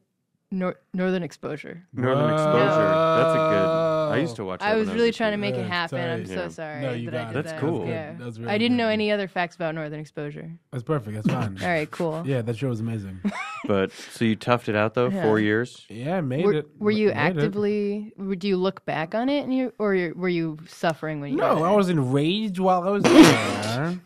nor, 0.51 0.77
northern 0.95 1.23
exposure? 1.23 1.85
Northern 1.93 2.33
Exposure. 2.33 2.89
That's 3.19 3.35
a 3.35 3.49
good. 3.51 3.98
I 4.13 4.17
used 4.19 4.37
to 4.37 4.45
watch. 4.45 4.61
That 4.61 4.69
I 4.69 4.71
when 4.77 4.81
was 4.87 4.95
really 4.95 5.09
a 5.09 5.13
trying 5.13 5.33
to 5.33 5.37
kid. 5.37 5.41
make 5.41 5.55
it 5.55 5.59
Yeah, 5.59 5.69
happen. 5.69 5.99
I'm 6.11 6.27
sorry. 6.27 6.39
so 6.39 6.49
sorry 6.49 6.83
No, 6.83 6.93
you 6.93 7.11
that 7.11 7.21
I 7.21 7.25
got 7.25 7.29
did 7.33 7.39
it. 7.39 7.43
That's 7.45 7.53
that. 7.53 7.61
cool. 7.61 7.87
Yeah. 7.87 8.13
That 8.15 8.25
was 8.27 8.39
really 8.41 8.53
I 8.53 8.59
didn't 8.59 8.77
know 8.77 8.87
good. 8.87 8.93
any 8.93 9.13
other 9.13 9.29
facts 9.29 9.57
about 9.57 9.75
northern 9.75 10.01
exposure. 10.01 10.51
That's 10.73 10.83
perfect. 10.85 11.15
That's 11.15 11.29
fine. 11.29 11.59
All 11.63 11.69
right, 11.69 11.91
cool. 11.91 12.23
Yeah, 12.27 12.43
that 12.43 12.57
show 12.57 12.69
was 12.69 12.81
amazing. 12.81 13.21
But 13.67 13.91
so 13.93 14.25
you 14.25 14.37
toughed 14.37 14.69
it 14.69 14.77
out 14.77 14.95
though, 14.95 15.09
Yeah. 15.09 15.23
four 15.25 15.41
years. 15.41 15.85
Yeah, 15.89 16.19
I 16.19 16.21
made 16.21 16.45
Were, 16.45 16.53
it. 16.55 16.67
were 16.79 16.91
you 16.93 17.09
Made 17.09 17.13
it. 17.15 17.17
actively? 17.17 18.13
Would 18.17 18.45
you 18.45 18.57
look 18.57 18.87
back 18.87 19.17
on 19.17 19.29
it, 19.29 19.43
and 19.43 19.53
you 19.53 19.73
or 19.81 19.95
you- 19.97 20.15
were 20.17 20.29
you 20.29 20.59
suffering 20.69 21.21
when 21.21 21.33
you? 21.33 21.39
No, 21.39 21.57
were 21.57 21.67
I 21.67 21.73
was 21.73 21.89
enraged 21.89 22.61
while 22.61 22.85
I 22.85 22.91
was 22.91 23.03
there. 23.03 23.99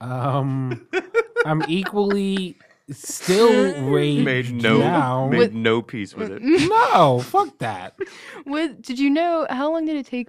um, 0.00 0.86
I'm 1.44 1.62
equally 1.68 2.56
still 2.90 3.82
raged 3.90 4.24
Made 4.24 4.62
no 4.62 4.78
now. 4.78 5.28
made 5.28 5.54
no 5.54 5.82
peace 5.82 6.14
with 6.14 6.30
it. 6.30 6.42
no, 6.42 7.20
fuck 7.20 7.58
that. 7.58 7.98
What 8.44 8.82
did 8.82 8.98
you 8.98 9.10
know? 9.10 9.46
How 9.50 9.72
long 9.72 9.86
did 9.86 9.96
it 9.96 10.06
take? 10.06 10.28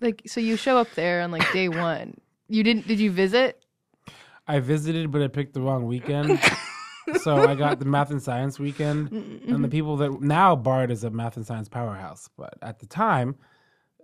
Like, 0.00 0.22
so 0.26 0.40
you 0.40 0.56
show 0.56 0.78
up 0.78 0.88
there 0.94 1.22
on 1.22 1.30
like 1.30 1.50
day 1.52 1.68
one. 1.68 2.18
You 2.48 2.62
didn't? 2.62 2.86
Did 2.86 2.98
you 2.98 3.10
visit? 3.10 3.62
I 4.46 4.60
visited, 4.60 5.10
but 5.10 5.20
I 5.20 5.28
picked 5.28 5.52
the 5.52 5.60
wrong 5.60 5.86
weekend. 5.86 6.40
so 7.20 7.46
I 7.46 7.54
got 7.54 7.78
the 7.78 7.84
math 7.84 8.10
and 8.10 8.22
science 8.22 8.58
weekend, 8.58 9.10
mm, 9.10 9.40
mm, 9.40 9.54
and 9.54 9.62
the 9.62 9.68
mm. 9.68 9.72
people 9.72 9.96
that 9.98 10.22
now 10.22 10.56
Bard 10.56 10.90
is 10.90 11.04
a 11.04 11.10
math 11.10 11.36
and 11.36 11.46
science 11.46 11.68
powerhouse, 11.68 12.30
but 12.36 12.54
at 12.62 12.78
the 12.78 12.86
time, 12.86 13.36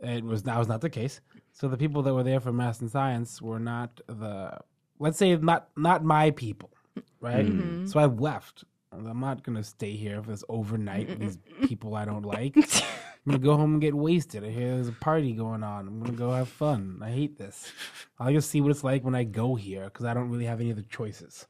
it 0.02 0.22
was 0.22 0.42
that 0.42 0.58
was 0.58 0.68
not 0.68 0.82
the 0.82 0.90
case. 0.90 1.20
So 1.52 1.68
the 1.68 1.78
people 1.78 2.02
that 2.02 2.12
were 2.12 2.22
there 2.22 2.40
for 2.40 2.52
math 2.52 2.80
and 2.82 2.90
science 2.90 3.40
were 3.40 3.60
not 3.60 4.00
the 4.06 4.58
let's 4.98 5.16
say 5.16 5.34
not 5.36 5.68
not 5.76 6.04
my 6.04 6.30
people, 6.32 6.73
right? 7.20 7.46
Mm-hmm. 7.46 7.86
So 7.86 8.00
I 8.00 8.06
left. 8.06 8.64
I'm 8.92 9.20
not 9.20 9.42
gonna 9.42 9.64
stay 9.64 9.92
here 9.92 10.22
for 10.22 10.30
this 10.30 10.44
overnight 10.48 11.08
with 11.08 11.18
these 11.18 11.38
people 11.66 11.96
I 11.96 12.04
don't 12.04 12.24
like. 12.24 12.56
I'm 13.26 13.32
gonna 13.32 13.38
go 13.38 13.56
home 13.56 13.72
and 13.72 13.80
get 13.80 13.94
wasted. 13.94 14.44
I 14.44 14.50
hear 14.50 14.74
there's 14.74 14.88
a 14.88 14.92
party 14.92 15.32
going 15.32 15.62
on. 15.62 15.88
I'm 15.88 15.98
gonna 16.00 16.12
go 16.12 16.30
have 16.30 16.48
fun. 16.48 17.00
I 17.02 17.10
hate 17.10 17.38
this. 17.38 17.72
I'll 18.20 18.32
just 18.32 18.50
see 18.50 18.60
what 18.60 18.70
it's 18.70 18.84
like 18.84 19.02
when 19.02 19.14
I 19.14 19.24
go 19.24 19.54
here 19.54 19.84
because 19.84 20.04
I 20.04 20.14
don't 20.14 20.30
really 20.30 20.44
have 20.44 20.60
any 20.60 20.70
other 20.70 20.82
choices. 20.82 21.46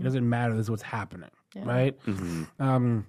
It 0.00 0.02
doesn't 0.02 0.28
matter. 0.28 0.54
This 0.54 0.62
is 0.66 0.70
what's 0.70 0.82
happening, 0.82 1.30
right? 1.66 1.96
Um, 2.58 3.06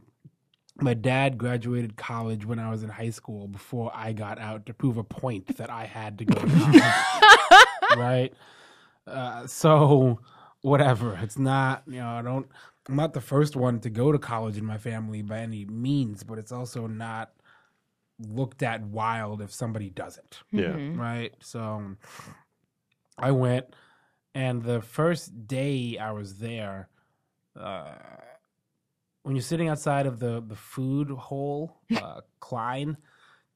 my 0.82 0.94
dad 0.94 1.38
graduated 1.38 1.96
college 1.98 2.46
when 2.46 2.60
I 2.60 2.70
was 2.70 2.84
in 2.84 2.90
high 2.90 3.10
school 3.10 3.48
before 3.48 3.92
I 3.94 4.14
got 4.14 4.38
out 4.40 4.66
to 4.68 4.74
prove 4.74 4.98
a 4.98 5.04
point 5.04 5.58
that 5.58 5.70
I 5.70 5.86
had 5.86 6.18
to 6.20 6.26
go 6.26 6.36
to 6.40 6.48
college, 6.48 6.84
right? 7.98 8.34
Uh, 9.08 9.48
so 9.48 10.20
whatever. 10.62 11.18
It's 11.22 11.38
not 11.38 11.84
you 11.88 12.00
know 12.00 12.10
I 12.10 12.22
don't. 12.22 12.48
I'm 12.88 12.96
not 12.96 13.14
the 13.14 13.22
first 13.22 13.56
one 13.56 13.80
to 13.82 13.90
go 13.90 14.12
to 14.12 14.18
college 14.18 14.58
in 14.58 14.66
my 14.66 14.78
family 14.80 15.22
by 15.22 15.40
any 15.40 15.66
means, 15.66 16.24
but 16.24 16.40
it's 16.40 16.52
also 16.52 16.88
not 16.88 17.32
looked 18.20 18.64
at 18.64 18.84
wild 18.84 19.42
if 19.42 19.54
somebody 19.54 19.90
doesn't 19.90 20.40
Yeah. 20.52 20.70
Mm-hmm. 20.72 21.00
right? 21.00 21.34
So 21.40 21.96
I 23.18 23.32
went, 23.32 23.68
and 24.34 24.64
the 24.64 24.82
first 24.82 25.48
day 25.48 25.98
I 26.00 26.12
was 26.12 26.38
there, 26.40 26.90
uh, 27.60 27.94
when 29.24 29.36
you're 29.36 29.44
sitting 29.44 29.70
outside 29.70 30.06
of 30.08 30.20
the 30.20 30.42
the 30.46 30.56
food 30.56 31.10
hole, 31.12 31.78
uh, 31.96 32.22
Kline, 32.40 32.98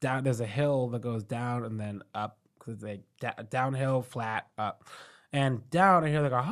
down 0.00 0.22
there's 0.24 0.40
a 0.40 0.46
hill 0.46 0.88
that 0.90 1.00
goes 1.02 1.24
down 1.24 1.64
and 1.64 1.80
then 1.80 2.02
up 2.14 2.38
because 2.58 2.74
it's 2.74 2.84
like 2.84 3.02
da- 3.20 3.42
downhill, 3.50 4.02
flat, 4.02 4.46
up, 4.56 4.84
and 5.32 5.68
down. 5.70 6.04
I 6.04 6.08
hear 6.08 6.20
like 6.20 6.32
a 6.32 6.42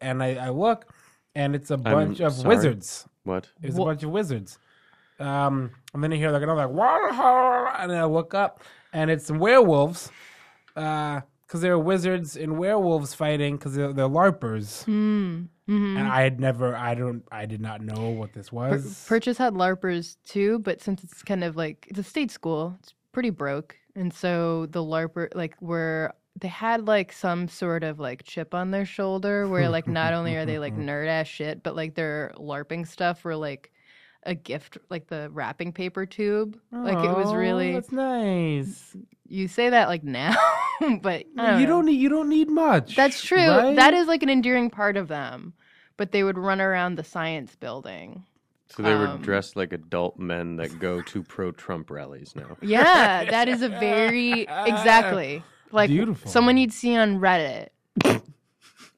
and 0.00 0.22
I, 0.22 0.34
I 0.34 0.48
look, 0.50 0.92
and 1.34 1.54
it's 1.54 1.70
a 1.70 1.76
bunch 1.76 2.20
of 2.20 2.32
sorry? 2.32 2.56
wizards. 2.56 3.08
What? 3.24 3.48
It's 3.62 3.76
a 3.76 3.80
bunch 3.80 4.02
of 4.02 4.10
wizards. 4.10 4.58
Um, 5.18 5.70
and 5.94 6.02
then 6.02 6.12
you 6.12 6.18
hear 6.18 6.30
like 6.30 6.42
another 6.42 6.66
like, 6.66 6.76
"Wah-ha," 6.76 7.76
and 7.80 7.90
then 7.90 7.98
I 7.98 8.04
look 8.04 8.34
up, 8.34 8.62
and 8.92 9.10
it's 9.10 9.26
some 9.26 9.38
werewolves. 9.38 10.10
Uh, 10.74 11.20
because 11.46 11.60
there 11.60 11.72
are 11.72 11.78
wizards 11.78 12.36
and 12.36 12.58
werewolves 12.58 13.14
fighting 13.14 13.56
because 13.56 13.74
they're, 13.74 13.92
they're 13.92 14.08
larpers. 14.08 14.84
Mm. 14.86 15.46
hmm 15.66 15.96
And 15.96 16.08
I 16.08 16.22
had 16.22 16.40
never, 16.40 16.74
I 16.74 16.94
don't, 16.94 17.22
I 17.30 17.46
did 17.46 17.60
not 17.60 17.82
know 17.82 18.08
what 18.10 18.32
this 18.32 18.50
Pur- 18.50 18.70
was. 18.70 19.04
Purchase 19.06 19.38
had 19.38 19.54
LARPers 19.54 20.16
too, 20.24 20.58
but 20.58 20.82
since 20.82 21.04
it's 21.04 21.22
kind 21.22 21.44
of 21.44 21.56
like 21.56 21.86
it's 21.88 22.00
a 22.00 22.02
state 22.02 22.32
school, 22.32 22.76
it's 22.80 22.94
pretty 23.12 23.30
broke, 23.30 23.76
and 23.94 24.12
so 24.12 24.66
the 24.66 24.82
LARPer 24.82 25.28
like 25.34 25.60
were 25.62 26.12
they 26.38 26.48
had 26.48 26.86
like 26.86 27.12
some 27.12 27.48
sort 27.48 27.82
of 27.82 27.98
like 27.98 28.22
chip 28.24 28.54
on 28.54 28.70
their 28.70 28.84
shoulder 28.84 29.48
where 29.48 29.68
like 29.68 29.86
not 29.88 30.12
only 30.12 30.36
are 30.36 30.44
they 30.46 30.58
like 30.58 30.76
nerd 30.76 31.08
ass 31.08 31.26
shit, 31.26 31.62
but 31.62 31.74
like 31.74 31.94
their 31.94 32.32
LARPing 32.36 32.86
stuff 32.86 33.24
were 33.24 33.36
like 33.36 33.72
a 34.24 34.34
gift, 34.34 34.76
like 34.90 35.06
the 35.06 35.30
wrapping 35.32 35.72
paper 35.72 36.04
tube. 36.04 36.58
like 36.72 36.98
it 37.04 37.16
was 37.16 37.32
really. 37.32 37.72
that's 37.72 37.92
nice. 37.92 38.96
You 39.28 39.48
say 39.48 39.70
that 39.70 39.88
like 39.88 40.04
now, 40.20 40.34
but 41.00 41.24
I 41.38 41.46
don't 41.52 41.60
you 41.60 41.66
know. 41.66 41.72
don't 41.76 41.86
need, 41.86 42.00
you 42.00 42.08
don't 42.08 42.28
need 42.28 42.48
much. 42.48 42.96
That's 42.96 43.22
true. 43.22 43.38
right? 43.38 43.76
That 43.76 43.94
is 43.94 44.06
like 44.06 44.22
an 44.22 44.28
endearing 44.30 44.68
part 44.70 44.96
of 44.96 45.08
them. 45.08 45.54
But 45.96 46.12
they 46.12 46.22
would 46.22 46.36
run 46.36 46.60
around 46.60 46.96
the 46.96 47.04
science 47.04 47.56
building. 47.56 48.24
So 48.68 48.82
they 48.82 48.94
were 48.94 49.06
Um, 49.08 49.22
dressed 49.22 49.56
like 49.56 49.72
adult 49.72 50.18
men 50.18 50.56
that 50.56 50.78
go 50.78 51.00
to 51.00 51.22
pro 51.22 51.52
Trump 51.52 51.88
rallies 51.90 52.34
now. 52.36 52.58
Yeah, 52.60 53.24
that 53.30 53.48
is 53.48 53.62
a 53.62 53.68
very 53.80 54.42
exactly 54.42 55.42
like 55.72 55.88
Beautiful. 55.90 56.30
someone 56.30 56.56
you'd 56.56 56.72
see 56.72 56.96
on 56.96 57.18
Reddit. 57.20 57.68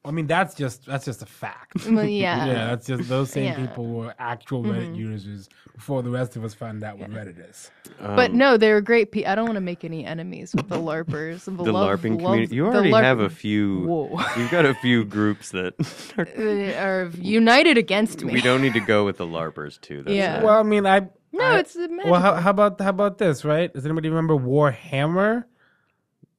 I 0.05 0.11
mean, 0.11 0.27
that's 0.27 0.55
just 0.55 0.85
that's 0.85 1.03
just 1.05 1.21
a 1.21 1.25
fact. 1.25 1.85
Well, 1.85 2.05
yeah. 2.05 2.45
yeah, 2.47 2.53
that's 2.67 2.87
just 2.87 3.09
those 3.09 3.29
same 3.31 3.43
Yeah. 3.45 3.55
people 3.67 3.85
were 3.85 4.15
actual 4.17 4.63
Reddit 4.63 4.91
Mhm. 4.93 4.97
users 4.97 5.49
before 5.75 6.01
the 6.01 6.09
rest 6.09 6.35
of 6.37 6.43
us 6.45 6.53
found 6.53 6.83
out 6.85 6.97
what 6.97 7.11
Reddit 7.11 7.37
is. 7.49 7.69
but 7.99 8.33
no, 8.33 8.55
they 8.57 8.71
were 8.71 8.79
great. 8.81 9.11
Pe- 9.11 9.25
I 9.25 9.35
don't 9.35 9.45
want 9.45 9.57
to 9.57 9.61
make 9.61 9.83
any 9.83 10.05
enemies 10.05 10.55
with 10.55 10.69
the 10.69 10.77
LARPers. 10.77 11.47
Um, 11.49 11.57
The 11.57 11.65
LARPing 11.65 12.17
community. 12.17 12.55
You 12.55 12.67
already 12.67 12.91
have 12.91 13.19
a 13.19 13.29
few. 13.29 13.81
Whoa. 13.85 14.19
You've 14.37 14.49
got 14.51 14.65
a 14.65 14.73
few 14.75 15.03
groups 15.03 15.51
that 15.51 15.73
are, 16.17 16.25
are 17.05 17.11
united 17.19 17.77
against 17.77 18.23
me. 18.23 18.33
we 18.33 18.41
don't 18.41 18.61
need 18.61 18.73
to 18.73 18.79
go 18.79 19.05
with 19.05 19.17
the 19.17 19.25
LARPers 19.27 19.79
too. 19.81 20.03
That's 20.03 20.15
Yeah. 20.15 20.41
Well, 20.43 20.57
I 20.59 20.63
mean, 20.63 20.85
I 20.85 21.01
No, 21.33 21.43
I- 21.43 21.59
it's 21.59 21.75
a 21.75 21.87
well. 22.05 22.21
How, 22.21 22.35
how 22.35 22.49
about 22.51 22.79
how 22.79 22.89
about 22.89 23.17
this? 23.17 23.43
Right? 23.43 23.71
Does 23.71 23.85
anybody 23.85 24.07
remember 24.09 24.35
Warhammer, 24.35 25.43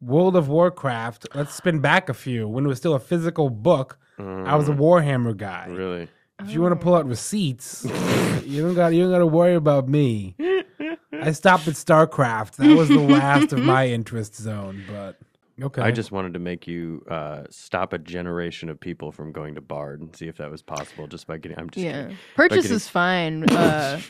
World 0.01 0.37
of 0.37 0.49
Warcraft? 0.49 1.29
Let's 1.35 1.55
spin 1.55 1.81
back 1.81 2.09
a 2.09 2.15
few. 2.15 2.49
When 2.49 2.65
it 2.65 2.69
was 2.69 2.79
still 2.79 2.95
a 2.95 3.01
physical 3.01 3.51
book, 3.51 3.99
I 4.19 4.57
was 4.57 4.69
a 4.69 4.73
Warhammer 4.73 5.37
guy. 5.37 5.67
Mm. 5.69 5.77
Really? 5.77 6.09
If 6.41 6.51
you 6.51 6.63
want 6.63 6.73
to 6.73 6.83
pull 6.83 6.95
out 6.95 7.07
receipts, 7.07 7.85
you 8.45 8.63
don't 8.63 8.75
got 8.75 8.95
you 8.95 9.03
don't 9.03 9.11
got 9.11 9.19
to 9.19 9.27
worry 9.27 9.55
about 9.55 9.89
me. 9.89 10.35
I 11.13 11.33
stopped 11.33 11.69
at 11.69 11.75
StarCraft. 11.75 12.57
That 12.57 12.75
was 12.77 12.89
the 12.89 12.99
last 12.99 13.53
of 13.53 13.61
my 13.61 13.87
interest 13.89 14.37
zone. 14.37 14.83
But 14.89 15.19
okay, 15.63 15.83
I 15.83 15.91
just 15.91 16.13
wanted 16.13 16.33
to 16.33 16.39
make 16.39 16.67
you 16.67 17.05
uh, 17.11 17.43
stop 17.51 17.93
a 17.93 17.99
generation 17.99 18.71
of 18.71 18.81
people 18.81 19.13
from 19.13 19.33
going 19.33 19.55
to 19.57 19.61
Bard 19.61 20.01
and 20.01 20.17
see 20.17 20.29
if 20.29 20.39
that 20.39 20.51
was 20.51 20.63
possible 20.63 21.07
just 21.07 21.27
by 21.27 21.37
getting. 21.37 21.59
I'm 21.59 21.69
just 21.69 21.85
yeah, 21.85 22.03
kidding. 22.03 22.17
Purchase 22.37 22.63
getting- 22.63 22.77
is 22.77 22.89
fine. 22.89 23.45
Uh, 23.51 24.01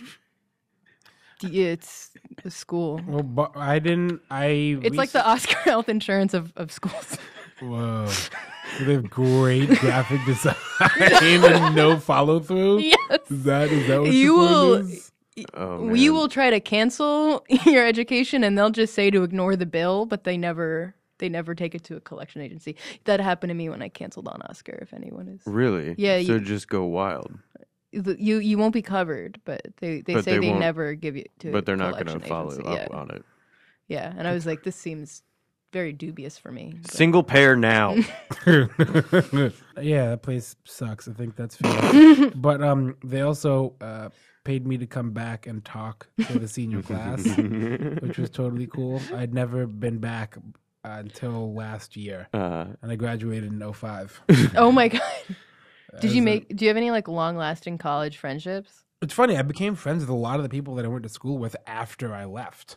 it's 1.44 2.10
a 2.44 2.50
school. 2.50 3.00
Well, 3.06 3.22
but 3.22 3.56
I 3.56 3.78
didn't. 3.78 4.20
I. 4.30 4.78
It's 4.82 4.96
like 4.96 5.10
the 5.10 5.26
Oscar 5.26 5.56
health 5.64 5.88
insurance 5.88 6.34
of, 6.34 6.52
of 6.56 6.70
schools. 6.72 7.18
Whoa. 7.60 8.08
They 8.80 8.92
have 8.94 9.10
great 9.10 9.68
graphic 9.80 10.20
design 10.24 10.54
and 10.80 11.74
no 11.74 11.98
follow 11.98 12.40
through. 12.40 12.78
Yes. 13.10 13.20
Is 13.30 13.44
that 13.44 13.68
is 13.70 13.86
that 13.88 14.00
what 14.00 14.12
You 14.12 14.20
your 14.22 14.36
will- 14.36 14.74
is? 14.76 15.12
Oh, 15.54 15.94
you 15.94 16.12
will 16.12 16.28
try 16.28 16.50
to 16.50 16.60
cancel 16.60 17.44
your 17.64 17.86
education, 17.86 18.44
and 18.44 18.58
they'll 18.58 18.70
just 18.70 18.94
say 18.94 19.10
to 19.10 19.22
ignore 19.22 19.56
the 19.56 19.64
bill, 19.66 20.04
but 20.06 20.24
they 20.24 20.36
never 20.36 20.94
they 21.18 21.28
never 21.28 21.54
take 21.54 21.74
it 21.74 21.84
to 21.84 21.96
a 21.96 22.00
collection 22.00 22.40
agency. 22.42 22.76
That 23.04 23.20
happened 23.20 23.50
to 23.50 23.54
me 23.54 23.68
when 23.68 23.80
I 23.82 23.88
canceled 23.88 24.28
on 24.28 24.40
Oscar. 24.42 24.78
If 24.82 24.92
anyone 24.94 25.28
is 25.28 25.40
Really? 25.46 25.94
Yeah, 25.98 26.16
So 26.22 26.34
you- 26.34 26.40
just 26.40 26.68
go 26.68 26.84
wild. 26.84 27.32
You 27.92 28.38
you 28.38 28.56
won't 28.58 28.72
be 28.74 28.82
covered, 28.82 29.40
but 29.44 29.62
they 29.80 30.00
they 30.02 30.14
But 30.14 30.24
say 30.24 30.38
they 30.38 30.46
they, 30.46 30.52
never 30.52 30.94
give 30.94 31.16
you 31.16 31.24
to. 31.40 31.48
a 31.48 31.52
But 31.52 31.66
they're 31.66 31.76
not 31.76 31.94
going 31.94 32.20
to 32.20 32.26
follow 32.26 32.52
agency. 32.52 32.68
up 32.68 32.88
yeah. 32.90 32.96
on 32.96 33.10
it. 33.10 33.24
Yeah, 33.88 34.12
and 34.16 34.28
I 34.28 34.32
was 34.32 34.46
like, 34.46 34.62
this 34.62 34.76
seems 34.76 35.22
very 35.72 35.92
dubious 35.92 36.38
for 36.38 36.52
me. 36.52 36.74
but- 36.82 36.90
Single 36.92 37.22
payer 37.24 37.56
now. 37.56 37.96
yeah, 38.46 40.10
that 40.10 40.20
place 40.22 40.56
sucks. 40.64 41.08
I 41.08 41.12
think 41.12 41.36
that's 41.36 41.56
fair. 41.56 42.30
but 42.34 42.62
um, 42.62 42.96
they 43.04 43.20
also 43.22 43.74
uh, 43.80 44.08
paid 44.44 44.66
me 44.66 44.78
to 44.78 44.86
come 44.86 45.10
back 45.10 45.46
and 45.46 45.64
talk 45.64 46.08
to 46.26 46.38
the 46.38 46.48
senior 46.48 46.82
class, 46.82 47.24
which 48.00 48.18
was 48.18 48.30
totally 48.30 48.66
cool. 48.66 49.00
I'd 49.14 49.34
never 49.34 49.66
been 49.66 49.98
back 49.98 50.36
uh, 50.84 50.88
until 50.98 51.52
last 51.54 51.96
year, 51.96 52.28
Uh, 52.32 52.66
and 52.82 52.90
I 52.92 52.96
graduated 52.96 53.52
in 53.52 53.72
05. 53.72 54.20
oh 54.56 54.72
my 54.72 54.88
god! 54.88 55.02
Did 56.00 56.12
you 56.12 56.22
make? 56.22 56.54
Do 56.54 56.64
you 56.64 56.68
have 56.68 56.76
any 56.76 56.90
like 56.90 57.08
long 57.08 57.36
lasting 57.36 57.78
college 57.78 58.16
friendships? 58.16 58.84
It's 59.02 59.14
funny. 59.14 59.36
I 59.36 59.42
became 59.42 59.74
friends 59.74 60.00
with 60.02 60.10
a 60.10 60.14
lot 60.14 60.36
of 60.36 60.42
the 60.42 60.48
people 60.48 60.74
that 60.76 60.84
I 60.84 60.88
went 60.88 61.02
to 61.04 61.08
school 61.08 61.38
with 61.38 61.56
after 61.66 62.14
I 62.14 62.26
left. 62.26 62.76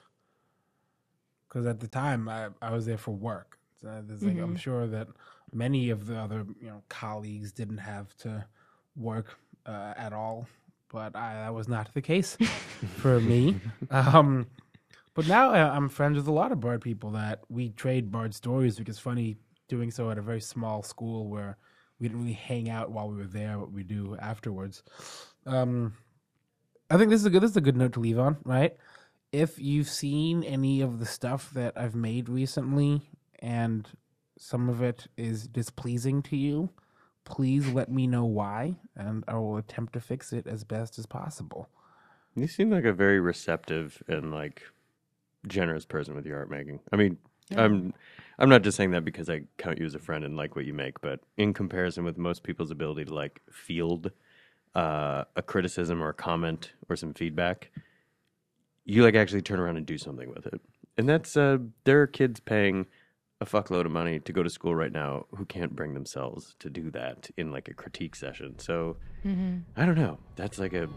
Because 1.48 1.66
at 1.66 1.80
the 1.80 1.88
time 1.88 2.28
I, 2.28 2.50
I 2.62 2.72
was 2.72 2.86
there 2.86 2.98
for 2.98 3.12
work. 3.12 3.60
So 3.82 4.02
there's 4.08 4.24
like, 4.24 4.38
I'm 4.38 4.56
Mhm. 4.56 4.60
sure 4.60 4.88
that 4.88 5.08
many 5.52 5.90
of 5.90 6.08
the 6.08 6.18
other 6.18 6.46
you 6.62 6.68
know 6.68 6.82
colleagues 6.90 7.52
didn't 7.52 7.78
have 7.80 8.16
to 8.18 8.46
work 8.96 9.38
uh, 9.66 9.94
at 9.98 10.14
all, 10.14 10.48
but 10.90 11.16
I, 11.16 11.34
that 11.36 11.54
was 11.54 11.68
not 11.68 11.94
the 11.94 12.02
case 12.02 12.38
for 12.98 13.20
me. 13.20 13.60
Um, 13.92 14.48
but 15.14 15.28
now 15.28 15.52
I, 15.52 15.76
I'm 15.76 15.90
friends 15.90 16.16
with 16.16 16.28
a 16.28 16.32
lot 16.32 16.52
of 16.52 16.60
Bard 16.60 16.82
people 16.82 17.12
that 17.12 17.42
we 17.50 17.70
trade 17.70 18.12
Bard 18.12 18.34
stories 18.34 18.78
because 18.78 18.98
funny 18.98 19.36
doing 19.68 19.92
so 19.92 20.10
at 20.10 20.18
a 20.18 20.22
very 20.22 20.42
small 20.42 20.82
school 20.84 21.28
where 21.28 21.58
we 22.04 22.10
didn't 22.10 22.22
really 22.22 22.34
hang 22.34 22.70
out 22.70 22.92
while 22.92 23.08
we 23.08 23.16
were 23.16 23.24
there, 23.24 23.58
what 23.58 23.72
we 23.72 23.82
do 23.82 24.18
afterwards. 24.20 24.84
Um, 25.46 25.94
I 26.90 26.98
think 26.98 27.10
this 27.10 27.22
is 27.22 27.26
a 27.26 27.30
good 27.30 27.42
this 27.42 27.52
is 27.52 27.58
a 27.58 27.62
good 27.62 27.78
note 27.78 27.94
to 27.94 28.02
leave 28.02 28.20
on, 28.20 28.36
right? 28.44 28.76
If 29.32 29.58
you've 29.58 29.88
seen 29.88 30.44
any 30.44 30.82
of 30.82 31.00
the 31.00 31.06
stuff 31.06 31.50
that 31.52 31.78
I've 31.78 31.96
made 31.96 32.28
recently 32.28 33.04
and 33.40 33.88
some 34.38 34.68
of 34.68 34.82
it 34.82 35.08
is 35.16 35.48
displeasing 35.48 36.22
to 36.24 36.36
you, 36.36 36.70
please 37.24 37.70
let 37.70 37.90
me 37.90 38.06
know 38.06 38.26
why 38.26 38.76
and 38.98 39.24
I 39.30 39.36
will 39.36 39.56
attempt 39.56 39.94
to 39.94 40.02
fix 40.02 40.34
it 40.34 40.46
as 40.46 40.66
best 40.66 41.00
as 41.00 41.06
possible. 41.06 41.70
You 42.36 42.48
seem 42.48 42.70
like 42.70 42.84
a 42.84 42.92
very 42.92 43.22
receptive 43.22 44.04
and 44.10 44.30
like 44.30 44.62
generous 45.48 45.86
person 45.86 46.16
with 46.16 46.26
your 46.26 46.38
art 46.40 46.52
making. 46.52 46.82
I 46.92 46.98
mean, 46.98 47.18
Yeah. 47.50 47.64
I'm 47.64 47.94
I'm 48.40 48.50
not 48.50 48.64
just 48.64 48.78
saying 48.78 48.92
that 48.92 49.06
because 49.06 49.30
I 49.30 49.44
count 49.58 49.78
you 49.80 49.86
as 49.86 49.96
a 49.96 50.00
friend 50.00 50.24
and 50.26 50.36
like 50.36 50.56
what 50.56 50.66
you 50.66 50.74
make, 50.74 51.02
but 51.02 51.20
in 51.38 51.54
comparison 51.54 52.04
with 52.04 52.18
most 52.18 52.44
people's 52.44 52.72
ability 52.72 53.06
to 53.06 53.14
like 53.14 53.42
field 53.52 54.12
uh, 54.76 55.24
a 55.36 55.42
criticism 55.42 56.02
or 56.02 56.10
a 56.10 56.14
comment 56.14 56.74
or 56.90 56.96
some 56.96 57.14
feedback, 57.14 57.70
you 58.86 59.04
like 59.04 59.16
actually 59.16 59.42
turn 59.42 59.60
around 59.60 59.78
and 59.78 59.86
do 59.86 59.98
something 59.98 60.30
with 60.34 60.48
it. 60.48 60.60
And 60.98 61.08
that's 61.08 61.38
uh 61.38 61.58
there 61.86 62.02
are 62.02 62.08
kids 62.08 62.40
paying 62.40 62.86
a 63.42 63.46
fuckload 63.46 63.86
of 63.86 63.92
money 63.92 64.20
to 64.20 64.32
go 64.34 64.42
to 64.44 64.50
school 64.50 64.74
right 64.76 64.92
now 64.92 65.26
who 65.36 65.46
can't 65.46 65.76
bring 65.76 65.94
themselves 65.94 66.56
to 66.60 66.70
do 66.70 66.90
that 66.92 67.30
in 67.38 67.52
like 67.52 67.68
a 67.68 67.74
critique 67.74 68.16
session. 68.16 68.58
So 68.60 68.98
Mhm. 69.26 69.64
I 69.78 69.86
don't 69.86 69.98
know. 69.98 70.18
That's 70.36 70.60
like 70.60 70.74
a 70.74 70.88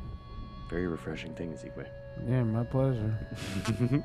very 0.68 0.86
refreshing 0.86 1.34
thing, 1.34 1.52
Azikiwe. 1.52 1.86
Yeah, 2.28 2.42
my 2.44 2.64
pleasure. 2.64 3.14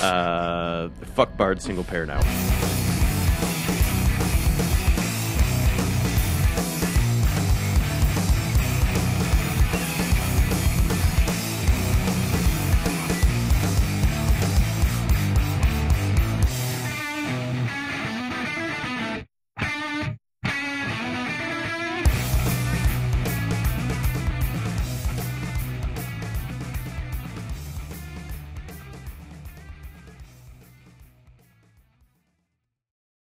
uh, 0.00 0.88
fuck 1.14 1.36
Bard 1.36 1.60
single 1.60 1.84
payer 1.84 2.06
now. 2.06 2.20